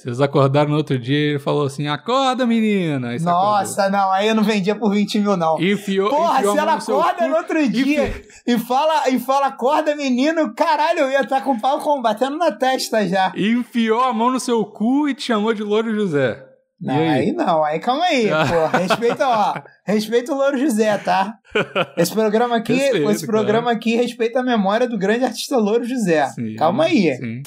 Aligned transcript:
Vocês 0.00 0.18
acordaram 0.18 0.70
no 0.70 0.78
outro 0.78 0.98
dia 0.98 1.14
e 1.14 1.30
ele 1.32 1.38
falou 1.38 1.66
assim: 1.66 1.86
acorda, 1.86 2.46
menina! 2.46 3.18
Nossa, 3.18 3.82
acordou. 3.82 4.00
não, 4.00 4.12
aí 4.12 4.28
eu 4.28 4.34
não 4.34 4.42
vendia 4.42 4.74
por 4.74 4.90
20 4.90 5.18
mil, 5.18 5.36
não. 5.36 5.60
Enfiou, 5.60 6.08
Porra, 6.08 6.38
enfiou 6.38 6.54
se 6.54 6.58
ela 6.58 6.72
acorda 6.72 7.28
no 7.28 7.36
outro 7.36 7.68
dia 7.68 8.24
e 8.46 8.58
fala, 8.58 9.10
e 9.10 9.18
fala, 9.18 9.48
acorda, 9.48 9.94
menino, 9.94 10.54
caralho, 10.54 11.00
eu 11.00 11.10
ia 11.10 11.20
estar 11.20 11.42
com 11.42 11.52
o 11.52 11.60
pau 11.60 11.80
combatendo 11.80 12.38
na 12.38 12.50
testa 12.50 13.06
já. 13.06 13.30
Enfiou 13.36 14.00
a 14.00 14.14
mão 14.14 14.30
no 14.30 14.40
seu 14.40 14.64
cu 14.64 15.06
e 15.06 15.12
te 15.12 15.24
chamou 15.24 15.52
de 15.52 15.62
Louro 15.62 15.94
José. 15.94 16.49
Não, 16.80 16.94
aí? 16.94 17.08
aí? 17.08 17.32
não, 17.32 17.62
aí 17.62 17.78
calma 17.78 18.04
aí, 18.04 18.28
pô. 18.48 18.78
Respeita, 18.78 19.28
ó. 19.28 19.54
Respeita 19.84 20.32
o 20.32 20.36
Louro 20.36 20.58
José, 20.58 20.96
tá? 20.98 21.34
Esse 21.96 22.12
programa 22.12 22.56
aqui, 22.56 22.72
Respeito, 22.72 23.10
esse 23.10 23.26
programa 23.26 23.62
claro. 23.64 23.76
aqui 23.76 23.96
respeita 23.96 24.40
a 24.40 24.42
memória 24.42 24.88
do 24.88 24.96
grande 24.96 25.24
artista 25.24 25.58
Louro 25.58 25.84
José. 25.84 26.26
Sim, 26.28 26.56
calma 26.56 26.84
aí. 26.84 27.14
sim. 27.16 27.42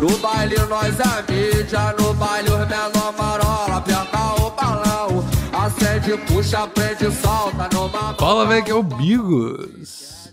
No 0.00 0.16
baile 0.18 0.56
nós 0.68 0.96
é 0.98 1.32
mídia, 1.32 1.94
no 1.98 2.14
baile 2.14 2.48
os 2.48 2.66
menor 2.66 3.14
marola, 3.18 3.76
aperta 3.76 4.18
o 4.42 4.50
balão, 4.50 5.24
acende, 5.52 6.16
puxa, 6.26 6.66
prende, 6.68 7.10
solta 7.14 7.68
numa 7.74 8.14
Fala, 8.14 8.46
velho, 8.46 8.64
que 8.64 8.70
é 8.70 8.74
o 8.74 8.82
Bigos. 8.82 10.32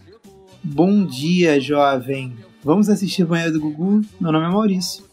Bom 0.63 1.05
dia, 1.05 1.59
jovem. 1.59 2.35
Vamos 2.63 2.89
assistir 2.89 3.25
Banheiro 3.25 3.53
do 3.53 3.59
Gugu? 3.59 4.01
Meu 4.19 4.31
nome 4.31 4.45
é 4.45 4.49
Maurício. 4.49 5.03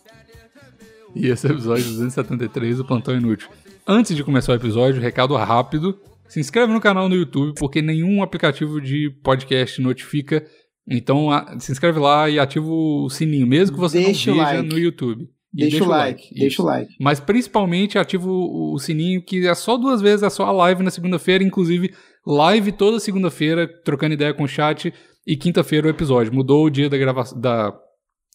E 1.15 1.27
esse 1.27 1.47
é 1.47 1.51
o 1.51 1.53
episódio 1.53 1.85
273 1.85 2.79
do 2.79 2.85
Plantão 2.85 3.17
Inútil. 3.17 3.49
Antes 3.87 4.17
de 4.17 4.25
começar 4.25 4.53
o 4.53 4.57
episódio, 4.57 5.01
recado 5.01 5.35
rápido. 5.37 5.99
Se 6.29 6.41
inscreve 6.41 6.73
no 6.73 6.81
canal 6.81 7.09
no 7.09 7.15
YouTube, 7.15 7.55
porque 7.59 7.83
nenhum 7.83 8.23
aplicativo 8.23 8.81
de 8.81 9.11
podcast 9.23 9.81
notifica. 9.83 10.45
Então, 10.89 11.29
se 11.59 11.71
inscreve 11.71 11.99
lá 11.99 12.29
e 12.31 12.39
ativa 12.39 12.67
o 12.67 13.09
sininho, 13.11 13.47
mesmo 13.47 13.75
que 13.75 13.81
você 13.81 14.03
Deixa 14.03 14.31
não 14.31 14.39
veja 14.39 14.57
like. 14.57 14.69
no 14.69 14.79
YouTube. 14.79 15.29
E 15.55 15.69
Deixa, 15.69 15.85
o 15.85 15.87
like, 15.87 16.35
deixa 16.35 16.47
isso. 16.47 16.63
o 16.63 16.65
like. 16.65 16.95
Mas 16.99 17.21
principalmente 17.21 17.99
ativa 17.99 18.27
o, 18.27 18.73
o 18.73 18.79
sininho, 18.79 19.23
que 19.23 19.47
é 19.47 19.55
só 19.55 19.77
duas 19.77 20.01
vezes, 20.01 20.23
é 20.23 20.31
só 20.31 20.47
a 20.47 20.51
live 20.51 20.83
na 20.83 20.91
segunda-feira, 20.91 21.45
inclusive 21.45 21.93
live 22.27 22.73
toda 22.73 22.99
segunda-feira, 22.99 23.69
trocando 23.85 24.15
ideia 24.15 24.33
com 24.33 24.45
o 24.45 24.49
chat, 24.49 24.93
e 25.27 25.37
quinta-feira 25.37 25.87
o 25.87 25.91
episódio. 25.91 26.33
Mudou 26.33 26.65
o 26.65 26.71
dia 26.71 26.89
da 26.89 26.97
gravação 26.97 27.39
da, 27.39 27.71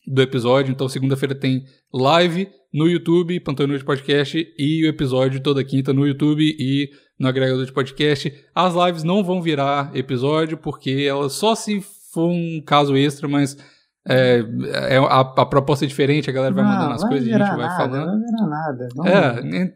do 0.08 0.22
episódio, 0.22 0.72
então 0.72 0.88
segunda-feira 0.88 1.36
tem 1.36 1.66
live 1.94 2.48
no 2.74 2.88
YouTube, 2.88 3.40
Pantano 3.42 3.78
de 3.78 3.84
Podcast, 3.84 4.54
e 4.58 4.86
o 4.86 4.90
episódio 4.90 5.42
toda 5.42 5.64
quinta 5.64 5.92
no 5.94 6.08
YouTube 6.08 6.44
e 6.60 6.90
no 7.20 7.28
agregador 7.28 7.66
de 7.66 7.74
podcast. 7.74 8.32
As 8.56 8.74
lives 8.74 9.04
não 9.04 9.24
vão 9.24 9.42
virar 9.42 9.92
episódio, 9.94 10.58
porque 10.58 11.06
elas 11.10 11.34
só 11.34 11.56
se 11.56 11.82
for 12.14 12.30
um 12.30 12.62
caso 12.66 12.96
extra, 12.96 13.28
mas 13.28 13.58
é, 14.08 14.44
é- 14.90 14.98
a, 14.98 15.20
a 15.20 15.46
proposta 15.46 15.84
é 15.86 15.88
diferente, 15.88 16.30
a 16.30 16.34
galera 16.34 16.54
vai 16.56 16.64
mandando 16.64 16.94
as 16.94 17.04
coisas 17.04 17.28
e 17.28 17.34
a 17.34 17.38
gente 17.38 17.48
vai 17.50 17.58
nada, 17.68 17.78
falando. 17.78 18.06
Não 18.08 18.20
vai 18.20 18.20
virar 18.32 18.48
nada. 18.48 18.88
Vamos- 18.96 19.12
É, 19.12 19.74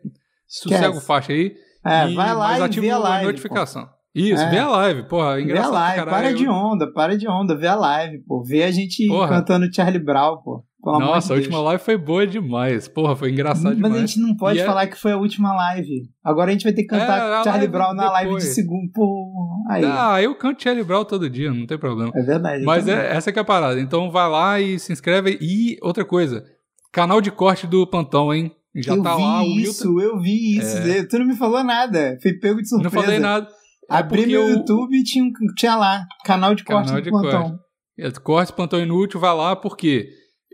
sossega 0.47 0.91
o 0.97 1.01
faixa 1.01 1.33
aí. 1.33 1.55
É, 1.85 2.09
e- 2.09 2.15
vai 2.15 2.33
lá 2.35 2.47
mas 2.49 2.59
e 2.59 2.63
ativa 2.63 2.93
a 2.93 2.97
live. 2.99 3.25
notificação. 3.25 3.89
Isso, 4.13 4.43
É. 4.43 4.49
vê 4.49 4.57
a 4.57 4.67
live, 4.67 5.03
porra, 5.07 5.29
Pô. 5.29 5.35
Vê 5.35 5.39
a 5.39 5.41
engraçado 5.41 5.73
live, 5.73 6.05
para 6.05 6.33
de 6.33 6.47
onda, 6.49 6.91
para 6.93 7.17
de 7.17 7.27
onda, 7.29 7.55
vê 7.55 7.67
a 7.67 7.75
live, 7.75 8.19
pô. 8.27 8.43
Vê 8.43 8.63
a 8.63 8.71
gente 8.71 9.07
Porra. 9.07 9.29
cantando 9.29 9.73
Charlie 9.73 10.03
Brown, 10.03 10.37
pô. 10.43 10.63
Pelo 10.83 10.97
Nossa, 10.99 11.27
de 11.27 11.33
a 11.33 11.35
última 11.35 11.59
live 11.61 11.83
foi 11.83 11.95
boa 11.95 12.25
demais. 12.25 12.87
Porra, 12.87 13.15
foi 13.15 13.29
engraçado 13.31 13.65
Mas 13.65 13.75
demais. 13.75 13.95
a 13.95 13.99
gente 13.99 14.19
não 14.19 14.35
pode 14.35 14.57
E 14.57 14.61
é- 14.61 14.65
falar 14.65 14.87
que 14.87 14.97
foi 14.97 15.11
a 15.11 15.17
última 15.17 15.53
live. 15.53 16.09
Agora 16.23 16.49
a 16.49 16.53
gente 16.53 16.63
vai 16.63 16.73
ter 16.73 16.83
que 16.85 16.95
É, 16.95 16.97
cantar 16.99 17.39
a 17.39 17.43
Charlie 17.43 17.67
Brown 17.67 17.93
na 17.93 18.11
live 18.11 18.35
de 18.37 18.41
segundo. 18.45 18.91
Pô, 18.91 19.63
aí. 19.69 19.83
Ah, 19.85 20.19
eu 20.21 20.33
canto 20.35 20.63
Charlie 20.63 20.83
Brown 20.83 21.05
todo 21.05 21.29
dia, 21.29 21.53
não 21.53 21.67
tem 21.67 21.77
problema. 21.77 22.11
É 22.15 22.21
verdade. 22.23 22.63
Mas 22.65 22.87
é, 22.87 23.15
essa 23.15 23.31
que 23.31 23.37
é 23.37 23.43
a 23.43 23.45
parada. 23.45 23.79
Então 23.79 24.09
vai 24.09 24.27
lá 24.27 24.59
e 24.59 24.79
se 24.79 24.91
inscreve. 24.91 25.37
E 25.39 25.77
outra 25.83 26.03
coisa, 26.03 26.43
canal 26.91 27.21
de 27.21 27.29
corte 27.31 27.67
do 27.67 27.85
Plantão, 27.85 28.33
hein? 28.33 28.51
Já 28.75 28.95
eu 28.95 29.03
tá 29.03 29.15
vi 29.15 29.21
lá, 29.21 29.43
isso, 29.45 29.93
Milton. 29.93 30.01
eu 30.01 30.19
vi 30.19 30.57
isso. 30.57 30.77
Tu 31.09 31.19
não 31.19 31.27
me 31.27 31.35
falou 31.35 31.63
nada. 31.63 32.17
Fui 32.23 32.33
pego 32.33 32.59
de 32.59 32.67
surpresa. 32.67 32.95
Não 32.95 33.03
falei 33.03 33.19
nada. 33.19 33.47
É 33.91 33.97
Abri 33.97 34.25
meu 34.25 34.47
YouTube 34.47 34.95
e 34.97 35.03
tinha, 35.03 35.29
tinha 35.57 35.75
lá, 35.75 36.05
canal 36.25 36.55
de 36.55 36.63
corte 36.63 36.87
Canal 36.87 37.01
do 37.01 37.03
de 37.03 37.09
plantão. 37.09 37.41
corte. 37.49 37.61
É, 37.99 38.11
Corte 38.11 38.53
Plantão 38.53 38.79
Inútil, 38.81 39.19
vai 39.19 39.35
lá, 39.35 39.55
porque 39.55 40.07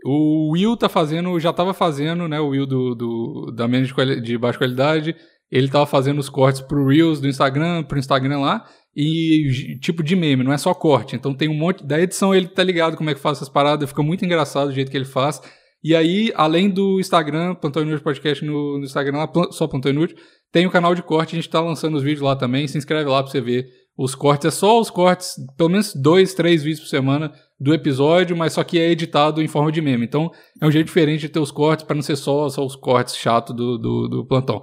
o 0.04 0.52
Will 0.52 0.76
tá 0.76 0.88
fazendo, 0.88 1.38
já 1.40 1.52
tava 1.52 1.72
fazendo, 1.72 2.28
né? 2.28 2.38
O 2.40 2.48
Will 2.48 2.66
do, 2.66 2.94
do- 2.94 3.52
da 3.56 3.66
menos 3.66 3.88
de, 3.92 4.20
de 4.20 4.36
baixa 4.38 4.58
qualidade. 4.58 5.14
Ele 5.50 5.68
tava 5.68 5.86
fazendo 5.86 6.18
os 6.18 6.28
cortes 6.28 6.60
pro 6.60 6.86
Reels 6.86 7.20
do 7.20 7.28
Instagram, 7.28 7.82
pro 7.84 7.98
Instagram 7.98 8.40
lá. 8.40 8.64
E 8.94 9.78
tipo 9.80 10.02
de 10.02 10.14
meme, 10.16 10.42
não 10.44 10.52
é 10.52 10.58
só 10.58 10.74
corte. 10.74 11.16
Então 11.16 11.32
tem 11.34 11.48
um 11.48 11.54
monte. 11.54 11.86
Da 11.86 11.98
edição 12.00 12.34
ele 12.34 12.48
tá 12.48 12.62
ligado 12.62 12.96
como 12.96 13.08
é 13.08 13.14
que 13.14 13.20
faz 13.20 13.38
essas 13.38 13.48
paradas, 13.48 13.88
fica 13.88 14.02
muito 14.02 14.24
engraçado 14.24 14.68
o 14.68 14.72
jeito 14.72 14.90
que 14.90 14.96
ele 14.96 15.04
faz. 15.06 15.40
E 15.82 15.94
aí, 15.94 16.32
além 16.34 16.68
do 16.68 16.98
Instagram, 16.98 17.54
Plantão 17.54 17.82
Inútil 17.82 18.02
Podcast 18.02 18.44
no, 18.44 18.78
no 18.78 18.84
Instagram, 18.84 19.18
lá, 19.18 19.30
só 19.52 19.66
Plantão 19.68 19.92
Inútil, 19.92 20.16
tem 20.52 20.66
o 20.66 20.70
canal 20.70 20.94
de 20.94 21.02
corte, 21.02 21.34
a 21.34 21.38
gente 21.38 21.48
tá 21.48 21.60
lançando 21.60 21.96
os 21.96 22.02
vídeos 22.02 22.22
lá 22.22 22.34
também. 22.34 22.66
Se 22.66 22.78
inscreve 22.78 23.08
lá 23.08 23.22
pra 23.22 23.30
você 23.30 23.40
ver 23.40 23.66
os 23.96 24.14
cortes. 24.14 24.46
É 24.46 24.50
só 24.50 24.80
os 24.80 24.90
cortes, 24.90 25.34
pelo 25.56 25.70
menos 25.70 25.92
dois, 25.94 26.32
três 26.32 26.62
vídeos 26.62 26.80
por 26.80 26.88
semana 26.88 27.32
do 27.60 27.74
episódio, 27.74 28.36
mas 28.36 28.52
só 28.52 28.62
que 28.62 28.78
é 28.78 28.88
editado 28.88 29.42
em 29.42 29.48
forma 29.48 29.72
de 29.72 29.82
meme. 29.82 30.06
Então 30.06 30.30
é 30.60 30.66
um 30.66 30.70
jeito 30.70 30.86
diferente 30.86 31.22
de 31.22 31.28
ter 31.28 31.40
os 31.40 31.50
cortes 31.50 31.84
para 31.84 31.96
não 31.96 32.02
ser 32.02 32.16
só, 32.16 32.48
só 32.48 32.64
os 32.64 32.76
cortes 32.76 33.16
chato 33.16 33.52
do, 33.52 33.76
do, 33.76 34.08
do 34.08 34.26
plantão. 34.26 34.62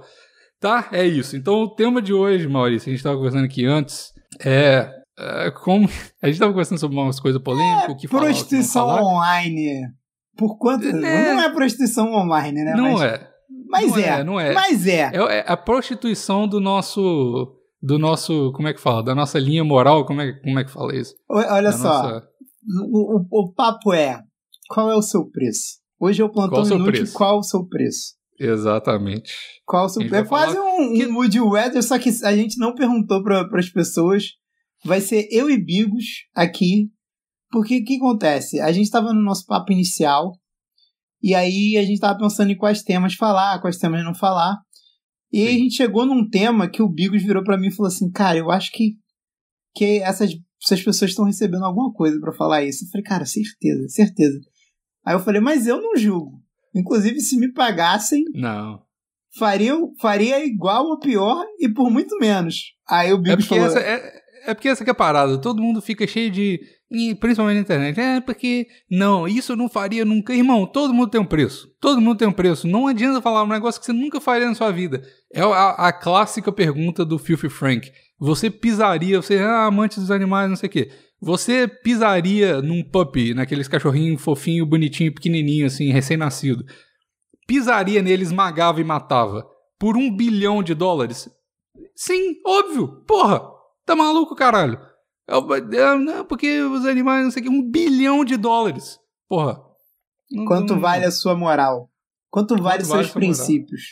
Tá? 0.58 0.88
É 0.90 1.04
isso. 1.04 1.36
Então 1.36 1.62
o 1.62 1.74
tema 1.74 2.00
de 2.00 2.14
hoje, 2.14 2.48
Maurício, 2.48 2.88
a 2.88 2.92
gente 2.92 3.02
tava 3.02 3.16
conversando 3.16 3.44
aqui 3.44 3.66
antes, 3.66 4.10
é. 4.42 4.90
é 5.18 5.50
como. 5.50 5.88
A 6.22 6.28
gente 6.28 6.38
tava 6.38 6.52
conversando 6.52 6.78
sobre 6.78 6.96
umas 6.96 7.20
coisas 7.20 7.40
polêmicas, 7.40 7.90
o 7.90 7.96
que 7.96 8.08
falar, 8.08 8.22
que 8.22 8.28
Prostituição 8.28 8.86
falar. 8.86 9.02
online. 9.02 9.82
Por 10.36 10.58
quanto. 10.58 10.86
É. 10.86 10.92
Não 10.92 11.40
é 11.40 11.50
prostituição 11.50 12.12
online, 12.12 12.64
né? 12.64 12.74
Não 12.74 12.94
mas, 12.94 13.02
é. 13.02 13.35
Mas 13.68 13.90
não 13.90 13.98
é, 13.98 14.08
é, 14.20 14.24
não 14.24 14.40
é. 14.40 14.52
Mas 14.54 14.86
é. 14.86 15.10
É, 15.12 15.38
é 15.38 15.44
a 15.46 15.56
prostituição 15.56 16.46
do 16.48 16.60
nosso. 16.60 17.52
Do 17.82 17.98
nosso. 17.98 18.52
Como 18.52 18.66
é 18.68 18.74
que 18.74 18.80
fala? 18.80 19.02
Da 19.02 19.14
nossa 19.14 19.38
linha 19.38 19.62
moral. 19.64 20.04
Como 20.06 20.20
é, 20.20 20.32
como 20.40 20.58
é 20.58 20.64
que 20.64 20.70
fala 20.70 20.94
isso? 20.96 21.14
Olha 21.28 21.70
Da 21.70 21.72
só. 21.72 22.02
nossa- 22.02 22.26
O, 22.90 23.16
o- 23.18 23.26
o 23.44 23.52
papo 23.52 23.92
é: 23.92 24.20
qual 24.68 24.90
é 24.90 24.94
o 24.96 25.02
seu 25.02 25.28
preço? 25.30 25.78
Hoje 26.00 26.22
o 26.22 26.28
plantão 26.30 26.50
Qual 26.56 26.62
o 26.62 26.66
seu 26.66 26.76
inútil, 26.76 26.92
preço? 26.94 27.12
qual 27.14 27.38
o 27.38 27.42
seu 27.42 27.66
preço? 27.66 28.14
Exatamente. 28.38 29.32
Qual 29.64 29.86
o 29.86 29.88
seu 29.88 30.00
preço? 30.02 30.14
É 30.14 30.28
quase 30.28 30.58
um, 30.58 30.92
que- 30.94 31.06
um 31.06 31.14
Woody 31.16 31.40
Weather, 31.40 31.82
só 31.82 31.98
que 31.98 32.10
a 32.24 32.36
gente 32.36 32.58
não 32.58 32.74
perguntou 32.74 33.22
para 33.22 33.46
as 33.58 33.68
pessoas. 33.70 34.24
Vai 34.84 35.00
ser 35.00 35.26
eu 35.30 35.48
e 35.50 35.56
Bigos 35.62 36.04
aqui. 36.34 36.90
Porque 37.50 37.78
o 37.78 37.84
que 37.84 37.96
acontece? 37.96 38.60
A 38.60 38.70
gente 38.72 38.84
estava 38.86 39.12
no 39.12 39.22
nosso 39.22 39.46
papo 39.46 39.72
inicial. 39.72 40.32
E 41.22 41.34
aí 41.34 41.76
a 41.76 41.82
gente 41.82 41.94
estava 41.94 42.18
pensando 42.18 42.50
em 42.52 42.56
quais 42.56 42.82
temas 42.82 43.14
falar, 43.14 43.60
quais 43.60 43.78
temas 43.78 44.04
não 44.04 44.14
falar. 44.14 44.56
E 45.32 45.42
aí 45.42 45.56
a 45.56 45.58
gente 45.58 45.74
chegou 45.74 46.06
num 46.06 46.28
tema 46.28 46.68
que 46.68 46.82
o 46.82 46.88
Bigos 46.88 47.22
virou 47.22 47.42
para 47.42 47.58
mim 47.58 47.68
e 47.68 47.74
falou 47.74 47.88
assim: 47.88 48.10
Cara, 48.10 48.38
eu 48.38 48.50
acho 48.50 48.70
que, 48.72 48.94
que 49.74 50.00
essas, 50.00 50.30
essas 50.62 50.82
pessoas 50.82 51.10
estão 51.10 51.24
recebendo 51.24 51.64
alguma 51.64 51.92
coisa 51.92 52.18
para 52.20 52.32
falar 52.32 52.64
isso. 52.64 52.84
Eu 52.84 52.88
falei, 52.90 53.04
cara, 53.04 53.26
certeza, 53.26 53.88
certeza. 53.88 54.38
Aí 55.04 55.14
eu 55.14 55.20
falei, 55.20 55.40
mas 55.40 55.66
eu 55.66 55.80
não 55.80 55.96
julgo. 55.96 56.42
Inclusive, 56.74 57.20
se 57.20 57.38
me 57.38 57.52
pagassem, 57.52 58.24
Não. 58.34 58.82
faria, 59.38 59.74
faria 60.00 60.44
igual 60.44 60.84
ou 60.86 60.98
pior 60.98 61.44
e 61.58 61.68
por 61.68 61.90
muito 61.90 62.18
menos. 62.18 62.74
Aí 62.88 63.12
o 63.12 63.16
É 63.16 63.20
Bigos 63.20 63.46
porque, 63.46 63.60
falou, 63.60 63.66
essa, 63.66 63.80
é, 63.80 64.22
é 64.46 64.54
porque 64.54 64.68
essa 64.68 64.84
que 64.84 64.90
é 64.90 64.92
a 64.92 64.94
parada. 64.94 65.40
Todo 65.40 65.62
mundo 65.62 65.80
fica 65.80 66.06
cheio 66.06 66.30
de. 66.30 66.60
E 66.90 67.14
Principalmente 67.14 67.56
na 67.56 67.62
internet. 67.62 68.00
É 68.00 68.20
porque. 68.20 68.66
Não, 68.90 69.26
isso 69.26 69.52
eu 69.52 69.56
não 69.56 69.68
faria 69.68 70.04
nunca. 70.04 70.34
Irmão, 70.34 70.66
todo 70.66 70.94
mundo 70.94 71.10
tem 71.10 71.20
um 71.20 71.24
preço. 71.24 71.68
Todo 71.80 72.00
mundo 72.00 72.18
tem 72.18 72.28
um 72.28 72.32
preço. 72.32 72.66
Não 72.66 72.86
adianta 72.86 73.20
falar 73.20 73.42
um 73.42 73.48
negócio 73.48 73.80
que 73.80 73.86
você 73.86 73.92
nunca 73.92 74.20
faria 74.20 74.46
na 74.46 74.54
sua 74.54 74.70
vida. 74.70 75.02
É 75.32 75.40
a, 75.40 75.70
a 75.70 75.92
clássica 75.92 76.52
pergunta 76.52 77.04
do 77.04 77.18
Filthy 77.18 77.48
Frank. 77.48 77.90
Você 78.18 78.50
pisaria, 78.50 79.20
você 79.20 79.34
é 79.34 79.44
amante 79.44 80.00
dos 80.00 80.10
animais, 80.10 80.48
não 80.48 80.56
sei 80.56 80.68
o 80.68 80.72
quê. 80.72 80.90
Você 81.20 81.66
pisaria 81.66 82.62
num 82.62 82.82
puppy, 82.82 83.34
naqueles 83.34 83.68
cachorrinho 83.68 84.16
fofinho, 84.18 84.64
bonitinho, 84.64 85.12
pequenininho, 85.12 85.66
assim, 85.66 85.90
recém-nascido. 85.90 86.64
Pisaria 87.46 88.00
nele, 88.00 88.22
esmagava 88.22 88.80
e 88.80 88.84
matava. 88.84 89.46
Por 89.78 89.96
um 89.96 90.14
bilhão 90.14 90.62
de 90.62 90.74
dólares? 90.74 91.28
Sim, 91.94 92.36
óbvio. 92.46 93.02
Porra, 93.06 93.42
tá 93.84 93.96
maluco, 93.96 94.34
caralho? 94.34 94.78
Eu- 95.28 95.46
eu- 95.72 95.98
não, 95.98 96.24
porque 96.24 96.60
os 96.62 96.84
animais, 96.86 97.24
não 97.24 97.30
sei 97.30 97.40
o 97.42 97.44
que, 97.44 97.50
um 97.50 97.68
bilhão 97.68 98.24
de 98.24 98.36
dólares. 98.36 98.98
Porra. 99.28 99.58
Não- 100.30 100.44
quanto 100.44 100.74
não- 100.74 100.80
vale 100.80 101.04
a 101.04 101.10
sua 101.10 101.34
moral? 101.36 101.90
Quanto 102.30 102.56
vale 102.60 102.82
os 102.82 102.88
vale 102.88 103.02
seus 103.04 103.14
princípios? 103.14 103.82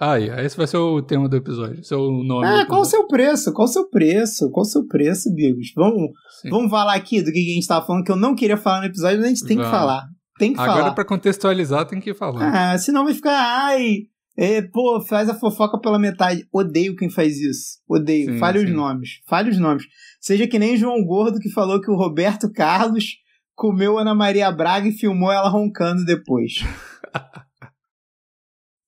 Aí, 0.00 0.28
esse 0.44 0.56
vai 0.56 0.66
ser 0.66 0.78
o 0.78 1.02
tema 1.02 1.28
do 1.28 1.36
episódio. 1.36 1.84
Seu 1.84 1.98
nome. 2.10 2.46
Ah, 2.46 2.64
qual 2.66 2.80
o 2.80 2.84
seu 2.84 3.06
preço? 3.06 3.52
Qual 3.52 3.68
o 3.68 3.70
seu 3.70 3.88
preço? 3.90 4.50
Qual 4.50 4.62
o 4.62 4.68
seu 4.68 4.86
preço, 4.86 5.32
Bigos? 5.34 5.72
Vamos, 5.76 6.10
Sim. 6.40 6.48
vamos 6.50 6.70
falar 6.70 6.94
aqui 6.94 7.20
do 7.22 7.30
que 7.30 7.38
a 7.38 7.54
gente 7.54 7.66
tava 7.66 7.84
falando, 7.86 8.02
que 8.04 8.10
eu 8.10 8.16
não 8.16 8.34
queria 8.34 8.56
falar 8.56 8.80
no 8.80 8.86
episódio, 8.86 9.18
mas 9.18 9.26
a 9.26 9.28
gente 9.28 9.44
tem 9.46 9.56
que 9.56 9.62
Vamos. 9.62 9.78
falar. 9.78 10.04
Tem 10.38 10.52
que 10.54 10.60
Agora, 10.60 10.78
falar. 10.80 10.94
pra 10.94 11.04
contextualizar, 11.04 11.84
tem 11.86 12.00
que 12.00 12.14
falar. 12.14 12.72
Ah, 12.72 12.78
senão 12.78 13.04
vai 13.04 13.12
ficar, 13.14 13.36
ai, 13.66 13.98
é, 14.36 14.62
pô, 14.62 15.00
faz 15.00 15.28
a 15.28 15.34
fofoca 15.34 15.78
pela 15.78 15.98
metade. 15.98 16.46
Odeio 16.52 16.96
quem 16.96 17.10
faz 17.10 17.38
isso. 17.38 17.78
Odeio. 17.88 18.32
Sim, 18.32 18.38
Fale 18.38 18.58
os 18.58 18.70
nomes. 18.70 19.20
Fale 19.28 19.50
os 19.50 19.58
nomes. 19.58 19.84
Seja 20.20 20.46
que 20.46 20.58
nem 20.58 20.76
João 20.76 21.04
Gordo 21.04 21.38
que 21.38 21.50
falou 21.50 21.80
que 21.80 21.90
o 21.90 21.96
Roberto 21.96 22.50
Carlos 22.50 23.04
comeu 23.54 23.98
Ana 23.98 24.14
Maria 24.14 24.50
Braga 24.50 24.88
e 24.88 24.92
filmou 24.92 25.30
ela 25.30 25.48
roncando 25.48 26.04
depois. 26.04 26.54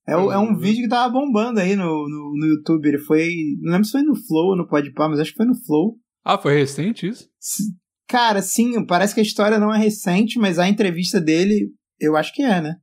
É, 0.06 0.12
é 0.12 0.38
um 0.38 0.54
vídeo 0.54 0.82
que 0.82 0.88
tava 0.88 1.10
bombando 1.10 1.60
aí 1.60 1.74
no, 1.74 1.84
no, 1.84 2.34
no 2.38 2.46
YouTube. 2.46 2.86
Ele 2.86 2.98
foi. 2.98 3.32
Não 3.62 3.72
lembro 3.72 3.86
se 3.86 3.92
foi 3.92 4.02
no 4.02 4.14
Flow 4.14 4.50
ou 4.50 4.56
no 4.56 4.68
Podpah, 4.68 5.08
mas 5.08 5.18
acho 5.18 5.30
que 5.30 5.38
foi 5.38 5.46
no 5.46 5.58
Flow. 5.64 5.96
Ah, 6.22 6.36
foi 6.36 6.54
recente 6.54 7.08
isso? 7.08 7.26
Cara, 8.06 8.42
sim, 8.42 8.84
parece 8.84 9.14
que 9.14 9.20
a 9.20 9.22
história 9.22 9.58
não 9.58 9.72
é 9.72 9.78
recente, 9.78 10.38
mas 10.38 10.58
a 10.58 10.68
entrevista 10.68 11.18
dele, 11.20 11.70
eu 11.98 12.16
acho 12.16 12.34
que 12.34 12.42
é, 12.42 12.60
né? 12.60 12.76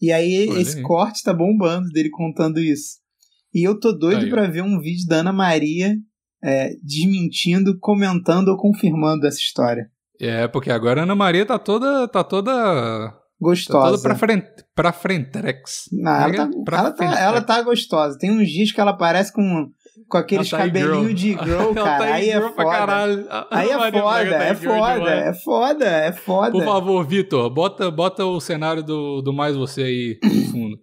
E 0.00 0.12
aí 0.12 0.48
Olha 0.48 0.60
esse 0.60 0.78
aí. 0.78 0.82
corte 0.82 1.22
tá 1.22 1.32
bombando 1.32 1.88
dele 1.88 2.10
contando 2.10 2.60
isso. 2.60 2.98
E 3.54 3.66
eu 3.66 3.78
tô 3.78 3.92
doido 3.92 4.28
pra 4.28 4.46
ver 4.46 4.62
um 4.62 4.78
vídeo 4.80 5.06
da 5.08 5.16
Ana 5.16 5.32
Maria 5.32 5.94
é, 6.44 6.74
desmentindo, 6.82 7.78
comentando 7.78 8.48
ou 8.48 8.56
confirmando 8.56 9.26
essa 9.26 9.38
história. 9.38 9.90
É, 10.20 10.46
porque 10.48 10.70
agora 10.70 11.00
a 11.00 11.02
Ana 11.04 11.14
Maria 11.14 11.46
tá 11.46 11.58
toda. 11.58 12.06
tá 12.08 12.22
toda. 12.22 12.52
tá 12.52 13.18
Gostosa. 13.40 13.90
toda 13.90 14.02
pra 14.02 14.14
frente. 14.14 14.46
pra 14.74 14.92
frentex. 14.92 15.88
Não, 15.92 16.12
ela, 16.12 16.32
tá, 16.34 16.50
ela, 16.78 16.92
tá, 16.92 17.20
ela 17.20 17.42
tá 17.42 17.62
gostosa. 17.62 18.18
Tem 18.18 18.30
uns 18.30 18.48
dias 18.50 18.72
que 18.72 18.80
ela 18.80 18.94
parece 18.94 19.32
com, 19.32 19.70
com 20.08 20.18
aqueles 20.18 20.48
tá 20.50 20.58
cabelinhos 20.58 21.14
de 21.14 21.30
girl, 21.32 21.72
Ela 21.74 21.84
cara. 21.84 21.98
tá 21.98 22.14
aí 22.14 22.30
é 22.30 22.40
foda. 22.40 23.46
Aí 23.50 23.68
é 23.70 23.78
foda, 23.78 24.30
tá 24.30 24.44
é 24.44 24.54
foda, 24.54 25.10
é 25.10 25.34
foda, 25.34 25.84
é 25.86 26.12
foda. 26.12 26.52
Por 26.52 26.64
favor, 26.64 27.06
Vitor, 27.06 27.50
bota, 27.50 27.90
bota 27.90 28.24
o 28.24 28.40
cenário 28.40 28.82
do, 28.82 29.20
do 29.22 29.32
Mais 29.32 29.56
Você 29.56 29.82
aí 29.82 30.18
no 30.22 30.52
fundo. 30.52 30.78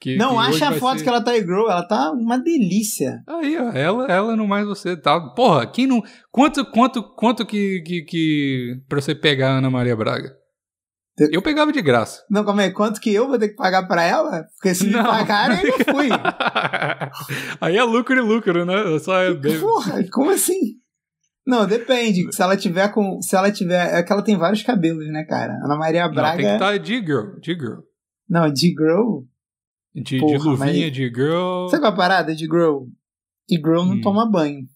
Que- 0.00 0.16
Não, 0.16 0.30
que 0.30 0.38
acha 0.38 0.68
a 0.68 0.72
foto 0.72 0.96
ser- 0.98 1.02
que 1.04 1.08
ela 1.10 1.22
tá 1.22 1.34
girl, 1.34 1.68
ela 1.68 1.82
tá 1.86 2.10
uma 2.12 2.38
delícia. 2.38 3.18
Aí, 3.28 3.54
ó, 3.58 3.70
ela, 3.70 4.06
ela 4.06 4.34
no 4.36 4.48
Mais 4.48 4.66
Você 4.66 4.96
tá. 4.96 5.20
Porra, 5.20 5.66
quem 5.66 5.86
não. 5.86 6.02
Quanto, 6.30 6.64
quanto, 6.70 7.02
quanto 7.02 7.44
que, 7.44 7.82
que, 7.82 8.02
que. 8.02 8.76
pra 8.88 8.98
você 9.00 9.14
pegar 9.14 9.50
a 9.50 9.58
Ana 9.58 9.68
Maria 9.70 9.94
Braga? 9.94 10.39
Eu 11.30 11.42
pegava 11.42 11.70
de 11.72 11.82
graça. 11.82 12.24
Não, 12.30 12.44
calma 12.44 12.62
aí, 12.62 12.72
quanto 12.72 13.00
que 13.00 13.12
eu 13.12 13.28
vou 13.28 13.38
ter 13.38 13.48
que 13.50 13.54
pagar 13.56 13.86
pra 13.86 14.02
ela? 14.02 14.44
Porque 14.56 14.74
se 14.74 14.86
me 14.86 14.92
pagarem, 14.94 15.60
eu 15.64 15.78
não 15.78 15.84
fui. 15.94 16.08
aí 17.60 17.76
é 17.76 17.82
lucro 17.84 18.16
e 18.16 18.20
lucro, 18.20 18.64
né? 18.64 18.98
Só 19.00 19.20
é. 19.22 19.34
Porra, 19.58 20.02
como 20.10 20.30
assim? 20.30 20.78
Não, 21.46 21.66
depende. 21.66 22.32
Se 22.34 22.42
ela 22.42 22.56
tiver 22.56 22.88
com. 22.92 23.20
Se 23.20 23.36
ela 23.36 23.50
tiver. 23.50 23.98
É 23.98 24.02
que 24.02 24.12
ela 24.12 24.22
tem 24.22 24.36
vários 24.36 24.62
cabelos, 24.62 25.06
né, 25.08 25.24
cara? 25.24 25.52
Ana 25.64 25.76
Maria 25.76 26.06
Não, 26.06 26.14
Braga. 26.14 26.36
tem 26.36 26.46
que 26.46 26.52
estar 26.52 26.78
de 26.78 26.94
girl, 27.00 27.38
de 27.40 27.52
girl. 27.54 27.80
Não, 28.28 28.50
de 28.52 28.68
girl. 28.68 29.20
De, 29.94 30.02
de 30.02 30.18
Porra, 30.20 30.38
luvinha, 30.50 30.56
mas- 30.86 30.92
de 30.92 31.08
girl. 31.08 31.66
Sabe 31.68 31.82
qual 31.82 31.90
é 31.90 31.94
a 31.94 31.96
parada 31.96 32.34
de 32.34 32.44
girl? 32.44 32.84
E 33.48 33.56
girl 33.56 33.82
não 33.84 33.94
Hum. 33.96 34.00
toma 34.00 34.30
banho. 34.30 34.66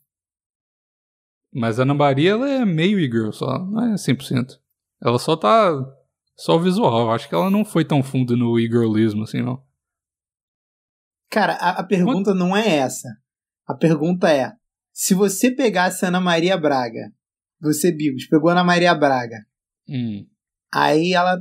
Mas 1.52 1.78
a 1.78 1.82
Ana 1.84 1.94
Maria, 1.94 2.32
ela 2.32 2.50
é 2.50 2.64
meio 2.64 2.98
e-girl 2.98 3.30
só, 3.30 3.58
não 3.60 3.92
é 3.92 3.96
100%. 3.96 4.58
Ela 5.00 5.18
só 5.18 5.36
tá. 5.36 5.70
Só 6.36 6.56
o 6.56 6.60
visual. 6.60 7.10
Acho 7.10 7.28
que 7.28 7.34
ela 7.34 7.50
não 7.50 7.64
foi 7.64 7.84
tão 7.84 8.02
fundo 8.02 8.36
no 8.36 8.58
e-girlismo 8.58 9.22
assim, 9.22 9.42
não. 9.42 9.62
Cara, 11.30 11.54
a, 11.54 11.80
a 11.80 11.84
pergunta 11.84 12.34
não 12.34 12.56
é 12.56 12.76
essa. 12.76 13.08
A 13.66 13.74
pergunta 13.74 14.30
é: 14.30 14.52
se 14.92 15.14
você 15.14 15.50
pegasse 15.50 16.04
a 16.04 16.08
Ana 16.08 16.20
Maria 16.20 16.56
Braga, 16.56 17.12
você, 17.60 17.90
Bigos, 17.90 18.26
pegou 18.26 18.50
a 18.50 18.52
Ana 18.52 18.64
Maria 18.64 18.94
Braga, 18.94 19.44
Hum. 19.88 20.26
aí 20.72 21.12
ela. 21.12 21.40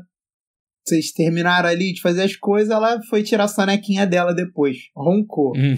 Vocês 0.86 1.14
terminaram 1.14 1.70
ali 1.70 1.94
de 1.94 2.02
fazer 2.02 2.24
as 2.24 2.36
coisas, 2.36 2.70
ela 2.70 3.02
foi 3.04 3.24
tirar 3.24 3.46
a 3.46 3.48
sonequinha 3.48 4.06
dela 4.06 4.34
depois. 4.34 4.90
Roncou. 4.94 5.54
Hum. 5.56 5.76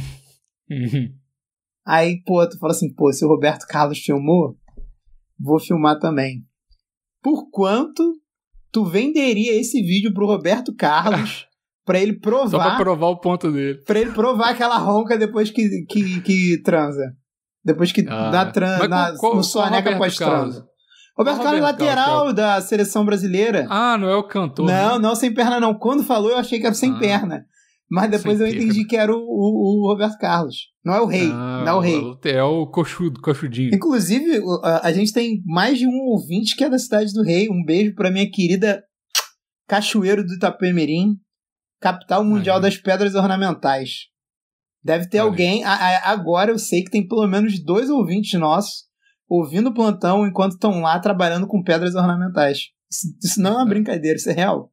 Hum. 0.71 1.15
Aí, 1.85 2.23
pô, 2.23 2.47
tu 2.49 2.57
fala 2.57 2.73
assim, 2.73 2.91
pô, 2.91 3.13
se 3.13 3.23
o 3.23 3.27
Roberto 3.27 3.67
Carlos 3.67 3.99
filmou, 3.99 4.57
vou 5.39 5.59
filmar 5.59 5.99
também. 5.99 6.43
Por 7.21 7.51
quanto 7.51 8.19
tu 8.75 8.83
venderia 8.85 9.57
esse 9.59 9.81
vídeo 9.81 10.13
pro 10.13 10.25
Roberto 10.27 10.75
Carlos 10.75 11.45
pra 11.85 11.97
ele 11.99 12.13
Só 12.13 12.19
pra 12.19 12.39
provar, 12.49 12.77
provar 12.77 13.07
o 13.07 13.19
ponto 13.21 13.51
dele. 13.51 13.81
pra 13.85 13.99
ele 13.99 14.11
provar 14.11 14.49
aquela 14.49 14.77
ronca 14.77 15.17
depois 15.17 15.49
que, 15.49 15.85
que, 15.87 16.19
que 16.21 16.61
transa? 16.61 17.13
Depois 17.63 17.91
que 17.91 18.05
Ah, 18.09 18.29
na 18.31 18.45
tran, 18.51 18.77
mas 18.79 18.89
na, 18.89 19.17
qual- 19.17 19.35
no 19.35 19.43
soneca 19.43 19.97
pós-transa. 19.97 20.31
Carlos? 20.35 20.63
Roberto 21.17 21.41
Carlos, 21.43 21.61
lateral 21.61 22.15
Carlos, 22.17 22.33
da 22.35 22.59
seleção 22.59 23.05
brasileira. 23.05 23.65
Ah, 23.69 23.97
não 23.97 24.09
é 24.09 24.15
o 24.17 24.23
cantor. 24.27 24.65
não, 24.67 24.95
né? 24.95 24.99
não, 24.99 25.15
sem 25.15 25.33
perna 25.33 25.59
não. 25.61 25.73
Quando 25.73 26.03
falou, 26.03 26.31
eu 26.31 26.37
achei 26.37 26.59
que 26.59 26.65
era 26.65 26.75
sem 26.75 26.91
Ah. 26.91 26.99
perna. 26.99 27.45
Mas 27.89 28.09
depois 28.09 28.37
Sem 28.39 28.47
eu 28.47 28.53
entendi 28.55 28.83
que 28.85 28.95
era 28.95 29.13
o, 29.15 29.19
o- 29.19 29.83
o 29.85 29.87
Roberto 29.91 30.17
Carlos. 30.17 30.55
Não 30.83 30.93
é 30.95 31.01
o 31.01 31.05
rei. 31.05 31.29
Ah, 31.31 31.61
não 31.65 31.73
é 31.73 31.75
o 31.75 31.79
rei. 31.79 32.01
É 32.25 32.43
o 32.43 32.65
coxudo, 32.67 33.21
coxudinho. 33.21 33.73
Inclusive, 33.75 34.39
a, 34.63 34.87
a 34.87 34.91
gente 34.91 35.13
tem 35.13 35.41
mais 35.45 35.77
de 35.77 35.85
um 35.87 35.95
ouvinte 36.09 36.55
que 36.55 36.63
é 36.63 36.69
da 36.69 36.79
cidade 36.79 37.13
do 37.13 37.21
Rei. 37.23 37.47
Um 37.49 37.63
beijo 37.63 37.93
pra 37.93 38.09
minha 38.11 38.29
querida 38.29 38.83
Cachoeiro 39.67 40.23
do 40.25 40.33
Itapemirim, 40.33 41.15
capital 41.79 42.23
mundial 42.23 42.57
Aí. 42.57 42.61
das 42.63 42.77
pedras 42.77 43.13
ornamentais. 43.15 44.07
Deve 44.83 45.07
ter 45.09 45.19
Olha. 45.19 45.27
alguém. 45.29 45.63
a- 45.63 45.73
a- 45.73 46.11
agora 46.11 46.51
eu 46.51 46.59
sei 46.59 46.83
que 46.83 46.91
tem 46.91 47.07
pelo 47.07 47.27
menos 47.27 47.63
dois 47.63 47.89
ouvintes 47.89 48.39
nossos 48.39 48.83
ouvindo 49.27 49.69
o 49.69 49.73
plantão 49.73 50.25
enquanto 50.27 50.53
estão 50.53 50.81
lá 50.81 50.99
trabalhando 50.99 51.47
com 51.47 51.63
pedras 51.63 51.95
ornamentais. 51.95 52.67
Isso, 52.91 53.07
isso 53.23 53.41
não 53.41 53.51
é 53.51 53.55
uma 53.55 53.65
É. 53.65 53.69
brincadeira, 53.69 54.15
isso 54.17 54.29
é 54.29 54.33
real. 54.33 54.71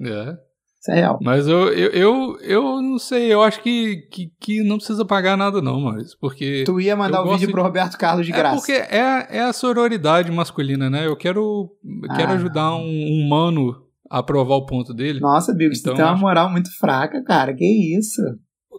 É. 0.00 0.36
Isso 0.82 0.90
é 0.90 0.94
real. 0.96 1.18
Mas 1.22 1.46
eu, 1.46 1.68
eu, 1.72 1.90
eu, 1.92 2.38
eu 2.40 2.82
não 2.82 2.98
sei, 2.98 3.32
eu 3.32 3.40
acho 3.40 3.62
que, 3.62 3.98
que, 4.10 4.32
que 4.40 4.64
não 4.64 4.78
precisa 4.78 5.04
pagar 5.04 5.36
nada, 5.36 5.62
não, 5.62 5.80
Maurício. 5.80 6.18
Porque. 6.20 6.64
Tu 6.66 6.80
ia 6.80 6.96
mandar 6.96 7.20
o 7.20 7.24
vídeo 7.24 7.38
gosto 7.46 7.52
pro 7.52 7.62
Roberto 7.62 7.96
Carlos 7.96 8.26
de 8.26 8.32
É 8.32 8.36
graça. 8.36 8.56
porque 8.56 8.72
é, 8.72 9.28
é 9.30 9.40
a 9.42 9.52
sororidade 9.52 10.32
masculina, 10.32 10.90
né? 10.90 11.06
Eu 11.06 11.16
quero, 11.16 11.70
quero 12.16 12.32
Ah. 12.32 12.34
ajudar 12.34 12.74
um, 12.74 12.80
um 12.82 13.28
mano 13.28 13.76
a 14.10 14.24
provar 14.24 14.56
o 14.56 14.66
ponto 14.66 14.92
dele. 14.92 15.20
Nossa, 15.20 15.54
Bigos, 15.54 15.78
Então, 15.78 15.94
tu 15.94 15.98
tem 15.98 16.04
uma 16.04 16.16
moral 16.16 16.50
muito 16.50 16.68
fraca, 16.76 17.22
cara. 17.22 17.54
Que 17.54 17.96
isso? 17.96 18.20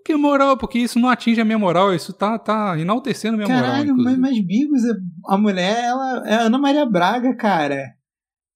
Que 0.06 0.18
moral? 0.18 0.58
Porque 0.58 0.80
isso 0.80 1.00
não 1.00 1.08
atinge 1.08 1.40
a 1.40 1.46
minha 1.46 1.58
moral, 1.58 1.96
isso 1.96 2.12
tá, 2.12 2.38
tá 2.38 2.78
enaltecendo 2.78 3.36
a 3.36 3.38
minha 3.38 3.48
moral. 3.48 3.72
Caralho, 3.72 3.96
mas, 3.96 4.18
mas 4.18 4.46
Bigos, 4.46 4.82
a 5.26 5.38
mulher, 5.38 5.82
ela 5.86 6.24
é 6.28 6.36
Ana 6.36 6.58
Maria 6.58 6.86
Braga, 6.86 7.34
cara. 7.38 7.86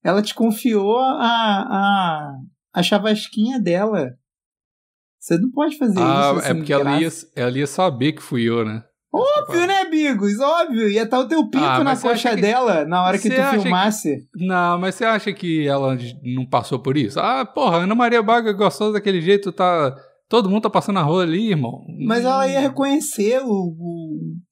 Ela 0.04 0.20
te 0.20 0.34
confiou 0.34 0.98
a, 0.98 1.14
a, 1.22 2.34
a 2.74 2.82
chavasquinha 2.82 3.58
dela. 3.60 4.10
Você 5.18 5.36
não 5.38 5.50
pode 5.50 5.76
fazer 5.76 5.98
Ah, 6.00 6.30
isso. 6.32 6.40
assim, 6.40 6.50
é 6.50 6.54
porque 6.54 6.72
ela 6.72 7.00
ia, 7.00 7.08
ela 7.36 7.58
ia 7.58 7.66
saber 7.66 8.12
que 8.12 8.22
fui 8.22 8.42
eu, 8.48 8.64
né? 8.64 8.84
Óbvio, 9.12 9.66
né, 9.66 9.86
Bigos? 9.86 10.38
Óbvio. 10.38 10.88
Ia 10.88 11.02
estar 11.04 11.18
o 11.18 11.26
teu 11.26 11.42
pinto 11.48 11.64
Ah, 11.64 11.82
na 11.82 11.96
coxa 11.96 12.34
que- 12.34 12.42
dela 12.42 12.84
na 12.84 13.02
hora 13.04 13.16
que 13.18 13.26
Você 13.28 13.34
tu 13.34 13.40
acha 13.40 13.56
que- 13.56 13.62
filmasse. 13.62 14.28
Não, 14.36 14.78
mas 14.78 14.94
você 14.94 15.04
acha 15.04 15.32
que 15.32 15.66
ela 15.66 15.96
não 16.22 16.46
passou 16.46 16.78
por 16.78 16.96
isso? 16.96 17.18
Ah, 17.18 17.44
porra, 17.44 17.78
Ana 17.78 17.94
Maria 17.94 18.22
Braga 18.22 18.52
gostosa 18.52 18.92
daquele 18.92 19.20
jeito, 19.22 19.50
tá. 19.50 19.96
Todo 20.28 20.50
mundo 20.50 20.62
tá 20.62 20.70
passando 20.70 20.98
a 20.98 21.02
rola 21.02 21.22
ali, 21.22 21.50
irmão. 21.50 21.80
Mas 22.06 22.22
ela 22.24 22.46
ia 22.46 22.60
reconhecer 22.60 23.40
o, 23.42 23.48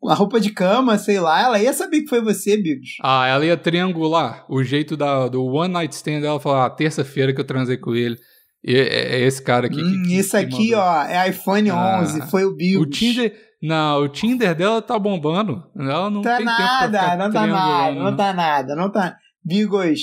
o- 0.00 0.08
a 0.10 0.14
roupa 0.14 0.40
de 0.40 0.50
cama, 0.50 0.96
sei 0.96 1.20
lá. 1.20 1.42
Ela 1.42 1.60
ia 1.60 1.72
saber 1.74 2.00
que 2.00 2.08
foi 2.08 2.22
você, 2.22 2.56
Bigos. 2.56 2.96
Ah, 3.02 3.26
ela 3.26 3.44
ia 3.44 3.56
triangular 3.58 4.46
o 4.48 4.62
jeito 4.64 4.96
da, 4.96 5.28
do 5.28 5.44
one 5.44 5.72
night 5.72 5.94
stand 5.94 6.20
dela, 6.22 6.40
falar, 6.40 6.64
ah, 6.66 6.70
terça-feira 6.70 7.34
que 7.34 7.40
eu 7.40 7.44
transei 7.46 7.76
com 7.76 7.94
ele. 7.94 8.16
E 8.64 8.74
é, 8.74 9.16
é 9.16 9.20
esse 9.26 9.42
cara 9.42 9.66
aqui. 9.66 9.80
Hum, 9.82 10.02
que, 10.06 10.16
isso 10.16 10.30
que 10.30 10.36
aqui, 10.38 10.70
mandou. 10.70 10.78
ó, 10.86 11.02
é 11.04 11.28
iPhone 11.28 11.70
Ah, 11.70 12.00
11. 12.02 12.30
Foi 12.30 12.44
o 12.46 12.56
Bigos. 12.56 12.86
O 12.86 12.88
Tinder. 12.90 13.36
Não, 13.62 14.02
o 14.02 14.08
Tinder 14.08 14.54
dela 14.54 14.80
tá 14.80 14.98
bombando. 14.98 15.62
Ela 15.78 16.08
não 16.10 16.22
tá 16.22 16.36
tem 16.38 16.46
nada, 16.46 17.16
não 17.16 17.30
tá 17.30 17.46
nada, 17.46 17.94
não 17.94 18.10
né? 18.10 18.16
tá 18.16 18.32
nada, 18.32 18.74
não 18.76 18.90
tá. 18.90 19.16
Bigos, 19.44 20.00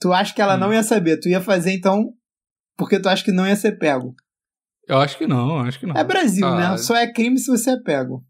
tu 0.00 0.12
acha 0.12 0.34
que 0.34 0.40
ela 0.40 0.56
Hum. 0.56 0.60
não 0.60 0.72
ia 0.74 0.82
saber? 0.82 1.18
Tu 1.20 1.28
ia 1.28 1.40
fazer 1.40 1.72
então 1.72 2.02
porque 2.78 2.98
tu 2.98 3.08
acha 3.08 3.22
que 3.22 3.30
não 3.32 3.46
ia 3.46 3.54
ser 3.56 3.72
pego. 3.78 4.14
Eu 4.88 4.98
acho 4.98 5.16
que 5.16 5.26
não, 5.26 5.58
acho 5.60 5.78
que 5.78 5.86
não. 5.86 5.96
É 5.96 6.04
Brasil, 6.04 6.46
Ah, 6.46 6.70
né? 6.72 6.76
Só 6.78 6.94
é 6.96 7.10
crime 7.12 7.38
se 7.38 7.50
você 7.50 7.70
é 7.70 7.80
pego. 7.80 8.22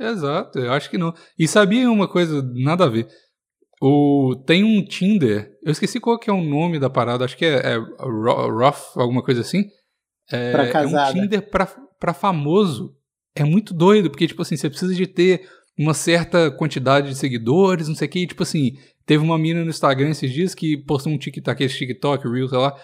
Exato, 0.00 0.58
eu 0.58 0.72
acho 0.72 0.88
que 0.90 0.96
não. 0.98 1.12
E 1.38 1.46
sabia 1.48 1.90
uma 1.90 2.08
coisa, 2.08 2.42
nada 2.54 2.84
a 2.84 2.88
ver. 2.88 3.06
O, 3.80 4.34
tem 4.46 4.64
um 4.64 4.84
Tinder, 4.84 5.50
eu 5.62 5.70
esqueci 5.70 6.00
qual 6.00 6.18
que 6.18 6.28
é 6.28 6.32
o 6.32 6.42
nome 6.42 6.78
da 6.80 6.90
parada, 6.90 7.24
acho 7.24 7.36
que 7.36 7.44
é, 7.44 7.74
é 7.74 7.76
Ro- 7.76 8.50
Rough, 8.58 8.96
alguma 8.96 9.22
coisa 9.22 9.40
assim. 9.40 9.64
É, 10.30 10.50
Pra 10.52 10.64
é 10.64 10.68
um 10.68 10.72
casada. 10.72 11.12
Tinder 11.12 11.48
pra, 11.50 11.66
pra 11.98 12.12
famoso. 12.14 12.94
É 13.36 13.44
muito 13.44 13.72
doido, 13.72 14.10
porque, 14.10 14.26
tipo 14.26 14.42
assim, 14.42 14.56
você 14.56 14.68
precisa 14.68 14.94
de 14.94 15.06
ter 15.06 15.48
uma 15.78 15.94
certa 15.94 16.50
quantidade 16.50 17.08
de 17.08 17.14
seguidores, 17.14 17.86
não 17.86 17.94
sei 17.94 18.08
o 18.08 18.10
que. 18.10 18.18
E, 18.20 18.26
tipo 18.26 18.42
assim, 18.42 18.72
teve 19.06 19.22
uma 19.22 19.38
mina 19.38 19.62
no 19.62 19.70
Instagram 19.70 20.10
esses 20.10 20.32
dias 20.32 20.54
que 20.56 20.76
postou 20.84 21.12
um 21.12 21.18
TikTok, 21.18 21.50
aquele 21.52 21.70
TikTok, 21.72 22.28
Reels, 22.28 22.50
sei 22.50 22.58
lá, 22.58 22.74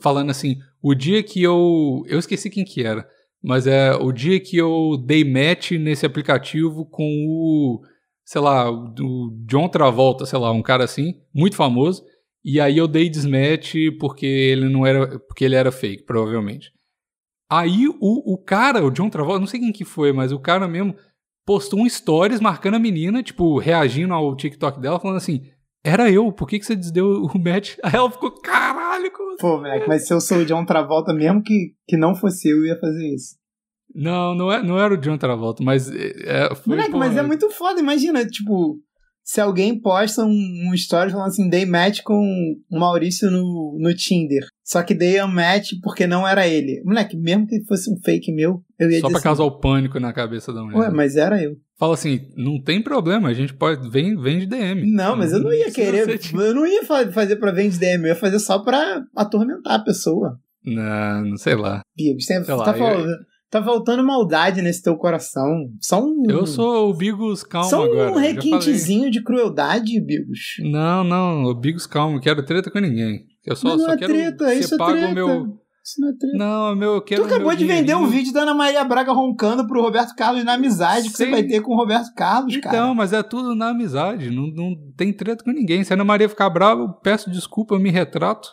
falando 0.00 0.30
assim, 0.30 0.56
o 0.82 0.94
dia 0.94 1.22
que 1.22 1.42
eu... 1.42 2.02
Eu 2.06 2.18
esqueci 2.18 2.50
quem 2.50 2.64
que 2.64 2.84
era, 2.84 3.08
mas 3.42 3.66
é 3.66 3.94
o 3.94 4.12
dia 4.12 4.40
que 4.40 4.56
eu 4.56 4.96
dei 5.04 5.24
match 5.24 5.72
nesse 5.72 6.04
aplicativo 6.04 6.84
com 6.86 7.24
o, 7.26 7.80
sei 8.24 8.40
lá, 8.40 8.70
o 8.70 9.30
John 9.46 9.68
Travolta, 9.68 10.26
sei 10.26 10.38
lá, 10.38 10.52
um 10.52 10.62
cara 10.62 10.84
assim, 10.84 11.14
muito 11.34 11.56
famoso, 11.56 12.04
e 12.44 12.60
aí 12.60 12.76
eu 12.76 12.88
dei 12.88 13.08
desmatch 13.08 13.74
porque 13.98 14.26
ele 14.26 14.68
não 14.68 14.86
era, 14.86 15.18
porque 15.20 15.44
ele 15.44 15.54
era 15.54 15.72
fake, 15.72 16.04
provavelmente. 16.04 16.72
Aí 17.50 17.88
o, 17.88 18.32
o 18.34 18.36
cara, 18.36 18.84
o 18.84 18.90
John 18.90 19.08
Travolta, 19.08 19.40
não 19.40 19.46
sei 19.46 19.60
quem 19.60 19.72
que 19.72 19.84
foi, 19.84 20.12
mas 20.12 20.32
o 20.32 20.38
cara 20.38 20.68
mesmo 20.68 20.94
postou 21.46 21.80
um 21.80 21.88
stories 21.88 22.40
marcando 22.40 22.74
a 22.74 22.78
menina, 22.78 23.22
tipo, 23.22 23.58
reagindo 23.58 24.12
ao 24.12 24.36
TikTok 24.36 24.78
dela, 24.80 25.00
falando 25.00 25.16
assim, 25.16 25.50
era 25.88 26.10
eu, 26.10 26.32
por 26.32 26.48
que, 26.48 26.58
que 26.58 26.66
você 26.66 26.76
desdeu 26.76 27.24
o 27.24 27.38
match? 27.38 27.76
Aí 27.82 27.94
ela 27.94 28.10
ficou, 28.10 28.30
caralho, 28.30 29.10
como? 29.12 29.36
Pô, 29.36 29.56
moleque, 29.56 29.88
mas 29.88 30.06
se 30.06 30.12
eu 30.12 30.20
sou 30.20 30.38
o 30.38 30.44
John 30.44 30.64
Travolta, 30.64 31.12
mesmo 31.14 31.42
que, 31.42 31.74
que 31.86 31.96
não 31.96 32.14
fosse 32.14 32.48
eu, 32.48 32.58
eu 32.58 32.66
ia 32.66 32.78
fazer 32.78 33.14
isso. 33.14 33.36
Não, 33.94 34.34
não, 34.34 34.52
é, 34.52 34.62
não 34.62 34.78
era 34.78 34.92
o 34.92 34.98
John 34.98 35.16
Travolta, 35.16 35.62
mas 35.64 35.90
é, 35.90 36.54
foi, 36.54 36.74
Moleque, 36.74 36.92
pô, 36.92 36.98
mas 36.98 37.16
é 37.16 37.22
muito 37.22 37.48
foda, 37.50 37.80
imagina, 37.80 38.24
tipo, 38.26 38.78
se 39.28 39.42
alguém 39.42 39.78
posta 39.78 40.24
um, 40.24 40.68
um 40.70 40.72
story 40.72 41.10
falando 41.10 41.26
assim, 41.26 41.50
dei 41.50 41.66
match 41.66 42.00
com 42.02 42.14
o 42.70 42.78
Maurício 42.80 43.30
no, 43.30 43.76
no 43.78 43.94
Tinder. 43.94 44.42
Só 44.64 44.82
que 44.82 44.94
dei 44.94 45.22
um 45.22 45.28
match 45.28 45.72
porque 45.82 46.06
não 46.06 46.26
era 46.26 46.48
ele. 46.48 46.82
Moleque, 46.82 47.14
mesmo 47.14 47.46
que 47.46 47.62
fosse 47.66 47.92
um 47.92 48.00
fake 48.02 48.32
meu, 48.32 48.62
eu 48.78 48.90
ia 48.90 49.00
Só 49.00 49.08
pra 49.08 49.18
dizer 49.18 49.22
causar 49.24 49.44
o 49.44 49.60
pânico 49.60 50.00
na 50.00 50.14
cabeça 50.14 50.50
da 50.50 50.60
assim, 50.60 50.70
mulher. 50.70 50.88
Ué, 50.88 50.94
mas 50.94 51.14
era 51.14 51.42
eu. 51.42 51.56
Fala 51.78 51.92
assim, 51.92 52.20
não 52.38 52.58
tem 52.58 52.82
problema, 52.82 53.28
a 53.28 53.34
gente 53.34 53.52
pode. 53.52 53.90
Vem, 53.90 54.16
vem 54.18 54.38
de 54.38 54.46
DM. 54.46 54.90
Não, 54.90 55.14
mas 55.14 55.30
eu 55.34 55.40
não 55.40 55.52
ia 55.52 55.70
querer. 55.70 56.08
Eu 56.32 56.54
não 56.54 56.66
ia 56.66 56.82
fa- 56.86 57.12
fazer 57.12 57.36
pra 57.36 57.52
vender 57.52 57.76
DM, 57.76 58.04
eu 58.04 58.08
ia 58.08 58.16
fazer 58.16 58.38
só 58.38 58.60
pra 58.60 59.02
atormentar 59.14 59.74
a 59.74 59.84
pessoa. 59.84 60.38
Não, 60.64 61.22
não 61.26 61.36
sei 61.36 61.54
lá. 61.54 61.82
Bigos, 61.94 62.24
tem, 62.24 62.42
Sei 62.42 62.54
lá, 62.54 62.64
tá, 62.64 62.78
eu- 62.78 63.06
tá 63.50 63.62
faltando 63.62 64.04
maldade 64.04 64.60
nesse 64.62 64.82
teu 64.82 64.96
coração. 64.96 65.46
Só 65.80 66.02
um. 66.02 66.24
Eu 66.28 66.46
sou 66.46 66.90
o 66.90 66.94
Bigos 66.94 67.42
calmo 67.42 67.68
Só 67.68 67.80
um 67.82 67.92
agora. 67.92 68.20
requintezinho 68.20 69.10
de 69.10 69.22
crueldade, 69.22 70.00
Bigos. 70.00 70.38
Não, 70.60 71.02
não, 71.04 71.44
o 71.44 71.54
Bigos 71.54 71.86
calmo, 71.86 72.14
não 72.14 72.20
quero 72.20 72.44
treta 72.44 72.70
com 72.70 72.78
ninguém. 72.78 73.24
Eu 73.46 73.56
só, 73.56 73.68
não 73.68 73.78
só 73.78 73.92
é 73.92 73.96
quero 73.96 74.12
treta, 74.12 74.54
isso 74.54 74.74
é 74.74 74.78
treta. 74.78 75.08
o 75.08 75.14
meu. 75.14 75.58
Isso 75.82 76.00
não 76.02 76.08
é 76.10 76.12
treta. 76.18 76.36
Não, 76.36 76.76
meu, 76.76 76.94
eu 76.96 77.00
quero 77.02 77.22
Tu 77.22 77.26
acabou 77.34 77.54
de 77.56 77.64
vender 77.64 77.94
um 77.94 78.06
vídeo 78.06 78.30
da 78.30 78.42
Ana 78.42 78.52
Maria 78.52 78.84
Braga 78.84 79.10
roncando 79.12 79.66
pro 79.66 79.80
Roberto 79.80 80.14
Carlos 80.14 80.44
na 80.44 80.52
amizade 80.52 81.08
que 81.08 81.16
você 81.16 81.24
Sim. 81.24 81.30
vai 81.30 81.42
ter 81.44 81.62
com 81.62 81.72
o 81.72 81.76
Roberto 81.78 82.12
Carlos, 82.14 82.54
Então, 82.54 82.70
cara. 82.70 82.94
mas 82.94 83.14
é 83.14 83.22
tudo 83.22 83.54
na 83.54 83.70
amizade, 83.70 84.30
não, 84.30 84.48
não 84.48 84.74
tem 84.98 85.14
treta 85.14 85.42
com 85.42 85.50
ninguém. 85.50 85.82
Se 85.82 85.92
a 85.92 85.96
Ana 85.96 86.04
Maria 86.04 86.28
ficar 86.28 86.50
brava, 86.50 86.82
eu 86.82 86.92
peço 86.92 87.30
desculpa, 87.30 87.74
eu 87.74 87.80
me 87.80 87.90
retrato 87.90 88.50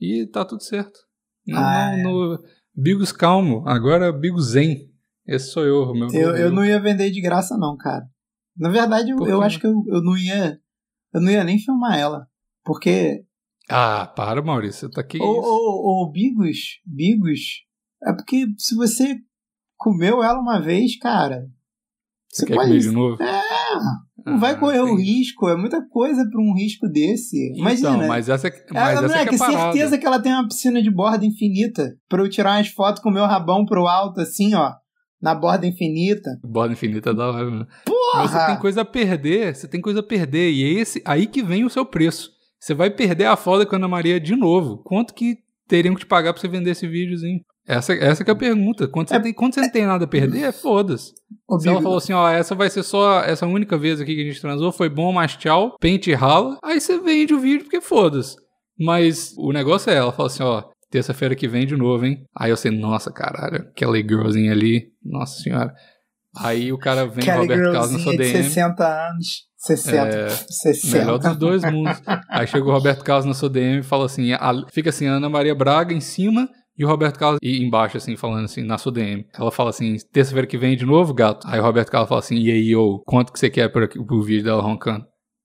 e 0.00 0.26
tá 0.26 0.44
tudo 0.44 0.64
certo. 0.64 0.98
Não, 1.46 1.58
Ah, 1.60 1.96
não, 2.02 2.12
no 2.12 2.38
Bigos 2.74 3.12
calmo, 3.12 3.62
agora 3.66 4.06
é 4.06 4.12
Bigos 4.12 4.50
zen. 4.50 4.90
Esse 5.26 5.50
sou 5.50 5.64
eu, 5.64 5.92
meu. 5.94 6.08
Eu, 6.12 6.36
eu 6.36 6.50
não 6.50 6.64
ia 6.64 6.80
vender 6.80 7.10
de 7.10 7.20
graça, 7.20 7.56
não, 7.56 7.76
cara. 7.76 8.04
Na 8.56 8.68
verdade, 8.68 9.10
eu, 9.10 9.42
acho 9.42 9.58
que 9.60 9.66
eu, 9.66 9.82
eu 9.86 10.02
não 10.02 10.16
ia. 10.16 10.58
Eu 11.12 11.20
não 11.20 11.30
ia 11.30 11.44
nem 11.44 11.58
filmar 11.58 11.98
ela. 11.98 12.26
Porque. 12.64 13.24
Ah, 13.68 14.06
para, 14.06 14.42
Maurício, 14.42 14.90
tá 14.90 15.00
aqui. 15.00 15.18
Ô, 15.20 15.24
ô, 15.24 16.02
ô, 16.02 16.10
Bigos, 16.10 16.80
Bigos. 16.84 17.64
É 18.02 18.12
porque 18.12 18.46
se 18.58 18.74
você 18.74 19.16
comeu 19.76 20.22
ela 20.22 20.40
uma 20.40 20.60
vez, 20.60 20.98
cara. 20.98 21.46
Você 22.30 22.46
quer 22.46 22.56
comer 22.56 22.78
de 22.78 22.90
novo? 22.90 23.22
É, 23.22 23.42
não 24.26 24.38
vai 24.38 24.52
Ah, 24.52 24.56
correr 24.56 24.80
o 24.80 24.94
risco. 24.96 25.48
É 25.48 25.56
muita 25.56 25.80
coisa 25.88 26.24
pra 26.30 26.40
um 26.40 26.54
risco 26.54 26.88
desse. 26.88 27.52
Imagina. 27.56 27.90
Então, 27.96 28.08
mas 28.08 28.28
essa, 28.28 28.48
é- 28.48 28.66
mas 28.72 28.76
Ela, 28.76 28.90
essa 28.92 29.02
moleque, 29.02 29.28
que 29.28 29.34
é 29.34 29.36
a 29.36 29.38
parada. 29.38 29.58
certeza 29.72 29.98
que 29.98 30.06
ela 30.06 30.20
tem 30.20 30.32
uma 30.32 30.46
piscina 30.48 30.82
de 30.82 30.90
borda 30.90 31.24
infinita. 31.26 31.94
Pra 32.08 32.22
eu 32.22 32.28
tirar 32.30 32.56
umas 32.58 32.68
fotos 32.68 33.02
com 33.02 33.08
o 33.10 33.12
meu 33.12 33.24
rabão 33.26 33.64
pro 33.64 33.86
alto, 33.86 34.20
assim, 34.20 34.54
ó. 34.54 34.72
Na 35.20 35.34
borda 35.34 35.66
infinita. 35.66 36.30
Borda 36.44 36.72
infinita 36.72 37.10
é 37.10 37.14
da 37.14 37.28
hora, 37.30 37.50
né? 37.50 37.66
Mas 38.14 38.30
você 38.30 38.36
tem 38.38 38.46
Porra! 38.46 38.56
coisa 38.60 38.80
a 38.80 38.84
perder, 38.84 39.54
você 39.54 39.68
tem 39.68 39.80
coisa 39.80 40.00
a 40.00 40.02
perder. 40.02 40.50
E 40.50 40.64
é 40.64 40.80
esse 40.80 41.00
aí 41.04 41.26
que 41.26 41.42
vem 41.42 41.64
o 41.64 41.70
seu 41.70 41.84
preço. 41.86 42.30
Você 42.58 42.74
vai 42.74 42.90
perder 42.90 43.26
a 43.26 43.36
foda 43.36 43.64
com 43.64 43.74
a 43.74 43.78
Ana 43.78 43.88
Maria 43.88 44.18
de 44.20 44.34
novo. 44.36 44.78
Quanto 44.84 45.14
que 45.14 45.36
teriam 45.68 45.94
que 45.94 46.00
te 46.00 46.06
pagar 46.06 46.32
pra 46.32 46.40
você 46.40 46.48
vender 46.48 46.70
esse 46.72 46.86
videozinho? 46.88 47.40
Essa, 47.66 47.92
essa 47.94 48.24
que 48.24 48.30
é 48.30 48.32
a 48.32 48.36
pergunta. 48.36 48.88
Quando 48.88 49.08
você, 49.08 49.14
É- 49.16 49.20
tem, 49.20 49.32
quando 49.32 49.54
você 49.54 49.60
não 49.60 49.70
tem 49.70 49.86
nada 49.86 50.04
a 50.04 50.08
perder, 50.08 50.42
é 50.42 50.52
foda-se. 50.52 51.12
Se 51.60 51.68
ela 51.68 51.80
falou 51.82 51.98
assim, 51.98 52.12
ó, 52.12 52.28
essa 52.28 52.54
vai 52.54 52.68
ser 52.68 52.82
só 52.82 53.20
essa 53.20 53.46
única 53.46 53.78
vez 53.78 54.00
aqui 54.00 54.14
que 54.14 54.22
a 54.22 54.24
gente 54.32 54.40
transou, 54.40 54.72
foi 54.72 54.88
bom, 54.88 55.12
mas 55.12 55.36
tchau, 55.36 55.76
pente 55.80 56.10
e 56.10 56.14
rala. 56.14 56.58
Aí 56.64 56.80
você 56.80 56.98
vende 56.98 57.32
o 57.34 57.38
vídeo 57.40 57.64
porque 57.64 57.80
foda-se. 57.80 58.34
Mas 58.78 59.32
o 59.38 59.52
negócio 59.52 59.90
é, 59.90 59.94
ela 59.96 60.12
fala 60.12 60.26
assim, 60.28 60.42
ó, 60.42 60.64
terça-feira 60.90 61.34
que 61.36 61.46
vem 61.46 61.64
de 61.66 61.76
novo, 61.76 62.04
hein? 62.04 62.24
Aí 62.36 62.50
eu 62.50 62.56
sei, 62.56 62.70
nossa, 62.72 63.12
caralho, 63.12 63.56
aquela 63.70 63.96
girlzinha 63.96 64.50
ali, 64.50 64.88
nossa 65.04 65.40
senhora. 65.40 65.72
Aí 66.36 66.72
o 66.72 66.78
cara 66.78 67.06
vem, 67.06 67.22
Kelly 67.24 67.38
Roberto 67.40 67.72
Carlos 67.72 67.92
na 67.92 67.98
sua 67.98 68.12
Girlzinha 68.12 68.26
de 68.26 68.32
DM. 68.38 68.44
60 68.50 69.08
anos. 69.08 69.26
60. 69.58 69.96
É, 70.16 70.28
60. 70.30 70.98
Melhor 70.98 71.18
dos 71.18 71.36
dois 71.36 71.62
mundos. 71.70 72.02
Aí 72.30 72.46
chega 72.46 72.64
o 72.66 72.72
Roberto 72.72 73.04
Carlos 73.04 73.26
na 73.26 73.34
sua 73.34 73.48
DM 73.50 73.78
e 73.80 73.82
fala 73.82 74.06
assim: 74.06 74.32
a- 74.32 74.66
fica 74.72 74.88
assim, 74.90 75.06
Ana 75.06 75.28
Maria 75.28 75.54
Braga 75.54 75.94
em 75.94 76.00
cima 76.00 76.48
e 76.76 76.84
o 76.84 76.88
Roberto 76.88 77.18
Carlos 77.18 77.38
e 77.42 77.62
embaixo, 77.62 77.96
assim, 77.96 78.16
falando 78.16 78.44
assim, 78.44 78.62
na 78.62 78.78
sua 78.78 78.92
DM. 78.92 79.26
Ela 79.34 79.50
fala 79.50 79.70
assim: 79.70 79.96
terça-feira 80.12 80.46
que 80.46 80.58
vem 80.58 80.76
de 80.76 80.86
novo, 80.86 81.12
gato. 81.12 81.46
Aí 81.46 81.60
o 81.60 81.62
Roberto 81.62 81.90
Carlos 81.90 82.08
fala 82.08 82.20
assim: 82.20 82.36
e 82.36 82.50
aí, 82.50 82.74
ô, 82.74 83.00
quanto 83.06 83.32
que 83.32 83.38
você 83.38 83.50
quer 83.50 83.68
por 83.70 83.82
aqui, 83.82 84.02
pro 84.04 84.22
vídeo 84.22 84.44
dela 84.44 84.62
roncando? 84.62 85.04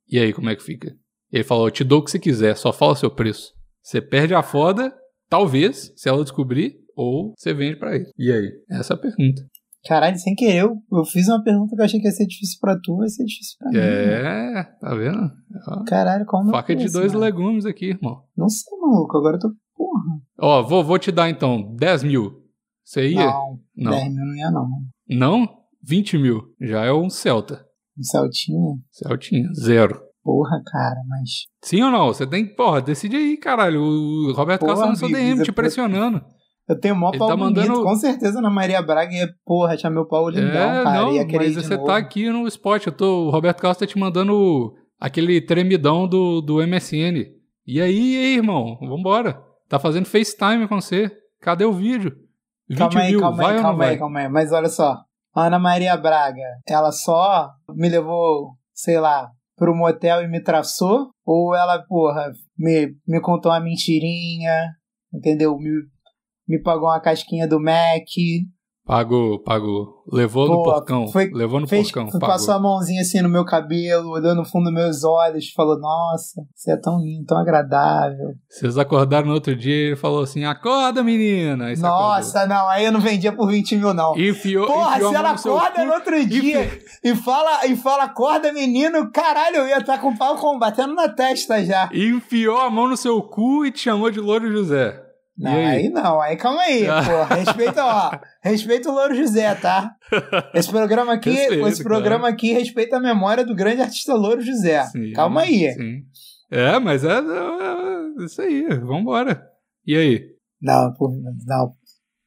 E 0.10 0.18
aí, 0.18 0.32
como 0.34 0.50
é 0.50 0.56
que 0.56 0.64
fica? 0.64 0.96
Ele 1.32 1.44
falou: 1.44 1.68
eu 1.68 1.72
te 1.72 1.84
dou 1.84 2.00
o 2.00 2.04
que 2.04 2.12
você 2.12 2.20
quiser, 2.20 2.56
só 2.56 2.72
fala 2.72 2.96
seu 2.96 3.12
preço. 3.12 3.52
Você 3.82 4.02
perde 4.02 4.34
a 4.34 4.44
foda, 4.44 4.94
talvez, 5.30 5.94
se 5.96 6.10
ela 6.10 6.24
descobrir, 6.24 6.76
ou 6.96 7.34
você 7.38 7.54
vende 7.54 7.78
pra 7.78 7.96
ele. 7.96 8.10
E 8.18 8.32
aí? 8.32 8.52
Essa 8.70 8.94
é 8.94 8.96
a 8.96 9.00
pergunta. 9.00 9.42
Caralho, 9.86 10.18
sem 10.18 10.36
querer, 10.36 10.64
eu, 10.64 10.76
eu 10.92 11.06
fiz 11.06 11.28
uma 11.30 11.42
pergunta 11.42 11.74
que 11.74 11.82
eu 11.82 11.86
achei 11.86 12.00
que 12.00 12.08
ia 12.08 12.12
ser 12.12 12.26
difícil 12.26 12.58
pra 12.60 12.78
tu, 12.78 12.98
vai 12.98 13.08
ser 13.08 13.24
difícil 13.24 13.56
pra 13.58 13.70
mim. 13.70 13.78
É, 13.78 14.64
tá 14.82 14.96
vendo? 14.96 15.32
Ó, 15.70 15.84
Caralho, 15.86 16.26
como 16.26 16.52
Faca 16.52 16.76
de 16.76 16.92
dois 16.92 17.14
legumes 17.14 17.66
aqui, 17.66 17.92
irmão. 17.92 18.24
Não 18.36 18.50
sei, 18.50 18.78
maluco, 18.78 19.18
agora 19.18 19.38
eu 19.38 19.40
tô. 19.40 19.50
Porra. 19.76 20.20
Ó, 20.40 20.62
vou, 20.64 20.84
vou 20.84 21.00
te 21.00 21.12
dar 21.12 21.30
então 21.30 21.74
10 21.76 22.04
mil. 22.04 22.44
Você 22.84 23.10
ia? 23.10 23.26
Não, 23.26 23.60
Não. 23.76 23.92
10 23.92 24.14
mil 24.14 24.26
não 24.26 24.36
ia, 24.36 24.52
não. 24.52 24.68
Não? 25.10 25.50
20 25.84 26.18
mil. 26.18 26.42
Já 26.62 26.86
é 26.86 26.92
um 26.94 27.10
Celta. 27.10 27.66
Um 27.98 28.04
Celtinha? 28.04 28.76
Celtinha. 28.92 29.50
Zero. 29.54 30.02
Porra, 30.24 30.62
cara, 30.66 31.02
mas. 31.08 31.30
Sim 31.64 31.82
ou 31.84 31.92
não? 31.92 32.08
Você 32.08 32.28
tem 32.28 32.46
que, 32.46 32.54
porra, 32.56 32.82
decide 32.82 33.16
aí, 33.16 33.38
caralho. 33.38 33.82
O 33.82 34.34
Roberto 34.34 34.60
Porra, 34.62 34.76
Carlos 34.76 35.00
tá 35.00 35.06
no 35.06 35.10
seu 35.10 35.18
DM 35.18 35.40
é 35.40 35.44
te 35.44 35.52
por- 35.52 35.56
pressionando. 35.56 36.22
Eu 36.70 36.78
tenho 36.78 36.98
mó 36.98 37.10
Ele 37.12 37.18
pau 37.18 37.30
tá 37.30 37.36
bonito, 37.38 37.56
mandando- 37.60 37.82
com 37.84 37.96
certeza 37.96 38.42
na 38.42 38.50
Maria 38.50 38.82
Braga 38.82 39.14
ia, 39.14 39.30
porra, 39.46 39.74
achar 39.74 39.90
meu 39.90 40.06
pau 40.06 40.28
lindão, 40.30 40.50
é, 40.52 40.84
cara. 40.84 41.00
não, 41.02 41.14
ia 41.14 41.26
mas 41.26 41.56
você 41.56 41.78
tá 41.78 41.96
aqui 41.96 42.30
no 42.30 42.46
spot. 42.48 42.86
Eu 42.88 42.92
tô, 42.92 43.28
o 43.28 43.30
Roberto 43.30 43.62
Carlos 43.62 43.78
tá 43.78 43.88
te 43.88 43.98
mandando 43.98 44.74
aquele 45.00 45.40
tremidão 45.40 46.06
do, 46.06 46.42
do 46.42 46.58
MSN. 46.62 47.26
E 47.66 47.80
aí, 47.80 48.16
e 48.16 48.18
aí, 48.18 48.36
irmão? 48.36 48.78
Vambora. 48.82 49.42
Tá 49.68 49.80
fazendo 49.80 50.06
FaceTime 50.06 50.68
com 50.68 50.80
você. 50.80 51.12
Cadê 51.42 51.66
o 51.66 51.74
vídeo? 51.74 52.16
20 52.70 52.78
Calma 52.78 53.00
aí, 53.00 53.20
calma 53.20 53.38
vai 53.38 53.56
aí, 53.56 53.62
calma 53.62 53.86
aí, 53.86 53.98
calma 53.98 54.20
aí. 54.20 54.30
Mas 54.30 54.52
olha 54.52 54.70
só. 54.70 54.98
Ana 55.36 55.60
Maria 55.60 55.96
Braga, 55.96 56.42
ela 56.68 56.92
só 56.92 57.52
me 57.70 57.88
levou, 57.88 58.58
sei 58.74 59.00
lá, 59.00 59.30
pro 59.56 59.76
motel 59.76 60.24
e 60.24 60.28
me 60.28 60.42
traçou? 60.42 61.12
Ou 61.26 61.54
ela, 61.54 61.84
porra, 61.88 62.32
me, 62.58 62.96
me 63.08 63.22
contou 63.22 63.52
uma 63.52 63.60
mentirinha, 63.60 64.72
entendeu? 65.14 65.58
Me, 65.58 65.70
me 66.48 66.62
pagou 66.62 66.88
uma 66.88 67.00
casquinha 67.00 67.48
do 67.48 67.60
Mac, 67.60 68.08
Pagou, 68.88 69.38
pagou. 69.40 69.98
Levou 70.10 70.48
no 70.48 70.64
porcão. 70.64 71.08
foi- 71.10 71.30
Levou 71.34 71.60
no 71.60 71.68
fez, 71.68 71.92
porcão. 71.92 72.20
passou 72.22 72.54
Pagou. 72.54 72.56
a 72.56 72.60
mãozinha 72.72 73.02
assim 73.02 73.22
no 73.22 73.28
meu 73.28 73.44
cabelo, 73.44 74.10
olhando 74.12 74.38
no 74.38 74.46
fundo 74.46 74.64
dos 74.64 74.74
meus 74.74 75.04
olhos, 75.04 75.52
falou, 75.54 75.78
nossa, 75.78 76.42
você 76.56 76.72
é 76.72 76.78
tão 76.78 76.98
lindo, 76.98 77.26
tão 77.26 77.38
agradável. 77.38 78.30
Vocês 78.50 78.78
acordaram 78.78 79.28
no 79.28 79.34
outro 79.34 79.54
dia 79.54 79.76
e 79.76 79.88
ele 79.88 79.96
falou 79.98 80.24
assim: 80.24 80.46
acorda, 80.46 81.04
menina. 81.04 81.74
Nossa, 81.76 82.48
não, 82.48 82.70
aí 82.70 82.86
eu 82.86 82.92
não 82.94 83.02
vendia 83.02 83.34
por 83.34 83.50
20 83.50 83.76
mil, 83.76 83.94
não. 83.94 84.12
acordou. 84.12 84.26
Enfiou, 84.26 84.68
Porra, 84.68 84.96
enfiou 84.96 85.10
se 85.12 85.16
ela 85.18 85.32
acorda 85.32 85.84
no 85.86 85.94
outro 85.94 86.16
e 86.16 86.26
dia 86.26 86.80
e 87.04 87.14
fala, 87.14 87.66
e 87.66 87.76
fala, 87.76 88.04
acorda, 88.04 88.54
menino, 88.54 89.12
caralho, 89.12 89.58
eu 89.58 89.68
ia 89.68 89.80
estar 89.80 89.98
com 90.00 90.12
o 90.12 90.18
pau 90.18 90.38
combatendo 90.38 90.96
na 90.96 91.10
testa 91.10 91.62
já. 91.66 91.90
Enfiou 91.94 92.58
a 92.62 92.70
mão 92.70 92.88
no 92.88 92.96
seu 92.96 93.22
cu 93.22 93.66
e 93.66 93.72
te 93.72 93.80
chamou 93.82 94.10
de 94.10 94.22
Louro 94.22 94.50
José. 94.50 95.04
Não, 95.38 95.52
aí? 95.52 95.66
aí? 95.66 95.90
não, 95.90 96.20
aí 96.20 96.36
calma 96.36 96.62
aí, 96.62 96.86
pô. 97.06 97.34
Respeita, 97.36 97.86
ó. 97.86 98.12
Respeita 98.42 98.90
o 98.90 98.94
Louro 98.94 99.16
José, 99.16 99.54
tá? 99.56 99.92
Esse 100.54 100.70
programa 100.70 101.14
aqui, 101.14 101.30
Respeito, 101.30 101.68
esse 101.68 101.84
programa 101.84 102.28
aqui 102.28 102.54
respeita 102.54 102.98
a 102.98 103.02
memória 103.02 103.46
do 103.46 103.54
grande 103.56 103.82
artista 103.82 104.14
Louro 104.16 104.42
José. 104.42 104.84
Sim, 104.86 105.12
calma 105.14 105.42
aí. 105.42 105.72
Sim. 105.74 106.02
É, 106.50 106.80
mas 106.80 107.04
é, 107.04 107.12
é- 107.12 108.22
é 108.22 108.26
isso 108.26 108.42
aí. 108.42 108.68
Vambora. 108.80 109.44
E 109.86 109.96
aí? 109.96 110.24
Não, 110.62 110.92
pô, 110.94 111.10
não. 111.46 111.72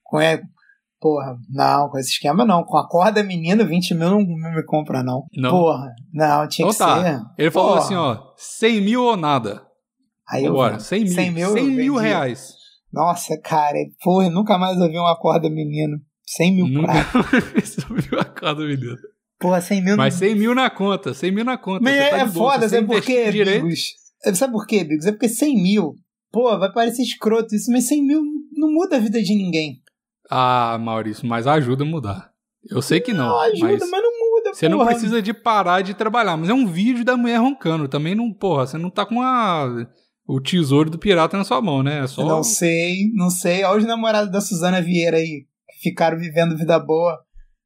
Com 0.05 0.21
é, 0.21 0.41
porra, 1.01 1.37
não, 1.49 1.89
com 1.89 1.99
esse 1.99 2.11
esquema 2.11 2.45
não. 2.45 2.63
Com 2.63 2.77
a 2.77 2.89
corda 2.89 3.23
menino, 3.25 3.67
20 3.67 3.95
mil 3.95 4.11
não, 4.11 4.21
me 4.21 4.63
compra, 4.65 5.03
não. 5.03 5.25
Não? 5.37 5.51
Porra, 5.51 5.93
não, 6.13 6.47
tinha 6.47 6.69
Então 6.69 6.73
que 6.73 6.79
tá. 6.79 7.03
ser. 7.03 7.21
Ele 7.39 7.51
falou 7.51 7.71
Porra. 7.71 7.81
assim: 7.81 7.95
ó, 7.97 8.19
100 8.37 8.81
mil 8.83 9.03
ou 9.03 9.17
nada. 9.17 9.63
Aí 10.29 10.45
eu, 10.45 10.53
Vambora, 10.53 10.79
100 10.79 11.03
mil. 11.05 11.13
100 11.13 11.31
mil 11.33 11.49
100 11.53 11.65
eu 11.65 11.71
mil 11.73 11.97
reais. 11.97 12.60
Nossa, 12.93 13.39
cara, 13.41 13.79
porra, 14.03 14.29
nunca 14.31 14.59
mais 14.59 14.79
ouvi 14.81 14.99
uma 14.99 15.17
corda 15.19 15.49
menino. 15.49 15.99
100 16.27 16.55
mil 16.55 16.67
Nunca 16.69 16.93
pratos. 16.93 17.69
subiu 17.75 18.21
a 18.21 18.25
cada 18.25 18.61
menino. 18.65 18.97
Porra, 19.39 19.61
100 19.61 19.83
mil 19.83 19.97
Mas 19.97 20.15
100 20.15 20.35
mil 20.37 20.55
na 20.55 20.69
conta, 20.71 21.13
100 21.15 21.31
mil 21.33 21.45
na 21.45 21.57
conta. 21.59 21.81
Mas 21.83 21.95
é, 21.95 22.11
tá 22.11 22.19
é 22.19 22.29
foda, 22.29 22.69
sabe 22.69 22.87
por 22.87 23.01
quê, 23.03 23.31
Bigos? 23.33 23.95
É, 24.25 24.35
Sabe 24.35 24.53
por 24.53 24.67
quê, 24.67 24.85
Bigos? 24.85 25.07
É 25.07 25.13
porque 25.13 25.29
100 25.29 25.63
mil, 25.63 25.95
pô, 26.31 26.57
vai 26.59 26.71
parecer 26.73 27.03
escroto 27.03 27.55
isso, 27.55 27.73
mas 27.73 27.89
100 27.89 28.07
mil 28.07 28.23
não 28.53 28.71
muda 28.73 28.97
a 28.97 29.01
vida 29.01 29.21
de 29.23 29.35
ninguém. 29.35 29.79
Ah, 30.31 30.79
Maurício, 30.81 31.27
mas 31.27 31.47
ajuda 31.47 31.83
a 31.85 31.87
mudar. 31.87 32.31
Eu 32.71 32.83
sei 32.83 33.01
que 33.01 33.13
não, 33.13 33.27
Não, 33.27 33.41
ajuda, 33.41 33.67
mas 33.67 33.91
mas... 33.91 34.03
não 34.03 34.11
muda. 34.21 34.55
Você 34.55 34.69
não 34.69 34.79
porra. 34.79 34.91
precisa 34.91 35.23
de 35.23 35.33
parar 35.33 35.81
de 35.83 35.95
trabalhar, 35.95 36.37
mas 36.37 36.49
é 36.51 36.55
um 36.55 36.67
vídeo 36.67 37.05
da 37.05 37.17
mulher 37.17 37.39
roncando. 37.39 37.89
Também 37.89 38.15
não, 38.15 38.33
porra, 38.33 38.67
você 38.67 38.77
não 38.77 38.91
tá 38.91 39.05
com 39.07 39.23
a, 39.23 39.87
o 40.35 40.41
tesouro 40.41 40.91
do 40.91 40.99
pirata 40.99 41.37
na 41.37 41.45
sua 41.45 41.61
mão, 41.61 41.83
né? 41.83 42.05
É 42.05 42.07
só. 42.07 42.25
Não 42.25 42.43
sei, 42.43 43.11
não 43.15 43.31
sei. 43.31 43.65
Olha 43.65 43.79
os 43.79 43.87
namorados 43.87 44.31
da 44.31 44.41
Suzana 44.41 44.81
Vieira 44.81 45.17
aí, 45.17 45.47
que 45.69 45.83
ficaram 45.83 46.19
vivendo 46.19 46.57
vida 46.57 46.79
boa. 46.79 47.19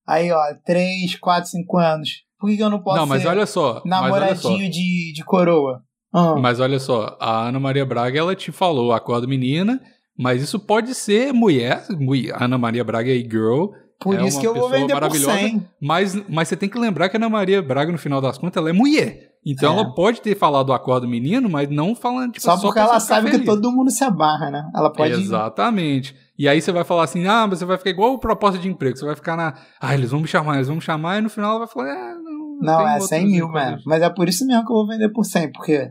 Aí, 0.06 0.30
ó, 0.32 0.40
3, 0.64 1.16
4, 1.16 1.50
5 1.50 1.78
anos. 1.78 2.10
Por 2.38 2.48
que, 2.48 2.56
que 2.56 2.62
eu 2.62 2.70
não 2.70 2.82
posso 2.82 2.98
não, 2.98 3.06
mas 3.06 3.24
olha 3.24 3.46
só. 3.46 3.82
Mas 3.84 4.12
olha 4.12 4.34
só. 4.34 4.48
namoradinho 4.48 4.70
de, 4.70 5.12
de 5.14 5.24
coroa? 5.24 5.82
Ah, 6.12 6.36
Mas 6.36 6.60
olha 6.60 6.78
só, 6.78 7.16
a 7.20 7.48
Ana 7.48 7.58
Maria 7.58 7.84
Braga, 7.84 8.16
ela 8.16 8.36
te 8.36 8.52
falou, 8.52 8.92
acorda 8.92 9.26
menina, 9.26 9.80
mas 10.16 10.40
isso 10.40 10.60
pode 10.60 10.94
ser 10.94 11.32
mulher, 11.32 11.84
mulher 11.90 12.40
Ana 12.40 12.56
Maria 12.56 12.84
Braga 12.84 13.10
é 13.10 13.18
girl, 13.18 13.70
por 13.98 14.14
é 14.14 14.24
isso 14.24 14.38
que 14.38 14.46
eu 14.46 14.54
vou 14.54 14.68
vender 14.68 14.92
por 14.92 15.00
maravilhosa. 15.00 15.36
100. 15.36 15.68
mas, 15.82 16.14
mas 16.28 16.46
você 16.46 16.56
tem 16.56 16.68
que 16.68 16.78
lembrar 16.78 17.08
que 17.08 17.16
a 17.16 17.18
Ana 17.18 17.28
Maria 17.28 17.60
Braga, 17.60 17.90
no 17.90 17.98
final 17.98 18.20
das 18.20 18.38
contas, 18.38 18.60
ela 18.60 18.70
é 18.70 18.72
mulher. 18.72 19.33
Então 19.46 19.74
É. 19.74 19.80
ela 19.80 19.94
pode 19.94 20.20
ter 20.22 20.34
falado 20.36 20.72
acorda 20.72 21.06
menino, 21.06 21.50
mas 21.50 21.68
não 21.68 21.94
falando, 21.94 22.32
tipo, 22.32 22.44
Só 22.44 22.56
porque 22.56 22.72
pra 22.72 22.82
ela 22.82 23.00
sabe 23.00 23.30
que 23.30 23.44
todo 23.44 23.70
mundo 23.70 23.90
se 23.90 24.02
abarra, 24.02 24.50
né? 24.50 24.70
Ela 24.74 24.90
pode. 24.90 25.12
Exatamente. 25.12 26.16
E 26.38 26.48
aí 26.48 26.60
você 26.60 26.72
vai 26.72 26.82
falar 26.82 27.04
assim, 27.04 27.26
ah, 27.26 27.46
mas 27.46 27.58
você 27.58 27.64
vai 27.64 27.76
ficar 27.76 27.90
igual 27.90 28.12
o 28.14 28.18
proposta 28.18 28.58
de 28.58 28.68
emprego. 28.68 28.96
Você 28.96 29.04
vai 29.04 29.14
ficar 29.14 29.36
na, 29.36 29.54
ah, 29.80 29.94
eles 29.94 30.10
vão 30.10 30.20
me 30.20 30.26
chamar, 30.26 30.54
eles 30.56 30.66
vão 30.68 30.76
me 30.76 30.82
chamar, 30.82 31.18
e 31.18 31.20
no 31.20 31.28
final 31.28 31.50
ela 31.50 31.58
vai 31.60 31.68
falar, 31.68 31.90
é, 31.90 32.14
não, 32.14 32.58
Não, 32.60 32.88
é 32.88 32.92
outros 32.92 33.08
100 33.08 33.26
mil, 33.26 33.48
mano. 33.48 33.78
Mas 33.86 34.02
é 34.02 34.08
por 34.10 34.28
isso 34.28 34.46
mesmo 34.46 34.64
que 34.64 34.72
eu 34.72 34.76
vou 34.76 34.86
vender 34.86 35.10
por 35.12 35.24
100, 35.24 35.52
porque 35.52 35.90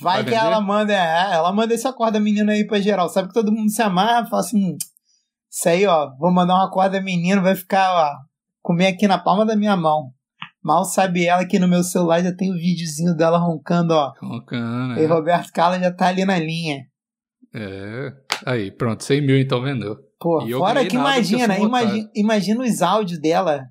vai, 0.00 0.16
Vai 0.22 0.24
que 0.24 0.30
vender? 0.30 0.42
ela 0.46 0.60
manda, 0.60 0.92
é, 0.94 1.34
ela 1.34 1.52
manda 1.52 1.74
esse 1.74 1.86
acorda 1.86 2.18
menino 2.18 2.50
aí 2.50 2.66
pra 2.66 2.80
geral. 2.80 3.08
Sabe 3.08 3.28
que 3.28 3.34
todo 3.34 3.52
mundo 3.52 3.70
se 3.70 3.82
amarra, 3.82 4.26
fala 4.26 4.40
assim, 4.40 4.76
isso 5.50 5.68
aí, 5.68 5.86
ó, 5.86 6.08
vou 6.18 6.32
mandar 6.32 6.54
um 6.56 6.62
acorda 6.62 7.00
menino, 7.02 7.42
vai 7.42 7.54
ficar, 7.54 7.92
ó, 7.94 8.12
comer 8.62 8.86
aqui 8.88 9.06
na 9.06 9.18
palma 9.18 9.44
da 9.44 9.54
minha 9.54 9.76
mão. 9.76 10.10
Mal 10.62 10.84
sabe 10.84 11.24
ela 11.24 11.44
que 11.46 11.58
no 11.58 11.68
meu 11.68 11.82
celular 11.82 12.22
já 12.22 12.34
tem 12.34 12.50
o 12.50 12.56
videozinho 12.56 13.14
dela 13.14 13.38
roncando, 13.38 13.94
ó. 13.94 14.12
E 14.98 15.02
é. 15.02 15.06
Roberto 15.06 15.52
Carlos 15.52 15.80
já 15.80 15.92
tá 15.92 16.08
ali 16.08 16.24
na 16.24 16.38
linha. 16.38 16.84
É. 17.54 18.12
Aí, 18.44 18.70
pronto, 18.70 19.02
100 19.04 19.20
mil 19.26 19.38
então 19.38 19.62
vendeu. 19.62 19.96
Pô, 20.20 20.42
E 20.44 20.52
fora 20.52 20.84
que 20.84 20.96
imagina, 20.96 21.54
um 21.54 21.62
otário. 21.64 21.66
imagina, 21.68 22.10
imagina 22.14 22.64
os 22.64 22.82
áudios 22.82 23.20
dela 23.20 23.66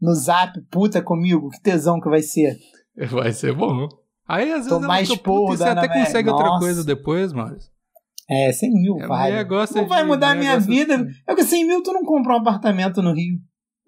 no 0.00 0.14
zap, 0.14 0.58
puta 0.70 1.00
comigo, 1.02 1.50
que 1.50 1.60
tesão 1.60 2.00
que 2.00 2.08
vai 2.08 2.22
ser. 2.22 2.56
Vai 3.10 3.32
ser 3.32 3.52
bom. 3.52 3.88
Aí, 4.26 4.48
às 4.50 4.58
vezes, 4.58 4.68
Tô 4.68 4.76
ela 4.76 4.86
mais 4.86 5.08
porro 5.16 5.48
puta 5.48 5.54
e 5.54 5.56
você 5.58 5.64
até 5.64 5.88
consegue 5.88 6.28
outra 6.30 6.46
Nossa. 6.46 6.60
coisa 6.60 6.84
depois, 6.84 7.32
Maurício. 7.32 7.70
É, 8.30 8.52
100 8.52 8.70
mil, 8.72 9.02
A 9.02 9.06
vai. 9.06 9.32
Não 9.74 9.86
vai 9.88 10.04
mudar 10.04 10.30
a 10.30 10.34
minha 10.34 10.58
vida. 10.58 10.96
de- 10.96 11.12
É 11.26 11.34
que 11.34 11.42
100 11.44 11.66
mil 11.66 11.82
tu 11.82 11.92
não 11.92 12.04
compra 12.04 12.32
um 12.34 12.38
apartamento 12.38 13.02
no 13.02 13.12
Rio. 13.12 13.38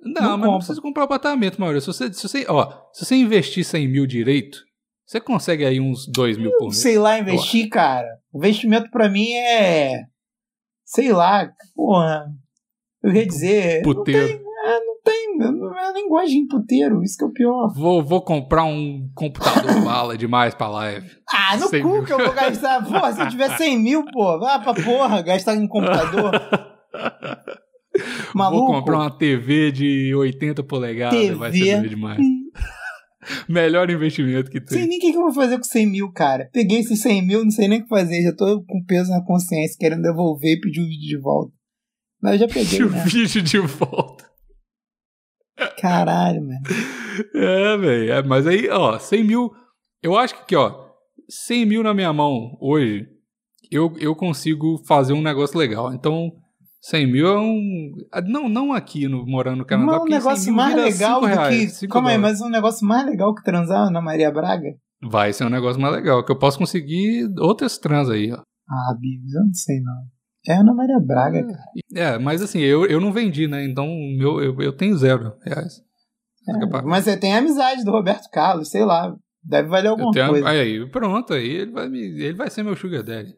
Não, 0.06 0.22
Não 0.22 0.30
mas 0.30 0.30
não 0.30 0.38
compra. 0.46 0.56
precisa 0.58 0.80
comprar 0.80 1.04
apartamento, 1.04 1.60
Maurício. 1.60 1.92
Se 1.92 1.98
você, 1.98 2.12
se 2.12 2.28
você, 2.28 2.46
ó, 2.48 2.70
se 2.92 3.04
você 3.04 3.16
investir 3.16 3.64
100 3.64 3.88
mil 3.88 4.06
direito, 4.06 4.58
você 5.06 5.20
consegue 5.20 5.64
aí 5.64 5.80
uns 5.80 6.06
2 6.10 6.36
mil 6.38 6.50
por 6.58 6.64
mês. 6.66 6.78
Sei 6.78 6.98
lá, 6.98 7.18
investir, 7.18 7.68
cara. 7.68 8.06
Investimento 8.34 8.90
pra 8.90 9.08
mim 9.08 9.32
é. 9.32 10.02
Sei 10.84 11.12
lá, 11.12 11.50
porra. 11.74 12.26
Eu 13.02 13.12
ia 13.12 13.26
dizer. 13.26 13.82
Puteiro. 13.82 14.42
É, 14.66 14.80
não 14.80 15.00
tem. 15.04 15.36
Não- 15.38 15.76
eu 15.86 15.92
nem 15.92 16.08
gosto 16.08 16.28
de 16.28 16.34
ir 16.36 16.38
em 16.40 16.48
puteiro, 16.48 17.02
isso 17.04 17.16
que 17.18 17.24
é 17.24 17.26
o 17.28 17.32
pior. 17.32 17.72
Vou, 17.74 18.02
vou 18.02 18.20
comprar 18.22 18.64
um 18.64 19.08
computador 19.14 19.62
bala 19.84 20.16
demais 20.16 20.54
pra 20.54 20.68
live. 20.68 21.08
Ah, 21.32 21.56
no 21.56 21.68
100 21.68 21.82
cu 21.82 21.88
mil. 21.88 22.04
que 22.04 22.12
eu 22.12 22.18
vou 22.18 22.32
gastar. 22.32 22.84
Porra, 22.84 23.12
se 23.12 23.20
eu 23.20 23.28
tiver 23.28 23.56
100 23.56 23.78
mil, 23.78 24.04
pô, 24.12 24.38
vá 24.40 24.58
pra 24.58 24.74
porra, 24.74 25.22
gastar 25.22 25.54
em 25.54 25.68
computador. 25.68 26.32
Maluco. 28.34 28.66
Vou 28.66 28.74
comprar 28.74 28.98
uma 28.98 29.10
TV 29.10 29.72
de 29.72 30.14
80 30.14 30.62
polegadas, 30.62 31.30
vai 31.36 31.52
ser 31.52 31.58
TV. 31.58 31.72
doido 31.72 31.88
demais. 31.88 32.18
Melhor 33.48 33.90
investimento 33.90 34.50
que 34.50 34.58
Sei 34.66 34.80
tem. 34.80 34.88
nem 34.88 34.98
o 34.98 35.00
que, 35.00 35.10
que 35.10 35.18
eu 35.18 35.22
vou 35.22 35.32
fazer 35.32 35.56
com 35.56 35.64
100 35.64 35.86
mil, 35.86 36.12
cara. 36.12 36.48
Peguei 36.52 36.78
esses 36.78 37.00
100 37.00 37.26
mil, 37.26 37.42
não 37.42 37.50
sei 37.50 37.66
nem 37.66 37.80
o 37.80 37.82
que 37.82 37.88
fazer. 37.88 38.22
Já 38.22 38.32
tô 38.32 38.62
com 38.64 38.84
peso 38.84 39.10
na 39.10 39.24
consciência, 39.24 39.76
querendo 39.78 40.02
devolver 40.02 40.52
e 40.52 40.60
pedir 40.60 40.80
o 40.80 40.86
vídeo 40.86 41.08
de 41.08 41.20
volta. 41.20 41.52
Mas 42.22 42.40
eu 42.40 42.48
já 42.48 42.54
peguei, 42.54 42.82
o 42.82 42.90
né? 42.90 43.04
vídeo 43.04 43.42
de 43.42 43.58
volta. 43.58 44.24
Caralho, 45.80 46.40
mano. 46.42 46.60
É, 47.34 47.76
velho. 47.76 48.12
É, 48.12 48.22
mas 48.22 48.46
aí, 48.46 48.68
ó, 48.68 48.98
100 48.98 49.24
mil. 49.24 49.50
Eu 50.02 50.16
acho 50.16 50.34
que, 50.34 50.42
aqui, 50.42 50.56
ó, 50.56 50.86
100 51.28 51.66
mil 51.66 51.82
na 51.82 51.94
minha 51.94 52.12
mão 52.12 52.56
hoje, 52.60 53.06
eu, 53.70 53.92
eu 53.98 54.14
consigo 54.14 54.82
fazer 54.86 55.12
um 55.12 55.22
negócio 55.22 55.58
legal. 55.58 55.92
Então, 55.92 56.30
100 56.82 57.06
mil 57.10 57.26
é 57.26 57.40
um. 57.40 57.92
ah, 58.12 58.20
Não, 58.20 58.48
não 58.48 58.72
aqui 58.72 59.08
no, 59.08 59.26
morando 59.26 59.58
no 59.58 59.64
Canadá. 59.66 59.86
Mas 59.92 59.96
um 59.96 59.98
porque 60.00 60.12
100 60.12 60.18
negócio 60.20 60.52
mais 60.52 60.74
legal 60.76 61.20
do 61.20 61.26
reais, 61.26 61.80
que. 61.80 61.88
Calma 61.88 62.10
aí, 62.10 62.18
mas 62.18 62.40
um 62.40 62.48
negócio 62.48 62.86
mais 62.86 63.06
legal 63.06 63.34
que 63.34 63.42
transar 63.42 63.90
na 63.90 64.00
Maria 64.00 64.30
Braga? 64.30 64.68
Vai 65.02 65.32
ser 65.32 65.44
um 65.44 65.50
negócio 65.50 65.80
mais 65.80 65.94
legal, 65.94 66.24
que 66.24 66.32
eu 66.32 66.38
posso 66.38 66.58
conseguir 66.58 67.28
outras 67.38 67.76
trans 67.78 68.08
aí, 68.08 68.32
ó. 68.32 68.40
Ah, 68.68 68.94
Bigos, 68.98 69.34
eu 69.34 69.44
não 69.44 69.52
sei 69.54 69.80
não. 69.80 69.94
É 70.48 70.56
a 70.56 70.60
Ana 70.60 70.74
Maria 70.74 71.00
Braga, 71.00 71.44
cara. 71.44 71.58
É, 71.94 72.18
mas 72.18 72.40
assim, 72.40 72.60
eu, 72.60 72.86
eu 72.86 73.00
não 73.00 73.12
vendi, 73.12 73.48
né? 73.48 73.64
Então, 73.64 73.86
meu, 74.16 74.40
eu, 74.40 74.60
eu 74.60 74.72
tenho 74.72 74.96
zero 74.96 75.32
reais. 75.44 75.80
É. 76.48 76.82
Mas 76.84 77.04
você 77.04 77.16
tem 77.16 77.34
a 77.34 77.38
amizade 77.38 77.84
do 77.84 77.90
Roberto 77.90 78.28
Carlos, 78.30 78.70
sei 78.70 78.84
lá. 78.84 79.12
Deve 79.42 79.68
valer 79.68 79.88
alguma 79.88 80.12
tenho- 80.12 80.28
coisa. 80.28 80.48
aí, 80.48 80.88
pronto, 80.90 81.32
aí 81.34 81.48
ele 81.48 81.72
vai, 81.72 81.88
me, 81.88 81.98
ele 82.00 82.34
vai 82.34 82.48
ser 82.50 82.62
meu 82.62 82.76
sugar 82.76 83.02
daddy. 83.02 83.34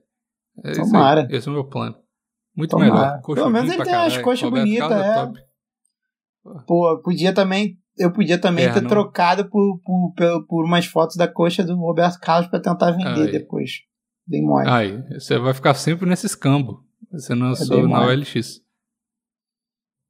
É 0.64 0.72
Tomara. 0.72 1.26
Esse 1.30 1.48
é 1.48 1.50
o 1.50 1.54
meu 1.54 1.64
plano. 1.64 1.96
Muito 2.58 2.70
Tomara. 2.70 2.90
melhor. 2.92 3.10
Pelo 3.10 3.22
Coxudinho 3.22 3.50
menos 3.52 3.70
ele 3.72 3.84
tem 3.84 3.92
umas 3.94 4.02
caralho. 4.12 4.24
coxas 4.24 4.42
Roberto 4.42 4.64
bonitas, 4.66 4.92
é. 4.92 5.14
top. 5.14 5.40
Pô, 6.66 7.00
podia 7.02 7.32
também. 7.34 7.78
Eu 7.96 8.12
podia 8.12 8.38
também 8.40 8.64
É, 8.66 8.72
ter 8.72 8.80
não- 8.82 8.88
trocado 8.88 9.48
por, 9.48 9.80
por, 9.84 10.12
por, 10.16 10.46
por 10.46 10.64
umas 10.64 10.86
fotos 10.86 11.16
da 11.16 11.26
coxa 11.26 11.64
do 11.64 11.76
Roberto 11.76 12.18
Carlos 12.20 12.48
pra 12.48 12.60
tentar 12.60 12.90
vender 12.92 13.26
Aí. 13.26 13.32
depois. 13.32 13.70
Dei 14.26 14.40
mole. 14.42 14.68
Aí, 14.68 15.02
você 15.18 15.38
vai 15.38 15.52
ficar 15.54 15.74
sempre 15.74 16.08
nesse 16.08 16.26
escambo. 16.26 16.84
Você 17.10 17.34
não 17.34 17.54
sou 17.56 17.76
dei 17.78 17.86
na. 17.88 18.02
OLX. 18.06 18.60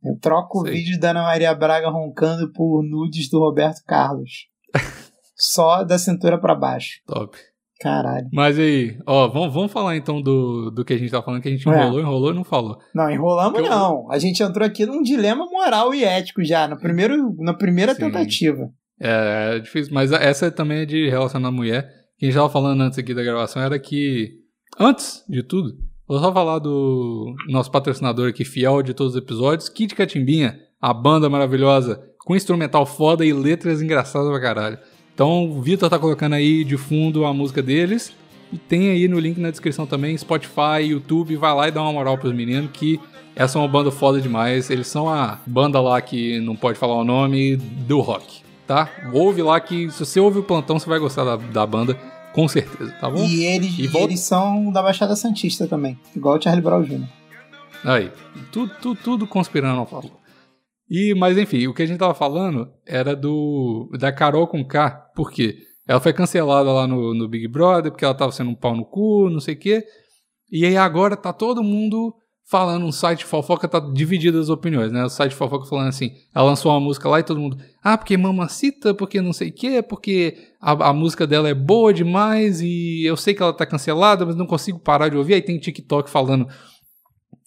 Eu 0.03 0.19
troco 0.21 0.61
o 0.61 0.63
Sei. 0.63 0.73
vídeo 0.75 1.01
da 1.01 1.11
Ana 1.11 1.23
Maria 1.23 1.55
Braga 1.55 1.89
roncando 1.89 2.53
por 2.53 2.83
nudes 2.83 3.29
do 3.31 3.39
Roberto 3.39 3.83
Carlos. 3.87 4.49
Só 5.37 5.83
da 5.85 5.99
cintura 5.99 6.39
pra 6.41 6.55
baixo. 6.55 7.01
Top. 7.07 7.37
Caralho. 7.81 8.27
Mas 8.33 8.59
aí, 8.59 8.99
ó, 9.07 9.29
vamos, 9.29 9.55
vamos 9.55 9.71
falar 9.73 9.97
então 9.97 10.21
do, 10.21 10.71
do 10.71 10.85
que 10.85 10.93
a 10.95 10.99
gente 10.99 11.11
tá 11.13 11.23
falando, 11.23 11.41
que 11.41 11.49
a 11.49 11.51
gente 11.53 11.69
É. 11.69 11.73
enrolou, 11.73 12.01
enrolou 12.01 12.31
e 12.33 12.35
não 12.35 12.43
falou. 12.45 12.77
Não, 12.95 13.09
enrolamos 13.11 13.61
eu- 13.61 13.69
não. 13.71 14.11
A 14.11 14.19
gente 14.19 14.43
entrou 14.43 14.67
aqui 14.67 14.85
num 14.85 15.03
dilema 15.03 15.45
moral 15.51 15.95
e 15.95 16.05
ético 16.05 16.43
já, 16.45 16.67
no 16.67 16.77
primeiro, 16.79 17.35
na 17.39 17.55
primeira 17.55 17.95
Sim. 17.95 18.01
tentativa. 18.01 18.69
É, 19.01 19.55
é 19.57 19.59
difícil, 19.61 19.95
mas 19.95 20.11
essa 20.11 20.51
também 20.51 20.79
é 20.81 20.85
de 20.87 21.09
relacionar 21.09 21.49
a 21.49 21.53
mulher. 21.53 21.89
Que 22.19 22.27
a 22.27 22.29
gente 22.29 22.37
tava 22.37 22.51
falando 22.51 22.81
antes 22.81 22.99
aqui 22.99 23.15
da 23.15 23.23
gravação 23.23 23.63
era 23.63 23.79
que, 23.79 24.31
antes 24.81 25.23
de 25.29 25.45
tudo, 25.45 25.75
vou 26.09 26.19
só 26.19 26.33
falar 26.33 26.59
do 26.59 27.33
nosso 27.49 27.71
patrocinador 27.71 28.29
aqui, 28.29 28.45
fiel 28.45 28.83
de 28.83 28.93
todos 28.93 29.15
os 29.15 29.23
episódios, 29.23 29.69
Kit 29.69 29.95
Catimbinha, 29.95 30.59
a 30.81 30.93
banda 30.93 31.31
maravilhosa, 31.31 32.01
com 32.27 32.35
instrumental 32.35 32.85
foda 32.85 33.25
e 33.25 33.33
letras 33.33 33.81
engraçadas 33.81 34.29
pra 34.29 34.41
caralho. 34.41 34.79
Então, 35.19 35.51
o 35.51 35.61
Vitor 35.61 35.91
tá 35.91 35.99
colocando 35.99 36.35
aí 36.35 36.63
de 36.63 36.77
fundo 36.77 37.25
a 37.25 37.35
música 37.35 37.61
deles. 37.61 38.13
E 38.53 38.57
tem 38.57 38.91
aí 38.91 39.09
no 39.09 39.19
link 39.19 39.37
na 39.41 39.51
descrição 39.51 39.85
também, 39.85 40.17
Spotify, 40.17 40.81
YouTube, 40.91 41.35
vai 41.35 41.53
lá 41.53 41.67
e 41.67 41.73
dá 41.73 41.83
uma 41.83 41.93
moral 41.93 42.17
pros 42.17 42.33
meninos 42.33 42.71
que 42.73 43.01
essa 43.35 43.59
é 43.59 43.61
uma 43.61 43.67
banda 43.67 43.91
foda 43.91 44.21
demais. 44.21 44.71
Eles 44.71 44.87
são 44.87 45.09
a 45.13 45.41
banda 45.45 45.81
lá 45.81 46.01
que 46.01 46.39
não 46.39 46.55
pode 46.55 46.79
falar 46.79 46.95
o 46.95 47.03
nome 47.03 47.57
do 47.57 47.99
rock, 48.01 48.43
tá? 48.65 48.89
Ouve 49.13 49.43
lá 49.43 49.59
que 49.59 49.91
se 49.91 50.07
você 50.07 50.21
ouve 50.21 50.39
o 50.39 50.43
plantão, 50.45 50.79
você 50.79 50.89
vai 50.89 51.01
gostar 51.01 51.25
da, 51.25 51.35
da 51.35 51.67
banda, 51.67 51.95
com 52.33 52.47
certeza, 52.47 52.93
tá 53.01 53.11
bom? 53.11 53.25
E 53.27 53.43
eles, 53.45 53.77
E 53.77 53.89
volta- 53.89 54.07
eles 54.07 54.21
são 54.21 54.71
da 54.71 54.81
Baixada 54.85 55.17
Santista 55.17 55.67
também. 55.67 55.99
Igual 56.15 56.39
o 56.39 56.41
Charlie 56.41 56.63
Brown 56.63 56.85
Jr. 56.85 57.03
Aí, 57.85 58.09
tudo, 58.53 58.73
tudo, 58.81 59.01
tudo 59.03 59.27
conspirando 59.27 59.81
ao 59.81 59.87
favor. 59.87 60.13
E, 60.91 61.15
mas 61.15 61.37
enfim, 61.37 61.67
o 61.67 61.75
que 61.75 61.83
a 61.83 61.87
gente 61.87 61.99
tava 61.99 62.15
falando 62.15 62.71
era 62.87 63.15
do 63.15 63.91
da 63.99 64.11
Carol 64.11 64.47
com 64.47 64.65
K, 64.65 64.91
por 65.15 65.31
quê? 65.31 65.59
Ela 65.87 66.01
foi 66.01 66.13
cancelada 66.13 66.71
lá 66.71 66.87
no, 66.87 67.15
no 67.15 67.29
Big 67.29 67.49
Brother, 67.49 67.91
porque 67.91 68.05
ela 68.05 68.15
tava 68.15 68.33
sendo 68.33 68.51
um 68.51 68.55
pau 68.55 68.77
no 68.77 68.85
cu, 68.85 69.31
não 69.31 69.41
sei 69.41 69.55
o 69.55 69.59
quê. 69.59 69.85
E 70.51 70.65
aí 70.65 70.77
agora 70.77 71.17
tá 71.17 71.33
todo 71.33 71.63
mundo 71.63 72.15
falando, 72.51 72.87
um 72.87 72.93
site 72.93 73.21
de 73.21 73.25
fofoca 73.27 73.69
tá 73.69 73.79
dividido 73.79 74.41
as 74.41 74.49
opiniões, 74.49 74.91
né? 74.91 75.05
O 75.05 75.11
site 75.11 75.33
de 75.33 75.37
fofoca 75.37 75.67
falando 75.67 75.89
assim, 75.89 76.13
ela 76.35 76.47
lançou 76.47 76.73
uma 76.73 76.81
música 76.81 77.07
lá 77.07 77.21
e 77.21 77.23
todo 77.23 77.39
mundo, 77.39 77.59
ah, 77.83 77.97
porque 77.97 78.17
mamacita, 78.17 78.95
porque 78.95 79.21
não 79.21 79.35
sei 79.35 79.51
o 79.51 79.53
quê, 79.53 79.83
porque 79.83 80.35
a, 80.59 80.89
a 80.89 80.93
música 80.95 81.27
dela 81.27 81.49
é 81.49 81.55
boa 81.55 81.93
demais 81.93 82.63
e 82.63 83.05
eu 83.05 83.19
sei 83.19 83.35
que 83.35 83.43
ela 83.43 83.53
tá 83.53 83.67
cancelada, 83.67 84.25
mas 84.25 84.35
não 84.35 84.47
consigo 84.47 84.79
parar 84.79 85.11
de 85.11 85.17
ouvir. 85.19 85.35
Aí 85.35 85.43
tem 85.43 85.59
TikTok 85.59 86.09
falando, 86.09 86.49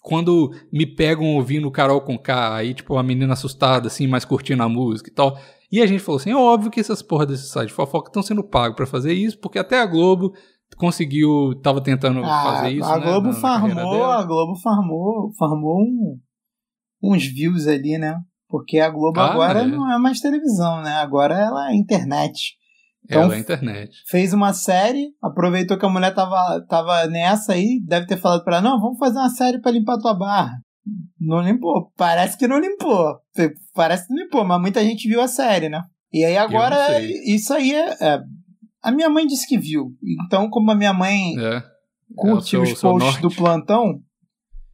quando 0.02 0.52
me 0.74 0.86
pegam 0.86 1.36
ouvindo 1.36 1.70
Carol 1.72 2.02
com 2.02 2.18
K, 2.18 2.56
aí 2.56 2.74
tipo 2.74 2.98
a 2.98 3.04
menina 3.04 3.34
assustada, 3.34 3.88
assim, 3.88 4.08
mas 4.08 4.26
curtindo 4.26 4.64
a 4.64 4.68
música 4.70 5.10
e 5.10 5.14
tal. 5.14 5.38
E 5.72 5.82
a 5.82 5.86
gente 5.88 6.02
falou 6.02 6.20
assim: 6.20 6.32
é 6.32 6.36
óbvio 6.36 6.72
que 6.72 6.80
essas 6.80 7.02
porra 7.02 7.26
desse 7.26 7.48
site 7.48 7.70
de 7.70 7.74
fofoca 7.76 8.10
estão 8.10 8.22
sendo 8.24 8.44
pagos 8.44 8.76
pra 8.76 8.86
fazer 8.88 9.14
isso, 9.14 9.40
porque 9.40 9.60
até 9.60 9.80
a 9.80 9.86
Globo 9.86 10.34
conseguiu, 10.78 11.54
tava 11.62 11.82
tentando 11.82 12.22
fazer 12.22 12.72
isso. 12.72 12.90
a 12.90 12.98
né, 12.98 13.06
Globo 13.06 13.28
na- 13.28 13.34
farmou, 13.34 14.04
a 14.06 14.24
Globo 14.26 14.56
farmou, 14.60 15.32
farmou 15.38 15.82
um- 15.82 16.18
uns 17.04 17.26
views 17.26 17.68
ali, 17.68 17.98
né? 17.98 18.18
Porque 18.50 18.80
a 18.80 18.90
Globo 18.90 19.20
Ah, 19.20 19.32
agora 19.32 19.60
é. 19.62 19.66
não 19.68 19.92
é 19.92 19.98
mais 20.00 20.20
televisão, 20.20 20.82
né? 20.82 20.92
Agora 20.94 21.38
ela 21.38 21.72
é 21.72 21.76
internet. 21.76 22.56
Então, 23.06 23.24
Ela 23.24 23.34
é 23.34 23.38
a 23.38 23.40
internet. 23.40 23.92
Fez 24.10 24.32
uma 24.34 24.54
série, 24.54 25.10
aproveitou 25.22 25.78
que 25.78 25.86
a 25.86 25.90
mulher 25.90 26.14
tava, 26.14 26.64
tava 26.70 27.08
nessa 27.08 27.54
aí, 27.54 27.82
deve 27.86 28.06
ter 28.08 28.18
falado 28.18 28.44
pra 28.44 28.58
ela, 28.58 28.70
não, 28.70 28.80
vamos 28.80 28.98
fazer 29.00 29.18
uma 29.18 29.30
série 29.30 29.60
pra 29.60 29.72
limpar 29.72 29.98
tua 29.98 30.14
barra. 30.14 30.54
Não 31.20 31.42
limpou. 31.42 31.92
Parece 31.98 32.38
que 32.38 32.48
não 32.48 32.60
limpou. 32.60 33.16
Parece 33.74 34.08
que 34.08 34.14
não 34.14 34.24
limpou, 34.24 34.44
mas 34.46 34.60
muita 34.62 34.84
gente 34.84 35.08
viu 35.08 35.22
a 35.22 35.28
série, 35.28 35.70
né? 35.70 35.84
E 36.12 36.24
aí 36.26 36.38
agora, 36.38 37.00
isso 37.02 37.54
aí 37.54 37.74
é, 37.74 37.96
é- 38.02 38.22
A 38.84 38.92
minha 38.92 39.10
mãe 39.10 39.28
disse 39.28 39.48
que 39.48 39.58
viu. 39.60 39.92
Então, 40.26 40.50
como 40.50 40.72
a 40.72 40.76
minha 40.76 40.92
mãe 40.94 41.38
É. 41.40 41.62
curte 42.16 42.48
É 42.48 42.50
seu- 42.50 42.62
os 42.64 42.82
posts 42.82 43.04
norte. 43.04 43.22
do 43.22 43.30
plantão, 43.30 44.00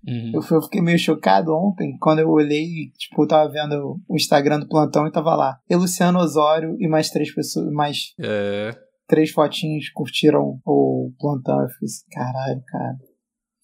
Uhum. 0.07 0.31
eu, 0.35 0.41
fui- 0.41 0.57
eu 0.57 0.61
fiquei 0.61 0.81
meio 0.81 0.97
chocado 0.97 1.53
ontem, 1.53 1.97
quando 1.99 2.19
eu 2.19 2.29
olhei, 2.29 2.91
tipo, 2.97 3.23
eu 3.23 3.27
tava 3.27 3.51
vendo 3.51 3.99
o 4.07 4.15
Instagram 4.15 4.59
do 4.59 4.67
plantão 4.69 5.05
e 5.05 5.11
tava 5.11 5.35
lá. 5.35 5.57
E 5.69 5.75
Luciano 5.75 6.19
Osório 6.19 6.75
e 6.79 6.87
mais 6.87 7.09
três 7.09 7.33
pessoas, 7.33 7.69
mais 7.71 8.13
É. 8.19 8.73
três 9.07 9.31
fotinhos 9.31 9.89
curtiram 9.89 10.59
o 10.65 11.11
plantão. 11.19 11.59
Eu 11.61 11.67
fiquei 11.69 11.85
assim, 11.85 12.05
caralho, 12.11 12.61
cara. 12.67 12.95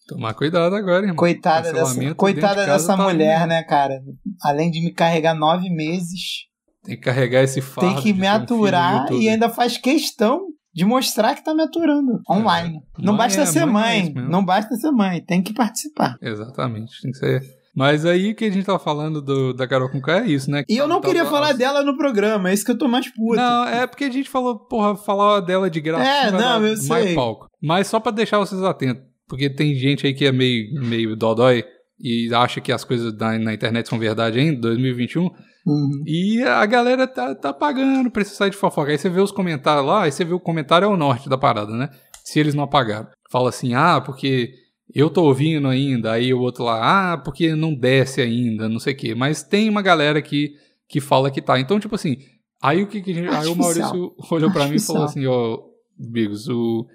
Tomar 0.07 0.33
cuidado 0.33 0.75
agora, 0.75 1.03
irmão. 1.03 1.15
Coitada 1.15 1.71
dessa, 1.71 2.13
coitada 2.15 2.61
de 2.65 2.67
dessa 2.71 2.97
tá 2.97 3.03
mulher, 3.03 3.47
né, 3.47 3.63
cara? 3.63 4.01
Além 4.41 4.69
de 4.69 4.81
me 4.83 4.91
carregar 4.91 5.33
nove 5.33 5.69
meses, 5.69 6.47
Tem 6.83 6.97
que 6.97 7.01
carregar 7.03 7.41
esse 7.41 7.61
fardo. 7.61 7.93
tem 7.93 8.03
que 8.03 8.11
me 8.11 8.27
aturar 8.27 9.09
e 9.13 9.29
ainda 9.29 9.47
faz 9.47 9.77
questão 9.77 10.47
de 10.73 10.85
mostrar 10.85 11.35
que 11.35 11.43
tá 11.43 11.53
me 11.53 11.61
aturando 11.63 12.19
online. 12.29 12.79
não 12.97 13.13
Mãe 13.13 13.17
basta 13.27 13.41
é- 13.41 13.45
ser 13.45 13.65
mãe 13.65 13.83
é 13.99 14.01
mãe, 14.03 14.13
mesmo. 14.13 14.29
não 14.29 14.43
basta 14.43 14.75
ser 14.75 14.91
mãe, 14.91 15.21
tem 15.23 15.41
que 15.41 15.53
participar. 15.53 16.17
Exatamente, 16.21 17.01
tem 17.01 17.11
que 17.11 17.17
ser. 17.17 17.41
Mas 17.75 18.05
aí 18.05 18.35
que 18.35 18.45
a 18.45 18.51
gente 18.51 18.65
tava 18.65 18.77
falando 18.77 19.19
do, 19.19 19.51
da 19.51 19.67
Carol 19.67 19.89
com 19.89 19.99
é 20.11 20.27
isso, 20.27 20.49
né? 20.49 20.63
E 20.69 20.77
eu 20.77 20.87
não 20.87 21.01
queria 21.01 21.25
falar 21.25 21.53
dela 21.53 21.83
no 21.83 21.97
programa, 21.97 22.49
é 22.49 22.53
isso 22.53 22.63
que 22.63 22.71
eu 22.71 22.77
tô 22.77 22.87
mais 22.87 23.09
puto. 23.11 23.35
Não, 23.35 23.65
é 23.67 23.87
porque 23.87 24.03
a 24.03 24.11
gente 24.11 24.29
falou, 24.29 24.59
porra, 24.59 24.95
falar 24.95 25.39
dela 25.39 25.69
de 25.71 25.81
graça. 25.81 26.27
É, 26.27 26.31
não, 26.31 26.55
eu 26.65 26.75
mais 26.87 27.05
sei. 27.05 27.15
palco. 27.15 27.47
Mas 27.61 27.87
só 27.87 27.99
pra 27.99 28.11
deixar 28.11 28.37
vocês 28.37 28.61
atentos, 28.61 29.03
porque 29.27 29.49
tem 29.49 29.73
gente 29.75 30.05
aí 30.05 30.13
que 30.13 30.25
é 30.25 30.31
meio, 30.31 30.71
meio 30.83 31.15
dodói 31.15 31.63
e 31.99 32.31
acha 32.33 32.61
que 32.61 32.71
as 32.71 32.83
coisas 32.83 33.11
da, 33.17 33.37
na 33.39 33.53
internet 33.53 33.89
são 33.89 33.97
verdade 33.97 34.39
ainda, 34.39 34.61
2021. 34.61 35.29
Uhum. 35.65 36.03
E 36.05 36.43
a 36.43 36.65
galera 36.65 37.07
tá, 37.07 37.33
tá 37.33 37.53
pagando 37.53 38.11
pra 38.11 38.21
esse 38.21 38.35
site 38.35 38.53
de 38.53 38.59
fofoca. 38.59 38.91
Aí 38.91 38.97
você 38.97 39.09
vê 39.09 39.21
os 39.21 39.31
comentários 39.31 39.85
lá, 39.85 40.03
aí 40.03 40.11
você 40.11 40.25
vê 40.25 40.33
o 40.33 40.39
comentário 40.39 40.85
é 40.85 40.87
o 40.87 40.97
norte 40.97 41.29
da 41.29 41.37
parada, 41.37 41.71
né? 41.71 41.89
Se 42.23 42.39
eles 42.39 42.53
não 42.53 42.63
apagaram. 42.63 43.07
Fala 43.31 43.49
assim, 43.49 43.73
ah, 43.73 44.01
porque 44.01 44.53
eu 44.93 45.09
tô 45.09 45.23
ouvindo 45.23 45.67
ainda. 45.67 46.11
Aí 46.11 46.33
o 46.33 46.41
outro 46.41 46.63
lá, 46.63 47.13
ah, 47.13 47.17
porque 47.17 47.55
não 47.55 47.73
desce 47.73 48.21
ainda, 48.21 48.67
não 48.67 48.79
sei 48.79 48.93
o 48.93 48.97
quê. 48.97 49.15
Mas 49.15 49.43
tem 49.43 49.69
uma 49.69 49.81
galera 49.81 50.21
que, 50.21 50.51
que 50.87 50.99
fala 50.99 51.31
que 51.31 51.41
tá. 51.41 51.59
Então, 51.59 51.79
tipo 51.79 51.95
assim, 51.95 52.17
aí 52.61 52.83
o 52.83 52.87
que, 52.87 53.01
que 53.01 53.11
a 53.11 53.13
gente. 53.13 53.29
Aí 53.29 53.47
o. 53.47 53.55
Maurício 53.55 54.13
olhou 54.31 54.51
pra 54.51 54.67
mim 54.67 54.75
e 54.75 54.81
falou 54.81 55.03
assim, 55.03 55.25
ó, 55.25 55.59
Bigos, 55.97 56.47
o 56.47 56.85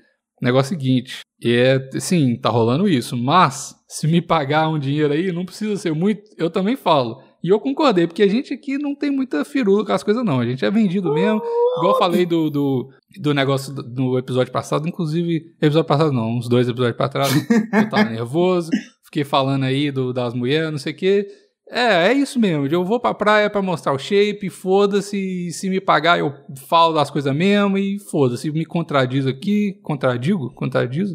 negócio 0.43 0.75
é 0.75 0.77
o 0.77 0.81
seguinte. 0.81 1.21
É, 1.43 1.89
sim, 2.01 2.37
tá 2.37 2.51
rolando 2.51 2.89
isso, 2.89 3.17
mas 3.17 3.75
se 3.89 4.07
me 4.07 4.21
pagar 4.21 4.69
um 4.69 4.79
dinheiro 4.79 5.13
aí, 5.13 5.33
não 5.33 5.45
precisa 5.45 5.77
ser 5.77 5.95
muito. 5.95 6.23
Eu 6.37 6.51
também 6.51 6.77
falo. 6.77 7.28
E 7.43 7.49
eu 7.49 7.61
concordei, 7.61 8.07
porque 8.07 8.23
a 8.23 8.29
gente 8.29 8.53
aqui 8.53 8.79
não 8.79 8.95
tem 8.95 9.11
muita 9.11 9.45
firula 9.45 9.85
com 9.85 9.93
as 9.93 10.03
coisas, 10.03 10.25
não. 10.25 10.41
A 10.41 10.47
gente 10.47 10.65
é 10.65 10.71
vendido 10.71 11.13
mesmo. 11.15 11.41
Igual 11.77 11.93
eu 11.93 11.99
falei 11.99 12.27
do, 12.27 12.51
do, 12.51 12.91
do 13.21 13.33
negócio 13.33 13.73
do, 13.73 13.83
no 13.83 14.19
episódio 14.19 14.53
passado, 14.53 14.89
inclusive, 14.89 15.55
episódio 15.61 15.87
passado 15.87 16.13
não, 16.13 16.37
uns 16.37 16.49
dois 16.49 16.69
episódios 16.69 16.97
pra 16.97 17.09
trás, 17.09 17.33
eu 17.33 17.89
tava 17.89 18.05
nervoso, 18.11 18.71
fiquei 19.05 19.25
falando 19.25 19.65
aí 19.65 19.91
do, 19.91 20.13
das 20.13 20.35
mulheres, 20.35 20.71
não 20.71 20.79
sei 20.79 20.93
o 20.93 20.97
quê. 20.97 21.29
É, 21.71 22.09
é 22.09 22.13
isso 22.15 22.39
mesmo. 22.39 22.67
Eu 22.67 22.85
vou 22.85 22.99
pra 22.99 23.15
praia 23.15 23.51
pra 23.51 23.61
mostrar 23.61 23.93
o 23.93 23.99
shape, 23.99 24.49
foda-se. 24.49 25.51
Se 25.53 25.69
me 25.69 25.81
pagar, 25.81 26.19
eu 26.19 26.33
falo 26.67 26.95
das 26.95 27.11
coisas 27.11 27.35
mesmo 27.35 27.77
e 27.77 27.99
foda-se. 27.99 28.51
Me 28.51 28.65
contradizo 28.65 29.29
aqui. 29.29 29.79
Contradigo? 29.83 30.53
Contradizo? 30.55 31.15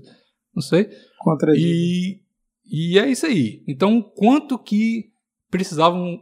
Não 0.56 0.62
sei. 0.62 0.90
Contra 1.20 1.54
E, 1.56 2.20
e 2.66 3.00
é 3.00 3.10
isso 3.10 3.26
aí. 3.26 3.64
Então, 3.68 4.02
quanto 4.16 4.60
que 4.60 5.13
precisavam 5.54 6.20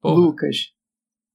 Porra, 0.00 0.14
Lucas. 0.14 0.56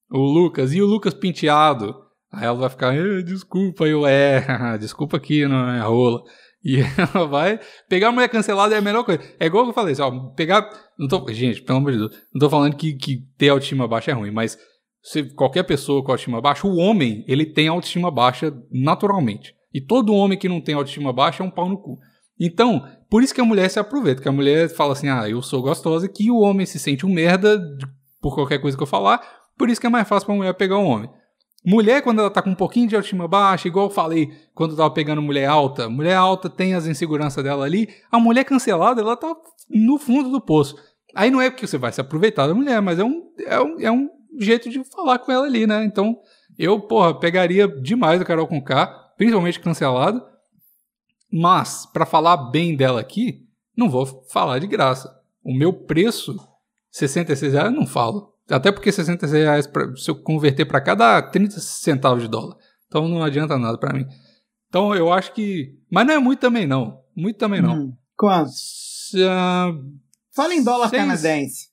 O 0.10 0.19
Lucas, 0.19 0.74
e 0.74 0.82
o 0.82 0.86
Lucas 0.86 1.13
penteado. 1.13 1.96
Aí 2.32 2.46
ela 2.46 2.58
vai 2.58 2.69
ficar, 2.69 2.96
"Eh, 2.96 3.22
desculpa, 3.22 3.86
eu 3.86 4.08
é, 4.08 4.41
desculpa 4.80 5.17
aqui, 5.17 5.46
não 5.48 5.69
é 5.69 5.82
rola. 5.82 6.24
E 6.63 6.78
ela 7.13 7.28
vai 7.28 7.60
pegar 7.89 8.08
a 8.08 8.12
mulher 8.12 8.30
cancelada 8.30 8.74
é 8.74 8.78
a 8.78 8.82
melhor 8.82 9.04
coisa. 9.04 9.22
É 9.39 9.46
igual 9.46 9.65
que 9.65 9.72
eu 9.72 9.74
falei, 9.74 9.93
assim, 9.93 10.02
ó, 10.02 10.30
pegar. 10.30 10.69
Não 10.98 11.08
tô, 11.08 11.32
gente, 11.34 11.62
pelo 11.62 11.80
amor 11.80 11.91
de 11.91 11.98
Deus, 11.98 12.12
não 12.34 12.39
tô 12.39 12.50
falando 12.50 12.76
que, 12.76 12.93
que 12.93 13.24
ter 13.38 13.50
autoestima 13.50 13.88
baixa 13.88 14.12
é 14.12 14.13
ruim, 14.13 14.32
mas 14.32 14.58
se 15.02 15.24
qualquer 15.36 15.63
pessoa 15.63 16.02
com 16.02 16.12
autoestima 16.12 16.39
baixa, 16.39 16.65
o 16.65 16.78
homem, 16.78 17.26
ele 17.28 17.46
tem 17.46 17.67
autoestima 17.67 18.10
baixa 18.10 18.54
naturalmente. 18.72 19.54
E 19.74 19.82
todo 19.82 20.13
homem 20.13 20.38
que 20.38 20.48
não 20.48 20.62
tem 20.62 20.76
autoestima 20.76 21.12
baixa 21.12 21.43
é 21.43 21.46
um 21.46 21.52
pau 21.52 21.67
no 21.67 21.78
cu. 21.78 22.00
Então, 22.39 22.88
por 23.13 23.21
isso 23.21 23.32
que 23.32 23.41
a 23.41 23.45
mulher 23.45 23.69
se 23.69 23.78
aproveita, 23.78 24.23
que 24.23 24.28
a 24.28 24.32
mulher 24.32 24.67
fala 24.69 24.93
assim, 24.93 25.08
ah, 25.08 25.30
eu 25.30 25.39
sou 25.39 25.62
gostosa, 25.62 26.08
que 26.08 26.32
o 26.32 26.39
homem 26.39 26.65
se 26.65 26.80
sente 26.80 27.06
um 27.06 27.13
merda 27.13 27.62
por 28.19 28.34
qualquer 28.34 28.58
coisa 28.58 28.76
que 28.76 28.82
eu 28.82 28.88
falar, 28.88 29.21
por 29.56 29.69
isso 29.69 29.80
que 29.80 29.86
é 29.86 29.89
mais 29.91 30.08
fácil 30.08 30.26
pra 30.26 30.34
mulher 30.34 30.52
pegar 30.56 30.80
um 30.80 30.88
homem. 30.88 31.08
Mulher, 31.63 32.02
quando 32.02 32.21
ela 32.21 32.32
tá 32.32 32.41
com 32.41 32.49
um 32.49 32.56
pouquinho 32.56 32.88
de 32.88 32.95
autoestima 32.95 33.28
baixa, 33.28 33.67
igual 33.67 33.86
eu 33.86 33.91
falei 33.91 34.32
quando 34.56 34.71
eu 34.71 34.78
tava 34.78 34.89
pegando 34.89 35.21
mulher 35.21 35.45
alta, 35.45 35.88
mulher 35.88 36.15
alta 36.15 36.49
tem 36.49 36.73
as 36.73 36.88
inseguranças 36.88 37.43
dela 37.43 37.63
ali, 37.63 37.88
a 38.12 38.17
mulher 38.17 38.45
cancelada, 38.45 38.99
ela 38.99 39.15
tá 39.15 39.32
no 39.69 39.99
fundo 39.99 40.32
do 40.32 40.41
poço. 40.41 40.76
Aí 41.13 41.30
não 41.30 41.39
é 41.39 41.52
porque 41.52 41.67
você 41.67 41.78
vai 41.78 41.91
se 41.91 42.02
aproveitar 42.02 42.47
da 42.47 42.56
mulher, 42.56 42.82
mas 42.82 42.97
é 42.97 43.04
um, 43.04 43.32
é 43.45 43.62
um, 43.62 43.80
é 43.80 43.91
um 43.91 44.10
jeito 44.39 44.71
de 44.71 44.84
falar 44.86 45.19
com 45.19 45.32
ela 45.32 45.45
ali, 45.45 45.67
né? 45.67 45.86
Então, 45.86 46.17
eu, 46.58 46.80
porra, 46.80 47.13
pegaria 47.13 47.67
demais 47.67 48.19
a 48.19 48.26
Carol 48.26 48.47
com 48.47 48.60
K, 48.60 48.88
principalmente 49.15 49.60
cancelada, 49.60 50.33
mas, 51.34 51.86
pra 51.88 52.06
falar 52.06 52.38
bem 52.52 52.76
dela 52.76 53.00
aqui, 53.02 53.46
não 53.76 53.89
vou 53.89 54.06
falar 54.30 54.60
de 54.60 54.67
graça. 54.67 55.12
O 55.43 55.54
meu 55.54 55.74
preço, 55.74 56.38
66 56.91 57.54
reais, 57.54 57.72
eu 57.74 57.80
não 57.80 57.88
falo. 57.88 58.32
Até 58.50 58.72
porque 58.72 58.91
66 58.91 59.43
reais, 59.43 59.65
pra, 59.67 59.96
se 59.96 60.12
eu 60.12 60.15
converter 60.22 60.65
pra 60.65 60.82
cá, 60.82 60.93
dá 60.93 61.22
30 61.22 61.60
centavos 61.60 62.22
de 62.22 62.30
dólar. 62.30 62.56
Então 62.88 63.08
não 63.08 63.24
adianta 63.24 63.58
nada 63.58 63.78
pra 63.78 63.93
mim. 63.93 64.06
Então 64.67 64.93
eu 64.93 65.12
acho 65.12 65.34
que. 65.34 65.76
Mas 65.91 66.06
não 66.06 66.13
é 66.13 66.19
muito 66.19 66.39
também, 66.39 66.67
não. 66.67 67.02
Muito 67.15 67.38
também 67.38 67.62
não. 67.62 67.74
Hum. 67.76 67.98
Quanto? 68.17 68.50
S- 68.50 69.17
ah, 69.28 69.72
Fala 70.36 70.54
em 70.54 70.63
dólar 70.63 70.89
Seis- 70.89 71.02
canadense. 71.02 71.67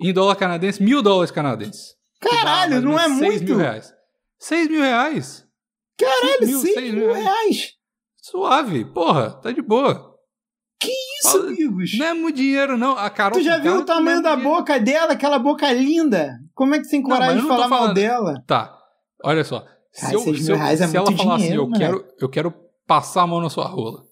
em 0.00 0.12
dólar 0.12 0.36
canadense, 0.36 0.82
mil 0.82 1.02
dólares 1.02 1.30
canadenses. 1.30 1.94
Dá 2.22 2.30
Caralho, 2.30 2.80
não 2.82 2.98
é 2.98 3.02
menos 3.08 3.18
seis 3.18 3.32
muito. 3.36 3.44
mil 3.44 3.56
reais. 3.58 3.92
6 4.38 4.68
mil 4.68 4.80
reais? 4.80 5.46
Caralho, 5.98 6.46
mil, 6.46 6.60
6 6.60 6.74
seis 6.74 6.94
mil 6.94 7.06
mil 7.06 7.14
reais. 7.14 7.72
Suave, 8.22 8.84
porra, 8.84 9.32
tá 9.32 9.50
de 9.50 9.60
boa. 9.60 10.10
Isso, 10.84 11.32
Fala- 11.38 11.48
amigos. 11.50 11.90
Não 11.98 12.06
é 12.06 12.14
muito 12.14 12.36
dinheiro, 12.36 12.78
não. 12.78 12.92
A 12.96 13.10
Carol 13.10 13.38
Tu 13.38 13.44
já 13.44 13.58
viu 13.58 13.78
o 13.78 13.84
tamanho 13.84 14.18
é 14.18 14.22
da 14.22 14.34
dinheiro. 14.36 14.56
boca 14.56 14.78
dela? 14.80 15.12
Aquela 15.12 15.38
boca 15.38 15.70
linda. 15.72 16.38
Como 16.54 16.74
é 16.74 16.78
que 16.78 16.84
você 16.84 16.90
tem 16.92 17.02
coragem 17.02 17.36
de 17.36 17.42
não 17.42 17.48
tô 17.48 17.62
falar 17.62 17.68
mal 17.68 17.92
dela? 17.94 18.34
Tá, 18.46 18.72
olha 19.24 19.42
só. 19.44 19.64
Se, 19.92 20.00
Cara, 20.02 20.14
eu, 20.14 20.20
se, 20.20 20.50
eu- 20.50 20.56
é 20.56 20.76
se 20.76 20.96
ela 20.96 21.12
falar 21.12 21.36
assim, 21.36 21.52
eu 21.54 21.68
quero, 21.70 22.04
eu 22.20 22.28
quero 22.28 22.54
passar 22.86 23.22
a 23.22 23.26
mão 23.26 23.40
na 23.40 23.50
sua 23.50 23.66
rola. 23.66 24.02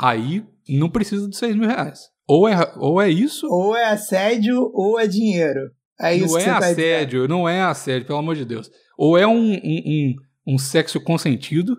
Aí 0.00 0.44
não 0.68 0.90
precisa 0.90 1.28
de 1.28 1.36
6 1.36 1.56
mil 1.56 1.68
reais. 1.68 2.08
Ou 2.26 2.46
é, 2.48 2.54
ou 2.76 3.00
é 3.00 3.08
isso, 3.08 3.46
Ou 3.48 3.74
é 3.74 3.84
assédio 3.86 4.70
ou 4.74 5.00
é 5.00 5.06
dinheiro. 5.06 5.70
É 6.00 6.14
isso 6.14 6.34
não 6.34 6.34
que 6.34 6.48
é 6.48 6.52
tá 6.52 6.58
assédio, 6.58 7.26
não 7.26 7.48
é 7.48 7.62
assédio, 7.62 8.06
pelo 8.06 8.18
amor 8.18 8.36
de 8.36 8.44
Deus. 8.44 8.70
Ou 8.98 9.16
é 9.16 9.26
um, 9.26 9.54
um, 9.54 9.56
um, 9.64 10.14
um 10.54 10.58
sexo 10.58 11.00
consentido, 11.00 11.76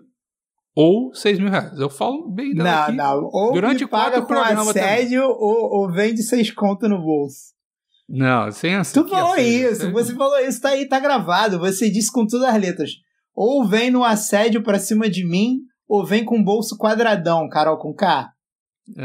ou 0.76 1.14
6 1.14 1.40
mil 1.40 1.50
reais. 1.50 1.78
Eu 1.80 1.90
falo 1.90 2.30
bem 2.30 2.54
dela 2.54 2.72
Não, 2.72 2.82
aqui. 2.84 2.92
não. 2.96 3.30
Ou 3.32 3.54
Durante 3.54 3.84
me 3.84 3.90
paga 3.90 4.22
com 4.22 4.34
assédio 4.34 5.24
ou, 5.24 5.80
ou 5.82 5.92
vende 5.92 6.22
seis 6.24 6.52
contas 6.52 6.90
no 6.90 7.02
bolso. 7.02 7.54
Não, 8.08 8.52
sem 8.52 8.76
assédio. 8.76 9.04
Tu 9.04 9.10
falou 9.10 9.38
isso, 9.38 9.92
você 9.92 10.16
falou 10.16 10.40
isso, 10.40 10.62
tá 10.62 10.70
aí, 10.70 10.88
tá 10.88 11.00
gravado. 11.00 11.60
Você 11.60 11.90
disse 11.90 12.12
com 12.12 12.26
todas 12.26 12.48
as 12.48 12.60
letras. 12.62 12.92
Ou 13.36 13.66
vem 13.68 13.92
no 13.92 14.04
assédio 14.04 14.64
pra 14.64 14.80
cima 14.80 15.10
de 15.10 15.26
mim, 15.26 15.60
ou 15.88 16.06
vem 16.06 16.26
com 16.26 16.44
bolso 16.44 16.76
quadradão, 16.78 17.48
Carol 17.50 17.78
com 17.78 17.94
K. 17.94 18.30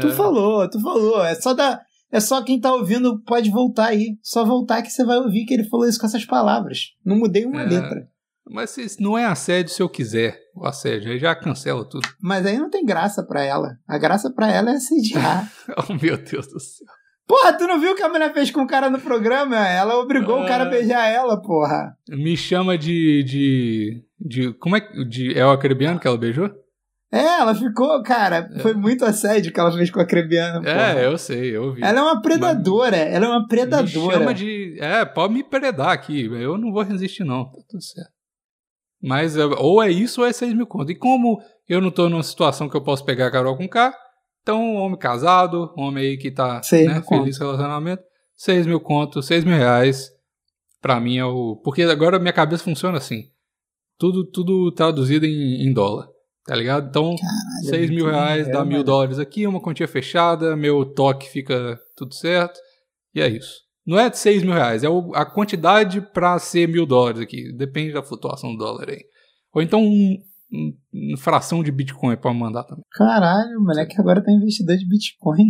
Tu 0.01 0.09
falou, 0.11 0.67
tu 0.69 0.81
falou. 0.81 1.23
É 1.23 1.35
só 1.35 1.53
da. 1.53 1.79
É 2.11 2.19
só 2.19 2.41
quem 2.43 2.59
tá 2.59 2.73
ouvindo 2.73 3.21
pode 3.23 3.49
voltar 3.51 3.87
aí. 3.87 4.17
Só 4.23 4.43
voltar 4.45 4.81
que 4.81 4.89
você 4.89 5.03
vai 5.05 5.17
ouvir 5.17 5.45
que 5.45 5.53
ele 5.53 5.65
falou 5.69 5.87
isso 5.87 5.99
com 5.99 6.05
essas 6.07 6.25
palavras. 6.25 6.91
Não 7.05 7.17
mudei 7.17 7.45
uma 7.45 7.61
É. 7.61 7.65
letra. 7.65 8.07
Mas 8.49 8.75
não 8.99 9.17
é 9.17 9.25
assédio 9.25 9.73
se 9.73 9.81
eu 9.81 9.89
quiser 9.89 10.39
o 10.55 10.65
assédio, 10.65 11.11
aí 11.11 11.19
já 11.19 11.35
cancela 11.35 11.83
tudo. 11.87 12.07
Mas 12.21 12.45
aí 12.45 12.57
não 12.57 12.69
tem 12.69 12.85
graça 12.85 13.21
pra 13.23 13.43
ela. 13.43 13.77
A 13.87 13.97
graça 13.97 14.31
pra 14.31 14.49
ela 14.51 14.71
é 14.71 14.75
assediar. 14.75 15.51
Oh, 15.89 15.93
meu 15.93 16.17
Deus 16.17 16.47
do 16.47 16.59
céu. 16.59 16.87
porra, 17.27 17.53
tu 17.53 17.67
não 17.67 17.79
viu 17.79 17.91
o 17.91 17.95
que 17.95 18.03
a 18.03 18.09
mulher 18.09 18.31
fez 18.33 18.49
com 18.51 18.61
o 18.61 18.67
cara 18.67 18.89
no 18.89 18.99
programa? 18.99 19.57
Ela 19.67 19.97
obrigou 19.97 20.41
o 20.41 20.45
cara 20.47 20.63
a 20.63 20.67
Ah. 20.67 20.69
beijar 20.69 21.07
ela, 21.07 21.41
porra. 21.41 21.95
Me 22.09 22.37
chama 22.37 22.77
de. 22.77 23.23
de. 23.23 24.03
de. 24.19 24.53
Como 24.59 24.75
é 24.77 24.81
que. 24.81 25.03
De 25.05 25.37
El 25.37 25.51
Acrebiano 25.51 25.99
que 25.99 26.07
ela 26.07 26.17
beijou? 26.17 26.49
É, 27.11 27.39
ela 27.39 27.55
ficou, 27.55 28.01
cara, 28.03 28.49
foi 28.61 28.73
muito 28.73 29.05
assédio 29.05 29.53
que 29.53 29.59
ela 29.59 29.71
fez 29.71 29.89
com 29.89 30.01
a 30.01 30.05
Crebiana. 30.05 30.59
porra. 30.61 30.99
É, 30.99 31.05
eu 31.05 31.17
sei, 31.17 31.55
eu 31.55 31.73
vi. 31.73 31.81
Ela 31.83 31.99
é 31.99 32.01
uma 32.01 32.21
predadora, 32.21 32.97
ela 32.97 33.25
é 33.25 33.29
uma 33.29 33.41
Me 33.41 33.47
predadora. 33.47 34.17
chama 34.17 34.33
de. 34.33 34.77
É, 34.81 35.05
pode 35.05 35.33
me 35.33 35.43
predar 35.43 35.89
aqui. 35.91 36.25
Eu 36.25 36.57
não 36.57 36.71
vou 36.73 36.83
resistir, 36.83 37.23
não. 37.23 37.45
Tá 37.45 37.59
tudo 37.69 37.81
certo. 37.81 38.09
Mas 39.01 39.37
é, 39.37 39.45
ou 39.45 39.81
é 39.81 39.91
isso 39.91 40.21
ou 40.21 40.27
é 40.27 40.33
6 40.33 40.53
mil 40.53 40.67
conto. 40.67 40.91
E 40.91 40.95
como 40.95 41.41
eu 41.67 41.81
não 41.81 41.91
tô 41.91 42.09
numa 42.09 42.23
situação 42.23 42.69
que 42.69 42.75
eu 42.75 42.83
posso 42.83 43.03
pegar 43.05 43.27
a 43.27 43.31
Carol 43.31 43.57
com 43.57 43.67
K, 43.67 43.93
então, 44.45 44.75
homem 44.75 44.95
casado, 44.99 45.73
homem 45.75 46.05
aí 46.05 46.17
que 46.17 46.29
tá 46.29 46.61
Seis 46.61 46.87
né, 46.87 46.93
mil 46.93 47.03
feliz 47.03 47.39
no 47.39 47.47
relacionamento, 47.47 48.03
6 48.35 48.67
mil 48.67 48.79
conto, 48.79 49.19
6 49.23 49.43
mil 49.43 49.57
reais, 49.57 50.11
pra 50.79 50.99
mim 50.99 51.17
é 51.17 51.25
o. 51.25 51.59
Porque 51.63 51.81
agora 51.81 52.19
minha 52.19 52.31
cabeça 52.31 52.63
funciona 52.63 52.99
assim. 52.99 53.23
Tudo, 53.97 54.23
tudo 54.23 54.71
traduzido 54.71 55.25
em, 55.25 55.67
em 55.67 55.73
dólar. 55.73 56.07
Tá 56.45 56.55
ligado? 56.55 56.89
Então, 56.89 57.15
Caralho, 57.15 57.69
6 57.69 57.89
mil 57.89 58.03
muito 58.05 58.15
reais 58.15 58.47
dá 58.47 58.63
mil 58.63 58.83
dólares 58.83 59.17
aqui, 59.17 59.47
uma 59.47 59.59
quantia 59.59 59.87
fechada, 59.87 60.55
meu 60.55 60.85
toque 60.85 61.27
fica 61.27 61.79
tudo 61.95 62.13
certo. 62.13 62.59
E 63.15 63.21
é 63.21 63.27
isso. 63.27 63.64
Não 63.85 63.99
é 63.99 64.09
de 64.09 64.17
6 64.17 64.43
mil 64.43 64.53
reais, 64.53 64.83
é 64.83 64.87
a 65.13 65.25
quantidade 65.25 66.01
pra 66.01 66.39
ser 66.39 66.67
mil 66.67 66.85
dólares 66.85 67.21
aqui. 67.21 67.51
Depende 67.55 67.93
da 67.93 68.01
flutuação 68.03 68.51
do 68.51 68.57
dólar 68.57 68.89
aí. 68.89 69.03
Ou 69.53 69.61
então 69.61 69.81
um, 69.81 70.17
um- 70.51 70.73
uma 70.93 71.17
fração 71.17 71.63
de 71.63 71.71
Bitcoin 71.71 72.17
pra 72.17 72.33
mandar 72.33 72.63
também. 72.63 72.83
Caralho, 72.91 73.59
o 73.59 73.63
moleque 73.63 73.95
agora 73.99 74.23
tá 74.23 74.31
investidor 74.31 74.75
de 74.77 74.87
Bitcoin. 74.87 75.43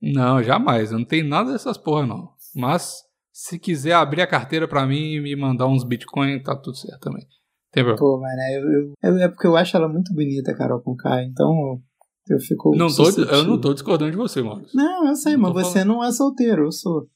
Não, 0.00 0.42
jamais. 0.42 0.92
Eu 0.92 0.98
não 0.98 1.04
tenho 1.04 1.26
nada 1.28 1.52
dessas 1.52 1.76
porra, 1.76 2.06
não. 2.06 2.30
Mas 2.54 2.94
se 3.32 3.58
quiser 3.58 3.92
abrir 3.94 4.22
a 4.22 4.26
carteira 4.26 4.66
pra 4.68 4.86
mim 4.86 5.14
e 5.14 5.20
me 5.20 5.34
mandar 5.36 5.66
uns 5.66 5.84
Bitcoin, 5.84 6.42
tá 6.42 6.54
tudo 6.56 6.76
certo 6.76 7.00
também. 7.00 7.26
Tem 7.72 7.84
problema. 7.84 7.98
Pô, 7.98 8.20
mano, 8.20 8.94
eu, 9.02 9.10
eu- 9.10 9.18
é 9.18 9.28
porque 9.28 9.46
eu 9.46 9.56
acho 9.56 9.76
ela 9.76 9.88
muito 9.88 10.12
bonita, 10.14 10.54
Carol 10.56 10.80
com 10.80 10.96
K, 10.96 11.22
então 11.24 11.80
eu 12.28 12.38
fico. 12.40 12.74
Não 12.76 12.88
tô, 12.88 13.08
eu 13.10 13.44
não 13.44 13.60
tô 13.60 13.72
discordando 13.74 14.10
de 14.10 14.16
você, 14.16 14.42
mano. 14.42 14.64
Não, 14.74 15.06
eu 15.08 15.14
sei, 15.16 15.34
Não 15.36 15.42
mas 15.52 15.52
você 15.66 15.84
não 15.84 16.02
é 16.04 16.10
solteiro, 16.12 16.64
eu 16.66 16.72
sou. 16.72 17.06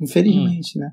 Infelizmente, 0.00 0.78
né? 0.78 0.90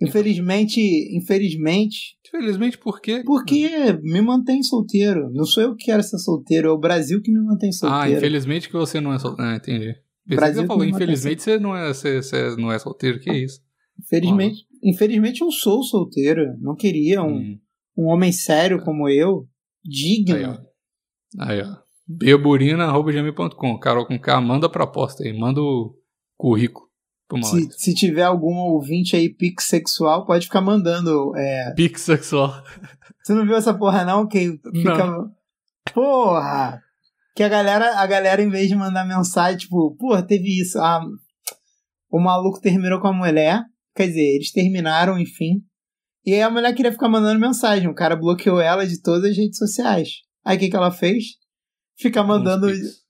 Infelizmente, 0.00 0.80
infelizmente, 1.16 2.16
Infelizmente, 2.26 2.78
por 2.78 3.00
quê? 3.00 3.22
porque 3.24 3.68
me 4.02 4.20
mantém 4.20 4.62
solteiro. 4.62 5.30
Não 5.32 5.44
sou 5.44 5.62
eu 5.62 5.76
que 5.76 5.84
quero 5.84 6.02
ser 6.02 6.18
solteiro, 6.18 6.68
é 6.68 6.72
o 6.72 6.78
Brasil 6.78 7.20
que 7.22 7.30
me 7.30 7.40
mantém 7.40 7.68
Ah, 7.68 7.72
solteiro. 7.72 8.16
infelizmente 8.18 8.68
que 8.68 8.74
você 8.74 9.00
não 9.00 9.12
é 9.12 9.18
solteiro. 9.18 9.50
Ah, 9.50 9.56
entendi. 9.56 9.94
Brasil 10.26 10.62
você 10.62 10.66
falou, 10.66 10.84
infelizmente 10.84 11.42
você 11.42 11.58
não, 11.58 11.76
é, 11.76 11.88
você, 11.88 12.22
você 12.22 12.56
não 12.56 12.72
é 12.72 12.78
solteiro, 12.78 13.20
que 13.20 13.30
isso? 13.32 13.60
Infelizmente, 14.00 14.64
infelizmente 14.82 15.42
eu 15.42 15.50
sou 15.52 15.82
solteiro. 15.82 16.56
Não 16.60 16.74
queria 16.74 17.22
um, 17.22 17.36
Hum, 17.36 17.58
um 17.96 18.04
homem 18.06 18.32
sério 18.32 18.82
como 18.82 19.08
eu, 19.08 19.46
digno. 19.84 20.34
aí, 20.34 20.44
ó. 20.44 20.58
Aí, 21.38 21.60
ó. 21.60 21.76
beburina.gmail.com 22.08 23.78
Carol 23.78 24.06
com 24.06 24.18
K, 24.18 24.40
manda 24.40 24.66
a 24.66 24.70
proposta 24.70 25.22
aí, 25.22 25.32
manda 25.38 25.60
o 25.60 25.94
currículo 26.36 26.86
Se, 27.42 27.68
se 27.72 27.94
tiver 27.94 28.24
algum 28.24 28.54
ouvinte 28.56 29.16
aí 29.16 29.32
pix 29.32 29.64
sexual, 29.64 30.26
pode 30.26 30.46
ficar 30.46 30.60
mandando. 30.60 31.34
É... 31.36 31.72
Pix 31.74 32.02
sexual. 32.02 32.62
Você 33.22 33.34
não 33.34 33.46
viu 33.46 33.56
essa 33.56 33.72
porra, 33.72 34.04
não? 34.04 34.26
Que 34.26 34.58
fica. 34.72 35.30
Porra! 35.94 36.80
Que 37.34 37.42
a 37.42 37.48
galera, 37.48 37.98
a 37.98 38.06
galera, 38.06 38.42
em 38.42 38.50
vez 38.50 38.68
de 38.68 38.76
mandar 38.76 39.06
mensagem, 39.06 39.58
tipo, 39.58 39.96
porra, 39.96 40.22
teve 40.22 40.60
isso. 40.60 40.78
Ah, 40.78 41.00
o 42.10 42.20
maluco 42.20 42.60
terminou 42.60 43.00
com 43.00 43.08
a 43.08 43.12
mulher. 43.12 43.62
Quer 43.94 44.08
dizer, 44.08 44.34
eles 44.34 44.52
terminaram, 44.52 45.18
enfim. 45.18 45.62
E 46.24 46.34
aí 46.34 46.42
a 46.42 46.50
mulher 46.50 46.74
queria 46.74 46.92
ficar 46.92 47.08
mandando 47.08 47.40
mensagem. 47.40 47.88
O 47.88 47.94
cara 47.94 48.16
bloqueou 48.16 48.60
ela 48.60 48.86
de 48.86 49.00
todas 49.00 49.30
as 49.30 49.36
redes 49.36 49.58
sociais. 49.58 50.08
Aí 50.44 50.56
o 50.56 50.60
que, 50.60 50.68
que 50.68 50.76
ela 50.76 50.90
fez? 50.90 51.24
Fica 51.98 52.22
mandando, 52.24 52.66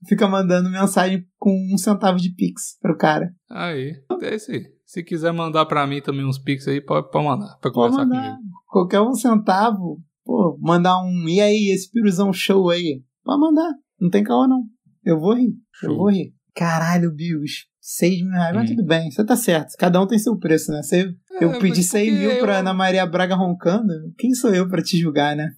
fica 0.06 0.26
mandando 0.28 0.68
mensagem 0.70 1.24
com 1.38 1.50
um 1.72 1.78
centavo 1.78 2.18
de 2.18 2.34
pix 2.34 2.76
pro 2.80 2.96
cara. 2.96 3.32
Aí, 3.50 3.92
é 4.22 4.34
isso 4.34 4.50
aí. 4.50 4.64
Se 4.84 5.02
quiser 5.02 5.32
mandar 5.32 5.64
pra 5.66 5.86
mim 5.86 6.02
também 6.02 6.24
uns 6.26 6.38
Pix 6.38 6.68
aí, 6.68 6.78
pode, 6.78 7.10
pode 7.10 7.24
mandar, 7.24 7.56
pra 7.60 7.70
Pode 7.70 7.74
conversar 7.74 8.04
mandar. 8.04 8.22
comigo. 8.36 8.42
Qualquer 8.66 9.00
um 9.00 9.14
centavo, 9.14 10.02
pô, 10.22 10.58
mandar 10.60 11.00
um. 11.02 11.26
E 11.28 11.40
aí, 11.40 11.70
esse 11.72 11.90
piruzão 11.90 12.30
show 12.30 12.68
aí? 12.68 13.02
Pode 13.24 13.40
mandar. 13.40 13.72
Não 13.98 14.10
tem 14.10 14.22
caô, 14.22 14.46
não. 14.46 14.64
Eu 15.02 15.18
vou 15.18 15.34
rir. 15.34 15.46
Eu 15.82 15.88
Show. 15.88 15.96
vou 15.96 16.10
rir. 16.10 16.34
Caralho, 16.54 17.10
Bios. 17.10 17.66
6 17.80 18.20
mil 18.22 18.32
reais. 18.32 18.54
Mas 18.54 18.70
Hum. 18.70 18.74
tudo 18.76 18.86
bem, 18.86 19.10
você 19.10 19.24
tá 19.24 19.34
certo. 19.34 19.74
Cada 19.78 19.98
um 20.00 20.06
tem 20.06 20.18
seu 20.18 20.36
preço, 20.36 20.70
né? 20.70 20.82
Você, 20.82 21.08
eu 21.40 21.52
É, 21.52 21.58
pedi 21.58 21.78
mas 21.78 21.86
100 21.88 22.10
porque 22.10 22.26
mil 22.26 22.38
pra 22.40 22.52
eu- 22.54 22.58
Ana 22.60 22.74
Maria 22.74 23.06
Braga 23.06 23.34
roncando. 23.34 23.92
Quem 24.18 24.34
sou 24.34 24.54
eu 24.54 24.68
pra 24.68 24.82
te 24.82 24.98
julgar, 24.98 25.34
né? 25.34 25.48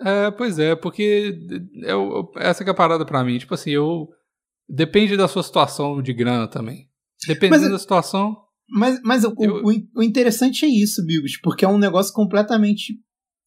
É, 0.00 0.30
pois 0.30 0.58
é, 0.58 0.76
porque 0.76 1.36
eu, 1.82 2.30
essa 2.36 2.62
que 2.62 2.70
é 2.70 2.72
a 2.72 2.76
parada 2.76 3.04
pra 3.04 3.24
mim. 3.24 3.38
Tipo 3.38 3.54
assim, 3.54 3.70
eu. 3.70 4.08
Depende 4.68 5.16
da 5.16 5.26
sua 5.26 5.42
situação 5.42 6.02
de 6.02 6.12
grana 6.12 6.46
também. 6.46 6.88
Dependendo 7.26 7.62
Mas- 7.62 7.72
da 7.72 7.78
situação. 7.78 8.36
Mas, 8.70 9.00
mas 9.02 9.24
o, 9.24 9.34
Eu- 9.40 9.62
o, 9.64 9.72
o 9.96 10.02
interessante 10.02 10.66
é 10.66 10.68
isso, 10.68 11.04
Bigos, 11.06 11.38
porque 11.42 11.64
é 11.64 11.68
um 11.68 11.78
negócio 11.78 12.12
completamente. 12.12 12.98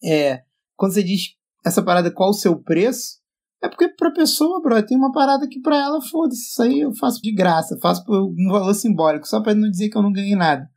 É, 0.03 0.41
quando 0.75 0.93
você 0.93 1.03
diz 1.03 1.21
essa 1.63 1.83
parada, 1.83 2.09
qual 2.11 2.31
o 2.31 2.33
seu 2.33 2.59
preço, 2.59 3.19
é 3.63 3.69
porque 3.69 3.87
pra 3.89 4.09
pessoa, 4.09 4.59
bro, 4.63 4.83
tem 4.83 4.97
uma 4.97 5.11
parada 5.11 5.47
que 5.47 5.61
pra 5.61 5.77
ela, 5.77 6.01
foda-se, 6.01 6.41
isso 6.49 6.61
aí 6.63 6.79
eu 6.79 6.91
faço 6.95 7.21
de 7.21 7.31
graça, 7.31 7.77
faço 7.79 8.03
por 8.03 8.19
um 8.19 8.49
valor 8.51 8.73
simbólico, 8.73 9.27
só 9.27 9.43
pra 9.43 9.53
não 9.53 9.69
dizer 9.69 9.89
que 9.89 9.97
eu 9.97 10.01
não 10.01 10.11
ganhei 10.11 10.35
nada. 10.35 10.67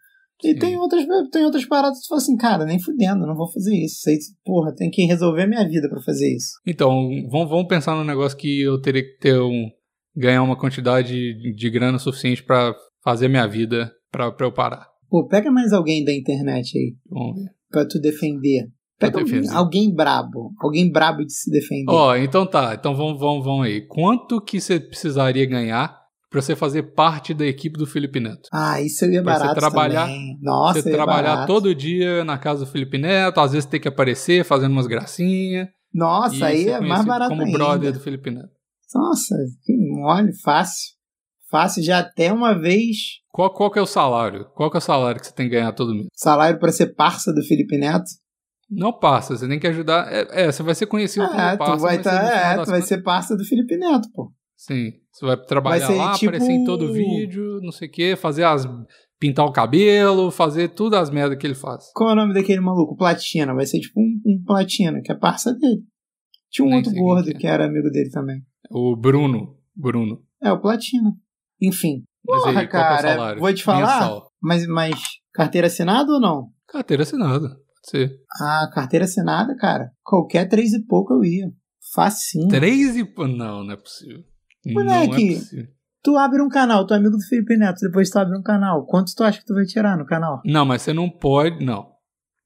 E 0.42 0.52
Sim. 0.52 0.58
tem 0.58 0.76
outras, 0.76 1.04
tem 1.30 1.44
outras 1.44 1.64
paradas 1.64 1.98
que 1.98 2.04
tu 2.04 2.08
fala 2.08 2.20
assim, 2.20 2.36
cara, 2.36 2.64
nem 2.64 2.78
fudendo, 2.78 3.26
não 3.26 3.36
vou 3.36 3.50
fazer 3.52 3.74
isso. 3.76 4.08
Aí, 4.08 4.16
porra, 4.44 4.74
tem 4.74 4.90
que 4.90 5.04
resolver 5.04 5.46
minha 5.46 5.66
vida 5.68 5.88
pra 5.88 6.00
fazer 6.02 6.34
isso. 6.34 6.50
Então, 6.66 6.90
vamos, 7.30 7.48
vamos 7.48 7.66
pensar 7.68 7.94
num 7.94 8.04
negócio 8.04 8.36
que 8.36 8.60
eu 8.62 8.80
teria 8.80 9.02
que 9.02 9.16
ter 9.20 9.38
um. 9.40 9.68
ganhar 10.16 10.42
uma 10.42 10.58
quantidade 10.58 11.14
de 11.54 11.70
grana 11.70 11.98
suficiente 11.98 12.42
pra 12.42 12.74
fazer 13.02 13.28
minha 13.28 13.46
vida 13.46 13.92
pra, 14.10 14.32
pra 14.32 14.46
eu 14.46 14.52
parar. 14.52 14.86
Pô, 15.08 15.26
pega 15.28 15.50
mais 15.50 15.72
alguém 15.72 16.04
da 16.04 16.12
internet 16.12 16.76
aí, 16.76 16.94
Vamos 17.08 17.36
ver. 17.36 17.50
pra 17.70 17.86
tu 17.86 18.00
defender. 18.00 18.68
Pega 18.98 19.18
alguém, 19.20 19.48
alguém 19.50 19.94
brabo, 19.94 20.52
alguém 20.60 20.90
brabo 20.90 21.24
de 21.24 21.32
se 21.32 21.50
defender. 21.50 21.90
Ó, 21.92 22.16
então 22.16 22.46
tá. 22.46 22.74
Então 22.74 22.94
vamos, 22.94 23.18
vamos, 23.18 23.44
vamos 23.44 23.66
aí. 23.66 23.86
Quanto 23.86 24.40
que 24.40 24.60
você 24.60 24.78
precisaria 24.80 25.44
ganhar 25.46 25.96
pra 26.34 26.42
você 26.42 26.56
fazer 26.56 26.82
parte 26.94 27.32
da 27.32 27.46
equipe 27.46 27.78
do 27.78 27.86
Felipe 27.86 28.18
Neto? 28.20 28.48
Ah, 28.52 28.80
isso 28.80 29.04
eu 29.04 29.12
ia 29.12 29.22
Pra 29.22 29.34
você 29.34 29.38
barato 29.40 29.60
trabalhar- 29.60 30.06
também. 30.06 30.38
Nossa, 30.42 30.82
você 30.82 30.90
trabalhar 30.90 31.28
barato. 31.34 31.46
todo 31.46 31.74
dia 31.74 32.24
na 32.24 32.36
casa 32.36 32.64
do 32.64 32.70
Felipe 32.70 32.98
Neto, 32.98 33.38
às 33.40 33.52
vezes 33.52 33.64
ter 33.68 33.78
que 33.78 33.86
aparecer 33.88 34.44
fazendo 34.44 34.72
umas 34.72 34.86
gracinhas. 34.86 35.68
Nossa, 35.94 36.46
aí 36.46 36.68
é 36.68 36.80
mais 36.80 37.04
barato 37.04 37.30
como 37.30 37.42
ainda. 37.44 37.56
brother 37.56 37.92
do 37.92 38.00
Felipe 38.00 38.30
Neto. 38.30 38.48
Nossa, 38.94 39.36
que 39.64 39.72
mole, 39.76 40.32
fácil. 40.42 40.92
Fácil 41.50 41.82
já 41.84 42.00
até 42.00 42.32
uma 42.32 42.52
vez 42.58 42.96
Qual, 43.30 43.52
qual 43.52 43.70
que 43.70 43.78
é 43.78 43.82
o 43.82 43.86
salário? 43.86 44.46
Qual 44.56 44.68
que 44.70 44.76
é 44.76 44.78
o 44.78 44.80
salário 44.80 45.20
que 45.20 45.26
você 45.28 45.32
tem 45.34 45.46
que 45.48 45.54
ganhar 45.54 45.72
todo 45.72 45.94
mês? 45.94 46.06
salário 46.14 46.58
pra 46.58 46.72
ser 46.72 46.94
parça 46.94 47.32
do 47.32 47.42
Felipe 47.44 47.78
Neto. 47.78 48.04
Não 48.70 48.92
passa, 48.92 49.36
você 49.36 49.46
tem 49.46 49.60
que 49.60 49.66
ajudar. 49.68 50.12
É, 50.12 50.46
é, 50.46 50.52
você 50.52 50.62
vai 50.64 50.74
ser 50.74 50.86
conhecido 50.86 51.26
como 51.28 51.38
Ah, 51.40 51.56
parça. 51.56 51.76
tu 51.76 51.80
vai, 51.82 52.02
tá, 52.02 52.10
é, 52.12 52.56
tu 52.64 52.70
vai 52.70 52.82
ser 52.82 53.02
parça 53.02 53.36
do 53.36 53.44
Felipe 53.44 53.76
Neto, 53.76 54.08
pô. 54.12 54.32
Sim. 54.66 54.92
Você 55.12 55.26
vai 55.26 55.36
trabalhar 55.36 55.86
Vai 55.86 55.94
ser 55.96 55.98
lá, 56.00 56.12
tipo- 56.14 56.26
aparecer 56.26 56.52
em 56.52 56.64
todo 56.64 56.92
vídeo, 56.92 57.60
não 57.62 57.70
sei 57.72 57.88
o 57.88 57.90
quê, 57.90 58.16
fazer 58.16 58.44
as. 58.44 58.66
pintar 59.20 59.46
o 59.46 59.52
cabelo, 59.52 60.30
fazer 60.30 60.68
tudo 60.70 60.96
as 60.96 61.08
merdas 61.10 61.38
que 61.38 61.46
ele 61.46 61.54
faz. 61.54 61.84
Qual 61.94 62.10
é 62.10 62.12
o 62.12 62.16
nome 62.16 62.34
daquele 62.34 62.60
maluco? 62.60 62.96
Platina. 62.96 63.54
Vai 63.54 63.64
ser 63.66 63.80
tipo 63.80 64.00
um, 64.00 64.20
um 64.26 64.42
Platina, 64.44 65.00
que 65.02 65.10
é 65.12 65.14
parça 65.14 65.52
dele. 65.54 65.82
Tinha 66.50 66.66
um 66.66 66.68
Nem 66.70 66.78
outro 66.78 66.92
gordo 66.94 67.30
que 67.30 67.36
é. 67.36 67.40
que 67.40 67.46
era 67.46 67.66
amigo 67.66 67.90
dele 67.90 68.10
também. 68.10 68.42
O 68.70 68.96
Bruno. 68.96 69.56
Bruno. 69.74 70.22
É, 70.42 70.52
o 70.52 70.60
Platina. 70.60 71.12
Enfim. 71.60 72.04
Mas 72.26 72.42
Porra, 72.42 72.58
aí, 72.60 72.64
é 72.64 72.68
cara, 72.68 73.08
salário? 73.14 73.40
vou 73.40 73.52
te 73.54 73.62
falar. 73.62 74.00
Mensal. 74.00 74.30
Mas, 74.42 74.66
mas 74.66 74.94
carteira 75.32 75.66
assinada 75.68 76.12
ou 76.12 76.20
não? 76.20 76.48
Carteira 76.68 77.02
assinada. 77.02 77.48
Pode 77.48 77.90
ser. 77.90 78.16
Ah, 78.40 78.70
carteira 78.72 79.04
assinada, 79.04 79.54
cara. 79.56 79.90
Qualquer 80.02 80.48
três 80.48 80.72
e 80.72 80.84
pouco 80.86 81.12
eu 81.14 81.24
ia. 81.24 81.50
Facinho. 81.94 82.48
Três 82.48 82.96
e. 82.96 83.02
Não, 83.36 83.62
não 83.64 83.72
é 83.72 83.76
possível. 83.76 84.22
Não 84.66 84.82
é 84.82 85.06
Moleque. 85.06 85.34
possível. 85.36 85.66
Tu 86.02 86.16
abre 86.18 86.42
um 86.42 86.48
canal, 86.48 86.86
tu 86.86 86.92
é 86.92 86.98
amigo 86.98 87.16
do 87.16 87.22
Felipe 87.26 87.56
Neto, 87.56 87.80
depois 87.80 88.10
tu 88.10 88.18
abre 88.18 88.36
um 88.38 88.42
canal. 88.42 88.84
Quanto 88.86 89.14
tu 89.14 89.24
acha 89.24 89.38
que 89.38 89.46
tu 89.46 89.54
vai 89.54 89.64
tirar 89.64 89.96
no 89.96 90.04
canal? 90.04 90.40
Não, 90.44 90.64
mas 90.66 90.82
você 90.82 90.92
não 90.92 91.08
pode. 91.08 91.64
Não. 91.64 91.86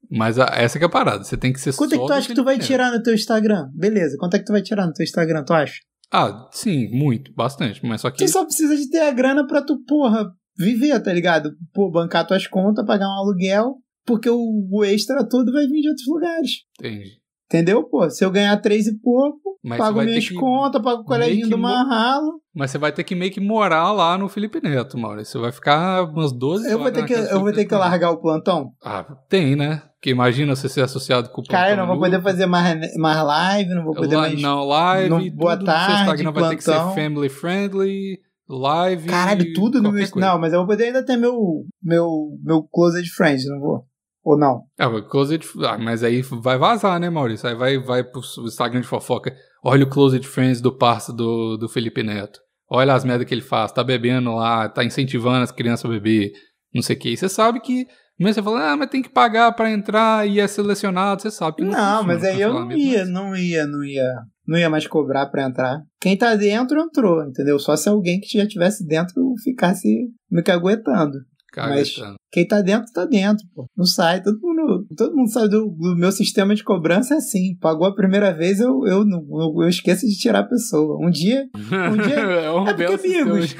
Mas 0.09 0.39
a- 0.39 0.45
essa 0.55 0.77
que 0.79 0.85
é 0.85 0.87
a 0.87 0.89
parada. 0.89 1.23
Você 1.23 1.35
tem 1.37 1.51
que 1.53 1.59
ser 1.59 1.75
Quanto 1.75 1.93
é 1.93 1.97
que 1.97 2.05
tu 2.05 2.13
acha 2.13 2.27
que 2.29 2.33
tu 2.35 2.43
vai 2.43 2.57
tirar 2.57 2.91
no 2.91 3.03
teu 3.03 3.13
Instagram? 3.13 3.69
Beleza, 3.75 4.15
quanto 4.17 4.35
é 4.35 4.39
que 4.39 4.45
tu 4.45 4.53
vai 4.53 4.61
tirar 4.61 4.87
no 4.87 4.93
teu 4.93 5.03
Instagram, 5.03 5.43
tu 5.43 5.53
acha? 5.53 5.75
Ah, 6.11 6.47
sim, 6.51 6.87
muito, 6.97 7.31
bastante. 7.35 7.85
Mas 7.85 8.01
só 8.01 8.09
que. 8.09 8.17
Tu 8.17 8.27
só 8.31 8.43
precisa 8.45 8.75
de 8.75 8.89
ter 8.89 9.01
a 9.01 9.11
grana 9.11 9.45
pra 9.45 9.61
tu, 9.61 9.77
porra, 9.85 10.31
viver, 10.57 10.97
tá 11.01 11.13
ligado? 11.13 11.51
Pô, 11.73 11.91
bancar 11.91 12.25
tuas 12.25 12.47
contas, 12.47 12.85
pagar 12.85 13.07
um 13.07 13.19
aluguel, 13.19 13.75
porque 14.05 14.29
o, 14.29 14.67
o 14.71 14.83
extra 14.85 15.23
todo 15.27 15.51
vai 15.51 15.67
vir 15.67 15.81
de 15.81 15.89
outros 15.89 16.07
lugares. 16.07 16.51
Entendi. 16.79 17.11
Entendeu? 17.51 17.83
Pô, 17.83 18.07
se 18.11 18.23
eu 18.23 18.29
ganhar 18.29 18.55
três 18.57 18.85
e 18.85 18.95
pouco, 18.99 19.57
Mas 19.63 19.79
pago 19.79 20.03
minhas 20.03 20.27
que 20.27 20.35
contas, 20.35 20.79
pago 20.83 21.01
o 21.01 21.05
que 21.05 21.47
do 21.49 21.57
Marralo. 21.57 22.39
Mas 22.53 22.69
você 22.69 22.77
vai 22.77 22.91
ter 22.91 23.03
que 23.03 23.15
meio 23.15 23.31
que 23.31 23.39
morar 23.41 23.91
lá 23.91 24.19
no 24.19 24.29
Felipe 24.29 24.61
Neto, 24.61 24.99
Maurício. 24.99 25.31
Você 25.31 25.39
vai 25.39 25.51
ficar 25.51 26.03
umas 26.03 26.31
12 26.31 26.69
Eu 26.69 26.77
vou 26.77 26.85
horas 26.87 26.93
ter 26.99 27.05
que, 27.07 27.13
eu 27.13 27.39
vou 27.39 27.51
ter 27.51 27.65
que 27.65 27.71
Neto. 27.73 27.79
largar 27.79 28.11
o 28.11 28.17
plantão? 28.17 28.71
Ah, 28.83 29.03
tem, 29.27 29.55
né? 29.55 29.81
Porque 29.95 30.11
imagina 30.11 30.55
você 30.55 30.69
ser 30.69 30.81
associado 30.81 31.29
com 31.29 31.41
o 31.41 31.43
Cara, 31.43 31.71
eu 31.71 31.77
não 31.77 31.87
vou 31.87 31.97
Plantão 31.97 32.19
poder 32.21 32.31
fazer 32.31 32.45
mais, 32.45 32.95
mais 32.97 33.23
live, 33.25 33.69
não 33.73 33.83
vou 33.83 33.95
poder 33.95 34.15
Lá- 34.15 34.21
mais. 34.21 34.39
Não, 34.39 34.63
live, 34.65 35.09
tudo 35.09 35.35
boa 35.35 35.55
no 35.55 35.65
tarde, 35.65 35.85
seu 35.91 35.95
Instagram 36.01 36.31
vai 36.31 36.49
ter 36.49 36.55
que 36.55 36.63
ser 36.63 36.71
plantão. 36.73 36.93
family 36.93 37.29
friendly, 37.29 38.19
live. 38.47 39.07
Caralho, 39.09 39.53
tudo 39.53 39.81
no 39.81 39.91
meu. 39.91 40.07
coisa. 40.07 40.27
Não, 40.27 40.39
mas 40.39 40.53
eu 40.53 40.59
vou 40.59 40.67
poder 40.67 40.85
ainda 40.85 41.03
ter 41.03 41.17
meu, 41.17 41.65
meu, 41.81 42.29
meu 42.43 42.61
Closed 42.71 43.09
Friends, 43.09 43.45
não 43.47 43.59
vou? 43.59 43.88
Ou 44.23 44.37
não? 44.37 44.63
Mas 44.77 45.07
closet, 45.07 45.47
ah, 45.65 45.77
mas 45.77 46.03
aí 46.03 46.21
vai 46.21 46.57
vazar, 46.57 46.99
né, 46.99 47.09
Maurício? 47.09 47.47
Aí 47.47 47.55
vai, 47.55 47.77
vai 47.77 48.03
pro 48.03 48.21
Instagram 48.45 48.81
de 48.81 48.87
fofoca. 48.87 49.33
Olha 49.63 49.83
o 49.85 49.89
Closet 49.89 50.25
Friends 50.27 50.61
do 50.61 50.75
parça 50.77 51.11
do, 51.13 51.57
do 51.57 51.67
Felipe 51.69 52.03
Neto. 52.03 52.39
Olha 52.69 52.93
as 52.93 53.03
merdas 53.03 53.27
que 53.27 53.33
ele 53.33 53.41
faz. 53.41 53.71
Tá 53.71 53.83
bebendo 53.83 54.31
lá, 54.35 54.69
tá 54.69 54.83
incentivando 54.83 55.43
as 55.43 55.51
crianças 55.51 55.85
a 55.85 55.89
beber, 55.89 56.31
não 56.73 56.81
sei 56.81 56.95
o 56.95 56.99
que. 56.99 57.09
E 57.09 57.17
você 57.17 57.27
sabe 57.27 57.59
que, 57.61 57.85
mesmo 58.19 58.33
você 58.35 58.43
falando, 58.43 58.63
ah, 58.63 58.77
mas 58.77 58.89
tem 58.89 59.01
que 59.01 59.09
pagar 59.09 59.51
pra 59.53 59.71
entrar 59.71 60.27
e 60.27 60.39
é 60.39 60.47
selecionado, 60.47 61.21
você 61.21 61.31
sabe 61.31 61.57
que 61.57 61.63
não 61.63 61.71
Não, 61.71 62.03
mas 62.03 62.23
aí 62.23 62.39
eu 62.41 62.49
não 62.53 62.67
cancelamento, 62.67 62.79
ia, 62.81 62.99
mas- 62.99 63.09
não 63.09 63.35
ia, 63.35 63.65
não 63.67 63.83
ia. 63.83 64.13
Não 64.47 64.57
ia 64.57 64.69
mais 64.69 64.85
cobrar 64.87 65.27
pra 65.27 65.45
entrar. 65.45 65.79
Quem 66.01 66.17
tá 66.17 66.35
dentro, 66.35 66.79
entrou, 66.79 67.23
entendeu? 67.23 67.57
Só 67.59 67.75
se 67.75 67.87
alguém 67.87 68.19
que 68.19 68.37
já 68.37 68.47
tivesse 68.47 68.85
dentro 68.85 69.13
ficasse 69.43 69.87
me 70.29 70.41
caguetando. 70.43 71.17
Caguetando. 71.51 72.15
Quem 72.31 72.47
tá 72.47 72.61
dentro, 72.61 72.91
tá 72.93 73.05
dentro, 73.05 73.45
pô. 73.55 73.65
Não 73.75 73.85
sai. 73.85 74.21
Todo 74.21 74.39
mundo, 74.41 74.85
todo 74.95 75.15
mundo 75.15 75.31
sabe 75.31 75.49
do, 75.49 75.67
do 75.69 75.95
meu 75.95 76.11
sistema 76.11 76.53
de 76.53 76.63
cobrança 76.63 77.15
é 77.15 77.17
assim. 77.17 77.55
Pagou 77.59 77.87
a 77.87 77.95
primeira 77.95 78.31
vez, 78.33 78.59
eu, 78.59 78.85
eu, 78.85 79.03
eu, 79.03 79.61
eu 79.63 79.67
esqueço 79.69 80.05
de 80.05 80.17
tirar 80.17 80.39
a 80.39 80.47
pessoa. 80.47 80.97
Um 81.05 81.09
dia. 81.09 81.47
Um 81.55 81.97
dia- 81.97 82.15
é 82.45 82.51
um 82.51 82.67
é 82.67 82.73
porque, 82.73 83.07
amigos, 83.07 83.55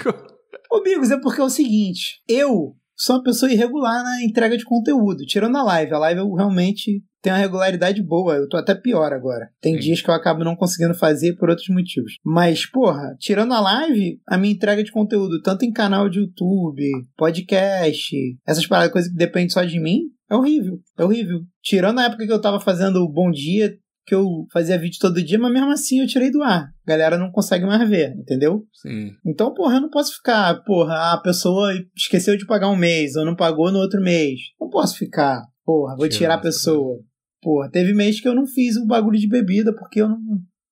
Ô, 0.71 0.81
Bigos, 0.83 1.09
é 1.11 1.19
porque 1.19 1.41
é 1.41 1.43
o 1.43 1.49
seguinte. 1.49 2.21
Eu 2.27 2.75
sou 2.95 3.15
uma 3.15 3.23
pessoa 3.23 3.51
irregular 3.51 4.03
na 4.03 4.23
entrega 4.23 4.55
de 4.55 4.63
conteúdo. 4.63 5.25
Tirando 5.25 5.57
a 5.57 5.63
live. 5.63 5.93
A 5.93 5.99
live 5.99 6.19
eu 6.21 6.31
realmente 6.33 7.01
tenho 7.21 7.35
uma 7.35 7.41
regularidade 7.41 8.01
boa. 8.01 8.35
Eu 8.35 8.47
tô 8.47 8.57
até 8.57 8.73
pior 8.75 9.11
agora. 9.13 9.49
Tem 9.61 9.75
Sim. 9.75 9.79
dias 9.79 10.01
que 10.01 10.09
eu 10.09 10.13
acabo 10.13 10.43
não 10.43 10.55
conseguindo 10.55 10.93
fazer 10.93 11.35
por 11.35 11.49
outros 11.49 11.69
motivos. 11.69 12.13
Mas, 12.23 12.65
porra, 12.65 13.15
tirando 13.19 13.53
a 13.53 13.59
live, 13.59 14.19
a 14.27 14.37
minha 14.37 14.53
entrega 14.53 14.83
de 14.83 14.91
conteúdo, 14.91 15.41
tanto 15.41 15.65
em 15.65 15.71
canal 15.71 16.09
de 16.09 16.19
YouTube, 16.19 16.89
podcast, 17.17 18.15
essas 18.47 18.65
paradas, 18.65 18.91
coisas 18.91 19.11
que 19.11 19.17
dependem 19.17 19.49
só 19.49 19.63
de 19.63 19.79
mim, 19.79 20.01
é 20.29 20.35
horrível. 20.35 20.79
É 20.97 21.03
horrível. 21.03 21.41
Tirando 21.61 21.99
a 21.99 22.05
época 22.05 22.25
que 22.25 22.31
eu 22.31 22.41
tava 22.41 22.59
fazendo 22.59 22.97
o 22.97 23.11
Bom 23.11 23.31
Dia, 23.31 23.73
que 24.05 24.15
eu 24.15 24.47
fazia 24.51 24.77
vídeo 24.77 24.97
todo 24.99 25.23
dia, 25.23 25.37
mas 25.37 25.53
mesmo 25.53 25.71
assim 25.71 25.99
eu 25.99 26.07
tirei 26.07 26.31
do 26.31 26.41
ar. 26.41 26.63
A 26.63 26.89
galera 26.89 27.17
não 27.17 27.31
consegue 27.31 27.65
mais 27.65 27.87
ver, 27.87 28.15
entendeu? 28.17 28.63
Sim. 28.73 29.11
Então, 29.23 29.53
porra, 29.53 29.75
eu 29.75 29.81
não 29.81 29.89
posso 29.89 30.15
ficar, 30.15 30.63
porra, 30.63 31.13
a 31.13 31.21
pessoa 31.21 31.71
esqueceu 31.95 32.35
de 32.35 32.47
pagar 32.47 32.69
um 32.69 32.75
mês 32.75 33.15
ou 33.15 33.23
não 33.23 33.35
pagou 33.35 33.71
no 33.71 33.77
outro 33.77 34.01
mês. 34.01 34.39
Não 34.59 34.67
posso 34.67 34.97
ficar, 34.97 35.43
porra, 35.63 35.95
vou 35.95 36.09
Tirar 36.09 36.17
tirar 36.17 36.33
a 36.35 36.39
pessoa. 36.39 36.99
Porra, 37.41 37.69
teve 37.71 37.93
mês 37.93 38.19
que 38.19 38.27
eu 38.27 38.35
não 38.35 38.45
fiz 38.45 38.75
o 38.77 38.85
bagulho 38.85 39.17
de 39.19 39.27
bebida 39.27 39.73
porque 39.73 40.01
eu 40.01 40.09
não 40.09 40.19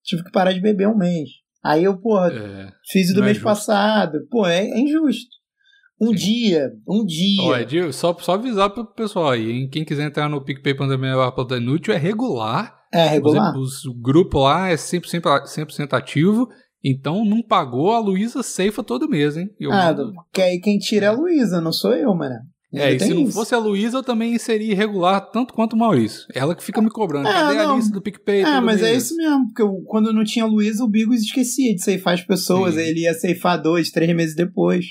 tive 0.03 0.23
que 0.23 0.31
parar 0.31 0.51
de 0.53 0.59
beber 0.61 0.87
um 0.87 0.97
mês. 0.97 1.29
Aí 1.63 1.83
eu, 1.83 1.97
porra, 1.97 2.31
É. 2.33 2.71
fiz 2.91 3.09
o 3.11 3.13
do 3.13 3.21
é 3.21 3.25
mês 3.25 3.37
justo. 3.37 3.45
passado. 3.47 4.19
Pô, 4.29 4.45
é, 4.45 4.65
é 4.65 4.79
injusto. 4.79 5.29
Um 5.99 6.09
Sim. 6.09 6.15
dia, 6.15 6.71
um 6.87 7.03
dia. 7.05 7.41
Ó, 7.43 7.57
Edil, 7.57 7.91
só, 7.91 8.15
só 8.19 8.33
avisar 8.33 8.69
pro 8.69 8.85
pessoal 8.93 9.31
aí, 9.31 9.49
hein? 9.49 9.69
Quem 9.69 9.83
quiser 9.83 10.05
entrar 10.05 10.29
no 10.29 10.43
PicPay 10.43 10.75
Pandemia 10.75 11.31
Planta 11.31 11.57
Inútil 11.57 11.93
é 11.93 11.97
regular. 11.97 12.75
é 12.93 13.05
regular. 13.07 13.53
Os- 13.57 13.83
O 13.85 13.93
grupo 13.93 14.39
lá 14.39 14.69
é 14.69 14.77
100%, 14.77 15.27
a- 15.27 15.45
100% 15.45 15.93
ativo. 15.93 16.47
Então 16.83 17.25
não 17.25 17.41
pagou 17.41 17.91
a 17.91 17.99
Luísa 17.99 18.41
Ceifa 18.43 18.81
todo 18.83 19.09
mês, 19.09 19.35
hein? 19.35 19.49
Eu 19.59 19.71
Ah, 19.73 19.93
porque 19.93 20.41
aí 20.41 20.59
quem 20.61 20.77
tira 20.77 21.07
é 21.07 21.09
a 21.09 21.11
Luísa, 21.11 21.59
não 21.59 21.73
sou 21.73 21.93
eu, 21.93 22.13
mano. 22.15 22.35
É, 22.73 22.93
e 22.93 22.99
se 22.99 23.13
não 23.13 23.23
isso. 23.23 23.31
fosse 23.33 23.55
a 23.55 23.59
Luísa, 23.59 23.97
eu 23.99 24.03
também 24.03 24.37
seria 24.37 24.73
irregular 24.73 25.21
tanto 25.31 25.53
quanto 25.53 25.73
o 25.73 25.77
Maurício. 25.79 26.25
Ela 26.33 26.53
que 26.53 26.63
fica 26.63 26.81
me 26.81 26.89
cobrando. 26.89 27.27
Ah, 27.27 27.33
Cadê 27.33 27.59
a 27.59 27.63
não. 27.67 27.77
lista 27.77 27.93
do 27.93 28.01
PicPay? 28.01 28.43
Ah, 28.43 28.55
todo 28.55 28.65
mas 28.65 28.81
é 28.83 28.91
mês? 28.91 29.03
isso 29.05 29.15
mesmo, 29.15 29.47
porque 29.47 29.61
eu- 29.61 29.83
quando 29.85 30.11
não 30.11 30.23
tinha 30.25 30.45
Luiz, 30.45 30.79
o 30.81 30.87
Bigos 30.87 31.21
esquecia 31.21 31.73
de 31.73 31.81
ceifar 31.81 32.13
as 32.15 32.21
pessoas, 32.23 32.75
Sim. 32.75 32.81
ele 32.81 33.01
ia 33.01 33.13
ceifar 33.13 33.61
dois, 33.61 33.89
três 33.89 34.13
meses 34.15 34.35
depois. 34.35 34.85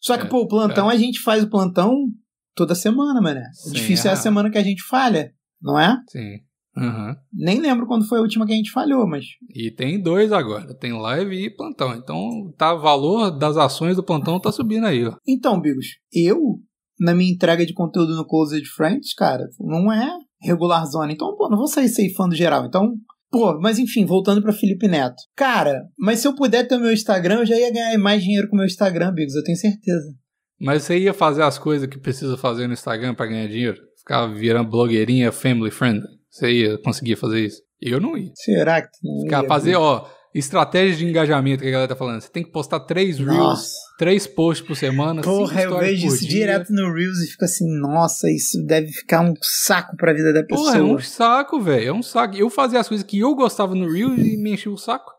Só 0.00 0.16
que, 0.16 0.26
É, 0.26 0.28
pô, 0.28 0.42
o 0.42 0.48
plantão, 0.48 0.88
a 0.88 0.96
gente 0.96 1.18
faz 1.20 1.42
o 1.42 1.50
plantão 1.50 2.06
toda 2.54 2.74
semana, 2.74 3.20
mané. 3.20 3.42
O 3.66 3.68
Sim, 3.70 3.72
difícil 3.74 4.06
é 4.08 4.10
a 4.10 4.12
é. 4.12 4.16
semana 4.16 4.50
que 4.50 4.58
a 4.58 4.62
gente 4.62 4.82
falha, 4.84 5.32
não 5.60 5.78
é? 5.78 5.96
Sim. 6.08 6.40
Aham. 6.76 7.16
Nem 7.32 7.60
lembro 7.60 7.86
quando 7.86 8.04
foi 8.06 8.18
a 8.18 8.20
última 8.22 8.44
que 8.46 8.52
a 8.52 8.56
gente 8.56 8.70
falhou, 8.72 9.06
mas. 9.06 9.24
E 9.54 9.70
tem 9.70 10.00
dois 10.02 10.32
agora. 10.32 10.74
Tem 10.74 10.92
live 10.92 11.34
e 11.44 11.48
plantão. 11.48 11.94
Então 11.94 12.52
tá, 12.58 12.74
o 12.74 12.80
valor 12.80 13.30
das 13.30 13.56
ações 13.56 13.94
do 13.96 14.02
plantão 14.02 14.40
tá 14.40 14.50
subindo 14.50 14.84
aí, 14.84 15.04
ó. 15.06 15.14
Então, 15.26 15.60
Bigos, 15.60 15.86
eu, 16.12 16.58
na 16.98 17.14
minha 17.14 17.32
entrega 17.32 17.64
de 17.66 17.72
conteúdo 17.72 18.14
no 18.14 18.26
Closed 18.26 18.66
Friends, 18.66 19.14
cara, 19.14 19.48
não 19.60 19.92
é 19.92 20.08
regular 20.40 20.84
zona. 20.86 21.12
Então, 21.12 21.34
pô, 21.36 21.48
não 21.48 21.56
vou 21.56 21.66
sair 21.66 21.88
ceifando 21.88 22.34
geral. 22.34 22.66
Então, 22.66 22.94
pô, 23.30 23.58
mas 23.60 23.78
enfim, 23.78 24.04
voltando 24.04 24.42
pra 24.42 24.52
Felipe 24.52 24.86
Neto. 24.86 25.22
Cara, 25.34 25.82
mas 25.98 26.20
se 26.20 26.28
eu 26.28 26.34
puder 26.34 26.66
ter 26.68 26.76
o 26.76 26.80
meu 26.80 26.92
Instagram, 26.92 27.40
eu 27.40 27.46
já 27.46 27.56
ia 27.56 27.72
ganhar 27.72 27.98
mais 27.98 28.22
dinheiro 28.22 28.48
com 28.48 28.54
o 28.54 28.58
meu 28.58 28.66
Instagram, 28.66 29.12
Bigos, 29.12 29.34
eu 29.34 29.42
tenho 29.42 29.58
certeza. 29.58 30.14
Mas 30.60 30.84
você 30.84 30.98
ia 30.98 31.12
fazer 31.12 31.42
as 31.42 31.58
coisas 31.58 31.88
que 31.88 31.98
precisa 31.98 32.36
fazer 32.36 32.66
no 32.66 32.74
Instagram 32.74 33.14
pra 33.14 33.26
ganhar 33.26 33.48
dinheiro? 33.48 33.80
Ficar 33.98 34.26
virando 34.26 34.70
blogueirinha 34.70 35.32
family 35.32 35.70
friendly? 35.70 36.06
Você 36.30 36.50
ia 36.50 36.78
conseguir 36.78 37.16
fazer 37.16 37.44
isso? 37.44 37.62
Eu 37.80 38.00
não 38.00 38.16
ia. 38.16 38.32
Será 38.34 38.80
que 38.82 38.88
tu 38.88 38.98
não 39.02 39.22
Ficar, 39.22 39.42
ia, 39.42 39.48
fazer, 39.48 39.74
ó, 39.76 40.06
estratégia 40.34 40.96
de 40.96 41.06
engajamento 41.06 41.62
que 41.62 41.68
a 41.68 41.70
galera 41.70 41.88
tá 41.88 41.96
falando. 41.96 42.20
Você 42.20 42.28
tem 42.28 42.42
que 42.42 42.50
postar 42.50 42.80
três 42.80 43.18
reels, 43.18 43.36
Nossa. 43.36 43.72
três 43.98 44.26
posts 44.26 44.66
por 44.66 44.74
semana, 44.76 45.22
Porra, 45.22 45.62
eu 45.62 45.78
vejo 45.78 46.06
isso 46.08 46.20
dia. 46.26 46.28
direto 46.40 46.72
no 46.72 46.92
Reels 46.92 47.18
e 47.22 47.26
fico 47.28 47.44
assim, 47.44 47.64
nossa, 47.80 48.28
isso 48.30 48.60
deve 48.66 48.88
ficar 48.92 49.20
um 49.20 49.32
saco 49.40 49.96
pra 49.96 50.12
vida 50.12 50.32
da 50.32 50.42
pessoa. 50.42 50.72
Porra, 50.72 50.78
é 50.78 50.82
um 50.82 50.98
saco, 50.98 51.60
velho. 51.60 51.88
É 51.88 51.92
um 51.92 52.02
saco. 52.02 52.34
Eu 52.36 52.50
fazia 52.50 52.80
as 52.80 52.88
coisas 52.88 53.06
que 53.06 53.20
eu 53.20 53.34
gostava 53.34 53.74
no 53.74 53.88
Reels 53.90 54.18
e 54.18 54.36
me 54.36 54.54
enchia 54.54 54.72
o 54.72 54.76
saco. 54.76 55.12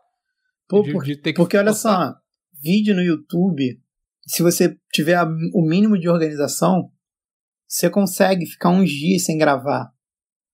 Pô, 0.68 0.82
de- 0.82 0.92
por- 0.92 1.04
de 1.04 1.16
Porque 1.34 1.56
olha 1.56 1.72
só, 1.72 2.14
vídeo 2.62 2.94
no 2.94 3.02
YouTube, 3.02 3.80
se 4.26 4.42
você 4.42 4.76
tiver 4.92 5.22
o 5.54 5.62
mínimo 5.62 5.98
de 5.98 6.08
organização, 6.08 6.90
você 7.66 7.88
consegue 7.88 8.44
ficar 8.46 8.68
uns 8.70 8.90
dias 8.90 9.24
sem 9.24 9.38
gravar. 9.38 9.90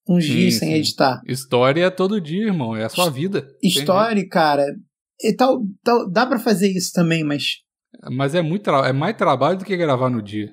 Uns 0.08 0.24
Sim, 0.24 0.32
dias 0.32 0.54
sem 0.54 0.68
sim. 0.70 0.74
editar. 0.74 1.20
História 1.26 1.84
é 1.84 1.90
todo 1.90 2.20
dia, 2.20 2.46
irmão. 2.46 2.74
É 2.76 2.84
a 2.84 2.88
sua 2.88 3.08
vida. 3.08 3.46
Story, 3.62 4.28
cara, 4.28 4.64
e 5.22 5.32
tal, 5.34 5.62
tal, 5.84 6.10
dá 6.10 6.26
pra 6.26 6.38
fazer 6.38 6.68
isso 6.70 6.92
também, 6.92 7.22
mas 7.22 7.58
Mas 8.10 8.34
é, 8.34 8.42
muito 8.42 8.68
é 8.70 8.92
mais 8.92 9.16
trabalho 9.16 9.58
do 9.58 9.64
que 9.64 9.76
gravar 9.76 10.10
no 10.10 10.20
dia. 10.20 10.52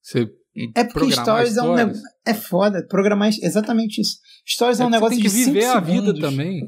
Você 0.00 0.28
é 0.76 0.84
porque 0.84 0.92
programar 0.92 1.24
stories 1.24 1.56
é 1.56 1.60
um 1.62 1.64
stories. 1.64 1.86
negócio. 1.86 2.02
É 2.26 2.34
foda, 2.34 2.86
programar 2.88 3.28
exatamente 3.42 4.00
isso. 4.00 4.18
Stories 4.46 4.78
é, 4.78 4.84
um 4.84 4.90
que 4.90 4.92
você 4.92 5.00
negócio 5.00 5.16
tem 5.16 5.22
que 5.24 5.36
de 5.36 5.44
viver 5.44 5.64
a 5.64 5.80
vida 5.80 6.00
segundos. 6.06 6.20
também. 6.20 6.60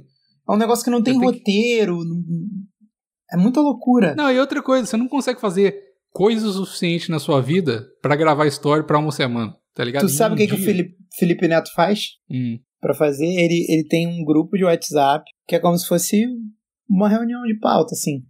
É 0.48 0.52
um 0.52 0.56
negócio 0.56 0.84
que 0.84 0.90
não 0.90 1.02
tem 1.02 1.18
que- 1.18 1.24
roteiro. 1.24 2.04
não- 2.04 2.22
É 3.32 3.36
muita 3.36 3.60
loucura. 3.60 4.14
Não, 4.16 4.30
e 4.30 4.38
outra 4.40 4.60
coisa, 4.62 4.86
você 4.86 4.96
não 4.96 5.08
consegue 5.08 5.40
fazer 5.40 5.76
coisas 6.10 6.56
o 6.56 6.64
suficiente 6.64 7.10
na 7.10 7.18
sua 7.20 7.40
vida 7.40 7.86
pra 8.02 8.16
gravar 8.16 8.46
story 8.46 8.84
pra 8.86 8.98
uma 8.98 9.12
semana. 9.12 9.52
Tá 9.76 9.84
ligado? 9.84 10.02
Tu 10.02 10.08
sabe 10.08 10.34
o 10.34 10.38
que, 10.38 10.48
que 10.48 10.54
o. 10.54 10.58
Felipe, 10.58 10.96
Felipe 11.16 11.46
Neto 11.46 11.70
faz 11.74 12.14
Hum. 12.28 12.58
pra 12.80 12.94
fazer? 12.94 13.26
Ele, 13.26 13.64
ele 13.68 13.84
tem 13.86 14.08
um 14.08 14.24
grupo 14.24 14.56
de 14.56 14.64
WhatsApp 14.64 15.24
que 15.46 15.54
é 15.54 15.60
como 15.60 15.78
se 15.78 15.86
fosse 15.86 16.24
uma 16.88 17.08
reunião 17.08 17.42
de 17.44 17.56
pauta, 17.60 17.92
assim. 17.94 18.24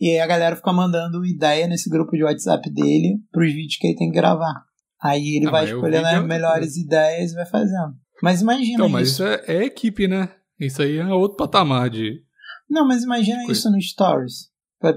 E 0.00 0.10
aí 0.10 0.18
a 0.20 0.26
galera 0.26 0.56
fica 0.56 0.72
mandando 0.72 1.24
ideia 1.24 1.66
nesse 1.68 1.88
grupo 1.88 2.16
de 2.16 2.24
WhatsApp 2.24 2.68
dele 2.70 3.18
pros 3.30 3.52
vídeos 3.52 3.76
que 3.78 3.86
ele 3.86 3.96
tem 3.96 4.10
que 4.10 4.16
gravar. 4.18 4.64
Aí 5.02 5.36
ele 5.36 5.46
Ah, 5.46 5.50
vai 5.50 5.64
o 5.64 5.68
escolhendo 5.76 6.06
é 6.06 6.16
as 6.16 6.26
melhores 6.26 6.76
ideias 6.76 7.32
e 7.32 7.34
vai 7.34 7.46
fazendo. 7.46 7.94
Mas 8.22 8.40
imagina 8.40 8.74
Então, 8.74 8.88
mas 8.88 9.08
isso. 9.10 9.22
isso 9.22 9.42
é, 9.50 9.56
é 9.58 9.64
equipe, 9.64 10.08
né? 10.08 10.30
Isso 10.58 10.80
aí 10.82 10.96
é 10.96 11.06
outro 11.06 11.36
patamar 11.36 11.90
de. 11.90 12.22
Não, 12.68 12.86
mas 12.88 13.04
imagina 13.04 13.36
Coisa. 13.44 13.52
isso 13.52 13.70
no 13.70 13.80
Stories. 13.80 14.50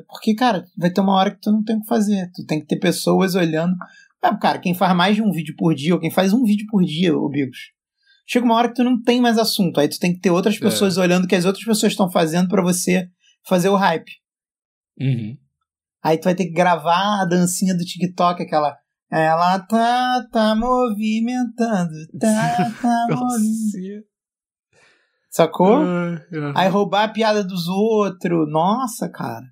Porque, 0.07 0.33
cara, 0.35 0.65
vai 0.77 0.89
ter 0.89 1.01
uma 1.01 1.15
hora 1.15 1.31
que 1.31 1.39
tu 1.41 1.51
não 1.51 1.63
tem 1.63 1.77
o 1.77 1.81
que 1.81 1.87
fazer. 1.87 2.29
Tu 2.35 2.45
tem 2.45 2.59
que 2.59 2.67
ter 2.67 2.77
pessoas 2.79 3.35
olhando. 3.35 3.75
Ah, 4.21 4.35
cara, 4.37 4.59
quem 4.59 4.73
faz 4.73 4.95
mais 4.95 5.15
de 5.15 5.21
um 5.21 5.31
vídeo 5.31 5.55
por 5.57 5.73
dia, 5.73 5.93
ou 5.93 5.99
quem 5.99 6.11
faz 6.11 6.33
um 6.33 6.43
vídeo 6.43 6.65
por 6.69 6.83
dia, 6.83 7.15
ô 7.17 7.29
Bigos. 7.29 7.57
Chega 8.27 8.45
uma 8.45 8.55
hora 8.55 8.67
que 8.67 8.75
tu 8.75 8.83
não 8.83 9.01
tem 9.01 9.19
mais 9.21 9.37
assunto. 9.37 9.79
Aí 9.79 9.87
tu 9.87 9.97
tem 9.99 10.13
que 10.13 10.19
ter 10.19 10.29
outras 10.29 10.55
É. 10.55 10.59
pessoas 10.59 10.97
olhando 10.97 11.23
o 11.25 11.27
que 11.27 11.35
as 11.35 11.45
outras 11.45 11.63
pessoas 11.65 11.93
estão 11.93 12.11
fazendo 12.11 12.47
pra 12.49 12.61
você 12.61 13.09
fazer 13.47 13.69
o 13.69 13.75
hype. 13.75 14.11
Uhum. 14.99 15.37
Aí 16.03 16.17
tu 16.17 16.25
vai 16.25 16.35
ter 16.35 16.45
que 16.45 16.51
gravar 16.53 17.21
a 17.21 17.25
dancinha 17.25 17.73
do 17.75 17.83
TikTok, 17.83 18.43
aquela. 18.43 18.77
Ela 19.11 19.57
tá, 19.59 20.27
tá 20.31 20.53
movimentando. 20.55 21.89
Tá, 22.19 22.27
tá 22.81 23.07
movimentando. 23.09 24.05
Sacou? 25.31 25.77
Ah, 25.83 26.21
ah. 26.33 26.53
Aí 26.61 26.69
roubar 26.69 27.03
a 27.05 27.07
piada 27.13 27.43
dos 27.43 27.67
outros. 27.67 28.47
Nossa, 28.51 29.09
cara. 29.09 29.45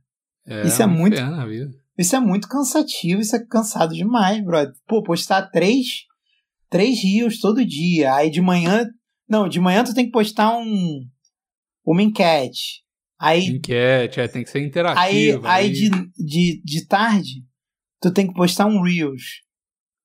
isso 0.65 0.82
é 0.82 0.86
muito- 0.86 1.13
inferno 1.15 1.36
na 1.38 1.45
vida. 1.45 1.72
Isso 1.98 2.16
é 2.16 2.20
muito 2.20 2.48
cansativo, 2.48 3.22
isso 3.22 3.36
é 3.36 3.45
cansado 3.45 3.93
demais, 3.93 4.43
brother. 4.43 4.74
Pô, 4.88 5.02
postar 5.02 5.50
três, 5.50 6.06
três 6.70 7.02
rios 7.02 7.39
todo 7.39 7.66
dia. 7.66 8.14
Aí 8.14 8.30
de 8.30 8.41
manhã. 8.41 8.86
Não, 9.28 9.48
de 9.50 9.60
manhã 9.60 9.84
tu 9.84 9.93
tem 9.93 10.06
que 10.06 10.12
postar 10.12 10.58
um. 10.58 11.02
Uma 11.84 12.04
enquete. 12.04 12.86
Aí, 13.20 13.48
Enquete, 13.48 14.20
é, 14.20 14.28
tem 14.28 14.43
que 14.43 14.50
ser 14.50 14.60
aí, 14.60 14.66
interativo. 14.66 15.48
aí 15.48 15.72
de, 15.72 15.89
de, 16.16 16.62
de 16.64 16.86
tarde, 16.86 17.43
tu 18.00 18.12
tem 18.14 18.28
que 18.28 18.34
postar 18.34 18.68
um 18.68 18.82
Reels. 18.82 19.41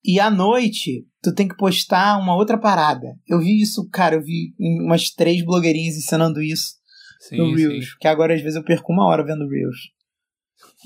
E 0.02 0.18
à 0.18 0.30
noite, 0.30 1.06
tu 1.22 1.34
tem 1.34 1.46
que 1.46 1.56
postar 1.56 2.18
uma 2.18 2.34
outra 2.34 2.58
parada. 2.58 3.14
Eu 3.28 3.38
vi 3.38 3.60
isso, 3.60 3.86
cara, 3.90 4.16
eu 4.16 4.22
vi 4.22 4.54
umas 4.58 5.10
três 5.10 5.44
blogueirinhas 5.44 5.96
ensinando 5.96 6.40
isso 6.42 6.76
sim, 7.20 7.36
no 7.36 7.56
sim. 7.56 7.68
Reels. 7.68 7.94
Que 8.00 8.08
agora 8.08 8.34
às 8.34 8.40
vezes 8.40 8.56
eu 8.56 8.64
perco 8.64 8.92
uma 8.92 9.04
hora 9.04 9.24
vendo 9.24 9.46
Reels. 9.46 9.90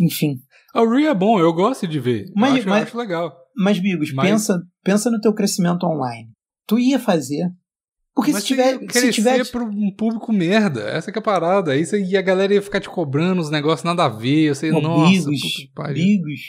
Enfim. 0.01 0.41
O 0.81 0.89
Reel 0.91 1.11
é 1.11 1.15
bom, 1.15 1.39
eu 1.39 1.53
gosto 1.53 1.87
de 1.87 1.99
ver. 1.99 2.27
Mas- 2.35 2.51
eu 2.51 2.57
acho, 2.59 2.67
eu 2.69 2.71
mas- 2.71 2.83
acho 2.85 2.99
legal. 2.99 3.37
Mas, 3.57 3.79
Bigos, 3.79 4.13
Mas- 4.13 4.29
pensa, 4.31 4.63
pensa 4.85 5.11
no 5.11 5.21
teu 5.21 5.33
crescimento 5.33 5.85
online. 5.87 6.29
Tu 6.67 6.79
ia 6.79 6.99
fazer. 6.99 7.49
Porque 8.15 8.33
Mas 8.33 8.43
se 8.43 8.49
tiver. 8.49 8.65
você 8.65 8.73
ia 8.75 8.81
Se 8.81 8.87
crescer 8.87 9.13
tiver 9.13 9.51
pro 9.51 9.67
um 9.67 9.95
público 9.95 10.33
merda. 10.33 10.81
Essa 10.89 11.13
que 11.13 11.19
é 11.19 11.21
a 11.21 11.23
parada. 11.23 11.73
Aí 11.73 11.85
você, 11.85 12.03
e 12.03 12.17
a 12.17 12.23
galera 12.23 12.55
ia 12.55 12.63
ficar 12.63 12.81
te 12.81 12.89
cobrando 12.89 13.41
os 13.43 13.51
negócios 13.51 13.85
nada 13.85 14.05
a 14.05 14.09
ver. 14.09 14.55
Você, 14.55 14.71
Ô, 14.73 14.81
nossa, 14.81 15.11
Bigos. 15.11 15.41
Bigos, 15.93 16.41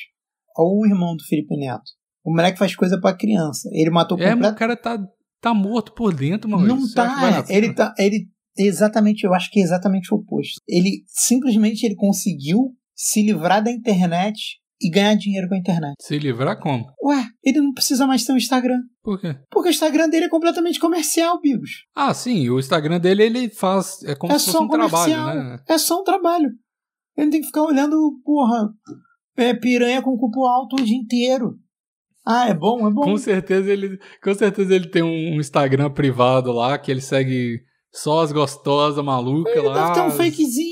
olha 0.57 0.69
o 0.69 0.85
irmão 0.85 1.15
do 1.15 1.23
Felipe 1.25 1.57
Neto. 1.57 1.83
O 2.23 2.31
moleque 2.31 2.57
faz 2.57 2.73
coisa 2.75 2.99
pra 2.99 3.13
criança. 3.13 3.69
Ele 3.73 3.89
matou 3.89 4.17
É, 4.19 4.33
mas 4.33 4.51
o 4.51 4.55
cara 4.55 4.75
tá, 4.77 4.97
tá 5.41 5.53
morto 5.53 5.93
por 5.93 6.13
dentro, 6.13 6.49
mano. 6.49 6.65
Não 6.67 6.79
Você 6.81 6.99
a 6.99 7.05
tá. 7.43 7.45
Ele 7.49 7.73
tá. 7.73 7.93
Ele. 7.97 8.27
Exatamente, 8.57 9.23
eu 9.23 9.33
acho 9.35 9.51
que 9.51 9.59
é 9.59 9.63
exatamente 9.63 10.11
o 10.13 10.17
oposto. 10.17 10.59
Ele 10.67 11.03
simplesmente 11.07 11.85
ele 11.85 11.95
conseguiu 11.95 12.71
se 12.97 13.21
livrar 13.21 13.63
da 13.63 13.71
internet 13.71 14.59
e 14.81 14.89
ganhar 14.89 15.15
dinheiro 15.15 15.47
com 15.47 15.55
a 15.55 15.57
internet. 15.57 15.95
Se 16.01 16.17
livrar 16.17 16.59
como? 16.59 16.85
Ué, 17.03 17.23
ele 17.43 17.61
não 17.61 17.73
precisa 17.73 18.05
mais 18.07 18.25
ter 18.25 18.33
um 18.33 18.37
Instagram. 18.37 18.79
Por 19.03 19.19
quê? 19.19 19.35
Porque 19.49 19.69
o 19.69 19.71
Instagram 19.71 20.09
dele 20.09 20.25
é 20.25 20.29
completamente 20.29 20.79
comercial, 20.79 21.39
Bigos. 21.39 21.85
Ah, 21.95 22.13
sim, 22.13 22.49
o 22.49 22.59
Instagram 22.59 22.99
dele 22.99 23.23
ele 23.23 23.49
faz. 23.49 24.03
É 24.03 24.15
como 24.15 24.33
é 24.33 24.39
se 24.39 24.45
só 24.45 24.51
fosse 24.53 24.63
um 24.65 24.67
trabalho, 24.67 25.25
né? 25.25 25.59
É 25.67 25.77
só 25.77 26.01
um 26.01 26.03
trabalho. 26.03 26.49
Ele 27.15 27.25
não 27.25 27.31
tem 27.31 27.41
que 27.41 27.47
ficar 27.47 27.63
olhando, 27.63 28.19
porra, 28.23 28.69
é, 29.35 29.53
piranha 29.53 30.01
com 30.01 30.17
cupo 30.17 30.45
alto 30.45 30.75
o 30.75 30.83
dia 30.83 30.97
inteiro. 30.97 31.55
Ah, 32.25 32.49
é 32.49 32.53
bom, 32.53 32.87
é 32.87 32.91
bom. 32.91 33.03
Com 33.03 33.17
certeza 33.17 33.71
ele, 33.71 33.97
com 34.21 34.33
certeza 34.33 34.75
ele 34.75 34.89
tem 34.89 35.01
um 35.01 35.39
Instagram 35.39 35.89
privado 35.91 36.51
lá 36.51 36.77
que 36.77 36.91
ele 36.91 36.99
segue 37.01 37.61
só 37.91 38.21
as 38.21 38.31
gostosas 38.31 39.03
malucas 39.03 39.55
Ele 39.55 39.67
lá. 39.67 39.93
deve 39.93 39.93
ter 39.93 40.01
um 40.07 40.11
fakezinho. 40.11 40.66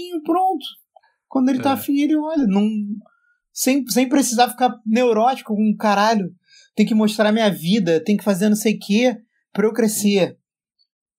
Quando 1.35 1.49
ele 1.49 1.59
tá 1.61 1.71
É. 1.71 1.73
afim, 1.73 1.99
ele 1.99 2.15
olha. 2.15 2.47
Não, 2.47 2.65
sem, 3.51 3.85
sem 3.87 4.07
precisar 4.07 4.47
ficar 4.47 4.73
neurótico 4.85 5.53
com 5.53 5.61
um 5.61 5.75
caralho. 5.75 6.33
Tem 6.73 6.85
que 6.85 6.95
mostrar 6.95 7.29
minha 7.33 7.49
vida, 7.51 8.01
tem 8.01 8.15
que 8.15 8.23
fazer 8.23 8.47
não 8.47 8.55
sei 8.55 8.75
o 8.75 8.79
quê 8.79 9.17
pra 9.51 9.67
eu 9.67 9.73
crescer. 9.73 10.37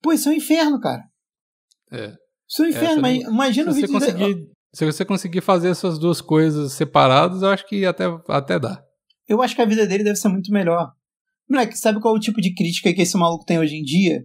Pô, 0.03 0.14
isso 0.14 0.31
é 0.31 0.33
um 0.33 0.37
inferno, 0.37 0.81
cara. 0.81 1.03
É. 1.93 2.14
Isso 2.49 2.62
é 2.62 2.64
um 2.64 2.67
É, 2.67 2.71
inferno, 2.71 3.07
imagina 3.31 3.71
o 3.71 3.75
Se 3.75 3.83
você, 3.83 3.87
vídeo... 3.87 3.99
de- 3.99 4.14
conseguir, 4.14 4.51
se 4.73 4.85
você 4.87 5.05
conseguir 5.05 5.41
fazer 5.43 5.69
essas 5.69 5.99
duas 5.99 6.23
coisas 6.23 6.73
separadas, 6.73 7.43
eu 7.43 7.49
acho 7.51 7.67
que 7.69 7.85
até, 7.85 8.05
até 8.29 8.59
dá. 8.59 8.83
Eu 9.29 9.43
acho 9.43 9.55
que 9.55 9.61
a 9.61 9.67
vida 9.67 9.87
dele 9.87 10.03
deve 10.03 10.17
ser 10.17 10.29
muito 10.29 10.51
melhor. 10.51 10.93
Moleque, 11.47 11.77
sabe 11.77 12.01
qual 12.01 12.14
é 12.14 12.17
o 12.17 12.21
tipo 12.21 12.41
de 12.41 12.55
crítica 12.55 12.91
que 12.95 13.03
esse 13.03 13.19
maluco 13.19 13.45
tem 13.45 13.59
hoje 13.59 13.77
em 13.77 13.83
dia? 13.83 14.25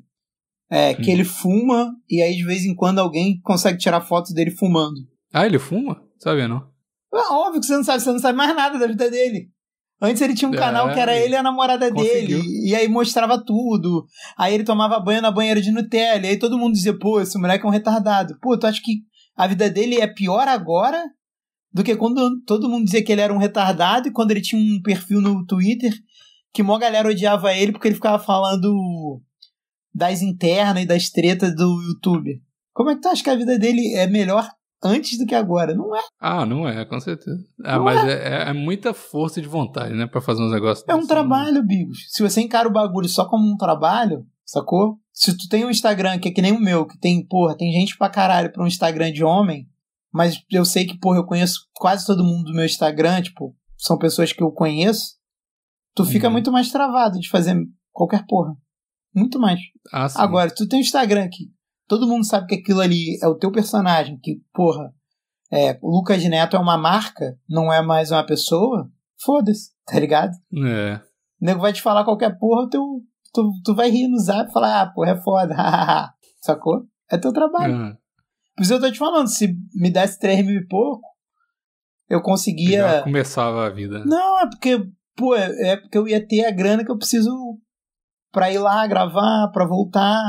É 0.69 0.93
que 0.93 1.09
Hum. 1.09 1.13
ele 1.15 1.25
fuma 1.25 1.93
e 2.09 2.21
aí 2.21 2.33
de 2.33 2.45
vez 2.45 2.63
em 2.63 2.73
quando 2.73 2.99
alguém 2.99 3.41
consegue 3.41 3.77
tirar 3.77 3.99
fotos 3.99 4.33
dele 4.33 4.51
fumando. 4.51 5.01
Ah, 5.31 5.45
ele 5.45 5.59
fuma? 5.59 6.01
Sabia 6.19 6.47
não? 6.47 6.69
É 7.13 7.33
óbvio 7.33 7.59
que 7.59 7.65
você 7.67 7.75
não 7.75 7.83
sabe, 7.83 8.01
você 8.03 8.11
não 8.11 8.19
sabe 8.19 8.37
mais 8.37 8.55
nada 8.55 8.77
da 8.79 8.87
vida 8.87 9.09
dele. 9.09 9.49
Antes 10.01 10.21
ele 10.21 10.33
tinha 10.33 10.49
um 10.49 10.53
É, 10.53 10.57
canal 10.57 10.91
que 10.91 10.99
era 10.99 11.15
ele 11.15 11.33
e 11.33 11.37
a 11.37 11.43
namorada 11.43 11.91
conseguiu. 11.91 12.41
dele. 12.41 12.67
E 12.69 12.75
aí 12.75 12.87
mostrava 12.87 13.37
tudo. 13.43 14.05
Aí 14.37 14.53
ele 14.53 14.63
tomava 14.63 14.99
banho 14.99 15.21
na 15.21 15.29
banheira 15.29 15.61
de 15.61 15.71
Nutella. 15.71 16.25
E 16.25 16.29
aí 16.31 16.39
todo 16.39 16.57
mundo 16.57 16.73
dizia, 16.73 16.97
pô, 16.97 17.21
esse 17.21 17.37
moleque 17.37 17.63
é 17.65 17.67
um 17.67 17.71
retardado. 17.71 18.35
Pô, 18.41 18.57
tu 18.57 18.65
acha 18.65 18.81
que 18.83 19.03
a 19.35 19.45
vida 19.45 19.69
dele 19.69 19.99
é 20.01 20.07
pior 20.07 20.47
agora 20.47 21.03
do 21.71 21.83
que 21.83 21.95
quando 21.95 22.41
todo 22.45 22.67
mundo 22.67 22.85
dizia 22.85 23.03
que 23.03 23.11
ele 23.11 23.21
era 23.21 23.33
um 23.33 23.37
retardado 23.37 24.07
e 24.07 24.11
quando 24.11 24.31
ele 24.31 24.41
tinha 24.41 24.59
um 24.61 24.81
perfil 24.81 25.21
no 25.21 25.45
Twitter 25.45 25.93
que 26.53 26.63
mó 26.63 26.77
galera 26.77 27.07
odiava 27.07 27.53
ele 27.53 27.71
porque 27.71 27.87
ele 27.87 27.95
ficava 27.95 28.17
falando 28.21 29.21
das 29.93 30.21
internas 30.21 30.83
e 30.83 30.87
das 30.87 31.09
tretas 31.09 31.55
do 31.55 31.79
YouTube. 31.83 32.41
Como 32.73 32.89
é 32.89 32.95
que 32.95 33.01
tu 33.01 33.07
acha 33.07 33.23
que 33.23 33.29
a 33.29 33.35
vida 33.35 33.57
dele 33.59 33.93
é 33.93 34.07
melhor 34.07 34.49
antes 34.83 35.17
do 35.17 35.25
que 35.25 35.35
agora? 35.35 35.73
Não 35.75 35.95
é. 35.95 36.01
Ah, 36.19 36.45
não 36.45 36.67
é, 36.67 36.83
com 36.85 36.99
certeza. 36.99 37.37
Ah, 37.63 37.77
Não 37.77 37.83
mas 37.85 38.03
é. 38.07 38.49
é 38.49 38.53
muita 38.53 38.93
força 38.93 39.41
de 39.41 39.47
vontade, 39.47 39.93
né? 39.93 40.07
Pra 40.07 40.21
fazer 40.21 40.41
uns 40.43 40.51
negócios. 40.51 40.85
É 40.87 40.93
um 40.93 40.97
desses. 40.97 41.09
trabalho, 41.09 41.63
Bigos. 41.63 42.05
Se 42.09 42.21
você 42.23 42.41
encara 42.41 42.67
o 42.67 42.71
bagulho 42.73 43.07
só 43.09 43.27
como 43.27 43.51
um 43.51 43.57
trabalho, 43.57 44.25
sacou? 44.45 44.97
Se 45.13 45.35
tu 45.37 45.47
tem 45.49 45.65
um 45.65 45.69
Instagram 45.69 46.19
que 46.19 46.29
é 46.29 46.31
que 46.31 46.41
nem 46.41 46.51
o 46.53 46.59
meu, 46.59 46.85
que 46.85 46.97
tem, 46.97 47.25
porra, 47.27 47.55
tem 47.57 47.71
gente 47.71 47.97
pra 47.97 48.09
caralho 48.09 48.51
pra 48.51 48.63
um 48.63 48.67
Instagram 48.67 49.11
de 49.11 49.23
homem, 49.23 49.67
mas 50.13 50.41
eu 50.51 50.65
sei 50.65 50.85
que, 50.85 50.97
porra, 50.97 51.17
eu 51.17 51.25
conheço 51.25 51.67
quase 51.73 52.05
todo 52.05 52.23
mundo 52.23 52.45
do 52.45 52.53
meu 52.53 52.65
Instagram, 52.65 53.21
tipo, 53.21 53.55
são 53.77 53.97
pessoas 53.97 54.31
que 54.33 54.41
eu 54.43 54.51
conheço, 54.51 55.15
tu 55.95 56.03
fica 56.05 56.27
Uhum. 56.27 56.33
muito 56.33 56.51
mais 56.51 56.71
travado 56.71 57.19
de 57.19 57.29
fazer 57.29 57.55
qualquer 57.91 58.25
porra. 58.27 58.55
Muito 59.13 59.37
mais. 59.39 59.59
Ah, 59.91 60.07
sim. 60.07 60.17
Agora, 60.19 60.49
se 60.49 60.55
tu 60.55 60.67
tem 60.67 60.79
um 60.79 60.81
Instagram 60.81 61.27
que 61.29 61.49
todo 61.87 62.07
mundo 62.07 62.25
sabe 62.25 62.47
que 62.47 62.55
aquilo 62.55 62.79
ali 62.81 63.17
é 63.21 63.27
o 63.27 63.35
teu 63.35 63.51
personagem, 63.51 64.17
que, 64.21 64.41
porra, 64.53 64.93
é, 65.51 65.77
o 65.81 65.89
Lucas 65.91 66.23
Neto 66.23 66.55
é 66.55 66.59
uma 66.59 66.77
marca, 66.77 67.37
não 67.49 67.71
é 67.71 67.81
mais 67.81 68.11
uma 68.11 68.25
pessoa, 68.25 68.89
foda-se, 69.23 69.71
tá 69.85 69.99
ligado? 69.99 70.31
É. 70.65 70.95
O 71.41 71.45
nego 71.45 71.59
vai 71.61 71.73
te 71.73 71.81
falar 71.81 72.03
qualquer 72.05 72.37
porra, 72.39 72.69
teu, 72.69 72.81
tu, 73.33 73.51
tu 73.63 73.75
vai 73.75 73.89
rir 73.89 74.07
no 74.07 74.17
zap 74.19 74.49
e 74.49 74.53
falar, 74.53 74.81
ah, 74.81 74.87
porra, 74.93 75.11
é 75.11 75.21
foda, 75.21 75.55
sacou? 76.41 76.83
É 77.11 77.17
teu 77.17 77.33
trabalho. 77.33 77.75
Ah, 77.75 77.97
Por 78.55 78.63
isso 78.63 78.73
eu 78.73 78.79
tô 78.79 78.89
te 78.91 78.97
falando, 78.97 79.27
se 79.27 79.53
me 79.73 79.89
desse 79.91 80.17
3 80.19 80.45
mil 80.45 80.61
e 80.61 80.67
pouco, 80.67 81.05
eu 82.09 82.19
Já 82.19 82.23
conseguia. 82.23 83.01
começava 83.03 83.65
a 83.65 83.69
vida. 83.69 84.03
Não, 84.05 84.39
é 84.39 84.49
porque, 84.49 84.79
pô, 85.15 85.35
é 85.35 85.75
porque 85.77 85.97
eu 85.97 86.07
ia 86.07 86.25
ter 86.25 86.45
a 86.45 86.51
grana 86.51 86.83
que 86.85 86.91
eu 86.91 86.97
preciso 86.97 87.31
pra 88.31 88.51
ir 88.51 88.59
lá 88.59 88.85
gravar, 88.87 89.49
pra 89.51 89.65
voltar, 89.65 90.23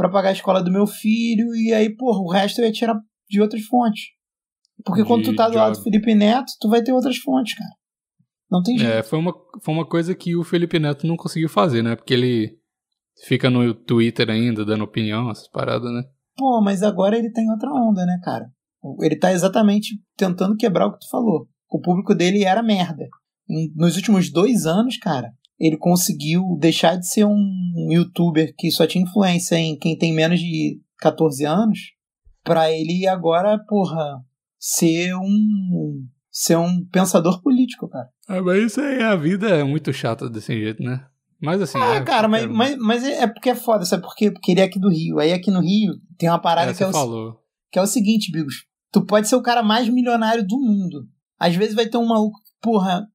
pra 0.00 0.08
pagar 0.08 0.30
a 0.30 0.32
escola 0.32 0.62
do 0.62 0.72
meu 0.72 0.86
filho, 0.86 1.54
e 1.54 1.74
aí, 1.74 1.94
porra, 1.94 2.20
o 2.20 2.30
resto 2.30 2.58
eu 2.58 2.64
ia 2.64 2.72
tirar 2.72 2.98
de 3.28 3.38
outras 3.38 3.62
fontes. 3.64 4.04
Porque 4.82 5.04
quando 5.04 5.24
tu 5.24 5.30
De 5.32 5.36
tá 5.36 5.46
do 5.46 5.56
lado 5.56 5.76
do. 5.76 5.82
Felipe 5.82 6.14
Neto, 6.14 6.50
tu 6.58 6.70
vai 6.70 6.82
ter 6.82 6.90
outras 6.90 7.18
fontes, 7.18 7.54
cara. 7.54 7.70
Não 8.50 8.62
tem 8.62 8.78
jeito. 8.78 8.90
É, 8.90 9.02
foi 9.02 9.18
uma, 9.18 9.34
foi 9.62 9.74
uma 9.74 9.86
coisa 9.86 10.14
que 10.14 10.34
o 10.34 10.42
Felipe 10.42 10.78
Neto 10.78 11.06
não 11.06 11.18
conseguiu 11.18 11.50
fazer, 11.50 11.82
né? 11.82 11.96
Porque 11.96 12.14
ele 12.14 12.56
fica 13.26 13.50
no 13.50 13.74
Twitter 13.74 14.30
ainda, 14.30 14.64
dando 14.64 14.84
opinião, 14.84 15.30
essas 15.30 15.48
paradas, 15.50 15.92
né? 15.92 16.02
Pô, 16.34 16.62
mas 16.62 16.82
agora 16.82 17.18
ele 17.18 17.30
tem 17.30 17.50
outra 17.50 17.70
onda, 17.70 18.06
né, 18.06 18.18
cara? 18.24 18.46
Ele 19.02 19.16
tá 19.16 19.30
exatamente 19.32 20.00
tentando 20.16 20.56
quebrar 20.56 20.86
o 20.86 20.92
que 20.92 21.00
tu 21.00 21.10
falou. 21.10 21.46
O 21.70 21.78
público 21.78 22.14
dele 22.14 22.44
era 22.44 22.62
merda. 22.62 23.06
Nos 23.76 23.96
últimos 23.96 24.32
dois 24.32 24.64
anos, 24.64 24.96
cara, 24.96 25.30
ele 25.60 25.76
conseguiu 25.76 26.56
deixar 26.58 26.96
de 26.96 27.06
ser 27.06 27.24
um 27.26 27.88
youtuber 27.90 28.54
que 28.56 28.70
só 28.70 28.86
tinha 28.86 29.04
influência 29.04 29.56
em 29.56 29.76
quem 29.76 29.96
tem 29.96 30.12
menos 30.14 30.40
de 30.40 30.80
14 30.98 31.44
anos, 31.44 31.78
pra 32.42 32.72
ele 32.72 33.06
agora, 33.06 33.58
porra, 33.68 34.24
ser 34.58 35.14
um 35.14 36.06
ser 36.32 36.56
um 36.56 36.84
pensador 36.86 37.42
político, 37.42 37.88
cara. 37.88 38.08
Ah, 38.28 38.40
mas 38.40 38.62
isso 38.64 38.80
aí, 38.80 39.02
a 39.02 39.14
vida 39.16 39.48
é 39.48 39.62
muito 39.64 39.92
chata 39.92 40.30
desse 40.30 40.54
jeito, 40.58 40.82
né? 40.82 41.04
Mas 41.42 41.60
assim. 41.60 41.78
Ah, 41.80 41.96
é, 41.96 42.00
cara, 42.02 42.28
mas, 42.28 42.42
quero- 42.42 42.54
mas, 42.54 42.76
mas 42.78 43.04
é 43.04 43.26
porque 43.26 43.50
é 43.50 43.54
foda, 43.54 43.84
sabe 43.84 44.02
por 44.02 44.14
quê? 44.14 44.30
Porque 44.30 44.52
ele 44.52 44.60
é 44.60 44.64
aqui 44.64 44.78
do 44.78 44.88
Rio. 44.90 45.18
Aí 45.18 45.32
aqui 45.32 45.50
no 45.50 45.60
Rio 45.60 45.94
tem 46.16 46.28
uma 46.28 46.38
parada 46.38 46.70
É, 46.70 46.74
que, 46.74 46.82
é 46.82 46.86
o, 46.86 46.92
falou. 46.92 47.36
que 47.72 47.78
é 47.78 47.82
o 47.82 47.86
seguinte, 47.86 48.30
Bigos. 48.30 48.66
Tu 48.92 49.04
pode 49.04 49.28
ser 49.28 49.36
o 49.36 49.42
cara 49.42 49.62
mais 49.62 49.88
milionário 49.88 50.46
do 50.46 50.58
mundo. 50.58 51.08
Às 51.38 51.56
vezes 51.56 51.74
vai 51.74 51.86
ter 51.86 51.96
um 51.98 52.06
maluco 52.06 52.38
que, 52.44 52.50
porra, 52.60 53.06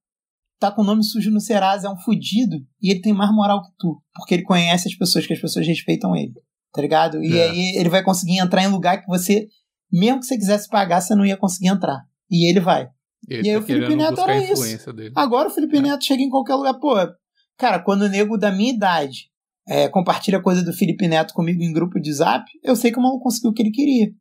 tá 0.70 0.76
com 0.76 0.82
o 0.82 0.86
nome 0.86 1.04
sujo 1.04 1.32
no 1.32 1.40
Serasa, 1.40 1.88
é 1.88 1.90
um 1.90 1.98
fudido, 1.98 2.58
e 2.82 2.92
ele 2.92 3.02
tem 3.02 3.14
mais 3.14 3.32
moral 3.34 3.62
que 3.62 3.70
tu. 3.78 4.02
Porque 4.14 4.34
ele 4.34 4.44
conhece 4.44 4.88
as 4.88 4.96
pessoas, 4.96 5.26
que 5.26 5.34
as 5.34 5.40
pessoas 5.42 5.66
respeitam 5.68 6.16
ele. 6.16 6.34
Tá 6.74 6.82
ligado? 6.82 7.24
E 7.24 7.38
É. 7.38 7.50
aí 7.50 7.76
ele 7.78 7.90
vai 7.90 8.04
conseguir 8.04 8.38
entrar 8.40 8.64
em 8.64 8.68
lugar 8.68 9.02
que 9.02 9.08
você, 9.08 9.48
mesmo 9.92 10.20
que 10.20 10.26
você 10.26 10.38
quisesse 10.38 10.68
pagar, 10.70 11.02
você 11.02 11.16
não 11.16 11.26
ia 11.26 11.38
conseguir 11.38 11.68
entrar. 11.70 12.02
E 12.30 12.50
ele 12.50 12.60
vai. 12.60 12.88
Ele 13.30 13.48
E 13.48 13.50
aí 13.52 13.56
tá 13.56 13.62
o 13.62 13.66
Felipe 13.66 13.96
Neto 13.96 14.22
era 14.22 14.38
isso. 14.38 14.94
dele. 14.94 15.12
Agora 15.16 15.48
o 15.48 15.52
Felipe 15.52 15.80
Neto 15.80 16.04
chega 16.06 16.22
em 16.22 16.30
qualquer 16.30 16.56
lugar. 16.56 16.74
Pô, 16.76 16.96
cara, 17.58 17.80
quando 17.80 18.04
o 18.04 18.10
nego 18.10 18.38
da 18.38 18.52
minha 18.52 18.74
idade 18.74 19.30
é, 19.68 19.88
compartilha 19.88 20.42
coisa 20.42 20.64
do 20.64 20.74
Felipe 20.74 21.08
Neto 21.08 21.34
comigo 21.34 21.64
em 21.64 21.74
grupo 21.74 22.00
de 22.00 22.14
zap, 22.14 22.46
eu 22.64 22.76
sei 22.76 22.92
que 22.92 23.00
o 23.00 23.02
maluco 23.02 23.24
conseguiu 23.24 23.52
o 23.52 23.54
que 23.54 23.62
ele 23.64 23.72
queria. 23.72 24.12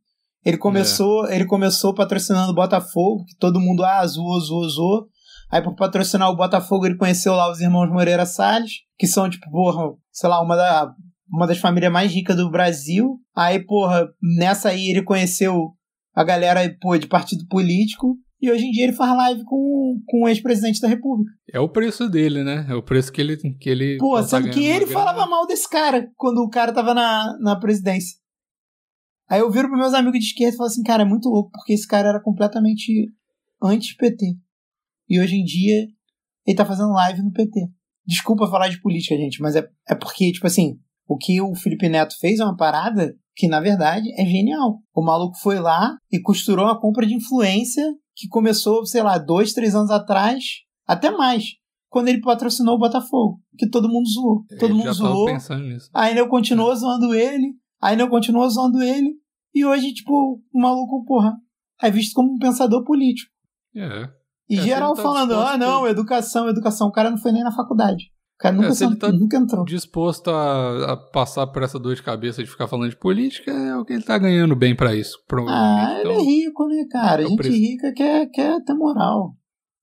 Ele 0.45 0.57
começou, 0.59 1.29
ele 1.31 1.45
começou 1.47 1.95
patrocinando 1.95 2.53
o 2.53 2.55
Botafogo, 2.55 3.25
que 3.25 3.35
todo 3.37 3.59
mundo 3.61 3.83
ah, 3.85 4.07
zoou, 4.07 4.39
zoou, 4.41 4.69
zoou. 4.69 5.07
Aí, 5.55 5.63
por 5.63 5.77
patrocinar 5.77 6.29
o 6.29 6.37
Botafogo, 6.37 6.85
ele 6.85 6.97
conheceu 6.97 7.33
lá 7.33 7.49
os 7.49 7.61
irmãos 7.61 7.89
Moreira 7.89 8.27
Salles, 8.27 8.73
que 8.99 9.07
são, 9.07 9.31
tipo, 9.31 9.49
porra, 9.49 9.85
sei 10.11 10.29
lá, 10.29 10.43
uma, 10.43 10.57
da, 10.57 10.93
uma 11.33 11.47
das 11.47 11.59
famílias 11.59 11.93
mais 11.93 12.13
ricas 12.13 12.35
do 12.35 12.51
Brasil. 12.51 13.21
Aí, 13.37 13.65
porra, 13.65 14.09
nessa 14.37 14.71
aí 14.71 14.91
ele 14.91 15.05
conheceu 15.05 15.71
a 16.13 16.25
galera, 16.25 16.77
pô, 16.81 16.99
de 16.99 17.07
partido 17.07 17.47
político. 17.47 18.17
E 18.43 18.51
hoje 18.51 18.65
em 18.65 18.73
dia 18.73 18.83
ele 18.83 18.95
faz 18.95 19.17
live 19.17 19.45
com, 19.45 20.03
com 20.09 20.25
o 20.25 20.29
ex-presidente 20.29 20.81
da 20.81 20.89
República. 20.89 21.31
É 21.53 21.61
o 21.61 21.69
preço 21.69 22.09
dele, 22.09 22.43
né? 22.43 22.67
É 22.69 22.75
o 22.75 22.83
preço 22.83 23.13
que 23.13 23.21
ele. 23.21 23.37
Que 23.37 23.71
ele 23.71 23.97
Pô, 23.99 24.17
tá 24.17 24.25
sendo 24.25 24.51
que 24.51 24.65
ele 24.65 24.89
falava 24.89 25.25
mal 25.25 25.47
desse 25.47 25.71
cara 25.71 26.11
quando 26.17 26.39
o 26.39 26.51
cara 26.51 26.73
tava 26.73 26.93
na, 26.93 27.39
na 27.39 27.55
presidência. 27.61 28.19
Aí 29.31 29.39
eu 29.39 29.53
viro 29.53 29.69
pros 29.69 29.79
meus 29.79 29.95
amigos 29.95 30.19
de 30.19 30.27
esquerda 30.27 30.55
e 30.55 30.57
falo 30.57 30.67
assim, 30.67 30.83
cara, 30.83 31.05
é 31.05 31.07
muito 31.07 31.29
louco, 31.29 31.53
porque 31.53 31.75
esse 31.75 31.87
cara 31.87 32.09
era 32.09 32.21
completamente 32.21 33.13
anti-PT. 33.63 34.37
E 35.09 35.21
hoje 35.21 35.37
em 35.37 35.45
dia 35.45 35.87
ele 36.47 36.57
tá 36.57 36.65
fazendo 36.65 36.93
live 36.93 37.23
no 37.23 37.33
PT. 37.33 37.69
Desculpa 38.07 38.49
falar 38.49 38.69
de 38.69 38.81
política, 38.81 39.17
gente, 39.17 39.41
mas 39.41 39.57
é, 39.57 39.67
é 39.89 39.95
porque, 39.95 40.31
tipo 40.31 40.47
assim, 40.47 40.79
o 41.07 41.17
que 41.17 41.41
o 41.41 41.55
Felipe 41.55 41.89
Neto 41.89 42.15
fez 42.19 42.39
é 42.39 42.45
uma 42.45 42.57
parada 42.57 43.15
que, 43.35 43.49
na 43.49 43.61
verdade, 43.61 44.09
é 44.21 44.25
genial. 44.25 44.81
O 44.95 45.03
maluco 45.03 45.37
foi 45.39 45.59
lá 45.59 45.97
e 46.13 46.21
costurou 46.21 46.67
uma 46.67 46.79
compra 46.79 47.07
de 47.07 47.15
influência 47.15 47.83
que 48.15 48.29
começou, 48.29 48.85
sei 48.87 49.03
lá, 49.03 49.19
dois, 49.19 49.53
três 49.53 49.75
anos 49.75 49.91
atrás, 49.91 50.45
até 50.87 51.11
mais, 51.11 51.45
quando 51.89 52.09
ele 52.09 52.21
patrocinou 52.21 52.77
o 52.77 52.79
Botafogo, 52.79 53.41
que 53.59 53.69
todo 53.69 53.89
mundo 53.89 54.09
zoou. 54.09 54.45
Todo 54.59 54.71
Ele 54.71 54.75
mundo 54.75 54.85
já 54.87 54.93
zoou. 54.93 55.27
pensando 55.27 55.65
nisso. 55.65 55.91
Ainda 55.95 56.21
eu 56.21 56.29
continuou 56.29 56.75
zoando 56.75 57.15
ele, 57.15 57.55
ainda 57.81 58.03
eu 58.03 58.09
continuou 58.09 58.49
zoando 58.49 58.83
ele, 58.83 59.15
e 59.55 59.65
hoje, 59.65 59.93
tipo, 59.93 60.41
o 60.53 60.61
maluco, 60.61 61.05
porra, 61.05 61.37
é 61.83 61.91
visto 61.91 62.13
como 62.15 62.33
um 62.33 62.39
pensador 62.39 62.85
político. 62.85 63.31
É. 63.75 64.11
E 64.49 64.59
É, 64.59 64.63
geral 64.63 64.95
tá 64.95 65.03
falando, 65.03 65.35
ah, 65.35 65.57
não, 65.57 65.87
educação, 65.87 66.49
educação. 66.49 66.89
O 66.89 66.93
cara 66.93 67.11
não 67.11 67.19
foi 67.19 67.33
nem 67.33 67.43
na 67.43 67.53
faculdade. 67.53 68.13
O 68.35 68.39
cara 68.39 68.55
nunca, 68.57 68.69
É, 68.69 68.75
se 68.75 68.85
ele 68.85 68.97
tá- 68.97 69.11
nunca 69.13 69.37
entrou. 69.37 69.65
Disposto 69.65 70.29
a, 70.31 70.93
a 70.93 70.97
passar 70.97 71.47
por 71.47 71.63
essa 71.63 71.79
dor 71.79 71.95
de 71.95 72.03
cabeça 72.03 72.43
de 72.43 72.51
ficar 72.51 72.67
falando 72.69 72.91
de 72.91 72.97
política, 72.99 73.51
é 73.51 73.77
o 73.77 73.85
que 73.85 73.93
ele 73.95 74.03
tá 74.03 74.19
ganhando 74.19 74.55
bem 74.57 74.75
pra 74.77 74.95
isso. 74.95 75.17
Ah, 75.49 75.97
ele 76.01 76.11
é 76.11 76.13
Então, 76.13 76.25
rico, 76.25 76.67
né, 76.67 76.85
cara? 76.91 77.23
é 77.23 77.27
Gente 77.27 77.37
preço. 77.37 77.57
rica 77.57 77.93
quer, 77.95 78.27
quer 78.31 78.63
ter 78.65 78.75
moral. 78.75 79.35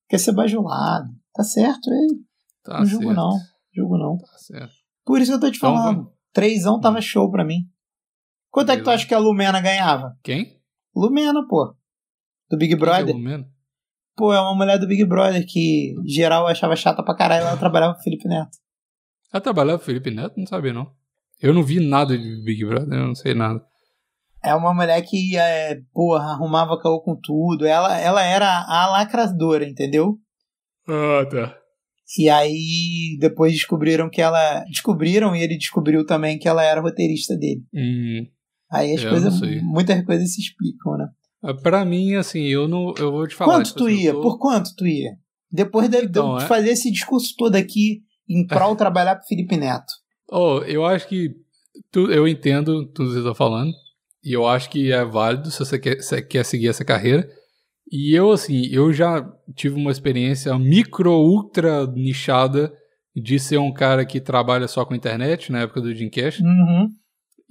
Quer 0.09 0.17
ser 0.19 0.33
bajulado. 0.33 1.07
Tá 1.33 1.43
certo, 1.43 1.89
ele. 1.89 2.19
tá 2.63 2.79
não 2.79 2.85
julgo 2.85 3.05
certo. 3.05 3.17
não. 3.17 3.31
Julgo 3.73 3.97
não. 3.97 4.17
Tá 4.17 4.37
certo. 4.37 4.73
Por 5.05 5.21
isso 5.21 5.31
que 5.31 5.35
eu 5.37 5.39
tô 5.39 5.49
te 5.49 5.57
Então, 5.57 5.73
falando. 5.75 6.11
Trêsão 6.33 6.79
tava 6.79 7.01
show 7.01 7.31
pra 7.31 7.45
mim. 7.45 7.61
Quanto 8.51 8.69
é 8.71 8.75
que 8.75 8.81
tu 8.81 8.85
Beleza. 8.85 8.95
acha 9.01 9.07
que 9.07 9.13
a 9.15 9.19
Lumena 9.19 9.61
ganhava? 9.61 10.13
Quem? 10.21 10.59
Lumena, 10.95 11.41
pô. 11.47 11.73
Do 12.49 12.57
Big 12.57 12.67
Quem 12.67 12.75
é 12.75 12.79
Brother. 12.79 13.15
o 13.15 13.17
Lumena? 13.17 13.45
Pô, 14.15 14.33
é 14.33 14.41
uma 14.41 14.55
mulher 14.55 14.77
do 14.77 14.87
Big 14.87 15.05
Brother 15.05 15.45
que 15.47 15.93
geral 16.05 16.47
achava 16.47 16.75
chata 16.75 17.03
pra 17.03 17.15
caralho. 17.15 17.45
Ela 17.45 17.57
trabalhava 17.57 17.93
com 17.93 17.99
o 17.99 18.03
Felipe 18.03 18.27
Neto. 18.27 18.57
Ela 19.33 19.41
trabalhava 19.41 19.77
com 19.77 19.83
o 19.83 19.85
Felipe 19.85 20.11
Neto? 20.11 20.33
Não 20.37 20.45
sabia, 20.45 20.73
não. 20.73 20.91
Eu 21.41 21.53
não 21.53 21.63
vi 21.63 21.79
nada 21.79 22.17
de 22.17 22.43
Big 22.43 22.63
Brother, 22.65 22.99
eu 22.99 23.07
não 23.07 23.15
sei 23.15 23.33
nada. 23.33 23.59
É 24.43 24.53
uma 24.55 24.73
mulher 24.73 25.01
que, 25.03 25.37
é, 25.37 25.79
porra, 25.93 26.31
arrumava 26.33 26.79
caô 26.79 27.01
com 27.01 27.15
tudo. 27.15 27.65
Ela, 27.65 27.97
ela 27.99 28.23
era 28.23 28.65
a 28.67 28.87
lacradora, 28.89 29.67
entendeu? 29.67 30.17
Ah, 30.87 31.25
tá. 31.29 31.57
E 32.17 32.29
aí 32.29 33.17
depois 33.19 33.53
descobriram 33.53 34.09
que 34.09 34.21
ela. 34.21 34.63
Descobriram 34.65 35.35
e 35.35 35.41
ele 35.41 35.57
descobriu 35.57 36.05
também 36.05 36.37
que 36.37 36.47
ela 36.47 36.63
era 36.63 36.81
roteirista 36.81 37.37
dele. 37.37 37.63
Hum, 37.73 38.25
Aí 38.71 38.93
as 38.95 39.03
Eu 39.03 39.11
coisas. 39.11 39.41
Muitas 39.61 40.03
coisas 40.05 40.33
se 40.33 40.41
explicam, 40.41 40.97
né? 40.97 41.07
Ah, 41.43 41.53
pra 41.53 41.83
mim, 41.85 42.15
assim, 42.15 42.43
eu 42.47 42.67
não. 42.67 42.93
Eu 42.97 43.11
vou 43.11 43.27
te 43.27 43.35
falar. 43.35 43.53
quanto 43.55 43.65
tipo 43.67 43.79
tu 43.79 43.87
assim, 43.87 43.95
ia? 44.01 44.13
tô- 44.13 44.21
Por 44.21 44.37
quanto 44.39 44.75
tu 44.75 44.85
ia? 44.87 45.11
Depois 45.51 45.89
de, 45.89 45.97
de 46.01 46.05
Então, 46.05 46.33
eu 46.33 46.37
é. 46.39 46.47
fazer 46.47 46.69
esse 46.71 46.91
discurso 46.91 47.33
todo 47.37 47.55
aqui 47.55 48.01
em 48.29 48.45
prol 48.47 48.75
trabalhar 48.75 49.15
pro 49.15 49.27
Felipe 49.27 49.57
Neto. 49.57 49.91
Oh, 50.31 50.59
eu 50.65 50.85
acho 50.85 51.07
que 51.07 51.29
tu- 51.91 52.11
eu 52.11 52.27
entendo 52.27 52.85
tudo 52.91 53.09
que 53.09 53.15
você 53.21 53.23
tá 53.27 53.35
falando. 53.35 53.71
E 54.23 54.31
eu 54.33 54.47
acho 54.47 54.69
que 54.69 54.91
é 54.91 55.03
válido 55.03 55.49
se 55.49 55.59
você 55.59 55.79
quer, 55.79 55.99
se 56.01 56.21
quer 56.21 56.45
seguir 56.45 56.67
essa 56.69 56.85
carreira. 56.85 57.27
E 57.91 58.15
eu, 58.15 58.31
assim, 58.31 58.67
eu 58.71 58.93
já 58.93 59.27
tive 59.55 59.75
uma 59.75 59.91
experiência 59.91 60.57
micro, 60.57 61.11
ultra 61.11 61.85
nichada 61.87 62.71
de 63.13 63.37
ser 63.39 63.57
um 63.57 63.73
cara 63.73 64.05
que 64.05 64.21
trabalha 64.21 64.67
só 64.67 64.85
com 64.85 64.95
internet, 64.95 65.51
na 65.51 65.61
época 65.61 65.81
do 65.81 65.93
Dreamcast. 65.93 66.41
Uhum. 66.41 66.87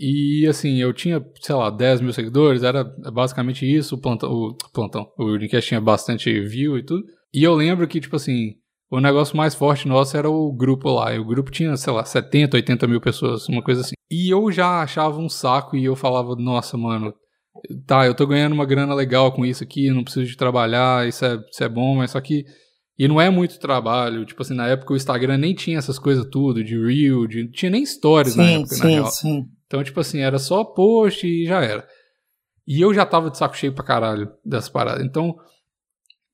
E, 0.01 0.47
assim, 0.49 0.77
eu 0.81 0.95
tinha, 0.95 1.23
sei 1.43 1.55
lá, 1.55 1.69
10 1.69 2.01
mil 2.01 2.13
seguidores, 2.13 2.63
era 2.63 2.83
basicamente 3.13 3.71
isso, 3.71 3.97
o 3.97 4.01
plantão, 4.01 4.33
o 4.33 4.57
plantão, 4.73 5.07
o 5.19 5.33
Dreamcast 5.37 5.69
tinha 5.69 5.81
bastante 5.81 6.41
view 6.41 6.79
e 6.79 6.83
tudo. 6.83 7.05
E 7.35 7.43
eu 7.45 7.55
lembro 7.55 7.87
que, 7.87 8.01
tipo 8.01 8.17
assim, 8.17 8.55
o 8.91 8.99
negócio 8.99 9.37
mais 9.37 9.55
forte 9.55 9.87
nosso 9.87 10.17
era 10.17 10.29
o 10.29 10.51
grupo 10.53 10.91
lá. 10.91 11.15
E 11.15 11.19
o 11.19 11.25
grupo 11.25 11.51
tinha, 11.51 11.77
sei 11.77 11.93
lá, 11.93 12.03
70, 12.03 12.57
80 12.57 12.87
mil 12.89 13.01
pessoas, 13.01 13.47
uma 13.47 13.63
coisa 13.63 13.83
assim. 13.83 13.95
E 14.11 14.31
eu 14.33 14.51
já 14.51 14.83
achava 14.83 15.21
um 15.21 15.29
saco 15.29 15.77
e 15.77 15.85
eu 15.85 15.95
falava, 15.95 16.35
nossa, 16.35 16.79
mano, 16.79 17.15
tá, 17.87 18.07
eu 18.07 18.15
tô 18.15 18.27
ganhando 18.27 18.55
uma 18.55 18.65
grana 18.65 18.95
legal 18.95 19.31
com 19.33 19.45
isso 19.45 19.63
aqui, 19.63 19.91
não 19.91 20.03
preciso 20.03 20.27
de 20.27 20.37
trabalhar, 20.37 21.07
isso 21.07 21.25
é, 21.27 21.39
isso 21.51 21.63
é 21.63 21.69
bom, 21.69 21.97
mas 21.97 22.11
só 22.13 22.21
que. 22.21 22.45
E 22.99 23.07
não 23.07 23.21
é 23.21 23.31
muito 23.31 23.59
trabalho. 23.59 24.27
Tipo 24.27 24.43
assim, 24.43 24.55
na 24.55 24.67
época 24.67 24.93
o 24.93 24.97
Instagram 24.97 25.39
nem 25.39 25.55
tinha 25.55 25.79
essas 25.79 25.99
coisas 25.99 26.27
tudo, 26.31 26.65
de 26.65 26.79
Reel, 26.79 27.27
de, 27.27 27.45
não 27.45 27.51
tinha 27.51 27.71
nem 27.71 27.85
stories 27.87 28.35
na 28.35 28.45
Sim, 28.45 28.61
época, 28.61 28.77
na 28.77 28.83
sim, 28.83 28.91
real. 28.91 29.07
sim. 29.07 29.47
Então, 29.71 29.85
tipo 29.85 30.01
assim, 30.01 30.19
era 30.19 30.37
só 30.37 30.65
post 30.65 31.25
e 31.25 31.47
já 31.47 31.63
era. 31.63 31.87
E 32.67 32.81
eu 32.81 32.93
já 32.93 33.07
tava 33.07 33.31
de 33.31 33.39
saco 33.39 33.57
cheio 33.57 33.73
pra 33.73 33.85
caralho 33.85 34.29
dessa 34.45 34.69
parada. 34.69 35.01
Então, 35.05 35.37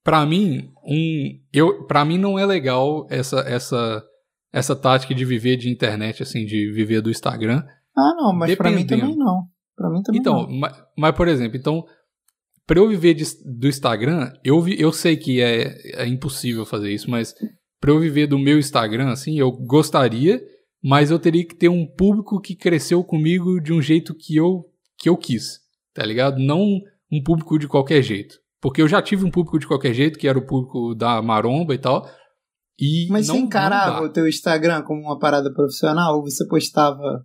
pra 0.02 0.24
mim, 0.24 0.70
um, 0.82 1.38
eu, 1.52 1.84
pra 1.86 2.02
mim 2.02 2.16
não 2.16 2.38
é 2.38 2.46
legal 2.46 3.06
essa, 3.10 3.40
essa, 3.40 4.02
essa 4.50 4.74
tática 4.74 5.14
de 5.14 5.22
viver 5.26 5.56
de 5.58 5.68
internet, 5.68 6.22
assim, 6.22 6.46
de 6.46 6.72
viver 6.72 7.02
do 7.02 7.10
Instagram. 7.10 7.62
Ah, 7.94 8.14
não, 8.16 8.32
mas 8.32 8.54
pra 8.54 8.70
mim 8.70 8.86
também 8.86 9.16
não. 9.16 9.42
Pra 9.76 9.90
mim 9.90 10.02
também 10.02 10.20
Então, 10.20 10.46
não. 10.46 10.58
mas, 10.58 10.82
mas, 10.96 11.14
por 11.14 11.28
exemplo, 11.28 11.58
então, 11.58 11.84
pra 12.66 12.78
eu 12.78 12.88
viver 12.88 13.12
de- 13.12 13.24
do 13.44 13.68
Instagram, 13.68 14.32
eu, 14.42 14.62
vi- 14.62 14.80
eu 14.80 14.92
sei 14.92 15.14
que 15.14 15.42
é, 15.42 16.02
é 16.02 16.06
impossível 16.06 16.64
fazer 16.64 16.90
isso, 16.90 17.10
mas 17.10 17.34
pra 17.78 17.90
eu 17.90 18.00
viver 18.00 18.26
do 18.26 18.38
meu 18.38 18.58
Instagram, 18.58 19.10
assim, 19.10 19.38
eu 19.38 19.52
gostaria, 19.52 20.40
mas 20.82 21.10
eu 21.10 21.18
teria 21.18 21.46
que 21.46 21.54
ter 21.54 21.68
um 21.68 21.86
público 21.86 22.40
que 22.40 22.54
cresceu 22.54 23.02
comigo 23.02 23.60
de 23.60 23.72
um 23.72 23.80
jeito 23.82 24.14
que 24.14 24.36
eu, 24.36 24.64
que 24.98 25.08
eu 25.08 25.16
quis, 25.16 25.60
tá 25.94 26.04
ligado? 26.04 26.38
Não 26.38 26.80
um 27.10 27.22
público 27.22 27.58
de 27.58 27.68
qualquer 27.68 28.02
jeito. 28.02 28.38
Porque 28.60 28.82
eu 28.82 28.88
já 28.88 29.00
tive 29.00 29.24
um 29.24 29.30
público 29.30 29.58
de 29.58 29.66
qualquer 29.66 29.92
jeito, 29.94 30.18
que 30.18 30.26
era 30.26 30.38
o 30.38 30.46
público 30.46 30.94
da 30.94 31.20
maromba 31.22 31.74
e 31.74 31.78
tal. 31.78 32.08
E 32.78 33.06
Mas 33.10 33.28
não, 33.28 33.36
você 33.36 33.40
encarava 33.42 34.04
o 34.04 34.08
teu 34.12 34.28
Instagram 34.28 34.82
como 34.82 35.02
uma 35.02 35.18
parada 35.18 35.52
profissional 35.52 36.16
ou 36.16 36.22
você 36.22 36.46
postava 36.46 37.24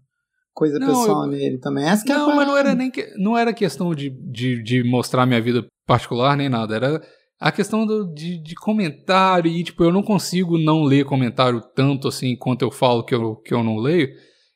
coisa 0.54 0.80
Não, 0.80 0.88
pessoal 0.88 1.26
eu- 1.26 1.32
nele 1.32 1.58
também? 1.58 1.86
Essa 1.86 2.06
que 2.06 2.12
é 2.12 2.16
Não, 2.16 2.36
mas 2.36 2.48
não 2.48 2.58
era 2.58 2.76
nem 2.76 2.92
que, 2.92 3.06
não 3.18 3.38
era 3.38 3.54
questão 3.54 3.94
de, 3.96 4.10
de, 4.10 4.62
de 4.62 4.84
mostrar 4.84 5.26
minha 5.26 5.42
vida 5.42 5.66
particular 5.86 6.38
nem 6.38 6.48
nada. 6.50 6.76
Era 6.76 7.02
a 7.42 7.52
questão 7.52 7.88
do, 7.88 8.14
de, 8.14 8.38
de 8.38 8.54
comentário 8.54 9.50
e, 9.50 9.64
tipo, 9.64 9.84
eu 9.84 9.92
não 9.92 10.04
consigo 10.04 10.60
não 10.60 10.84
ler 10.84 11.06
comentário 11.06 11.60
tanto 11.76 12.08
assim 12.08 12.36
quanto 12.36 12.62
eu 12.62 12.70
falo 12.70 13.04
que 13.04 13.16
eu, 13.16 13.36
que 13.38 13.52
eu 13.52 13.64
não 13.64 13.78
leio. 13.78 14.10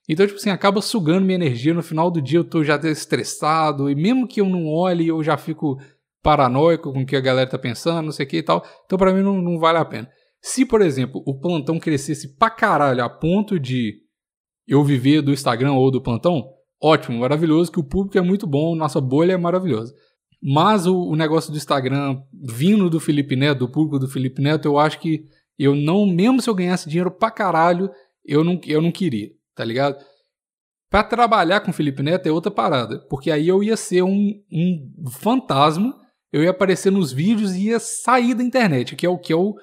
Então, 0.07 0.23
tipo 0.23 0.37
assim, 0.37 0.51
acaba 0.51 0.83
sugando 0.83 1.25
minha 1.25 1.35
energia. 1.35 1.73
No 1.73 1.81
final 1.81 2.11
do 2.11 2.21
dia 2.21 2.37
eu 2.37 2.43
tô 2.47 2.63
já 2.63 2.75
estressado 2.83 3.89
e 3.89 3.95
mesmo 3.95 4.27
que 4.27 4.39
eu 4.39 4.47
não 4.47 4.67
olhe, 4.67 5.07
eu 5.07 5.23
já 5.23 5.35
fico 5.35 5.77
paranoico 6.21 6.93
com 6.93 7.01
o 7.01 7.05
que 7.07 7.15
a 7.15 7.21
galera 7.21 7.49
tá 7.49 7.57
pensando, 7.57 8.05
não 8.05 8.11
sei 8.11 8.27
o 8.27 8.29
que 8.29 8.37
e 8.37 8.43
tal. 8.43 8.63
Então, 8.85 8.99
pra 8.99 9.11
mim, 9.11 9.23
não, 9.23 9.41
não 9.41 9.57
vale 9.57 9.79
a 9.79 9.85
pena. 9.85 10.07
Se, 10.39 10.63
por 10.63 10.79
exemplo, 10.79 11.23
o 11.25 11.39
plantão 11.39 11.79
crescesse 11.79 12.37
pra 12.37 12.51
caralho 12.51 13.03
a 13.03 13.09
ponto 13.09 13.59
de 13.59 13.95
eu 14.67 14.83
viver 14.83 15.23
do 15.23 15.33
Instagram 15.33 15.73
ou 15.73 15.89
do 15.89 16.03
plantão, 16.03 16.43
ótimo, 16.79 17.17
maravilhoso, 17.17 17.71
que 17.71 17.79
o 17.79 17.83
público 17.83 18.15
é 18.19 18.21
muito 18.21 18.45
bom, 18.45 18.75
nossa 18.75 19.01
bolha 19.01 19.33
é 19.33 19.37
maravilhosa. 19.37 19.91
Mas 20.47 20.85
o, 20.85 20.95
o 20.95 21.15
negócio 21.15 21.51
do 21.51 21.57
Instagram 21.57 22.21
vindo 22.31 22.87
do 22.87 22.99
Felipe 22.99 23.35
Neto, 23.35 23.59
do 23.61 23.71
público 23.71 23.97
do 23.97 24.07
Felipe 24.07 24.39
Neto, 24.39 24.67
eu 24.67 24.77
acho 24.77 24.99
que 24.99 25.25
eu 25.57 25.73
não, 25.73 26.05
mesmo 26.05 26.39
se 26.39 26.47
eu 26.47 26.53
ganhasse 26.53 26.87
dinheiro 26.87 27.09
pra 27.09 27.31
caralho, 27.31 27.89
eu 28.23 28.43
não, 28.43 28.61
eu 28.63 28.79
não 28.79 28.91
queria, 28.91 29.31
tá 29.55 29.65
ligado? 29.65 29.97
Pra 30.87 31.03
trabalhar 31.03 31.61
com 31.61 31.71
o 31.71 31.73
Felipe 31.73 32.03
Neto 32.03 32.27
é 32.27 32.31
outra 32.31 32.51
parada, 32.51 32.99
porque 33.09 33.31
aí 33.31 33.47
eu 33.47 33.63
ia 33.63 33.75
ser 33.75 34.03
um, 34.03 34.33
um 34.51 35.09
fantasma, 35.09 35.99
eu 36.31 36.43
ia 36.43 36.51
aparecer 36.51 36.91
nos 36.91 37.11
vídeos 37.11 37.55
e 37.55 37.69
ia 37.69 37.79
sair 37.79 38.35
da 38.35 38.43
internet, 38.43 38.95
que 38.95 39.05
é 39.05 39.09
o 39.09 39.17
que 39.17 39.33
eu. 39.33 39.55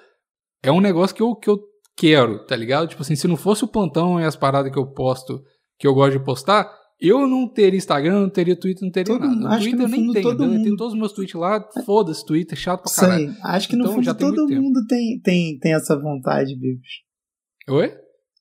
É 0.64 0.72
um 0.72 0.80
negócio 0.80 1.14
que 1.14 1.22
eu, 1.22 1.36
que 1.36 1.48
eu 1.48 1.60
quero, 1.96 2.44
tá 2.44 2.56
ligado? 2.56 2.88
Tipo 2.88 3.02
assim, 3.02 3.14
se 3.14 3.28
não 3.28 3.36
fosse 3.36 3.62
o 3.62 3.68
plantão 3.68 4.20
e 4.20 4.24
as 4.24 4.34
paradas 4.34 4.72
que 4.72 4.78
eu 4.78 4.86
posto, 4.86 5.44
que 5.78 5.86
eu 5.86 5.94
gosto 5.94 6.18
de 6.18 6.24
postar, 6.24 6.68
eu 7.02 7.26
não 7.26 7.48
teria 7.48 7.76
Instagram, 7.76 8.20
não 8.22 8.30
teria 8.30 8.54
Twitter, 8.56 8.84
não 8.84 8.90
teria 8.92 9.12
Todo- 9.18 9.26
nada. 9.26 9.48
Acho 9.56 9.64
que 9.64 9.70
Twitter 9.76 9.80
eu 9.80 9.88
no 9.88 9.90
nem 9.90 10.00
fundo 10.00 10.12
tenho, 10.12 10.22
todo 10.24 10.44
eu 10.44 10.48
tenho 10.50 10.60
mundo- 10.64 10.76
todos 10.76 10.92
os 10.94 10.98
meus 10.98 11.12
tweets 11.12 11.34
lá, 11.34 11.68
foda-se, 11.84 12.24
Twitter, 12.24 12.56
chato 12.58 12.82
pra 12.82 12.92
caralho. 12.94 13.32
Sei. 13.32 13.40
Acho 13.42 13.68
que 13.68 13.76
no 13.76 13.82
Então, 13.84 13.94
fundo 13.94 14.04
já 14.04 14.14
todo 14.14 14.48
mundo 14.48 14.86
tem, 14.86 15.20
tem, 15.20 15.58
tem 15.58 15.74
essa 15.74 15.98
vontade, 15.98 16.54
Bigos. 16.58 16.88
Oi? 17.68 17.92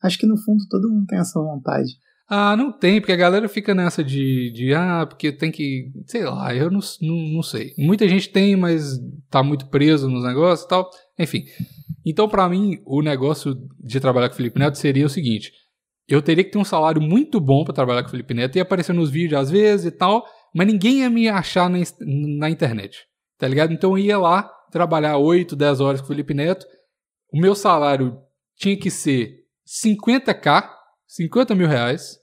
Acho 0.04 0.18
que 0.18 0.26
no 0.28 0.38
fundo 0.38 0.64
todo 0.70 0.90
mundo 0.90 1.06
tem 1.08 1.20
essa 1.20 1.40
vontade. 1.40 1.90
Ah, 2.34 2.56
não 2.56 2.72
tem, 2.72 3.02
porque 3.02 3.12
a 3.12 3.18
galera 3.18 3.50
fica 3.50 3.76
nessa 3.76 4.02
de, 4.04 4.52
de 4.54 4.74
ah, 4.74 5.06
porque 5.06 5.34
tem 5.34 5.52
que, 5.52 5.92
sei 6.08 6.24
lá, 6.24 6.56
eu 6.56 6.72
não, 6.72 6.80
não, 7.02 7.16
não 7.34 7.44
sei. 7.44 7.74
Muita 7.78 8.08
gente 8.08 8.30
tem, 8.30 8.56
mas 8.56 8.98
tá 9.30 9.44
muito 9.44 9.68
preso 9.68 10.08
nos 10.10 10.24
negócios 10.24 10.66
e 10.66 10.70
tal. 10.70 10.90
Enfim. 11.20 11.44
Então, 12.06 12.30
pra 12.30 12.48
mim, 12.48 12.78
o 12.86 13.02
negócio 13.02 13.54
de 13.84 14.00
trabalhar 14.00 14.30
com 14.30 14.34
o 14.34 14.38
Felipe 14.38 14.58
Neto 14.58 14.78
seria 14.78 15.06
o 15.06 15.10
seguinte: 15.10 15.52
eu 16.16 16.22
teria 16.22 16.44
que 16.44 16.52
ter 16.52 16.58
um 16.58 16.66
salário 16.66 17.02
muito 17.02 17.40
bom 17.40 17.64
pra 17.64 17.74
trabalhar 17.74 18.02
com 18.02 18.08
o 18.08 18.12
Felipe 18.12 18.34
Neto, 18.34 18.56
ia 18.56 18.62
aparecer 18.64 18.94
nos 18.94 19.10
vídeos 19.10 19.42
às 19.42 19.52
vezes 19.52 19.86
e 19.86 19.92
tal, 19.92 20.26
mas 20.54 20.68
ninguém 20.68 21.00
ia 21.00 21.10
me 21.10 21.30
achar 21.30 21.70
na, 21.70 21.78
na 22.00 22.50
internet, 22.50 23.06
tá 23.38 23.48
ligado? 23.48 23.74
Então 23.74 23.98
eu 23.98 24.04
ia 24.04 24.18
lá 24.18 24.44
trabalhar 24.72 25.18
8, 25.18 25.56
10 25.56 25.80
horas 25.80 26.02
com 26.02 26.06
o 26.06 26.08
Felipe 26.08 26.34
Neto, 26.34 26.66
o 27.32 27.40
meu 27.40 27.56
salário 27.56 28.18
tinha 28.56 28.78
que 28.78 28.92
ser 28.92 29.46
50k, 29.66 30.70
50 31.08 31.56
mil 31.56 31.68
reais, 31.68 32.22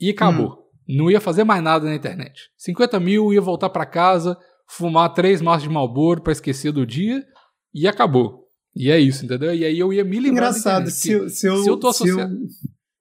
e 0.00 0.10
acabou. 0.10 0.68
Não 0.88 1.08
ia 1.08 1.20
fazer 1.20 1.44
mais 1.44 1.62
nada 1.62 1.86
na 1.86 1.94
internet. 1.94 2.50
50 2.58 2.98
mil, 2.98 3.32
ia 3.32 3.40
voltar 3.40 3.70
pra 3.70 3.86
casa, 3.86 4.36
fumar 4.68 5.14
três 5.14 5.40
maços 5.40 5.62
de 5.62 5.68
Malboro 5.68 6.22
pra 6.22 6.32
esquecer 6.32 6.72
do 6.72 6.84
dia, 6.84 7.24
e 7.72 7.86
acabou. 7.86 8.41
E 8.74 8.90
é 8.90 8.98
isso, 8.98 9.24
entendeu? 9.24 9.54
E 9.54 9.64
aí 9.64 9.78
eu 9.78 9.92
ia 9.92 10.02
me 10.04 10.18
livrar 10.18 10.50
Engraçado, 10.50 10.90
se, 10.90 11.28
se, 11.30 11.46
eu, 11.46 11.58
se 11.58 11.68
eu 11.68 11.76
tô 11.76 11.92
se, 11.92 12.08
eu, 12.08 12.18
associado- 12.18 12.38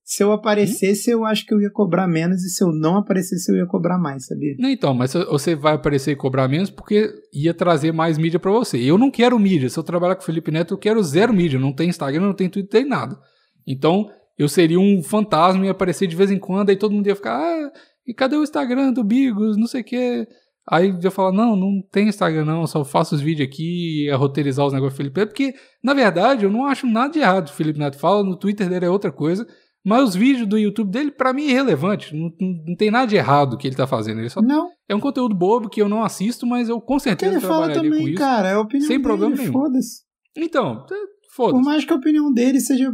se 0.03 0.21
eu 0.23 0.31
aparecesse, 0.33 1.09
eu 1.09 1.23
acho 1.23 1.45
que 1.45 1.53
eu 1.53 1.61
ia 1.61 1.69
cobrar 1.69 2.05
menos, 2.07 2.43
e 2.43 2.49
se 2.49 2.61
eu 2.61 2.73
não 2.73 2.97
aparecesse, 2.97 3.49
eu 3.49 3.55
ia 3.55 3.65
cobrar 3.65 3.97
mais, 3.97 4.25
sabia? 4.25 4.53
Não, 4.59 4.69
então, 4.69 4.93
mas 4.93 5.13
você 5.13 5.55
vai 5.55 5.75
aparecer 5.75 6.11
e 6.11 6.15
cobrar 6.17 6.49
menos 6.49 6.69
porque 6.69 7.13
ia 7.33 7.53
trazer 7.53 7.93
mais 7.93 8.17
mídia 8.17 8.37
pra 8.39 8.51
você. 8.51 8.77
Eu 8.77 8.97
não 8.97 9.09
quero 9.09 9.39
mídia. 9.39 9.69
Se 9.69 9.79
eu 9.79 9.83
trabalhar 9.83 10.15
com 10.15 10.23
o 10.23 10.25
Felipe 10.25 10.51
Neto, 10.51 10.73
eu 10.73 10.77
quero 10.77 11.01
zero 11.01 11.33
mídia. 11.33 11.57
Não 11.57 11.71
tem 11.71 11.87
Instagram, 11.87 12.25
não 12.25 12.33
tem 12.33 12.49
Twitter, 12.49 12.81
não 12.81 12.89
tem 12.89 12.89
nada. 12.89 13.17
Então, 13.65 14.09
eu 14.37 14.49
seria 14.49 14.79
um 14.79 15.01
fantasma 15.01 15.63
e 15.63 15.67
ia 15.67 15.71
aparecer 15.71 16.07
de 16.07 16.15
vez 16.15 16.29
em 16.29 16.39
quando, 16.39 16.69
aí 16.71 16.75
todo 16.75 16.93
mundo 16.93 17.07
ia 17.07 17.15
ficar, 17.15 17.37
ah, 17.37 17.71
e 18.05 18.13
cadê 18.13 18.35
o 18.35 18.43
Instagram 18.43 18.91
do 18.91 19.03
Bigos? 19.05 19.55
Não 19.55 19.67
sei 19.67 19.79
o 19.81 19.85
quê. 19.85 20.27
Aí 20.69 20.95
eu 21.01 21.11
falar, 21.11 21.31
não, 21.31 21.55
não 21.55 21.81
tem 21.91 22.07
Instagram 22.07 22.45
não, 22.45 22.67
só 22.67 22.85
faço 22.85 23.15
os 23.15 23.21
vídeos 23.21 23.47
aqui, 23.49 24.05
ia 24.05 24.15
roteirizar 24.15 24.65
os 24.65 24.73
negócios 24.73 24.93
do 24.93 24.97
Felipe 24.97 25.19
Neto, 25.19 25.29
porque, 25.29 25.53
na 25.83 25.93
verdade, 25.93 26.45
eu 26.45 26.51
não 26.51 26.65
acho 26.65 26.85
nada 26.87 27.11
de 27.11 27.19
errado. 27.19 27.47
O 27.47 27.53
Felipe 27.53 27.79
Neto 27.79 27.97
fala, 27.97 28.23
no 28.23 28.37
Twitter 28.37 28.69
dele 28.69 28.85
é 28.85 28.89
outra 28.89 29.11
coisa, 29.11 29.45
mas 29.83 30.09
os 30.09 30.15
vídeos 30.15 30.47
do 30.47 30.59
YouTube 30.59 30.91
dele, 30.91 31.09
pra 31.11 31.33
mim, 31.33 31.45
é 31.47 31.49
irrelevante. 31.49 32.15
Não, 32.15 32.29
não, 32.39 32.53
não 32.67 32.75
tem 32.75 32.91
nada 32.91 33.07
de 33.07 33.15
errado 33.15 33.57
que 33.57 33.67
ele 33.67 33.75
tá 33.75 33.87
fazendo. 33.87 34.19
Ele 34.19 34.29
só 34.29 34.39
Não, 34.41 34.69
é 34.87 34.93
um 34.95 34.99
conteúdo 34.99 35.35
bobo 35.35 35.67
que 35.67 35.81
eu 35.81 35.89
não 35.89 36.03
assisto, 36.03 36.45
mas 36.45 36.69
eu 36.69 36.79
com 36.79 36.93
o 36.93 36.97
que 36.97 37.03
certeza 37.03 37.31
ele 37.37 37.41
fala 37.41 37.73
também, 37.73 38.09
isso. 38.09 38.17
cara, 38.19 38.49
é 38.49 38.53
a 38.53 38.59
opinião 38.61 38.87
sem 38.87 38.97
dele, 38.97 39.03
problema 39.07 39.35
nenhum. 39.35 39.51
foda-se. 39.51 40.03
Então, 40.37 40.85
é, 40.85 40.87
Por 40.87 40.97
foda-se. 41.35 41.65
mais 41.65 41.83
que 41.83 41.91
a 41.91 41.95
opinião 41.95 42.31
dele 42.31 42.59
seja, 42.61 42.91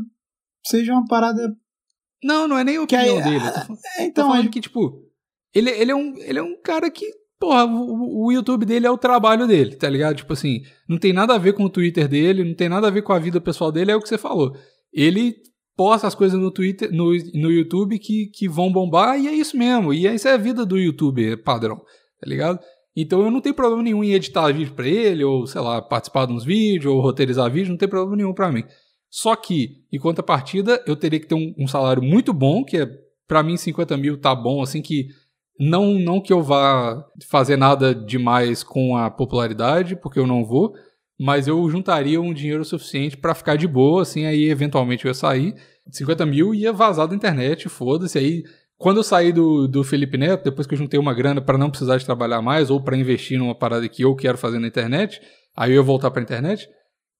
seja 0.66 0.94
uma 0.94 1.06
parada... 1.06 1.54
Não, 2.24 2.48
não 2.48 2.58
é 2.58 2.64
nem 2.64 2.78
a 2.78 2.88
Que 2.88 2.96
opinião 2.96 3.22
dele. 3.22 3.36
Eu 3.36 3.52
tô, 3.52 3.60
falando- 3.60 3.80
É, 3.86 3.98
tô 3.98 4.04
então, 4.06 4.28
falando 4.30 4.46
é- 4.48 4.50
que, 4.50 4.62
tipo, 4.62 5.04
ele, 5.54 5.70
ele, 5.70 5.92
é 5.92 5.96
um, 5.96 6.16
ele 6.18 6.40
é 6.40 6.42
um 6.44 6.60
cara 6.64 6.90
que, 6.90 7.06
porra, 7.40 7.66
o, 7.66 8.32
YouTube 8.32 8.66
dele 8.66 8.88
é 8.88 8.92
o 8.92 8.98
trabalho 8.98 9.48
dele, 9.48 9.76
tá 9.76 9.90
ligado? 9.90 10.18
Tipo 10.18 10.34
assim, 10.34 10.64
não 10.88 10.98
tem 10.98 11.14
nada 11.14 11.36
a 11.36 11.38
ver 11.38 11.54
com 11.54 11.64
o 11.64 11.70
Twitter 11.70 12.08
dele, 12.08 12.44
não 12.44 12.56
tem 12.56 12.70
nada 12.70 12.88
a 12.88 12.92
ver 12.92 13.02
com 13.02 13.14
a 13.14 13.20
vida 13.20 13.40
pessoal 13.40 13.72
dele, 13.72 13.92
é 13.92 13.96
o 13.96 14.02
que 14.02 14.10
você 14.10 14.18
falou. 14.18 14.56
Ele 14.92 15.36
posta 15.76 16.08
as 16.08 16.16
coisas 16.16 16.40
no 16.40 16.52
Twitter, 16.52 16.92
no, 16.92 17.12
no 17.36 17.52
YouTube 17.52 18.00
que, 18.00 18.28
que 18.34 18.50
vão 18.50 18.72
bombar 18.72 19.20
e 19.20 19.28
é 19.28 19.34
isso 19.34 19.56
mesmo. 19.56 19.94
E 19.94 20.08
essa 20.08 20.30
é 20.30 20.34
a 20.34 20.38
vida 20.38 20.66
do 20.66 20.78
YouTube 20.78 21.38
padrão, 21.38 21.78
tá 21.78 22.28
ligado? 22.28 22.60
Então 22.96 23.22
eu 23.22 23.30
não 23.30 23.40
tenho 23.40 23.54
problema 23.54 23.84
nenhum 23.84 24.04
em 24.04 24.14
editar 24.14 24.52
vídeo 24.52 24.74
pra 24.74 24.88
ele, 24.88 25.24
ou 25.24 25.46
sei 25.46 25.62
lá, 25.62 25.80
participar 25.80 26.26
de 26.26 26.34
uns 26.34 26.44
vídeos, 26.44 26.92
ou 26.92 27.00
roteirizar 27.00 27.52
vídeo, 27.52 27.70
não 27.70 27.78
tem 27.78 27.88
problema 27.88 28.16
nenhum 28.16 28.34
pra 28.34 28.52
mim. 28.52 28.64
Só 29.08 29.36
que, 29.36 29.84
em 29.92 30.00
contrapartida, 30.00 30.84
eu 30.88 30.96
teria 30.96 31.20
que 31.20 31.28
ter 31.28 31.36
um, 31.36 31.54
um 31.58 31.68
salário 31.68 32.02
muito 32.02 32.34
bom, 32.34 32.64
que 32.64 32.78
é, 32.78 32.90
pra 33.28 33.44
mim, 33.44 33.56
50 33.56 33.96
mil 33.98 34.20
tá 34.20 34.34
bom, 34.36 34.64
assim, 34.64 34.82
que 34.82 35.08
não, 35.60 35.94
não 35.94 36.22
que 36.22 36.32
eu 36.32 36.42
vá 36.42 37.04
fazer 37.30 37.58
nada 37.58 37.94
demais 37.94 38.64
com 38.64 38.96
a 38.96 39.10
popularidade, 39.10 39.96
porque 39.96 40.20
eu 40.20 40.28
não 40.28 40.46
vou, 40.46 40.74
mas 41.20 41.48
eu 41.48 41.68
juntaria 41.70 42.22
um 42.22 42.34
dinheiro 42.34 42.64
suficiente 42.64 43.18
pra 43.18 43.34
ficar 43.34 43.56
de 43.56 43.68
boa, 43.68 44.04
assim, 44.04 44.26
aí 44.26 44.50
eventualmente 44.50 45.06
eu 45.06 45.10
ia 45.10 45.16
sair, 45.16 45.56
50 45.92 46.26
mil 46.26 46.54
ia 46.54 46.72
vazar 46.72 47.08
da 47.08 47.16
internet, 47.16 47.68
foda-se, 47.70 48.18
aí 48.18 48.44
quando 48.78 48.98
eu 48.98 49.04
saí 49.04 49.32
do, 49.32 49.68
do 49.68 49.84
Felipe 49.84 50.18
Neto, 50.18 50.44
depois 50.44 50.68
que 50.68 50.76
eu 50.76 50.78
juntei 50.78 51.00
uma 51.00 51.14
grana 51.14 51.42
pra 51.42 51.58
não 51.58 51.72
precisar 51.72 51.98
de 51.98 52.06
trabalhar 52.06 52.42
mais, 52.42 52.70
ou 52.70 52.80
pra 52.80 52.96
investir 52.96 53.40
numa 53.40 53.56
parada 53.56 53.90
que 53.90 54.04
eu 54.04 54.16
quero 54.16 54.38
fazer 54.38 54.60
na 54.60 54.68
internet, 54.68 55.20
aí 55.56 55.72
eu 55.72 55.78
ia 55.78 55.82
voltar 55.82 56.12
pra 56.12 56.22
internet, 56.22 56.70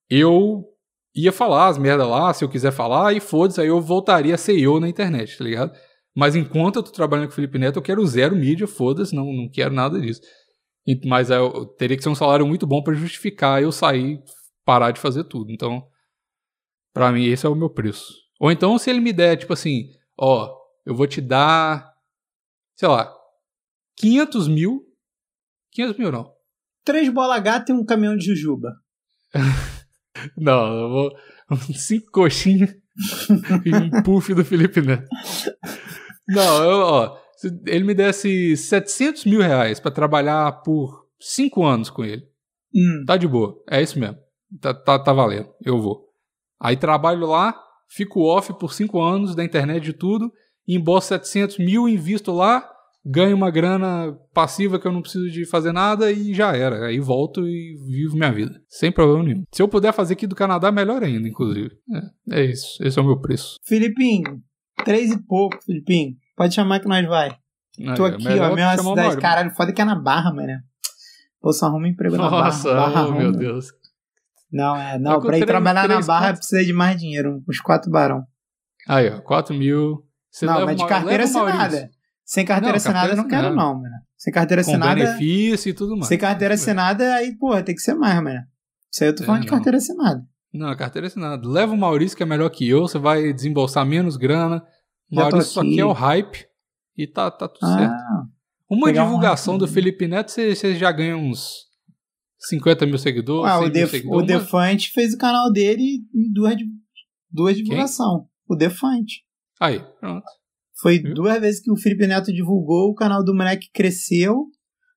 eu 0.08 0.64
ia 1.16 1.32
falar 1.32 1.68
as 1.68 1.80
merda 1.80 2.06
lá, 2.06 2.32
se 2.32 2.46
eu 2.46 2.50
quiser 2.50 2.72
falar, 2.72 3.14
e 3.14 3.20
foda-se, 3.20 3.60
aí 3.60 3.68
eu 3.68 3.82
voltaria 3.82 4.36
a 4.36 4.38
ser 4.38 4.60
eu 4.60 4.80
na 4.80 4.88
internet, 4.88 5.36
tá 5.36 5.44
ligado? 5.44 5.72
Mas 6.18 6.36
enquanto 6.36 6.78
eu 6.78 6.84
tô 6.84 6.90
trabalhando 6.92 7.28
com 7.28 7.34
o 7.34 7.36
Felipe 7.36 7.60
Neto, 7.60 7.78
eu 7.78 7.82
quero 7.84 8.04
zero 8.08 8.36
mídia, 8.36 8.66
foda-se, 8.66 9.16
não, 9.16 9.32
não 9.32 9.48
quero 9.48 9.72
nada 9.72 10.02
disso. 10.02 10.20
E- 10.88 11.00
Mas 11.08 11.30
é, 11.30 11.38
eu 11.38 11.64
teria 11.78 11.96
que 11.96 12.02
ser 12.02 12.10
um 12.10 12.16
salário 12.16 12.48
muito 12.48 12.66
bom 12.66 12.82
pra 12.82 12.96
justificar 12.96 13.62
eu 13.62 13.72
sair, 13.72 14.20
parar 14.66 14.90
de 14.90 15.00
fazer 15.00 15.26
tudo. 15.26 15.52
Então, 15.52 15.88
pra 16.92 17.12
mim, 17.12 17.26
esse 17.26 17.46
é 17.46 17.50
o 17.50 17.54
meu 17.56 17.70
preço. 17.70 18.04
Ou 18.40 18.52
então, 18.52 18.80
se 18.80 18.90
ele 18.90 19.00
me 19.00 19.14
der, 19.14 19.38
tipo 19.38 19.54
assim, 19.54 19.92
ó, 20.20 20.52
eu 20.88 20.96
vou 20.96 21.06
te 21.06 21.22
dar, 21.22 21.88
sei 22.76 22.88
lá, 22.88 23.14
500 23.98 24.48
mil. 24.48 24.82
500 25.72 25.98
mil 26.00 26.12
não. 26.12 26.32
Três 26.84 27.10
bola 27.10 27.38
gata 27.38 27.72
e 27.72 27.76
um 27.76 27.86
caminhão 27.86 28.18
de 28.18 28.26
jujuba. 28.26 28.74
Não, 30.36 30.80
eu 30.80 30.90
vou. 30.90 31.12
Cinco 31.76 32.10
coxinhas 32.12 32.72
e 33.66 33.76
um 33.76 34.02
puff 34.02 34.34
do 34.34 34.44
Felipe 34.44 34.82
Neto. 34.82 35.06
Não, 36.28 36.64
eu, 36.64 36.78
ó. 36.80 37.18
Se 37.38 37.48
ele 37.68 37.84
me 37.84 37.94
desse 37.94 38.58
700 38.58 39.26
mil 39.26 39.42
reais 39.42 39.80
pra 39.80 39.92
trabalhar 39.92 40.52
por 40.64 41.06
cinco 41.20 41.64
anos 41.66 41.90
com 41.90 42.04
ele, 42.04 42.24
Hum. 42.76 43.04
tá 43.06 43.16
de 43.18 43.28
boa. 43.28 43.56
É 43.70 43.82
isso 43.82 44.00
mesmo. 44.00 44.18
Tá, 44.62 44.74
tá, 44.74 44.98
tá 45.00 45.14
valendo. 45.14 45.50
Eu 45.64 45.80
vou. 45.82 46.06
Aí 46.60 46.76
trabalho 46.76 47.26
lá, 47.28 47.56
fico 47.90 48.22
off 48.24 48.54
por 48.60 48.74
cinco 48.74 49.02
anos 49.02 49.36
da 49.36 49.44
internet 49.44 49.84
de 49.84 49.94
tudo, 49.94 50.32
embolso 50.68 51.08
700 51.10 51.60
mil, 51.60 51.88
invisto 51.88 52.32
lá, 52.32 52.68
ganho 53.06 53.36
uma 53.38 53.50
grana 53.52 54.18
passiva 54.34 54.80
que 54.80 54.86
eu 54.88 54.92
não 54.92 55.02
preciso 55.02 55.30
de 55.30 55.46
fazer 55.46 55.72
nada 55.72 56.12
e 56.12 56.34
já 56.34 56.56
era. 56.56 56.88
Aí 56.88 57.00
volto 57.00 57.48
e 57.48 57.76
vivo 57.88 58.18
minha 58.18 58.32
vida. 58.34 58.60
Sem 58.68 58.92
problema 58.92 59.24
nenhum. 59.24 59.44
Se 59.54 59.62
eu 59.62 59.68
puder 59.68 59.94
fazer 59.94 60.14
aqui 60.14 60.26
do 60.28 60.36
Canadá, 60.36 60.72
melhor 60.72 61.04
ainda, 61.04 61.28
inclusive. 61.28 61.72
É, 62.32 62.42
é 62.42 62.46
isso. 62.46 62.84
Esse 62.84 62.98
é 63.00 63.02
o 63.02 63.06
meu 63.06 63.20
preço. 63.22 63.58
Filipinho, 63.64 64.42
três 64.84 65.12
e 65.12 65.18
pouco, 65.18 65.62
Filipinho. 65.64 66.16
Pode 66.36 66.54
chamar 66.54 66.80
que 66.80 66.88
nós 66.88 67.06
vai. 67.08 67.36
Tô 67.96 68.06
É, 68.08 68.10
aqui, 68.10 68.28
ó, 68.40 68.56
mesma 68.56 68.78
cidade. 68.78 69.18
Caralho, 69.18 69.52
foda 69.56 69.72
que 69.72 69.82
é 69.82 69.86
na 69.86 69.96
Barra, 69.96 70.34
mano. 70.34 70.60
Pô, 71.42 71.54
só 71.54 71.68
arruma 71.68 71.88
emprego 71.88 72.18
na 72.18 72.30
Barra. 72.30 72.46
Nossa, 72.46 72.74
barra 72.74 73.08
oh, 73.08 73.12
meu. 73.12 73.32
Deus. 73.32 73.68
Não, 74.52 74.76
é, 74.76 74.98
não, 74.98 75.14
Tá 75.16 75.20
pra 75.20 75.28
ir 75.38 75.42
três- 75.42 75.46
trabalhar 75.46 75.82
na 75.88 75.94
três, 75.96 76.08
Barra 76.08 76.26
quatro. 76.28 76.38
precisa 76.40 76.64
de 76.66 76.74
mais 76.74 77.00
dinheiro, 77.00 77.44
uns 77.48 77.60
quatro 77.60 77.92
barão. 77.92 78.24
Aí, 78.88 79.10
ó, 79.10 79.20
4 79.22 79.54
mil. 79.54 80.04
Você 80.32 80.46
não, 80.46 80.66
mas 80.66 80.78
de 80.78 80.88
carteira 80.88 81.24
assinada. 81.26 81.90
Sem 82.24 82.46
carteira 82.46 82.72
Não, 82.74 82.78
assinada 82.78 83.10
eu 83.14 83.16
não 83.18 83.24
carteira 83.24 83.44
quero 83.46 83.56
não, 83.56 83.74
mano. 83.82 83.96
Sem 84.18 84.34
carteira 84.34 84.64
Com 84.64 84.72
assinada... 84.72 84.96
benefício 84.96 85.70
e 85.70 85.74
tudo 85.74 85.96
mais. 85.96 86.08
Sem 86.08 86.18
carteira 86.18 86.54
assinada, 86.56 87.14
aí, 87.16 87.36
porra, 87.38 87.64
tem 87.64 87.76
que 87.76 87.82
ser 87.82 87.94
mais, 87.96 88.16
mano. 88.22 88.42
Isso 88.92 89.04
aí 89.04 89.10
eu 89.10 89.16
tô 89.16 89.24
É, 89.24 89.26
falando 89.26 89.42
de 89.42 89.48
não. 89.48 89.54
carteira 89.54 89.78
assinada. 89.78 90.24
Não, 90.54 90.70
a 90.70 90.76
carteira 90.76 91.08
assinada. 91.08 91.48
Leva 91.48 91.74
o 91.74 91.78
Maurício, 91.78 92.16
que 92.16 92.24
é 92.24 92.26
melhor 92.26 92.50
que 92.50 92.68
eu, 92.68 92.82
você 92.82 92.98
vai 92.98 93.34
desembolsar 93.34 93.86
menos 93.86 94.18
grana. 94.18 94.64
O 95.12 95.16
Maurício 95.16 95.52
só 95.52 95.62
aqui. 95.62 95.76
quer 95.76 95.86
o 95.86 95.92
hype 95.92 96.46
e 96.98 97.06
tá, 97.08 97.30
tá 97.30 97.48
tudo 97.48 97.68
certo. 97.68 97.92
Ah, 97.94 98.24
Uma 98.70 98.88
pegar 98.88 99.04
um 99.04 99.08
divulgação 99.08 99.54
hype, 99.54 99.60
do? 99.62 99.68
Felipe 99.68 100.08
Neto, 100.08 100.32
você, 100.32 100.56
você 100.56 100.76
já 100.76 100.92
ganha 100.92 101.16
uns 101.16 101.68
50 102.40 102.86
mil 102.86 102.98
seguidores, 102.98 103.54
100 103.54 103.66
o, 103.66 103.70
Def, 103.70 103.92
seguidores. 103.92 104.24
o 104.24 104.26
Defante 104.26 104.92
fez 104.92 105.14
o 105.14 105.18
canal 105.18 105.52
dele 105.52 106.00
em 106.14 106.32
duas, 106.34 106.56
duas 107.32 107.56
divulgações. 107.56 108.24
O 108.48 108.56
Defante. 108.56 109.24
Aí, 109.60 109.80
pronto. 110.00 110.26
Foi 110.80 111.00
Viu? 111.00 111.14
duas 111.14 111.40
vezes 111.40 111.62
que 111.62 111.72
o 111.72 111.78
Felipe 111.78 112.06
Neto 112.06 112.32
divulgou, 112.32 112.90
o 112.90 112.96
canal 112.96 113.24
do 113.24 113.34
moleque 113.36 113.68
cresceu. 113.74 114.46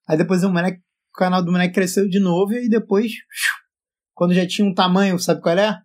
Aí 0.08 0.16
depois 0.16 0.44
o, 0.44 0.50
moleque, 0.50 0.78
o 0.78 1.18
canal 1.18 1.42
do 1.42 1.50
moleque 1.50 1.74
cresceu 1.74 2.06
de 2.08 2.20
novo, 2.20 2.52
e 2.52 2.58
aí 2.58 2.68
depois, 2.68 3.12
quando 4.20 4.34
já 4.34 4.46
tinha 4.46 4.68
um 4.68 4.74
tamanho, 4.74 5.18
sabe 5.18 5.40
qual 5.40 5.56
é? 5.56 5.80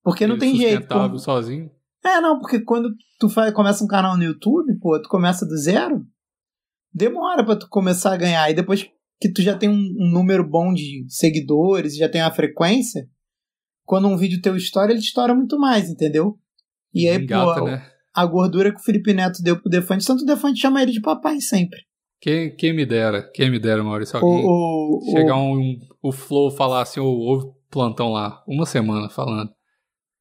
Porque 0.00 0.28
não 0.28 0.36
Ele 0.36 0.40
tem 0.40 0.56
jeito. 0.56 0.86
Como... 0.86 1.18
sozinho? 1.18 1.68
É, 2.04 2.20
não, 2.20 2.38
porque 2.38 2.60
quando 2.60 2.94
tu 3.18 3.28
faz, 3.28 3.52
começa 3.52 3.82
um 3.82 3.88
canal 3.88 4.16
no 4.16 4.22
YouTube, 4.22 4.78
pô, 4.78 4.96
tu 5.02 5.08
começa 5.08 5.44
do 5.44 5.56
zero, 5.56 6.06
demora 6.92 7.42
para 7.44 7.56
tu 7.56 7.68
começar 7.68 8.14
a 8.14 8.16
ganhar. 8.16 8.48
E 8.48 8.54
depois 8.54 8.88
que 9.20 9.28
tu 9.28 9.42
já 9.42 9.58
tem 9.58 9.68
um, 9.68 9.72
um, 9.98 10.08
número 10.08 10.48
bom 10.48 10.72
de 10.72 11.04
seguidores, 11.08 11.96
já 11.96 12.08
tem 12.08 12.22
uma 12.22 12.30
frequência, 12.30 13.08
quando 13.84 14.06
um 14.06 14.16
vídeo 14.16 14.40
teu 14.40 14.54
estoura, 14.54 14.92
ele 14.92 15.00
estoura 15.00 15.34
muito 15.34 15.58
mais, 15.58 15.90
entendeu? 15.90 16.38
E 16.94 17.08
aí, 17.08 17.16
Engata, 17.16 17.58
pô, 17.58 17.66
né? 17.66 17.84
a 18.14 18.24
gordura 18.24 18.72
que 18.72 18.78
o 18.78 18.84
Felipe 18.84 19.12
Neto 19.12 19.42
deu 19.42 19.60
pro 19.60 19.68
Defante, 19.68 20.06
tanto 20.06 20.22
o 20.22 20.26
Defante 20.26 20.60
chama 20.60 20.80
ele 20.80 20.92
de 20.92 21.00
papai 21.00 21.40
sempre. 21.40 21.80
Quem, 22.20 22.54
quem 22.54 22.72
me 22.72 22.86
dera, 22.86 23.28
quem 23.34 23.50
me 23.50 23.58
dera, 23.58 23.82
Maurício, 23.82 24.16
alguém 24.16 24.44
o, 24.46 25.00
o, 25.02 25.10
chegar 25.10 25.36
o, 25.36 25.58
um, 25.58 25.78
o 26.00 26.12
Flow 26.12 26.52
falar 26.52 26.82
assim, 26.82 27.00
ou, 27.00 27.18
ou 27.18 27.63
plantão 27.74 28.12
lá, 28.12 28.42
uma 28.46 28.64
semana 28.64 29.10
falando. 29.10 29.52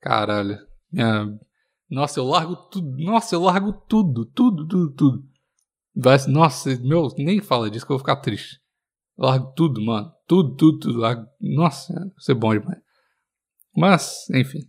Caralho, 0.02 0.58
minha... 0.92 1.28
nossa, 1.88 2.20
eu 2.20 2.26
largo 2.26 2.56
tudo, 2.56 2.98
nossa, 2.98 3.36
eu 3.36 3.42
largo 3.42 3.72
tudo, 3.88 4.26
tudo, 4.26 4.68
tudo, 4.68 4.94
tudo. 4.96 5.24
Vai, 5.96 6.18
nossa, 6.28 6.76
meu, 6.82 7.08
nem 7.16 7.40
fala 7.40 7.70
disso 7.70 7.86
que 7.86 7.92
eu 7.92 7.98
vou 7.98 8.04
ficar 8.04 8.16
triste. 8.16 8.60
Eu 9.16 9.26
largo 9.28 9.54
tudo, 9.54 9.80
mano, 9.80 10.12
tudo, 10.28 10.56
tudo, 10.56 10.80
tudo. 10.80 11.00
Largo... 11.00 11.28
Nossa, 11.40 11.94
isso 12.18 12.32
é 12.32 12.36
bom 12.36 12.52
demais. 12.58 12.82
Mas, 13.78 14.28
enfim, 14.32 14.60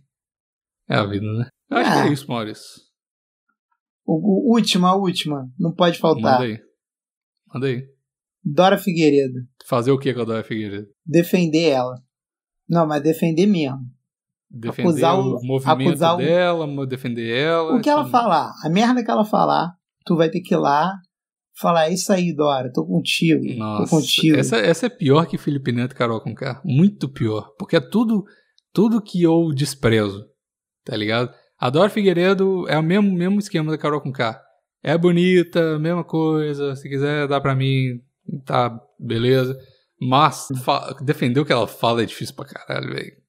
é 0.87 0.95
a 0.95 1.05
vida, 1.05 1.25
né? 1.25 1.49
Eu 1.71 1.77
acho 1.77 1.89
ah. 1.89 1.93
que 1.93 1.99
é, 1.99 2.09
é 2.09 2.13
isso, 2.13 2.27
Maurício. 2.27 2.81
O, 4.05 4.51
o, 4.51 4.53
última, 4.53 4.89
a 4.89 4.95
última, 4.95 5.49
não 5.57 5.73
pode 5.73 5.97
faltar. 5.97 6.39
Manda 6.39 6.43
aí. 6.43 6.59
Manda 7.51 7.67
aí. 7.67 7.83
Dora 8.43 8.77
Figueiredo. 8.77 9.39
Fazer 9.67 9.91
o 9.91 9.97
que 9.97 10.13
com 10.13 10.21
a 10.21 10.25
Dora 10.25 10.43
Figueiredo? 10.43 10.87
Defender 11.03 11.69
ela. 11.69 12.04
Não, 12.67 12.87
mas 12.87 13.01
defender 13.01 13.45
mesmo. 13.45 13.79
Defender 14.49 14.89
acusar 14.89 15.19
o, 15.19 15.39
movimento 15.43 15.89
acusar 15.89 16.17
dela, 16.17 16.65
o... 16.65 16.85
defender 16.85 17.29
ela. 17.29 17.75
O 17.75 17.81
que 17.81 17.89
ela 17.89 18.05
falar, 18.05 18.53
a 18.63 18.69
merda 18.69 19.03
que 19.03 19.11
ela 19.11 19.25
falar, 19.25 19.73
tu 20.05 20.15
vai 20.15 20.29
ter 20.29 20.41
que 20.41 20.53
ir 20.53 20.57
lá 20.57 20.93
falar, 21.59 21.87
é 21.87 21.93
isso 21.93 22.11
aí, 22.11 22.33
Dora, 22.33 22.71
tô 22.71 22.85
contigo, 22.85 23.43
Nossa, 23.57 23.83
tô 23.83 23.89
contigo. 23.89 24.37
Essa, 24.37 24.57
essa 24.57 24.85
é 24.85 24.89
pior 24.89 25.25
que 25.25 25.37
Felipe 25.37 25.71
Neto 25.71 25.93
e 25.93 25.95
Carol 25.95 26.21
Conká, 26.21 26.61
muito 26.63 27.09
pior, 27.09 27.53
porque 27.57 27.77
é 27.77 27.79
tudo, 27.79 28.25
tudo 28.73 29.01
que 29.01 29.23
eu 29.23 29.49
desprezo, 29.53 30.25
tá 30.83 30.95
ligado? 30.95 31.33
A 31.57 31.69
Dora 31.69 31.89
Figueiredo 31.89 32.67
é 32.67 32.77
o 32.77 32.83
mesmo, 32.83 33.11
mesmo 33.11 33.39
esquema 33.39 33.71
da 33.71 33.77
Carol 33.77 34.01
Conká. 34.01 34.41
É 34.83 34.97
bonita, 34.97 35.79
mesma 35.79 36.03
coisa, 36.03 36.75
se 36.75 36.87
quiser 36.87 37.27
dá 37.27 37.39
pra 37.39 37.55
mim, 37.55 38.01
tá, 38.45 38.77
beleza. 38.99 39.57
Mas 40.07 40.47
defender 41.01 41.39
o 41.39 41.45
que 41.45 41.53
ela 41.53 41.67
fala 41.67 42.03
é 42.03 42.05
difícil 42.05 42.35
pra 42.35 42.45
caralho, 42.45 42.93
velho. 42.93 43.25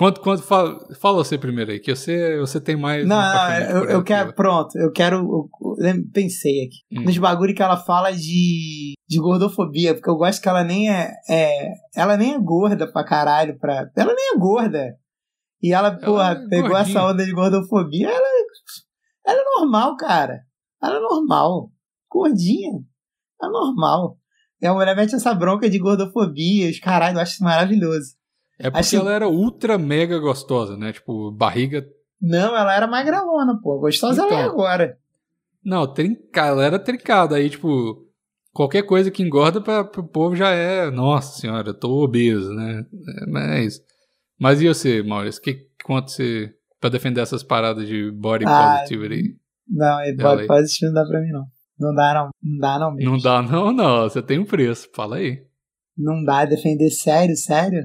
Quanto, 0.00 0.20
quanto 0.22 0.42
fala, 0.42 0.78
fala 0.98 1.22
você 1.22 1.36
primeiro 1.36 1.72
aí, 1.72 1.78
que 1.78 1.94
você, 1.94 2.38
você 2.38 2.58
tem 2.58 2.74
mais. 2.74 3.06
Não, 3.06 3.20
não 3.20 3.54
eu, 3.58 3.84
eu 3.84 4.02
quero. 4.02 4.32
Pronto, 4.32 4.74
eu 4.78 4.90
quero. 4.90 5.50
Eu 5.78 6.10
pensei 6.10 6.64
aqui. 6.64 6.78
Hum. 6.90 7.04
Nos 7.04 7.18
bagulho 7.18 7.54
que 7.54 7.62
ela 7.62 7.76
fala 7.76 8.10
de, 8.10 8.94
de 9.06 9.18
gordofobia, 9.18 9.92
porque 9.92 10.08
eu 10.08 10.16
gosto 10.16 10.40
que 10.40 10.48
ela 10.48 10.64
nem 10.64 10.90
é, 10.90 11.12
é. 11.28 11.68
Ela 11.94 12.16
nem 12.16 12.32
é 12.32 12.38
gorda 12.38 12.90
pra 12.90 13.04
caralho. 13.04 13.58
Pra, 13.58 13.90
ela 13.94 14.14
nem 14.14 14.34
é 14.34 14.38
gorda. 14.38 14.96
E 15.62 15.74
ela, 15.74 15.88
ela 15.88 15.98
porra, 15.98 16.32
é 16.32 16.48
pegou 16.48 16.70
gordinha. 16.70 16.98
essa 16.98 17.06
onda 17.06 17.22
de 17.22 17.32
gordofobia. 17.32 18.08
Ela, 18.08 18.26
é, 18.26 19.32
ela 19.32 19.40
é 19.40 19.60
normal, 19.60 19.96
cara. 19.98 20.40
Ela 20.82 20.96
é 20.96 21.00
normal. 21.00 21.70
Gordinha. 22.10 22.72
É 23.42 23.46
normal. 23.48 24.16
É, 24.60 24.66
e 24.66 24.68
a 24.68 24.74
mulher 24.74 24.94
mete 24.94 25.14
essa 25.14 25.34
bronca 25.34 25.68
de 25.68 25.78
gordofobia, 25.78 26.70
os 26.70 26.78
caralho, 26.78 27.16
eu 27.16 27.20
acho 27.20 27.34
isso 27.34 27.44
maravilhoso. 27.44 28.14
É 28.58 28.70
porque 28.70 28.78
acho... 28.78 28.96
ela 28.96 29.12
era 29.12 29.28
ultra 29.28 29.78
mega 29.78 30.18
gostosa, 30.18 30.76
né? 30.76 30.92
Tipo, 30.92 31.30
barriga. 31.30 31.86
Não, 32.20 32.54
ela 32.54 32.74
era 32.74 32.86
magrelona, 32.86 33.58
pô. 33.62 33.78
Gostosa 33.78 34.22
então... 34.22 34.26
ela 34.26 34.36
é 34.36 34.42
então. 34.42 34.52
agora. 34.52 34.98
Não, 35.64 35.86
trinca... 35.86 36.46
ela 36.46 36.64
era 36.64 36.78
trincada. 36.78 37.36
Aí, 37.36 37.48
tipo, 37.48 38.06
qualquer 38.52 38.82
coisa 38.82 39.10
que 39.10 39.22
engorda 39.22 39.60
para 39.60 39.80
o 39.80 40.06
povo 40.06 40.36
já 40.36 40.50
é, 40.50 40.90
nossa 40.90 41.40
senhora, 41.40 41.70
Eu 41.70 41.74
tô 41.74 42.04
obeso, 42.04 42.52
né? 42.52 42.84
É, 43.22 43.26
mas, 43.26 43.76
é 43.78 43.80
mas 44.38 44.60
e 44.60 44.68
você, 44.68 45.02
Maurício? 45.02 45.40
Que 45.40 45.66
quanto 45.82 46.10
você 46.10 46.54
para 46.78 46.90
defender 46.90 47.20
essas 47.20 47.42
paradas 47.42 47.86
de 47.86 48.10
body 48.10 48.44
ah, 48.46 48.84
aí? 48.88 49.36
Não, 49.68 49.98
body 50.16 50.46
positive 50.46 50.86
não 50.86 50.94
dá 50.94 51.06
para 51.06 51.20
mim 51.20 51.30
não. 51.30 51.46
Não 51.80 51.94
dá 51.94 52.14
não, 52.14 52.30
não 52.42 52.58
dá 52.58 52.78
não 52.78 52.94
mesmo. 52.94 53.12
Não 53.12 53.18
dá 53.18 53.42
não, 53.42 53.72
não. 53.72 54.02
Você 54.02 54.22
tem 54.22 54.38
um 54.38 54.44
preço, 54.44 54.88
fala 54.94 55.16
aí. 55.16 55.42
Não 55.96 56.22
dá 56.22 56.44
defender 56.44 56.90
sério, 56.90 57.36
sério? 57.36 57.84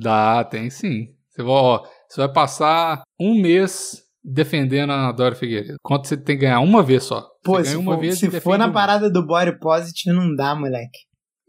Dá, 0.00 0.44
tem 0.44 0.68
sim. 0.68 1.14
Você 1.30 1.42
vai, 1.42 1.52
ó, 1.52 1.82
você 2.08 2.20
vai 2.20 2.32
passar 2.32 3.02
um 3.20 3.40
mês 3.40 4.02
defendendo 4.24 4.92
a 4.92 5.12
Dora 5.12 5.34
Figueiredo. 5.34 5.76
Quanto 5.82 6.08
você 6.08 6.16
tem 6.16 6.36
que 6.36 6.42
ganhar? 6.42 6.60
Uma 6.60 6.82
vez 6.82 7.04
só. 7.04 7.24
Pô, 7.44 7.62
se, 7.62 7.80
for, 7.82 7.98
vez, 7.98 8.18
se 8.18 8.40
for, 8.40 8.58
na 8.58 8.72
parada 8.72 9.08
do 9.08 9.24
body 9.24 9.58
positive, 9.60 10.16
não 10.16 10.34
dá, 10.34 10.54
moleque. 10.56 10.98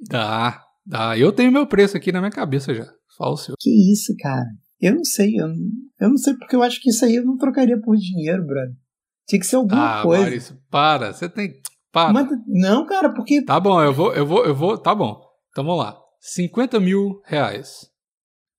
Dá, 0.08 0.62
dá. 0.86 1.18
Eu 1.18 1.32
tenho 1.32 1.52
meu 1.52 1.66
preço 1.66 1.98
aqui 1.98 2.12
na 2.12 2.20
minha 2.20 2.32
cabeça 2.32 2.74
já. 2.74 2.86
Fala 3.18 3.34
o 3.34 3.38
seu. 3.38 3.56
Que 3.60 3.92
isso, 3.92 4.14
cara. 4.20 4.46
Eu 4.80 4.94
não 4.94 5.04
sei. 5.04 5.40
Eu 5.40 5.48
não, 5.48 5.56
eu 6.00 6.10
não 6.10 6.18
sei 6.18 6.36
porque 6.36 6.56
eu 6.56 6.62
acho 6.62 6.80
que 6.80 6.92
isso 6.92 7.04
aí 7.04 7.16
eu 7.16 7.26
não 7.26 7.38
trocaria 7.38 7.80
por 7.82 7.96
dinheiro, 7.96 8.46
brother. 8.46 8.76
Tinha 9.28 9.40
que 9.40 9.48
ser 9.48 9.56
alguma 9.56 10.00
ah, 10.00 10.04
coisa. 10.04 10.36
isso 10.36 10.58
para. 10.70 11.12
Você 11.12 11.28
tem... 11.28 11.54
Para. 11.98 12.14
Mas, 12.14 12.28
não, 12.46 12.86
cara, 12.86 13.10
porque. 13.10 13.42
Tá 13.44 13.60
bom, 13.60 13.82
eu 13.82 13.92
vou, 13.92 14.14
eu 14.14 14.24
vou, 14.24 14.46
eu 14.46 14.54
vou. 14.54 14.78
Tá 14.78 14.94
bom. 14.94 15.20
Então 15.50 15.64
vamos 15.64 15.84
lá. 15.84 15.98
50 16.20 16.80
mil 16.80 17.20
reais 17.26 17.88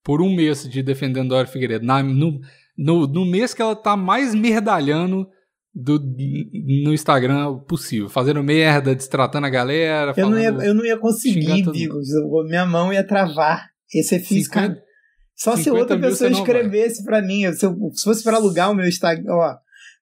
por 0.03 0.21
um 0.21 0.35
mês 0.35 0.67
de 0.67 0.83
defendendo 0.83 1.29
Dora 1.29 1.47
Figueiredo. 1.47 1.85
Na, 1.85 2.03
no, 2.03 2.41
no, 2.77 3.07
no 3.07 3.25
mês 3.25 3.53
que 3.53 3.61
ela 3.61 3.77
tá 3.77 3.95
mais 3.95 4.35
merdalhando 4.35 5.25
do, 5.73 5.99
no 6.83 6.93
Instagram 6.93 7.59
possível, 7.59 8.09
fazendo 8.09 8.43
merda, 8.43 8.93
destratando 8.93 9.47
a 9.47 9.49
galera. 9.49 10.11
Eu, 10.11 10.15
falando, 10.15 10.33
não, 10.33 10.41
ia, 10.41 10.67
eu 10.67 10.73
não 10.73 10.85
ia 10.85 10.97
conseguir, 10.97 11.63
Bigos. 11.71 12.09
Minha 12.45 12.65
mão 12.65 12.91
ia 12.91 13.07
travar. 13.07 13.69
Esse 13.93 14.15
é 14.15 14.19
físico. 14.19 14.55
50, 14.55 14.83
Só 15.33 15.55
50 15.55 15.63
se 15.63 15.71
outra 15.71 15.97
pessoa 15.97 16.29
escrevesse 16.29 17.05
para 17.05 17.21
mim. 17.21 17.49
Se, 17.53 17.65
eu, 17.65 17.73
se 17.93 18.03
fosse 18.03 18.21
para 18.21 18.35
alugar 18.35 18.69
o 18.69 18.75
meu 18.75 18.85
Instagram. 18.85 19.33
Ó, 19.33 19.55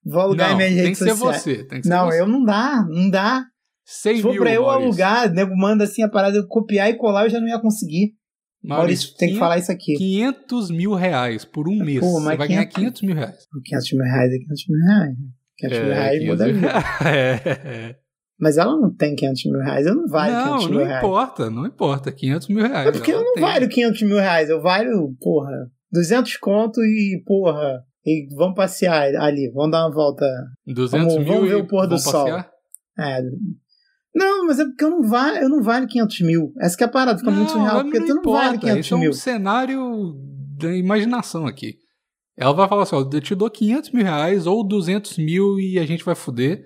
Vou 0.09 0.21
alugar 0.21 0.49
não, 0.49 0.55
em 0.55 0.57
minhas 0.57 0.73
redes. 0.73 0.99
Tem 0.99 1.07
que 1.07 1.13
ser 1.13 1.17
você. 1.17 1.67
Não, 1.85 2.11
eu 2.13 2.27
não 2.27 2.43
dá, 2.43 2.85
não 2.89 3.09
dá. 3.09 3.45
100 3.85 4.15
Se 4.17 4.21
for 4.21 4.31
mil, 4.31 4.41
pra 4.41 4.53
eu 4.53 4.63
Maurício. 4.63 4.87
alugar, 4.87 5.33
nego 5.33 5.55
manda 5.55 5.83
assim 5.83 6.03
a 6.03 6.09
parada, 6.09 6.37
eu 6.37 6.47
copiar 6.47 6.89
e 6.89 6.95
colar, 6.95 7.25
eu 7.25 7.29
já 7.29 7.39
não 7.39 7.47
ia 7.47 7.59
conseguir. 7.59 8.13
Maurício, 8.63 8.67
Maurício 8.67 9.17
tem 9.17 9.29
que 9.33 9.39
falar 9.39 9.57
isso 9.57 9.71
aqui. 9.71 9.93
500 9.95 10.71
mil 10.71 10.93
reais 10.93 11.45
por 11.45 11.69
um 11.69 11.77
mês. 11.77 11.99
Pô, 11.99 12.19
você 12.19 12.35
vai 12.35 12.35
500, 12.35 12.47
ganhar 12.47 12.65
500 12.65 13.01
mil 13.03 13.15
reais. 13.15 13.37
500 13.65 13.91
mil 13.93 14.03
reais 14.03 14.33
é 14.33 14.37
500 14.37 14.65
mil 14.67 14.85
reais. 14.87 15.15
500 15.57 15.79
mil 15.79 15.91
é, 15.91 15.93
reais 15.93 16.25
muda 16.25 16.45
a 16.45 16.51
vida. 16.51 16.67
É. 17.07 17.95
Mas 18.39 18.57
ela 18.57 18.79
não 18.79 18.93
tem 18.93 19.15
500 19.15 19.45
mil 19.45 19.61
reais, 19.61 19.87
eu 19.87 19.95
não 19.95 20.07
vale 20.07 20.33
não, 20.33 20.43
500 20.57 20.67
mil 20.67 20.79
não 20.79 20.85
reais. 20.85 21.01
Não, 21.01 21.09
não 21.09 21.17
importa, 21.17 21.49
não 21.49 21.65
importa. 21.65 22.11
500 22.11 22.47
mil 22.49 22.67
reais. 22.67 22.87
É 22.87 22.91
porque 22.91 23.11
eu 23.11 23.23
não 23.23 23.33
tem. 23.33 23.41
valho 23.41 23.69
500 23.69 24.01
mil 24.03 24.17
reais, 24.17 24.49
eu 24.49 24.61
valho, 24.61 25.15
porra, 25.19 25.71
200 25.91 26.37
conto 26.37 26.81
e, 26.81 27.23
porra, 27.25 27.83
e 28.07 28.25
vão 28.33 28.53
passear 28.53 29.13
ali, 29.17 29.51
vão 29.51 29.69
dar 29.69 29.85
uma 29.85 29.93
volta. 29.93 30.25
200 30.65 30.91
vamos, 30.91 31.15
mil 31.17 31.33
vamos 31.33 31.49
ver 31.49 31.55
o 31.55 31.67
pôr 31.67 31.85
do 31.85 31.99
sol. 31.99 32.23
Passear? 32.23 32.49
É. 32.97 33.21
Não, 34.15 34.47
mas 34.47 34.59
é 34.59 34.65
porque 34.65 34.85
eu 34.85 34.89
não, 34.89 35.03
va 35.03 35.35
eu 35.41 35.49
não 35.49 35.61
vale 35.61 35.87
500 35.87 36.21
mil. 36.21 36.53
Essa 36.57 36.77
que 36.77 36.83
é 36.83 36.87
a 36.87 36.89
parada, 36.89 37.19
fica 37.19 37.29
não, 37.29 37.37
muito 37.37 37.51
surreal, 37.51 37.83
porque 37.83 37.99
tu 37.99 38.07
não 38.07 38.19
importa. 38.19 38.45
vale 38.45 38.57
500 38.59 38.79
Esse 38.79 38.95
mil. 38.95 39.07
é 39.07 39.09
um 39.09 39.13
cenário 39.13 40.15
da 40.57 40.73
imaginação 40.73 41.45
aqui. 41.45 41.75
Ela 42.37 42.53
vai 42.53 42.69
falar 42.69 42.83
assim, 42.83 42.95
ó, 42.95 43.01
eu 43.01 43.21
te 43.21 43.35
dou 43.35 43.49
500 43.49 43.91
mil 43.91 44.03
reais 44.03 44.47
ou 44.47 44.65
200 44.65 45.17
mil 45.17 45.59
e 45.59 45.77
a 45.77 45.85
gente 45.85 46.05
vai 46.05 46.15
fuder. 46.15 46.63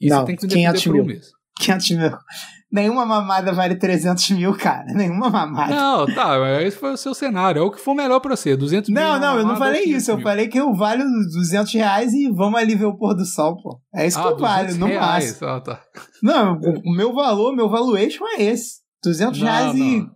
E 0.00 0.08
não, 0.08 0.20
você 0.20 0.26
tem 0.26 0.36
que 0.36 0.46
defender 0.46 0.92
mil. 0.92 1.02
Um 1.02 1.06
mês. 1.06 1.32
500 1.58 1.90
mil. 1.90 2.10
Nenhuma 2.72 3.04
mamada 3.04 3.52
vale 3.52 3.74
300 3.76 4.30
mil, 4.30 4.56
cara. 4.56 4.86
Nenhuma 4.94 5.28
mamada. 5.28 5.74
Não, 5.74 6.06
tá, 6.06 6.36
é, 6.48 6.66
esse 6.66 6.78
foi 6.78 6.92
o 6.92 6.96
seu 6.96 7.12
cenário. 7.12 7.60
É 7.60 7.62
o 7.62 7.70
que 7.70 7.78
for 7.78 7.94
melhor 7.94 8.18
pra 8.20 8.34
você. 8.34 8.56
200 8.56 8.88
não, 8.88 9.02
mil. 9.02 9.12
Não, 9.12 9.20
não, 9.20 9.38
eu 9.40 9.46
não 9.46 9.56
falei 9.56 9.84
isso. 9.84 10.10
Mil. 10.10 10.20
Eu 10.20 10.22
falei 10.22 10.48
que 10.48 10.58
eu 10.58 10.74
valho 10.74 11.04
200 11.04 11.70
reais 11.74 12.14
e 12.14 12.30
vamos 12.30 12.58
ali 12.58 12.74
ver 12.74 12.86
o 12.86 12.96
pôr 12.96 13.14
do 13.14 13.26
sol, 13.26 13.56
pô. 13.62 13.78
É 13.94 14.06
isso 14.06 14.18
ah, 14.18 14.22
que 14.22 14.28
eu 14.28 14.38
valho, 14.38 14.74
não 14.76 14.88
reais. 14.88 15.24
máximo. 15.24 15.48
Ah, 15.48 15.60
tá. 15.60 15.82
Não, 16.22 16.58
o 16.84 16.96
meu 16.96 17.12
valor, 17.12 17.54
meu 17.54 17.68
valuation 17.68 18.24
é 18.38 18.42
esse. 18.42 18.80
200 19.04 19.38
não, 19.38 19.46
reais 19.46 19.74
não. 19.74 19.84
e. 19.84 20.06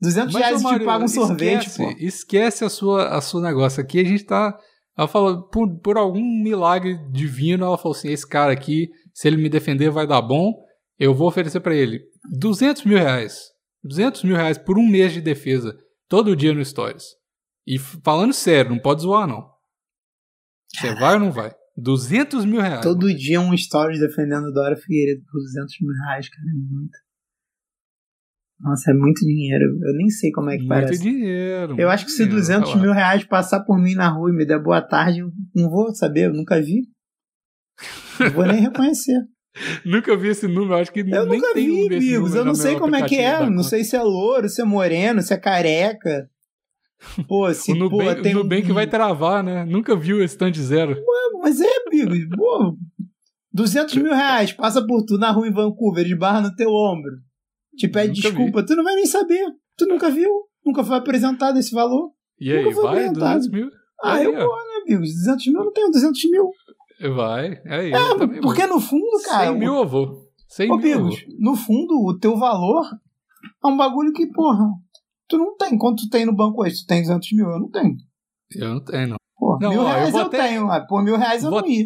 200 0.00 0.32
Mas, 0.32 0.42
reais 0.42 0.62
e 0.62 0.78
te 0.78 0.84
paga 0.84 1.04
um 1.04 1.08
sorvete, 1.08 1.70
pô. 1.70 1.90
Esquece 1.98 2.64
a 2.64 2.68
sua, 2.68 3.08
a 3.08 3.20
sua 3.20 3.40
negócio 3.40 3.82
aqui. 3.82 3.98
A 3.98 4.04
gente 4.04 4.24
tá. 4.24 4.56
Ela 4.96 5.08
falou, 5.08 5.42
por, 5.48 5.68
por 5.80 5.98
algum 5.98 6.22
milagre 6.22 6.98
divino, 7.10 7.64
ela 7.64 7.76
falou 7.76 7.96
assim: 7.96 8.10
esse 8.10 8.26
cara 8.26 8.52
aqui, 8.52 8.88
se 9.12 9.26
ele 9.26 9.36
me 9.36 9.48
defender, 9.48 9.90
vai 9.90 10.06
dar 10.06 10.22
bom. 10.22 10.52
Eu 10.98 11.14
vou 11.14 11.28
oferecer 11.28 11.60
para 11.60 11.74
ele 11.74 12.02
200 12.30 12.84
mil 12.84 12.98
reais. 12.98 13.50
200 13.84 14.24
mil 14.24 14.36
reais 14.36 14.58
por 14.58 14.78
um 14.78 14.86
mês 14.86 15.12
de 15.12 15.20
defesa, 15.20 15.78
todo 16.08 16.34
dia 16.34 16.52
no 16.52 16.64
Stories. 16.64 17.04
E 17.66 17.78
falando 17.78 18.32
sério, 18.32 18.70
não 18.70 18.78
pode 18.78 19.02
zoar, 19.02 19.26
não. 19.26 19.48
Você 20.72 20.94
vai 20.94 21.14
ou 21.14 21.20
não 21.20 21.32
vai? 21.32 21.52
200 21.76 22.44
mil 22.44 22.60
reais. 22.60 22.82
Todo 22.82 23.14
dia 23.14 23.40
um 23.40 23.56
Stories 23.56 24.00
defendendo 24.00 24.52
Dora 24.52 24.76
Figueiredo 24.76 25.22
por 25.30 25.38
200 25.40 25.74
mil 25.80 25.92
reais, 26.04 26.28
cara, 26.28 26.48
é 26.48 26.54
muito. 26.54 26.98
Nossa, 28.58 28.90
é 28.90 28.94
muito 28.94 29.20
dinheiro. 29.20 29.64
Eu 29.84 29.94
nem 29.94 30.08
sei 30.08 30.30
como 30.32 30.48
é 30.48 30.54
que 30.54 30.60
muito 30.60 30.68
parece. 30.70 31.02
Muito 31.02 31.02
dinheiro. 31.02 31.78
Eu 31.78 31.90
acho 31.90 32.06
que 32.06 32.10
se 32.10 32.24
200 32.24 32.74
mil 32.76 32.92
reais 32.92 33.24
passar 33.24 33.60
por 33.64 33.78
mim 33.78 33.94
na 33.94 34.08
rua 34.08 34.30
e 34.30 34.34
me 34.34 34.46
der 34.46 34.62
boa 34.62 34.80
tarde, 34.80 35.20
eu 35.20 35.30
não 35.54 35.68
vou 35.68 35.94
saber, 35.94 36.26
eu 36.26 36.32
nunca 36.32 36.60
vi. 36.60 36.88
Não 38.18 38.30
vou 38.30 38.46
nem 38.46 38.60
reconhecer. 38.60 39.20
Nunca 39.84 40.16
vi 40.16 40.28
esse 40.28 40.46
número, 40.46 40.76
acho 40.76 40.92
que 40.92 41.00
Eu 41.00 41.26
nem 41.26 41.38
nunca 41.40 41.54
tem 41.54 41.66
vi, 41.66 41.72
um 41.84 41.88
desses 41.88 42.08
amigos. 42.10 42.34
Eu 42.34 42.44
não 42.44 42.54
sei 42.54 42.78
como 42.78 42.94
é 42.96 43.02
que 43.08 43.16
é. 43.16 43.48
Não 43.48 43.62
sei 43.62 43.84
se 43.84 43.96
é 43.96 44.02
louro, 44.02 44.48
se 44.48 44.60
é 44.60 44.64
moreno, 44.64 45.22
se 45.22 45.32
é 45.32 45.36
careca. 45.38 46.28
Pô, 47.26 47.52
se 47.54 47.72
O 47.72 47.74
pô, 47.88 47.98
Nubank, 47.98 48.22
tem 48.22 48.34
o 48.34 48.40
um- 48.40 48.42
Nubank 48.42 48.70
vai 48.72 48.86
travar, 48.86 49.42
né? 49.42 49.64
Nunca 49.64 49.96
viu 49.96 50.22
esse 50.22 50.36
de 50.50 50.62
zero. 50.62 50.96
Mas 51.42 51.60
é, 51.60 51.68
amigos. 51.86 52.18
Pô, 52.36 52.76
200 53.52 53.94
mil 53.96 54.12
reais, 54.12 54.52
passa 54.52 54.86
por 54.86 55.02
tu 55.04 55.16
na 55.16 55.30
rua 55.30 55.48
em 55.48 55.52
Vancouver, 55.52 56.04
de 56.04 56.14
barra 56.14 56.42
no 56.42 56.54
teu 56.54 56.70
ombro. 56.70 57.12
Te 57.76 57.88
pede 57.88 58.08
Nunca 58.08 58.20
desculpa, 58.28 58.64
tu 58.64 58.76
não 58.76 58.84
vai 58.84 58.94
nem 58.94 59.06
saber. 59.06 59.44
Tu 59.76 59.86
nunca 59.86 60.10
viu, 60.10 60.30
nunca 60.64 60.82
foi 60.84 60.96
apresentado 60.96 61.58
esse 61.58 61.72
valor. 61.74 62.10
E 62.38 62.52
aí, 62.52 62.62
vai? 62.74 62.86
apresentado. 62.88 63.38
200 63.38 63.50
mil? 63.50 63.70
Ah, 64.02 64.14
Aí, 64.14 64.24
eu 64.26 64.34
ó. 64.34 64.44
vou, 64.44 64.56
né, 64.56 64.82
amigos? 64.86 65.08
200 65.14 65.46
mil 65.46 65.58
eu 65.58 65.64
não 65.64 65.72
tenho 65.72 65.90
200 65.90 66.30
mil. 66.30 66.50
Vai. 67.14 67.60
Aí, 67.66 67.92
eu 67.92 68.18
também 68.18 68.38
É, 68.38 68.40
porque 68.40 68.66
no 68.66 68.80
fundo, 68.80 69.22
cara. 69.24 69.46
100 69.50 69.58
mil 69.58 69.74
eu 69.74 69.86
vou. 69.86 70.26
100 70.48 70.70
Ô, 70.72 70.76
mil 70.76 70.86
eu. 70.88 71.04
Bigos, 71.08 71.24
no 71.38 71.54
fundo, 71.56 71.94
o 72.06 72.18
teu 72.18 72.36
valor 72.36 72.84
é 73.64 73.66
um 73.68 73.76
bagulho 73.76 74.12
que, 74.12 74.26
porra, 74.32 74.64
tu 75.28 75.36
não 75.36 75.56
tem. 75.56 75.76
Quanto 75.76 76.04
tu 76.04 76.08
tem 76.10 76.24
no 76.24 76.34
banco 76.34 76.62
hoje? 76.62 76.76
Tu 76.82 76.86
tem 76.86 77.02
200 77.02 77.32
mil? 77.32 77.46
Eu 77.50 77.60
não 77.60 77.70
tenho. 77.70 77.94
Eu 78.54 78.68
não 78.74 78.84
tenho, 78.84 79.08
não. 79.08 79.16
Pô, 79.36 79.58
Não, 79.60 79.70
mil 79.70 79.80
ó, 79.80 79.82
eu 79.82 79.88
reais 79.88 80.06
eu, 80.06 80.12
vou 80.12 80.20
até- 80.22 80.48
tenho. 80.48 80.70
ah, 80.70 80.80
Por 80.86 81.02
mil 81.04 81.16
reais 81.16 81.44
eu 81.44 81.50
Vou- 81.50 81.60
não 81.60 81.68
ia. 81.68 81.84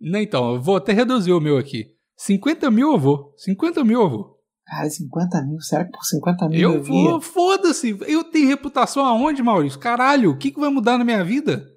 Não, 0.00 0.20
Então, 0.20 0.54
eu 0.54 0.60
vou 0.62 0.76
até 0.76 0.92
reduzir 0.92 1.32
o 1.32 1.40
meu 1.40 1.58
aqui. 1.58 1.86
50 2.16 2.70
mil 2.70 2.92
eu 2.92 2.98
vou. 2.98 3.34
50 3.36 3.84
mil 3.84 4.00
eu 4.00 4.08
vou. 4.10 4.32
Cara, 4.64 4.88
50 4.88 5.42
mil? 5.44 5.60
Será 5.60 5.84
que 5.84 5.90
por 5.90 6.04
50 6.04 6.48
mil 6.48 6.58
eu, 6.60 6.74
Eu 6.76 6.82
vou, 6.82 7.20
foda-se. 7.20 7.96
Eu 8.06 8.24
tenho 8.24 8.48
reputação 8.48 9.04
aonde, 9.04 9.42
Maurício? 9.42 9.78
Caralho, 9.78 10.30
o 10.30 10.38
que, 10.38 10.50
que 10.50 10.58
vai 10.60 10.70
mudar 10.70 10.96
na 10.96 11.04
minha 11.04 11.22
vida? 11.22 11.68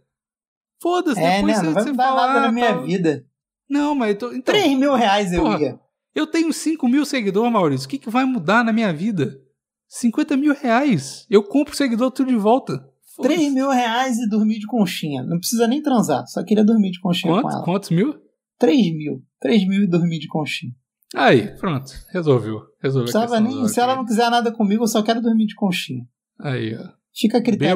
Foda-se, 0.85 1.19
É, 1.19 1.37
depois 1.37 1.57
né? 1.63 1.63
você, 1.63 1.65
Não 1.65 1.73
vai 1.73 1.85
mudar 1.91 2.03
fala, 2.03 2.27
nada 2.27 2.39
na 2.41 2.47
ah, 2.47 2.51
minha 2.51 2.73
tal. 2.75 2.83
vida. 2.85 3.25
Não, 3.67 3.95
mas 3.95 4.09
eu 4.11 4.17
tô, 4.19 4.27
então, 4.27 4.53
3 4.53 4.77
mil 4.77 4.93
reais 4.93 5.33
eu 5.33 5.41
Porra, 5.41 5.59
ia. 5.59 5.79
eu 6.13 6.27
tenho 6.27 6.53
5 6.53 6.87
mil 6.87 7.03
seguidores, 7.03 7.51
Maurício. 7.51 7.87
O 7.87 7.89
que, 7.89 7.97
que 7.97 8.09
vai 8.11 8.23
mudar 8.23 8.63
na 8.63 8.71
minha 8.71 8.93
vida? 8.93 9.35
50 9.87 10.37
mil 10.37 10.53
reais. 10.53 11.25
Eu 11.27 11.41
compro 11.41 11.75
seguidor 11.75 12.11
tudo 12.11 12.29
de 12.29 12.35
volta. 12.37 12.73
Foda-se. 13.15 13.35
3 13.35 13.51
mil 13.53 13.69
reais 13.71 14.17
e 14.19 14.29
dormir 14.29 14.59
de 14.59 14.67
conchinha. 14.67 15.23
Não 15.23 15.39
precisa 15.39 15.67
nem 15.67 15.81
transar. 15.81 16.23
Só 16.27 16.43
queria 16.43 16.63
dormir 16.63 16.91
de 16.91 16.99
conchinha 16.99 17.33
com 17.33 17.41
Quantos, 17.41 17.55
ela. 17.55 17.65
quantos 17.65 17.89
mil? 17.89 18.13
3 18.59 18.77
mil. 18.95 19.23
3 19.39 19.67
mil 19.67 19.83
e 19.83 19.87
dormir 19.87 20.19
de 20.19 20.27
conchinha. 20.27 20.71
Aí, 21.15 21.55
pronto. 21.57 21.91
Resolveu. 22.11 22.59
Resolveu. 22.79 23.11
Precisava 23.11 23.39
nem, 23.39 23.67
se 23.67 23.79
ela 23.79 23.95
não 23.95 24.05
quiser 24.05 24.29
nada 24.29 24.51
comigo, 24.51 24.83
eu 24.83 24.87
só 24.87 25.01
quero 25.01 25.19
dormir 25.21 25.47
de 25.47 25.55
conchinha. 25.55 26.03
Aí, 26.39 26.75
ó. 26.75 26.89
Fica 27.15 27.37
a 27.37 27.41
critério 27.41 27.75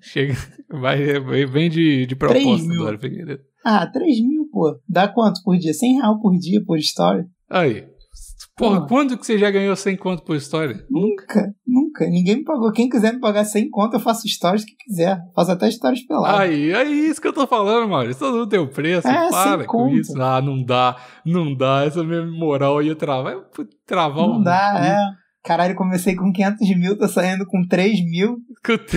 Chega, 0.00 0.34
vai, 0.70 1.18
vai, 1.20 1.46
vem 1.46 1.70
de, 1.70 2.04
de 2.06 2.14
Três 2.16 2.44
proposta. 2.44 2.74
Dora 2.74 2.98
Figueiredo. 2.98 3.42
Ah, 3.64 3.86
3 3.86 4.20
mil, 4.20 4.46
pô. 4.52 4.78
Dá 4.88 5.08
quanto 5.08 5.42
por 5.42 5.56
dia? 5.56 5.72
100 5.72 5.94
reais 5.94 6.16
por 6.20 6.36
dia 6.38 6.62
por 6.66 6.76
história? 6.76 7.24
Aí. 7.48 7.86
Porra, 8.56 8.76
Porra. 8.76 8.88
quando 8.88 9.18
que 9.18 9.26
você 9.26 9.36
já 9.38 9.50
ganhou 9.50 9.74
100 9.74 9.96
conto 9.96 10.22
por 10.22 10.36
história? 10.36 10.84
Nunca, 10.88 11.52
nunca. 11.66 12.06
Ninguém 12.08 12.36
me 12.36 12.44
pagou. 12.44 12.70
Quem 12.70 12.88
quiser 12.88 13.12
me 13.14 13.18
pagar 13.18 13.44
100 13.44 13.68
conto, 13.70 13.94
eu 13.94 14.00
faço 14.00 14.28
stories 14.28 14.64
que 14.64 14.74
quiser. 14.76 15.18
Faço 15.34 15.50
até 15.50 15.68
stories 15.70 16.06
peladas. 16.06 16.38
Aí, 16.40 16.70
é 16.70 16.84
isso 16.84 17.20
que 17.20 17.26
eu 17.26 17.32
tô 17.32 17.46
falando, 17.48 17.88
Maurício. 17.88 18.20
Todo 18.20 18.38
mundo 18.38 18.48
tem 18.48 18.60
o 18.60 18.68
preço. 18.68 19.08
É, 19.08 19.28
para 19.28 19.64
com 19.64 19.78
conta. 19.88 19.96
isso. 19.96 20.22
Ah, 20.22 20.40
não 20.40 20.62
dá. 20.62 20.96
Não 21.24 21.52
dá. 21.56 21.84
Essa 21.84 22.04
minha 22.04 22.24
moral 22.26 22.80
ia 22.82 22.94
travar. 22.94 23.34
Travar 23.86 24.28
Não 24.28 24.38
um- 24.38 24.42
dá, 24.42 24.78
é. 24.78 25.23
Caralho, 25.44 25.74
comecei 25.74 26.14
com 26.14 26.32
500 26.32 26.68
mil, 26.76 26.96
tô 26.96 27.06
saindo 27.06 27.44
com 27.46 27.66
3 27.68 28.02
mil 28.02 28.38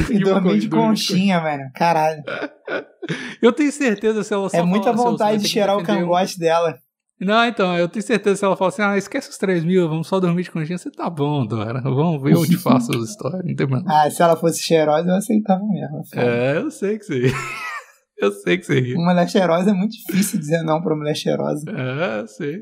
e 0.09 0.19
dormi 0.19 0.59
de 0.59 0.69
conchinha, 0.69 1.41
velho. 1.41 1.69
Caralho. 1.75 2.23
Eu 3.41 3.51
tenho 3.53 3.71
certeza 3.71 4.23
se 4.23 4.33
ela 4.33 4.49
só 4.49 4.57
É 4.57 4.61
muita 4.63 4.93
falar, 4.93 4.95
"Seu, 4.97 5.03
você 5.03 5.03
vai 5.03 5.11
vontade 5.11 5.43
de 5.43 5.49
cheirar 5.49 5.75
o 5.75 5.79
defender 5.79 5.99
um 5.99 6.01
cangote 6.07 6.39
dela. 6.39 6.77
Não, 7.19 7.45
então, 7.45 7.75
eu 7.75 7.89
tenho 7.89 8.05
certeza 8.05 8.35
se 8.35 8.45
ela 8.45 8.55
falar 8.55 8.69
assim, 8.69 8.81
ah, 8.83 8.95
esquece 8.97 9.29
os 9.29 9.37
3 9.37 9.63
mil, 9.63 9.89
vamos 9.89 10.07
só 10.07 10.19
dormir 10.19 10.43
de 10.43 10.51
conchinha, 10.51 10.77
você 10.77 10.91
tá 10.91 11.09
bom, 11.09 11.45
Dora. 11.47 11.81
Vamos 11.81 12.21
ver, 12.21 12.33
eu 12.33 12.45
te 12.45 12.57
faço 12.57 12.91
as 12.95 13.09
histórias, 13.09 13.43
não 13.43 13.55
tem 13.55 13.67
problema. 13.67 13.85
Ah, 13.89 14.09
se 14.09 14.21
ela 14.21 14.35
fosse 14.35 14.61
cheirosa, 14.61 15.09
eu 15.09 15.15
aceitava 15.15 15.63
mesmo. 15.65 16.01
É, 16.15 16.57
eu 16.57 16.69
sei 16.69 16.99
que 16.99 17.05
você 17.05 17.31
Eu 18.19 18.31
sei 18.31 18.57
que 18.57 18.65
você 18.65 18.79
ri. 18.79 18.93
Uma 18.93 19.13
mulher 19.13 19.29
cheirosa 19.29 19.69
é 19.69 19.73
muito 19.73 19.93
difícil 19.93 20.39
dizer 20.39 20.61
não 20.63 20.81
pra 20.81 20.95
mulher 20.95 21.15
cheirosa. 21.15 21.63
É, 21.69 22.19
eu 22.21 22.27
sei. 22.27 22.61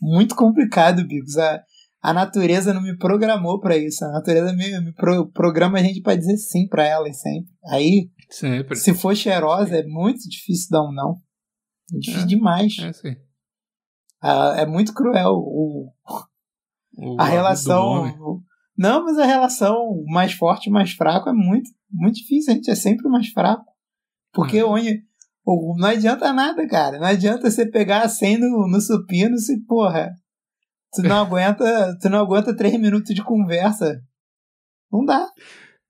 Muito 0.00 0.34
complicado, 0.34 1.06
Bigos. 1.06 1.36
A, 1.38 1.60
a 2.02 2.12
natureza 2.12 2.72
não 2.74 2.82
me 2.82 2.96
programou 2.96 3.58
pra 3.60 3.76
isso. 3.76 4.04
A 4.04 4.12
natureza 4.12 4.52
me, 4.54 4.80
me 4.80 4.92
pro- 4.94 5.30
programa 5.32 5.78
a 5.78 5.82
gente 5.82 6.00
pra 6.00 6.14
dizer 6.16 6.36
sim 6.36 6.66
pra 6.68 6.84
ela 6.86 7.12
sempre. 7.12 7.50
Aí, 7.68 8.10
Sempre. 8.30 8.76
se 8.76 8.94
for 8.94 9.14
cheirosa, 9.16 9.76
é 9.76 9.86
muito 9.86 10.20
difícil 10.28 10.68
dar 10.70 10.82
um 10.82 10.92
não. 10.92 11.16
É 11.94 11.98
difícil 11.98 12.22
É. 12.22 12.26
demais. 12.26 12.76
É. 13.04 13.16
Ah, 14.22 14.54
é 14.58 14.66
muito 14.66 14.92
cruel 14.94 15.32
o, 15.34 15.92
O- 16.98 17.20
a 17.20 17.24
relação. 17.24 17.82
homem. 17.84 18.16
Não, 18.76 19.04
mas 19.04 19.18
a 19.18 19.24
relação 19.24 20.02
mais 20.06 20.32
forte 20.32 20.68
e 20.68 20.72
mais 20.72 20.92
fraco 20.92 21.28
é 21.28 21.32
muito, 21.32 21.70
muito 21.90 22.16
difícil. 22.16 22.52
A 22.52 22.56
gente 22.56 22.70
é 22.70 22.74
sempre 22.74 23.08
mais 23.08 23.28
fraco. 23.28 23.64
Porque 24.32 24.62
Hum. 24.62 24.70
onde. 24.72 25.02
o- 25.44 25.76
Não 25.78 25.88
adianta 25.88 26.32
nada, 26.32 26.66
cara. 26.66 26.98
Não 26.98 27.06
adianta 27.06 27.48
você 27.50 27.64
pegar 27.70 28.08
100 28.08 28.38
no, 28.38 28.68
no 28.68 28.80
supino 28.80 29.38
se, 29.38 29.60
porra. 29.64 30.12
Tu 31.02 31.08
não 31.08 31.16
aguenta, 31.22 31.96
tu 32.00 32.08
não 32.08 32.18
aguenta 32.20 32.54
3 32.56 32.78
minutos 32.80 33.14
de 33.14 33.22
conversa. 33.22 34.00
Não 34.92 35.04
dá. 35.04 35.28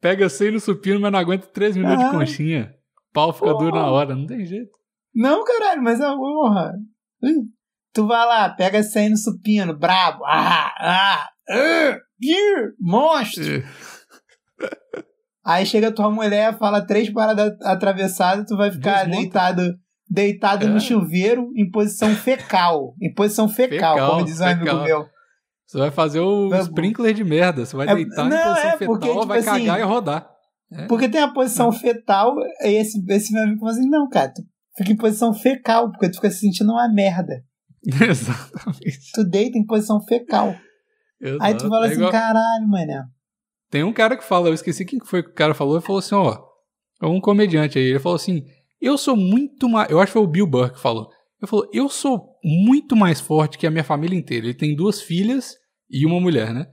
Pega 0.01 0.29
100 0.29 0.53
no 0.53 0.61
supino, 0.61 1.01
mas 1.01 1.11
não 1.13 1.19
aguenta 1.19 1.47
3 1.49 1.77
minutos 1.77 2.05
Ah. 2.05 2.09
de 2.11 2.17
conchinha. 2.17 2.75
Pau 3.13 3.33
fica 3.33 3.47
Porra. 3.53 3.59
duro 3.65 3.77
na 3.77 3.91
hora, 3.91 4.15
não 4.15 4.27
tem 4.27 4.45
jeito. 4.45 4.71
Não, 5.15 5.43
caralho, 5.45 5.83
mas 5.83 6.01
é 6.01 6.05
porra. 6.07 6.73
Ih, 7.23 7.35
Tu 7.95 8.07
vai 8.07 8.27
lá, 8.27 8.51
pega 8.51 8.83
100 8.83 9.09
no 9.11 9.17
supino, 9.17 9.75
brabo. 9.75 10.23
Ah, 10.27 10.71
ah, 10.79 11.29
ah, 11.49 11.99
ih, 12.21 12.73
monstro. 12.79 13.63
Aí 15.45 15.65
chega 15.65 15.93
tua 15.93 16.11
mulher, 16.11 16.59
fala 16.59 16.85
três 16.85 17.09
paradas 17.11 17.53
atravessadas, 17.63 18.45
tu 18.47 18.57
vai 18.57 18.71
ficar 18.71 19.05
Desmonta. 19.05 19.17
deitado, 19.21 19.75
deitado 20.09 20.67
É. 20.67 20.69
no 20.69 20.81
chuveiro 20.81 21.51
em 21.57 21.71
posição 21.71 22.15
fecal. 22.15 22.95
Em 23.01 23.13
posição 23.13 23.49
fecal, 23.49 23.95
Fecal, 23.95 24.11
como 24.13 24.25
diz 24.25 24.41
um 24.41 24.45
amigo 24.45 24.83
meu. 24.85 25.07
Você 25.67 25.79
vai 25.79 25.91
fazer 25.91 26.21
o 26.21 26.49
Vai- 26.49 26.61
sprinkler 26.61 27.13
de 27.15 27.25
merda. 27.25 27.67
Você 27.67 27.77
vai 27.77 27.89
É- 27.89 27.95
deitar 27.95 28.29
não, 28.29 28.37
em 28.37 28.43
posição 28.43 28.71
é, 28.71 28.73
fetal, 28.79 28.87
porque, 28.87 29.09
tipo 29.09 29.27
vai 29.27 29.43
cagar 29.43 29.71
assim, 29.77 29.83
e 29.83 29.85
rodar. 29.85 30.31
Porque 30.89 31.09
tem 31.09 31.21
a 31.21 31.29
posição 31.33 31.71
fetal, 31.73 32.35
e 32.63 32.69
esse, 32.69 33.03
esse 33.09 33.33
meu 33.33 33.43
amigo 33.45 33.61
fala 33.61 33.73
assim: 33.73 33.89
não, 33.89 34.09
cara, 34.09 34.33
tu 34.33 34.43
fica 34.77 34.93
em 34.93 34.97
posição 34.97 35.33
fecal, 35.35 35.91
porque 35.91 36.09
tu 36.09 36.17
fica 36.17 36.31
se 36.31 36.39
sentindo 36.41 36.73
uma 36.73 36.89
merda. 36.93 37.45
Exatamente. 37.87 39.13
Tu 39.15 39.25
deita 39.25 39.59
em 39.59 39.65
posição 39.67 40.01
fecal. 40.05 40.55
Exato. 41.21 41.43
Aí 41.43 41.55
tu 41.57 41.69
fala 41.69 41.87
É 41.87 41.89
assim: 41.89 41.97
igual- 41.99 42.13
caralho, 42.13 42.69
mané. 42.69 43.05
Tem 43.71 43.83
um 43.83 43.93
cara 43.93 44.17
que 44.17 44.25
fala, 44.25 44.49
eu 44.49 44.55
esqueci 44.55 44.85
quem 44.85 44.99
que 44.99 45.07
foi 45.07 45.23
que 45.23 45.31
o 45.31 45.35
cara 45.35 45.53
falou, 45.55 45.77
ele 45.77 45.85
falou 45.85 45.99
assim, 45.99 46.15
ó, 46.15 46.39
é 47.03 47.07
um 47.07 47.21
comediante 47.21 47.79
aí, 47.79 47.85
ele 47.87 47.99
falou 47.99 48.15
assim, 48.17 48.45
eu 48.81 48.97
sou 48.99 49.17
muito 49.17 49.69
mais, 49.69 49.91
eu 49.91 49.99
acho 49.99 50.09
que 50.09 50.19
foi 50.19 50.23
o 50.23 50.27
Bill 50.27 50.47
Burr 50.47 50.73
que 50.73 50.81
falou, 50.81 51.09
ele 51.41 51.49
falou, 51.49 51.69
eu 51.73 51.89
sou 51.89 52.37
muito 52.43 52.97
mais 52.97 53.21
forte 53.21 53.59
que 53.59 53.67
a 53.67 53.71
minha 53.71 53.85
família 53.85 54.19
inteira, 54.19 54.47
ele 54.47 54.55
tem 54.55 54.75
duas 54.75 55.01
filhas 55.01 55.57
e 55.91 56.07
uma 56.07 56.21
mulher, 56.21 56.53
né? 56.53 56.67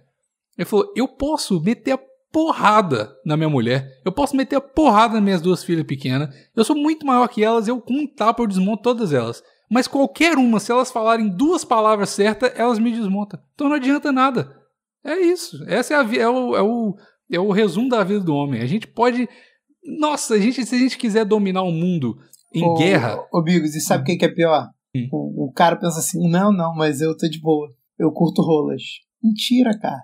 Ele 0.58 0.66
falou, 0.66 0.92
eu 0.96 1.08
posso 1.08 1.62
meter 1.62 1.94
a 1.94 2.00
porrada 2.32 3.16
na 3.26 3.38
minha 3.38 3.50
mulher, 3.50 3.88
eu 4.04 4.12
posso 4.12 4.36
meter 4.36 4.56
a 4.56 4.62
porrada 4.62 5.16
nas 5.16 5.24
minhas 5.24 5.42
duas 5.42 5.64
filhas 5.64 5.86
pequenas, 5.86 6.34
eu 6.56 6.64
sou 6.64 6.76
muito 6.76 7.06
maior 7.06 7.28
que 7.28 7.44
elas, 7.44 7.68
eu 7.68 7.80
com 7.80 7.94
um 7.94 8.08
tapa 8.08 8.42
eu 8.42 8.48
desmonto 8.48 8.84
todas 8.84 9.14
elas. 9.14 9.44
Mas 9.70 9.88
qualquer 9.88 10.38
uma, 10.38 10.60
se 10.60 10.72
elas 10.72 10.92
falarem 10.92 11.28
duas 11.28 11.66
palavras 11.66 12.10
certas, 12.10 12.52
elas 12.56 12.78
me 12.78 12.92
desmontam. 12.92 13.40
Então 13.56 13.68
não 13.68 13.76
adianta 13.76 14.12
nada. 14.12 14.56
É 15.04 15.20
isso. 15.20 15.64
Essa 15.68 15.96
é, 15.96 15.98
a, 15.98 16.22
é, 16.22 16.28
o, 16.28 16.56
é, 16.56 16.62
o, 16.62 16.96
é 17.32 17.40
o 17.40 17.52
resumo 17.52 17.90
da 17.90 18.04
vida 18.04 18.20
do 18.20 18.36
homem. 18.36 18.62
A 18.62 18.68
gente 18.68 18.88
pode. 18.88 19.28
Nossa, 20.00 20.36
a 20.36 20.40
gente, 20.40 20.66
se 20.66 20.76
a 20.76 20.80
gente 20.80 20.98
quiser 20.98 21.26
dominar 21.26 21.64
o 21.64 21.72
mundo 21.72 22.18
em 22.54 22.64
Ô, 22.64 22.74
guerra. 22.76 23.18
Ô, 23.32 23.42
Bigos, 23.42 23.76
e 23.76 23.82
sabe 23.82 24.04
o 24.04 24.06
que, 24.06 24.16
que 24.18 24.26
é 24.26 24.34
pior? 24.34 24.70
Hum. 24.96 25.08
O, 25.12 25.46
o 25.48 25.52
cara 25.54 25.76
pensa 25.76 26.00
assim: 26.00 26.30
não, 26.30 26.52
não, 26.52 26.74
mas 26.76 27.02
eu 27.02 27.16
tô 27.18 27.28
de 27.28 27.40
boa. 27.40 27.68
Eu 28.00 28.12
curto 28.12 28.42
rolas. 28.42 28.82
Mentira, 29.22 29.78
cara. 29.80 30.02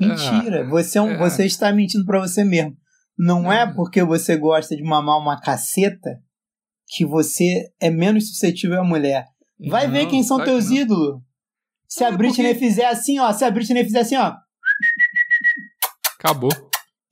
Mentira. 0.00 0.68
você, 0.68 0.98
é 0.98 1.02
um, 1.02 1.10
é. 1.10 1.18
você 1.18 1.44
está 1.44 1.72
mentindo 1.72 2.04
pra 2.04 2.20
você 2.20 2.42
mesmo. 2.44 2.76
Não 3.18 3.52
é 3.52 3.66
Não. 3.66 3.74
porque 3.74 4.02
você 4.02 4.36
gosta 4.36 4.74
de 4.74 4.82
mamar 4.82 5.18
uma 5.18 5.40
caceta 5.40 6.18
que 6.88 7.04
você 7.04 7.70
é 7.80 7.90
menos 7.90 8.28
suscetível 8.28 8.80
à 8.80 8.84
mulher. 8.84 9.26
Vai 9.68 9.88
ver 9.88 10.04
Não, 10.04 10.10
quem 10.10 10.22
são 10.22 10.42
teus 10.42 10.70
não. 10.70 10.76
ídolos. 10.76 11.20
Se 11.88 12.02
É, 12.02 12.08
a 12.08 12.12
Britney 12.12 12.54
porque- 12.54 12.66
fizer 12.66 12.86
assim, 12.86 13.18
ó. 13.18 13.32
Se 13.32 13.44
a 13.44 13.50
Britney 13.50 13.84
fizer 13.84 14.00
assim, 14.00 14.16
ó. 14.16 14.34
Acabou. 16.18 16.50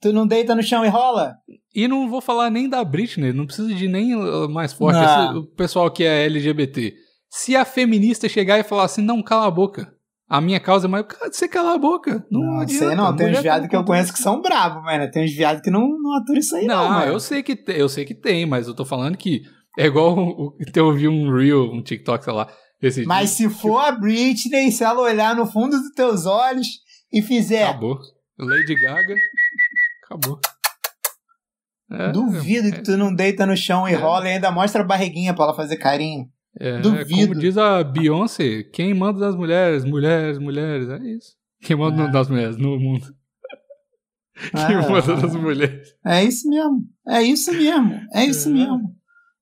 Tu 0.01 0.11
não 0.11 0.25
deita 0.25 0.55
no 0.55 0.63
chão 0.63 0.83
e 0.85 0.89
rola? 0.89 1.35
E 1.75 1.87
não 1.87 2.09
vou 2.09 2.21
falar 2.21 2.49
nem 2.49 2.67
da 2.67 2.83
Britney, 2.83 3.31
não 3.31 3.45
precisa 3.45 3.73
de 3.73 3.87
nem 3.87 4.15
uh, 4.15 4.49
mais 4.49 4.73
forte. 4.73 4.97
Esse- 4.99 5.37
o 5.37 5.43
pessoal 5.55 5.89
que 5.91 6.03
é 6.03 6.25
LGBT. 6.25 6.93
Se 7.29 7.55
a 7.55 7.63
feminista 7.63 8.27
chegar 8.27 8.59
e 8.59 8.63
falar 8.63 8.83
assim, 8.85 9.01
não, 9.01 9.21
cala 9.21 9.45
a 9.47 9.51
boca. 9.51 9.93
A 10.27 10.39
minha 10.41 10.59
causa 10.59 10.87
é 10.87 10.89
mais. 10.89 11.05
Cara, 11.05 11.31
você 11.31 11.47
cala 11.47 11.73
a 11.75 11.77
boca. 11.77 12.25
Não, 12.31 12.41
Não, 12.41 12.59
adianta. 12.61 12.85
sei 12.87 12.95
não. 12.95 13.15
Tem 13.15 13.25
uns 13.27 13.29
Mulher 13.31 13.41
viados 13.41 13.67
que 13.67 13.75
eu 13.75 13.83
conheço 13.83 14.13
que 14.13 14.19
são 14.19 14.41
bravos, 14.41 14.81
mano. 14.83 15.09
Tem 15.11 15.23
uns 15.25 15.31
viados 15.33 15.61
que 15.61 15.69
não, 15.69 15.81
não 16.01 16.17
aturam 16.17 16.39
isso 16.39 16.55
aí, 16.55 16.65
não, 16.65 16.83
Não, 16.83 16.89
mano. 16.99 17.11
eu 17.11 17.19
sei 17.19 17.43
que 17.43 17.55
tem, 17.55 17.75
eu 17.77 17.87
sei 17.89 18.03
que 18.05 18.15
tem, 18.15 18.45
mas 18.45 18.67
eu 18.67 18.73
tô 18.73 18.83
falando 18.85 19.17
que 19.17 19.41
é 19.77 19.85
igual 19.85 20.17
o, 20.17 20.57
eu 20.75 20.93
vi 20.93 21.07
um 21.07 21.33
reel, 21.35 21.71
um 21.71 21.81
TikTok, 21.83 22.23
sei 22.23 22.33
lá, 22.33 22.47
esse 22.81 23.05
Mas 23.05 23.31
se 23.31 23.49
for 23.49 23.77
a 23.79 23.91
Britney, 23.91 24.71
se 24.71 24.83
ela 24.83 25.01
olhar 25.01 25.35
no 25.35 25.45
fundo 25.45 25.77
dos 25.77 25.91
teus 25.93 26.25
olhos 26.25 26.67
e 27.13 27.21
fizer, 27.21 27.65
acabou. 27.65 27.99
Lady 28.39 28.73
Gaga, 28.75 29.15
acabou. 30.11 30.39
É, 31.91 32.11
duvido 32.11 32.71
que 32.71 32.81
tu 32.83 32.95
não 32.97 33.13
deita 33.13 33.45
no 33.45 33.55
chão 33.57 33.87
e 33.87 33.93
É. 33.93 33.95
rola 33.97 34.25
e 34.29 34.33
ainda 34.33 34.49
mostra 34.51 34.81
a 34.81 34.85
barriguinha 34.85 35.33
pra 35.33 35.45
ela 35.45 35.53
fazer 35.55 35.75
carinho. 35.77 36.29
É, 36.59 36.79
duvido. 36.79 37.29
Como 37.29 37.39
diz 37.39 37.57
a 37.57 37.83
Beyoncé, 37.83 38.63
quem 38.63 38.93
manda 38.93 39.19
das 39.19 39.35
mulheres, 39.35 39.83
mulheres, 39.83 40.37
mulheres, 40.37 40.89
é 40.89 40.97
isso. 40.99 41.35
Quem 41.61 41.75
manda 41.75 42.07
das 42.07 42.29
mulheres 42.29 42.57
no 42.57 42.79
mundo. 42.79 43.05
Quem 44.67 44.75
manda 44.89 45.15
das 45.17 45.35
mulheres. 45.35 45.93
É 46.05 46.23
isso 46.23 46.49
mesmo. 46.49 46.81
É 47.07 47.21
isso 47.21 47.51
mesmo. 47.53 47.99
É 48.13 48.25
isso 48.25 48.49
É. 48.49 48.51
mesmo. 48.51 48.95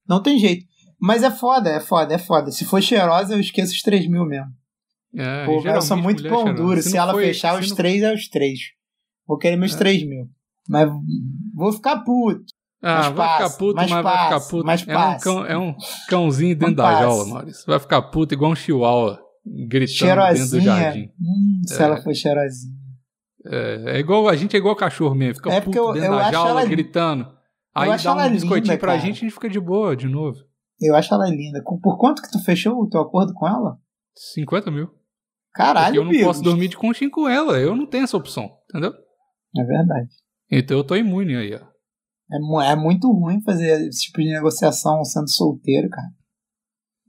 Não 0.08 0.22
tem 0.22 0.38
jeito. 0.40 0.66
Mas 1.00 1.24
é 1.24 1.32
foda, 1.32 1.70
é 1.70 1.80
foda, 1.80 2.14
é 2.16 2.18
foda. 2.18 2.52
Se 2.52 2.66
for 2.66 2.82
cheirosa, 2.82 3.34
eu 3.36 3.40
esqueço 3.40 3.72
os 3.74 3.82
3 3.82 4.08
mil 4.10 4.26
mesmo. 4.26 4.52
É, 5.16 5.46
Pô, 5.46 5.62
eu 5.66 5.82
sou 5.82 5.96
muito 5.98 6.28
pão 6.28 6.54
duro. 6.54 6.82
Se, 6.82 6.94
não 6.96 7.00
ela 7.04 7.14
foi- 7.14 7.26
fechar 7.28 7.54
se 7.56 7.62
os 7.62 7.70
não- 7.70 7.78
3, 7.78 8.02
é 8.04 8.14
os 8.14 8.28
3. 8.28 8.60
Vou 9.26 9.38
querer 9.38 9.56
meus 9.56 9.74
É. 9.74 9.78
3 9.78 10.04
mil. 10.04 10.28
Mas 10.70 10.90
vou 11.56 11.74
ficar 11.74 11.98
puto. 12.04 12.44
Ah, 12.82 12.96
Mas 12.98 13.06
vai 13.08 13.16
passa, 13.28 13.44
ficar 13.44 13.58
puto, 13.60 13.76
mas 13.76 13.92
mas, 13.92 14.04
vai 14.04 14.24
ficar 14.24 14.40
puto. 14.50 14.66
mas 14.66 14.88
é, 14.88 14.98
um 14.98 15.18
cão, 15.20 15.46
é 15.46 15.58
um 15.58 15.76
cãozinho 16.08 16.56
dentro 16.58 16.76
da 16.76 16.84
passa. 16.84 17.00
jaula, 17.02 17.26
Maurício. 17.28 17.64
Vai 17.68 17.80
ficar 17.80 18.02
puto 18.04 18.34
igual 18.34 18.52
um 18.52 18.56
chihuahua, 18.56 19.20
gritando 19.68 20.16
dentro 20.16 20.44
do 20.46 20.62
Cheirosinha. 20.62 20.62
jardim. 20.64 21.10
Hum, 21.20 21.62
se 21.68 21.82
É. 21.82 21.86
ela 21.86 21.98
for 22.02 22.14
cheirosinha. 22.16 22.74
É, 23.46 23.98
é 23.98 24.00
igual, 24.00 24.30
a 24.30 24.36
gente 24.36 24.56
é 24.56 24.60
igual 24.60 24.76
cachorro 24.78 25.14
mesmo, 25.16 25.36
fica 25.36 25.50
É 25.52 25.56
puto 25.60 25.66
porque 25.66 25.80
eu- 25.80 25.92
dentro 25.94 26.14
eu 26.14 26.18
da 26.20 26.32
jaula, 26.32 26.50
ela- 26.62 26.66
gritando. 26.66 27.28
Aí 27.76 27.90
dá 28.02 28.14
um 28.28 28.32
biscoitinho 28.32 28.72
linda, 28.74 28.78
pra 28.78 28.94
cara. 28.94 29.00
gente 29.00 29.16
e 29.16 29.20
a 29.20 29.22
gente 29.24 29.34
fica 29.34 29.50
de 29.50 29.60
boa, 29.60 29.96
de 29.96 30.08
novo. 30.08 30.38
Eu 30.82 30.96
acho 30.96 31.14
ela 31.14 31.28
linda. 31.30 31.62
Por 31.64 31.98
quanto 31.98 32.22
que 32.22 32.32
tu 32.32 32.40
fechou 32.44 32.74
o 32.82 32.88
teu 32.90 33.02
acordo 33.02 33.34
com 33.34 33.46
ela? 33.48 33.78
50 34.16 34.72
mil. 34.72 34.88
Porque 34.88 34.98
Caralho, 35.54 35.96
eu 35.98 36.04
não 36.06 36.12
Bigos. 36.12 36.28
posso 36.28 36.42
dormir 36.44 36.68
de 36.70 36.78
conchinha 36.78 37.10
com 37.10 37.28
ela, 37.28 37.58
eu 37.60 37.76
não 37.76 37.86
tenho 37.86 38.04
essa 38.06 38.16
opção, 38.16 38.50
entendeu? 38.70 38.94
É 39.58 39.64
verdade. 39.64 40.08
Então 40.52 40.78
eu 40.78 40.84
tô 40.84 40.96
imune 40.96 41.36
aí, 41.36 41.54
ó. 41.56 41.60
É, 42.32 42.72
é 42.72 42.76
muito 42.76 43.12
ruim 43.12 43.42
fazer 43.42 43.88
esse 43.88 44.02
tipo 44.04 44.20
de 44.20 44.30
negociação 44.32 45.04
sendo 45.04 45.30
solteiro, 45.30 45.90
cara. 45.90 46.08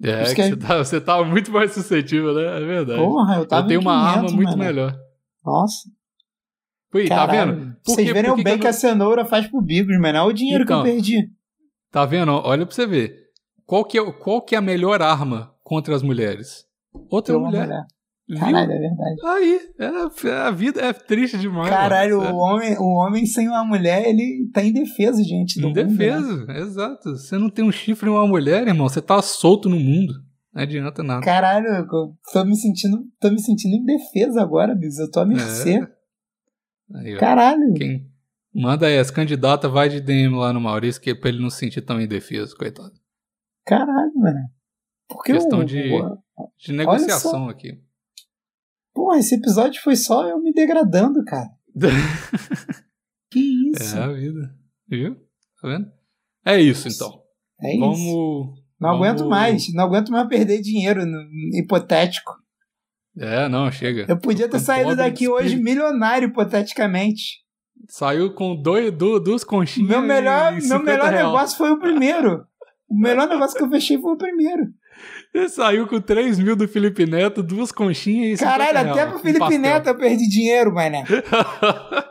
É, 0.03 0.25
que 0.25 0.35
que 0.35 0.41
é- 0.43 0.49
você, 0.51 0.57
tá, 0.57 0.79
você 0.79 1.01
tá 1.01 1.23
muito 1.25 1.53
mais 1.53 1.73
suscetível, 1.73 2.35
né? 2.35 2.63
É 2.63 2.65
verdade. 2.65 2.99
Porra, 3.01 3.37
eu 3.37 3.47
tava 3.47 3.63
eu 3.65 3.69
tenho 3.69 3.81
em 3.81 3.85
uma 3.85 4.01
500, 4.13 4.17
arma 4.17 4.37
muito 4.37 4.49
mano. 4.51 4.65
melhor. 4.65 4.99
Nossa. 5.45 5.89
Ui, 6.95 7.07
tá 7.07 7.27
vendo? 7.27 7.77
Por 7.85 7.95
Vocês 7.95 8.09
que- 8.09 8.15
verem 8.15 8.31
o 8.31 8.37
bem 8.37 8.55
que 8.55 8.61
que, 8.63 8.67
a 8.67 8.73
cenoura 8.73 9.25
faz 9.25 9.47
pro 9.47 9.61
Bigos, 9.61 9.97
mano. 10.01 10.19
Olha 10.19 10.29
o 10.29 10.33
dinheiro 10.33 10.65
Então. 10.65 10.83
que 10.83 10.89
eu 10.89 10.93
perdi. 10.95 11.31
Tá 11.93 12.05
vendo? 12.07 12.33
Olha 12.33 12.65
pra 12.67 12.75
você 12.75 12.87
ver. 12.87 13.15
Qual 13.67 13.85
que 13.85 13.99
é, 13.99 14.13
qual 14.13 14.43
que 14.43 14.55
é 14.55 14.59
a 14.59 14.63
melhor 14.63 15.01
arma 15.03 15.55
contra 15.63 15.95
as 15.95 16.03
mulheres? 16.03 16.65
Outra 17.11 17.39
mulher. 17.39 17.67
mulher. 17.67 17.85
Caralho, 18.39 18.73
é 18.73 18.79
verdade. 18.79 19.17
Aí, 19.25 19.61
é, 19.79 20.31
a 20.47 20.51
vida 20.51 20.81
é 20.81 20.93
triste 20.93 21.39
demais. 21.39 21.69
Caralho, 21.69 22.19
mano. 22.19 22.35
o 22.35 22.39
homem, 22.39 22.77
o 22.79 22.85
homem 22.99 23.27
sem 23.27 23.49
uma 23.49 23.65
mulher, 23.65 24.07
ele 24.09 24.49
tá 24.53 24.63
indefeso 24.63 25.23
diante 25.25 25.61
do 25.61 25.69
mundo. 25.69 25.77
né? 25.77 25.83
Indefeso, 25.83 26.51
exato. 26.51 27.11
Você 27.17 27.37
não 27.39 27.51
tem 27.51 27.65
um 27.65 27.73
chifre 27.73 28.09
e 28.09 28.13
uma 28.13 28.27
mulher, 28.27 28.67
irmão. 28.69 28.89
Você 28.89 29.01
tá 29.03 29.21
solto 29.23 29.69
no 29.69 29.79
mundo. 29.79 30.13
Não 30.53 30.63
adianta 30.63 31.03
nada. 31.03 31.25
Caralho, 31.25 31.67
eu 31.67 31.87
tô 32.33 32.45
me 32.45 32.57
sentindo, 32.57 33.05
tô 33.21 33.31
me 33.31 33.41
sentindo 33.41 33.77
indefeso 33.77 34.39
agora, 34.39 34.75
Bigos. 34.75 34.99
Eu 34.99 35.11
tô 35.11 35.21
à 35.21 35.27
mercê. 35.27 35.75
É. 35.79 36.99
Aí, 36.99 37.17
ó. 37.17 37.21
Caralho. 37.21 37.73
Quem 37.75 38.11
manda 38.53 38.87
aí, 38.87 38.99
as 38.99 39.11
candidatas 39.13 39.71
vai 39.71 39.89
de 39.89 40.01
DM 40.01 40.35
lá 40.35 40.53
no 40.53 40.61
Maurício, 40.61 41.01
que 41.01 41.11
é 41.11 41.15
pra 41.15 41.29
ele 41.29 41.41
não 41.41 41.51
se 41.51 41.59
sentir 41.59 41.81
tão 41.83 42.01
indefeso, 42.01 42.57
coitado. 42.57 42.93
Caralho, 43.65 44.13
mano. 44.17 44.41
Porque 45.09 45.33
Questão 45.33 45.61
o- 45.61 45.65
de- 45.65 45.91
De 46.59 46.73
negociação 46.73 47.49
aqui. 47.49 47.79
Porra, 48.95 49.19
esse 49.19 49.35
episódio 49.37 49.81
foi 49.83 49.97
só 49.97 50.27
eu 50.29 50.41
me 50.41 50.53
degradando, 50.53 51.25
cara. 51.25 51.49
Que 53.31 53.39
isso? 53.71 53.97
É 53.97 54.03
a 54.03 54.09
vida. 54.13 54.55
Viu? 54.89 55.15
Tá 55.63 55.69
vendo? 55.69 55.87
É 56.45 56.61
isso, 56.61 56.89
então. 56.89 57.23
É, 57.63 57.71
isso. 57.77 57.81
Vamos. 57.81 58.61
Não 58.81 58.91
aguento 58.91 59.19
vamos- 59.19 59.31
mais. 59.31 59.73
Não 59.75 59.85
aguento 59.85 60.11
mais 60.11 60.27
perder 60.29 60.61
dinheiro 60.61 61.07
no 61.07 61.19
hipotético. 61.55 62.33
É, 63.17 63.49
não, 63.49 63.71
chega. 63.71 64.07
Eu 64.09 64.19
podia 64.19 64.49
ter 64.49 64.59
saído 64.59 64.97
daqui 64.97 65.29
hoje 65.29 65.57
milionário, 65.57 66.29
hipoteticamente. 66.29 67.41
Saiu 67.89 68.35
com 68.35 68.61
dois, 68.61 68.91
du- 68.93 69.21
duas 69.21 69.45
conchinhas. 69.45 69.89
Meu 69.91 70.03
melhor, 70.03 70.53
meu 70.53 70.61
50 70.63 70.85
melhor 70.85 71.11
real. 71.11 71.33
negócio 71.33 71.57
foi 71.57 71.71
o 71.71 71.79
primeiro. 71.79 72.45
O 72.89 72.99
melhor 72.99 73.29
negócio 73.31 73.57
que 73.57 73.63
eu 73.63 73.71
fechei 73.71 74.01
foi 74.01 74.13
o 74.13 74.19
primeiro. 74.19 74.65
Ele 75.33 75.49
saiu 75.49 75.87
com 75.87 76.01
3 76.01 76.39
mil 76.41 76.57
do 76.57 76.67
Felipe 76.67 77.07
Neto, 77.07 77.43
duas 77.43 77.71
conchinhas 77.71 78.33
e 78.33 78.37
50 78.45 78.59
Caralho, 78.67 78.91
até 78.91 79.07
pro 79.07 79.19
Felipe 79.21 79.39
pastel. 79.39 79.61
Neto 79.61 79.87
eu 79.89 79.97
perdi 79.97 80.29
dinheiro, 80.29 80.75
mané. 80.75 81.05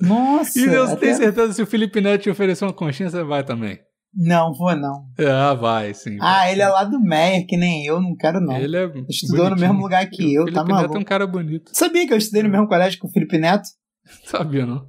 Nossa. 0.00 0.58
e 0.58 0.64
eu 0.64 0.84
até- 0.84 0.96
tenho 0.96 1.16
certeza 1.16 1.52
se 1.52 1.62
o 1.62 1.66
Felipe 1.66 2.00
Neto 2.00 2.22
te 2.22 2.30
oferecer 2.30 2.64
uma 2.64 2.72
conchinha, 2.72 3.08
você 3.08 3.22
vai 3.22 3.44
também. 3.44 3.78
Não, 4.16 4.52
vou 4.52 4.74
não. 4.76 5.06
Ah, 5.18 5.54
vai, 5.54 5.92
sim. 5.94 6.18
Ah, 6.20 6.50
ele 6.50 6.62
é 6.62 6.68
lá 6.68 6.84
do 6.84 7.00
Meyer, 7.00 7.46
que 7.48 7.56
nem 7.56 7.84
eu, 7.84 8.00
não 8.00 8.14
quero 8.16 8.40
não. 8.40 8.56
Ele 8.56 8.76
é 8.76 8.84
Estudou 9.08 9.44
no 9.44 9.50
bonitinho. 9.50 9.68
mesmo 9.68 9.82
lugar 9.82 10.08
que 10.08 10.34
eu, 10.34 10.42
o 10.42 10.44
Felipe 10.46 10.54
tá 10.60 10.62
Neto 10.64 10.74
maluco. 10.74 10.96
é 10.96 11.00
um 11.00 11.04
cara 11.04 11.26
bonito. 11.26 11.70
Sabia 11.72 12.06
que 12.06 12.12
eu 12.12 12.18
estudei 12.18 12.42
no 12.44 12.48
mesmo 12.48 12.68
colégio 12.68 13.00
que 13.00 13.06
o 13.06 13.10
Felipe 13.10 13.38
Neto? 13.38 13.64
Sabia, 14.26 14.66
não? 14.66 14.86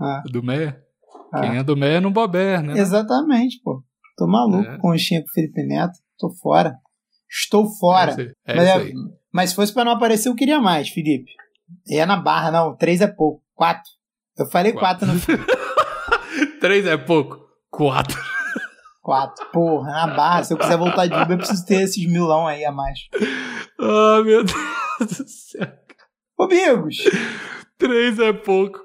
Ah, 0.00 0.22
Do 0.30 0.42
Meia? 0.42 0.78
ah. 1.32 1.40
Quem 1.40 1.58
é 1.58 1.62
do 1.62 1.76
Meia 1.76 1.96
é 1.96 2.00
no 2.00 2.10
Bober, 2.10 2.62
né? 2.62 2.78
Exatamente, 2.78 3.60
pô. 3.62 3.82
Tô 4.16 4.26
maluco, 4.26 4.68
É. 4.68 4.78
conchinha 4.78 5.20
com 5.20 5.26
o 5.28 5.32
Felipe 5.32 5.62
Neto. 5.66 5.92
Tô 6.18 6.30
fora. 6.30 6.74
Estou 7.30 7.68
fora. 7.78 8.14
É. 8.46 8.52
É 8.52 8.56
mas, 8.56 8.68
é- 8.68 8.92
mas 9.32 9.50
se 9.50 9.56
fosse 9.56 9.72
pra 9.72 9.84
não 9.84 9.92
aparecer, 9.92 10.28
eu 10.28 10.34
queria 10.34 10.60
mais, 10.60 10.88
Felipe. 10.88 11.30
É 11.88 12.04
na 12.04 12.16
barra, 12.16 12.50
não. 12.50 12.76
Três 12.76 13.00
é 13.00 13.06
pouco. 13.06 13.42
Quatro. 13.54 13.90
Eu 14.38 14.46
falei 14.46 14.72
quatro, 14.72 15.06
no 15.06 15.18
fim. 15.18 15.32
Três 16.60 16.86
é 16.86 16.96
pouco. 16.96 17.38
Quatro. 17.70 18.18
Quatro. 19.02 19.46
Porra, 19.52 19.90
na 19.90 20.06
barra. 20.14 20.44
Se 20.44 20.52
eu 20.54 20.58
quiser 20.58 20.76
voltar 20.76 21.06
de 21.06 21.14
Uber, 21.14 21.32
eu 21.32 21.38
preciso 21.38 21.64
ter 21.66 21.82
esses 21.82 22.06
milão 22.06 22.46
aí 22.46 22.64
a 22.64 22.72
mais. 22.72 22.98
Ah, 23.80 24.22
meu 24.24 24.44
Deus 24.44 24.58
do 25.00 25.28
céu. 25.28 25.72
Ô, 26.38 26.46
Bigos. 26.46 26.98
Três 27.78 28.18
é 28.18 28.32
pouco. 28.32 28.78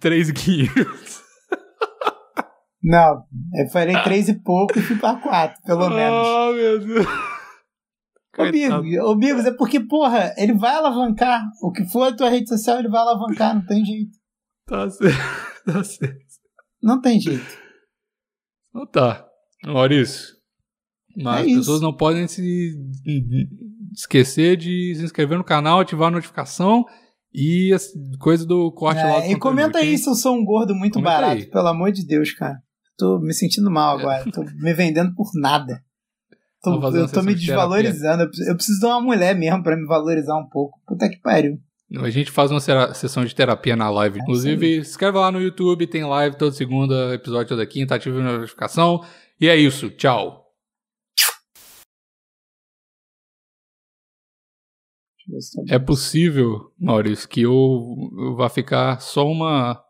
Três 0.00 0.30
quinhentos. 0.32 1.17
Não, 2.82 3.24
eu 3.54 3.68
falei 3.72 4.00
três 4.04 4.28
e 4.28 4.34
pouco 4.40 4.78
e 4.78 4.82
fui 4.82 4.96
pra 4.96 5.16
quatro, 5.16 5.60
pelo 5.62 5.90
menos. 5.90 6.26
Ah, 6.28 6.52
meu 6.54 6.78
Deus. 6.78 7.06
Ô. 8.38 8.50
Bigos, 8.52 8.98
ô, 9.04 9.16
Bigos, 9.16 9.44
é 9.46 9.50
porque, 9.52 9.80
porra, 9.80 10.32
ele 10.36 10.54
vai 10.54 10.74
alavancar. 10.76 11.42
O 11.60 11.72
que 11.72 11.84
for 11.86 12.04
a 12.04 12.14
tua 12.16 12.28
rede 12.30 12.48
social, 12.48 12.78
ele 12.78 12.88
vai 12.88 13.00
alavancar. 13.00 13.54
Não 13.56 13.66
tem 13.66 13.84
jeito. 13.84 14.12
Tá 14.66 14.88
certo. 14.90 15.18
Tá 15.68 15.84
certo. 15.84 16.16
Não 16.82 16.98
tem 17.00 17.20
jeito. 17.20 17.44
Então 18.70 18.86
tá. 18.86 19.26
Maurício. 19.66 20.34
Mas 21.16 21.46
É 21.46 21.50
as 21.50 21.56
pessoas 21.58 21.80
não 21.82 21.92
podem 21.94 22.26
se 22.28 22.74
esquecer 23.92 24.56
de 24.56 24.94
se 24.94 25.02
inscrever 25.04 25.36
no 25.36 25.44
canal, 25.44 25.80
ativar 25.80 26.08
a 26.08 26.12
notificação 26.12 26.84
e 27.34 27.72
as 27.74 27.88
coisa 28.20 28.46
do 28.46 28.72
corte 28.72 29.02
lá 29.02 29.02
do 29.02 29.08
É, 29.08 29.18
e 29.18 29.20
conteúdo, 29.20 29.40
comenta 29.40 29.78
aí 29.78 29.98
se 29.98 30.08
eu 30.08 30.14
sou 30.14 30.34
um 30.36 30.44
gordo 30.44 30.74
muito 30.74 30.94
Comenta 30.94 31.10
barato. 31.20 31.32
aí. 31.42 31.46
Pelo 31.50 31.68
amor 31.68 31.92
de 31.92 32.06
Deus, 32.06 32.32
cara. 32.32 32.56
Tô 32.98 33.18
me 33.20 33.32
sentindo 33.32 33.70
mal 33.70 33.96
É. 33.96 34.00
agora. 34.02 34.30
Tô 34.32 34.42
me 34.42 34.74
vendendo 34.74 35.14
por 35.14 35.30
nada. 35.34 35.82
Tô- 36.62 36.74
eu 36.96 37.08
tô 37.10 37.22
me 37.22 37.34
de 37.34 37.46
desvalorizando. 37.46 38.24
Eu 38.24 38.28
preciso, 38.28 38.50
eu 38.50 38.56
preciso 38.56 38.80
de 38.80 38.86
uma 38.86 39.00
mulher 39.00 39.34
mesmo 39.36 39.62
pra 39.62 39.76
me 39.76 39.86
valorizar 39.86 40.36
um 40.36 40.48
pouco. 40.48 40.80
Puta 40.84 41.08
que 41.08 41.16
pariu. 41.18 41.58
A 42.00 42.10
gente 42.10 42.30
faz 42.30 42.50
uma 42.50 42.60
sessão 42.92 43.24
de 43.24 43.34
terapia 43.34 43.74
na 43.76 43.88
live. 43.88 44.18
É 44.18 44.22
Inclusive, 44.22 44.84
se 44.84 44.90
inscreve 44.90 45.16
lá 45.16 45.30
no 45.30 45.40
YouTube, 45.40 45.86
tem 45.86 46.04
live 46.04 46.36
toda 46.36 46.50
segunda, 46.52 47.14
episódio 47.14 47.48
toda 47.48 47.64
quinta, 47.66 47.94
ativa 47.94 48.18
a 48.18 48.38
notificação. 48.38 49.02
E 49.40 49.48
é 49.48 49.56
isso. 49.56 49.88
Tchau. 49.90 50.44
Tá. 55.66 55.74
É 55.74 55.78
possível, 55.78 56.72
Maurício, 56.78 57.28
que 57.28 57.42
eu, 57.42 58.10
eu 58.18 58.34
vá 58.34 58.48
ficar 58.48 58.98
só 59.00 59.26
uma, 59.26 59.82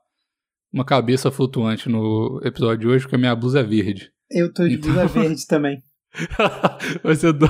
uma 0.72 0.84
cabeça 0.84 1.30
flutuante 1.30 1.88
no 1.88 2.40
episódio 2.44 2.78
de 2.80 2.88
hoje, 2.88 3.04
porque 3.04 3.16
a 3.16 3.18
minha 3.18 3.34
blusa 3.36 3.60
é 3.60 3.62
verde. 3.62 4.10
Eu 4.30 4.52
tô 4.52 4.66
de 4.66 4.74
Então- 4.74 4.92
blusa 4.92 5.06
verde 5.06 5.46
também. 5.48 5.78
Vai 7.02 7.14
ser 7.16 7.32
do... 7.32 7.48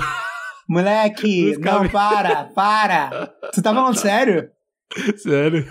Moleque, 0.68 1.56
não, 1.58 1.88
para, 1.88 2.44
para. 2.54 3.32
Tu 3.54 3.62
tá 3.62 3.72
falando 3.72 3.96
sério? 3.96 4.50
Sério. 5.16 5.66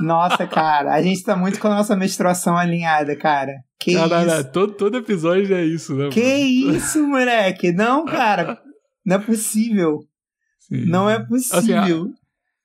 Nossa, 0.00 0.46
cara, 0.46 0.92
a 0.94 1.00
gente 1.02 1.22
tá 1.22 1.34
muito 1.36 1.58
com 1.58 1.68
a 1.68 1.74
nossa 1.76 1.96
menstruação 1.96 2.56
alinhada, 2.56 3.16
cara. 3.16 3.52
Que 3.80 3.94
Caralho, 3.94 4.28
isso? 4.30 4.50
todo, 4.52 4.72
todo 4.74 4.98
episódio 4.98 5.54
é 5.54 5.64
isso, 5.64 5.94
né? 5.94 6.08
Que 6.10 6.64
mano? 6.66 6.76
isso, 6.76 7.06
moleque? 7.06 7.72
Não, 7.72 8.04
cara. 8.04 8.58
Não 9.04 9.16
é 9.16 9.18
possível. 9.18 10.00
Sim. 10.60 10.84
Não 10.86 11.08
é 11.08 11.18
possível. 11.18 12.10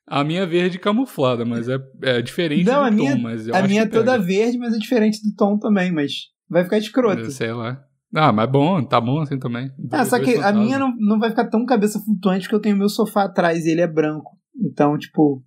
A 0.10 0.24
minha 0.24 0.46
verde 0.48 0.80
camuflada, 0.80 1.44
mas 1.44 1.68
é, 1.68 1.78
é 2.02 2.22
diferente 2.22 2.66
Não, 2.66 2.80
do 2.80 2.86
a 2.86 2.90
tom, 2.90 2.96
minha- 2.96 3.18
mas 3.18 3.46
eu 3.48 3.54
a 3.56 3.62
minha 3.64 3.82
é 3.82 3.86
pega. 3.86 3.98
toda 4.06 4.18
verde, 4.18 4.58
mas 4.58 4.74
é 4.74 4.78
diferente 4.78 5.22
do 5.22 5.36
tom 5.36 5.58
também, 5.60 5.92
mas 5.92 6.12
vai 6.50 6.64
ficar 6.64 6.78
escroto. 6.78 7.30
Sei 7.30 7.52
lá. 7.52 7.84
Ah, 8.16 8.32
mas 8.32 8.50
bom, 8.50 8.82
tá 8.86 9.02
bom 9.02 9.20
assim 9.20 9.38
também. 9.38 9.70
Ah, 9.92 10.06
só 10.06 10.18
que 10.18 10.36
a 10.38 10.54
minha 10.54 10.80
não, 10.80 10.96
não 10.98 11.20
vai 11.20 11.30
ficar 11.30 11.50
tão 11.50 11.66
cabeça 11.66 12.00
flutuante 12.00 12.44
porque 12.46 12.56
eu 12.56 12.62
tenho 12.62 12.78
meu 12.78 12.88
sofá 12.88 13.24
atrás 13.26 13.66
e 13.66 13.70
ele 13.72 13.82
é 13.82 13.88
branco. 13.88 14.38
Então, 14.56 14.98
tipo, 14.98 15.44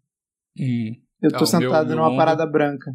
Hum. 0.59 0.93
eu 1.23 1.31
tô 1.31 1.37
Ah, 1.37 1.39
meu- 1.39 1.47
sentado 1.47 1.87
meu 1.87 1.97
numa 1.97 2.09
ombro- 2.09 2.19
parada 2.19 2.45
branca. 2.47 2.93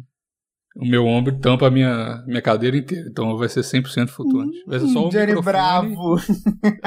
O 0.76 0.86
meu 0.86 1.04
ombro 1.06 1.36
tampa 1.40 1.66
a 1.66 1.70
minha, 1.70 2.22
minha 2.28 2.42
cadeira 2.42 2.76
inteira, 2.76 3.08
então 3.10 3.36
vai 3.36 3.48
ser 3.48 3.64
100% 3.64 4.10
flutuante. 4.10 4.56
Vai 4.66 4.78
ser 4.78 4.86
só 4.88 5.00
o 5.00 5.06
Hum, 5.06 5.08
Johnny 5.08 5.26
microfone. 5.34 5.52
Bravo. 5.52 6.16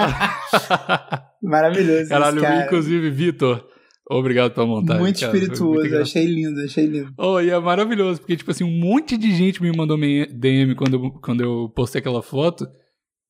Maravilhoso 1.41 2.09
Caralho, 2.09 2.41
cara. 2.41 2.65
inclusive, 2.65 3.09
Vitor, 3.09 3.65
obrigado 4.09 4.53
pela 4.53 4.65
montagem. 4.65 5.01
Muito 5.01 5.19
cara, 5.19 5.33
espirituoso, 5.37 5.81
muito 5.81 5.97
achei 5.97 6.25
lindo, 6.25 6.59
achei 6.61 6.85
lindo. 6.85 7.13
Oh, 7.17 7.39
e 7.39 7.49
é 7.49 7.59
maravilhoso, 7.59 8.19
porque, 8.19 8.35
tipo 8.35 8.51
assim, 8.51 8.63
um 8.63 8.79
monte 8.79 9.17
de 9.17 9.35
gente 9.35 9.61
me 9.61 9.71
mandou 9.75 9.97
DM 9.97 10.75
quando 10.75 10.93
eu, 10.95 11.11
quando 11.21 11.41
eu 11.41 11.69
postei 11.75 11.99
aquela 11.99 12.23
foto. 12.23 12.67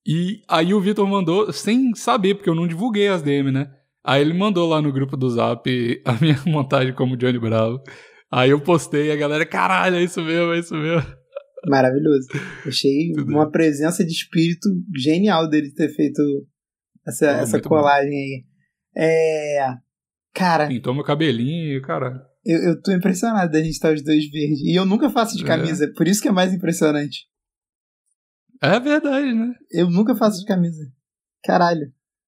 E 0.07 0.41
aí 0.47 0.73
o 0.73 0.79
Vitor 0.81 1.07
mandou 1.07 1.51
sem 1.51 1.93
saber, 1.93 2.35
porque 2.35 2.49
eu 2.49 2.55
não 2.55 2.67
divulguei 2.67 3.09
as 3.09 3.21
DM, 3.21 3.51
né? 3.51 3.69
Aí 4.03 4.21
ele 4.21 4.33
mandou 4.33 4.67
lá 4.67 4.81
no 4.81 4.93
grupo 4.93 5.17
do 5.17 5.29
Zap 5.29 5.69
a 6.05 6.13
minha 6.13 6.41
montagem 6.47 6.93
como 6.93 7.17
Johnny 7.17 7.37
Bravo. 7.37 7.81
Aí 8.31 8.51
eu 8.51 8.61
postei 8.61 9.07
e 9.07 9.11
a 9.11 9.15
galera, 9.15 9.45
caralho, 9.45 9.97
é 9.97 10.03
isso 10.03 10.21
mesmo, 10.23 10.53
é 10.53 10.59
isso 10.59 10.75
mesmo. 10.75 11.05
Maravilhoso. 11.67 12.27
Achei 12.65 13.11
Tudo 13.17 13.31
uma 13.31 13.51
presença 13.51 14.05
de 14.05 14.11
espírito 14.11 14.69
genial 14.95 15.49
dele 15.49 15.73
ter 15.73 15.89
feito 15.89 16.21
essa, 17.05 17.25
Oh, 17.25 17.41
essa 17.41 17.51
muito 17.57 17.69
bom. 17.69 17.75
colagem 17.75 18.11
aí. 18.11 18.45
É. 18.95 19.88
Cara, 20.39 20.67
Pintou 20.67 20.93
meu 20.93 21.03
cabelinho, 21.03 21.81
cara. 21.81 22.25
eu, 22.45 22.59
eu 22.69 22.81
tô 22.81 22.91
impressionado 22.93 23.51
da 23.51 23.59
gente 23.59 23.71
estar 23.73 23.93
os 23.93 24.01
dois 24.01 24.29
verdes. 24.31 24.61
E 24.61 24.73
eu 24.73 24.85
nunca 24.85 25.09
faço 25.09 25.35
de 25.37 25.43
É. 25.43 25.47
camisa, 25.47 25.91
por 25.97 26.07
isso 26.07 26.21
que 26.21 26.29
é 26.29 26.31
mais 26.31 26.53
impressionante. 26.53 27.27
É 28.61 28.79
verdade, 28.79 29.33
né? 29.33 29.53
Eu 29.71 29.89
nunca 29.89 30.15
faço 30.15 30.39
de 30.39 30.45
camisa. 30.45 30.81
Caralho. 31.43 31.91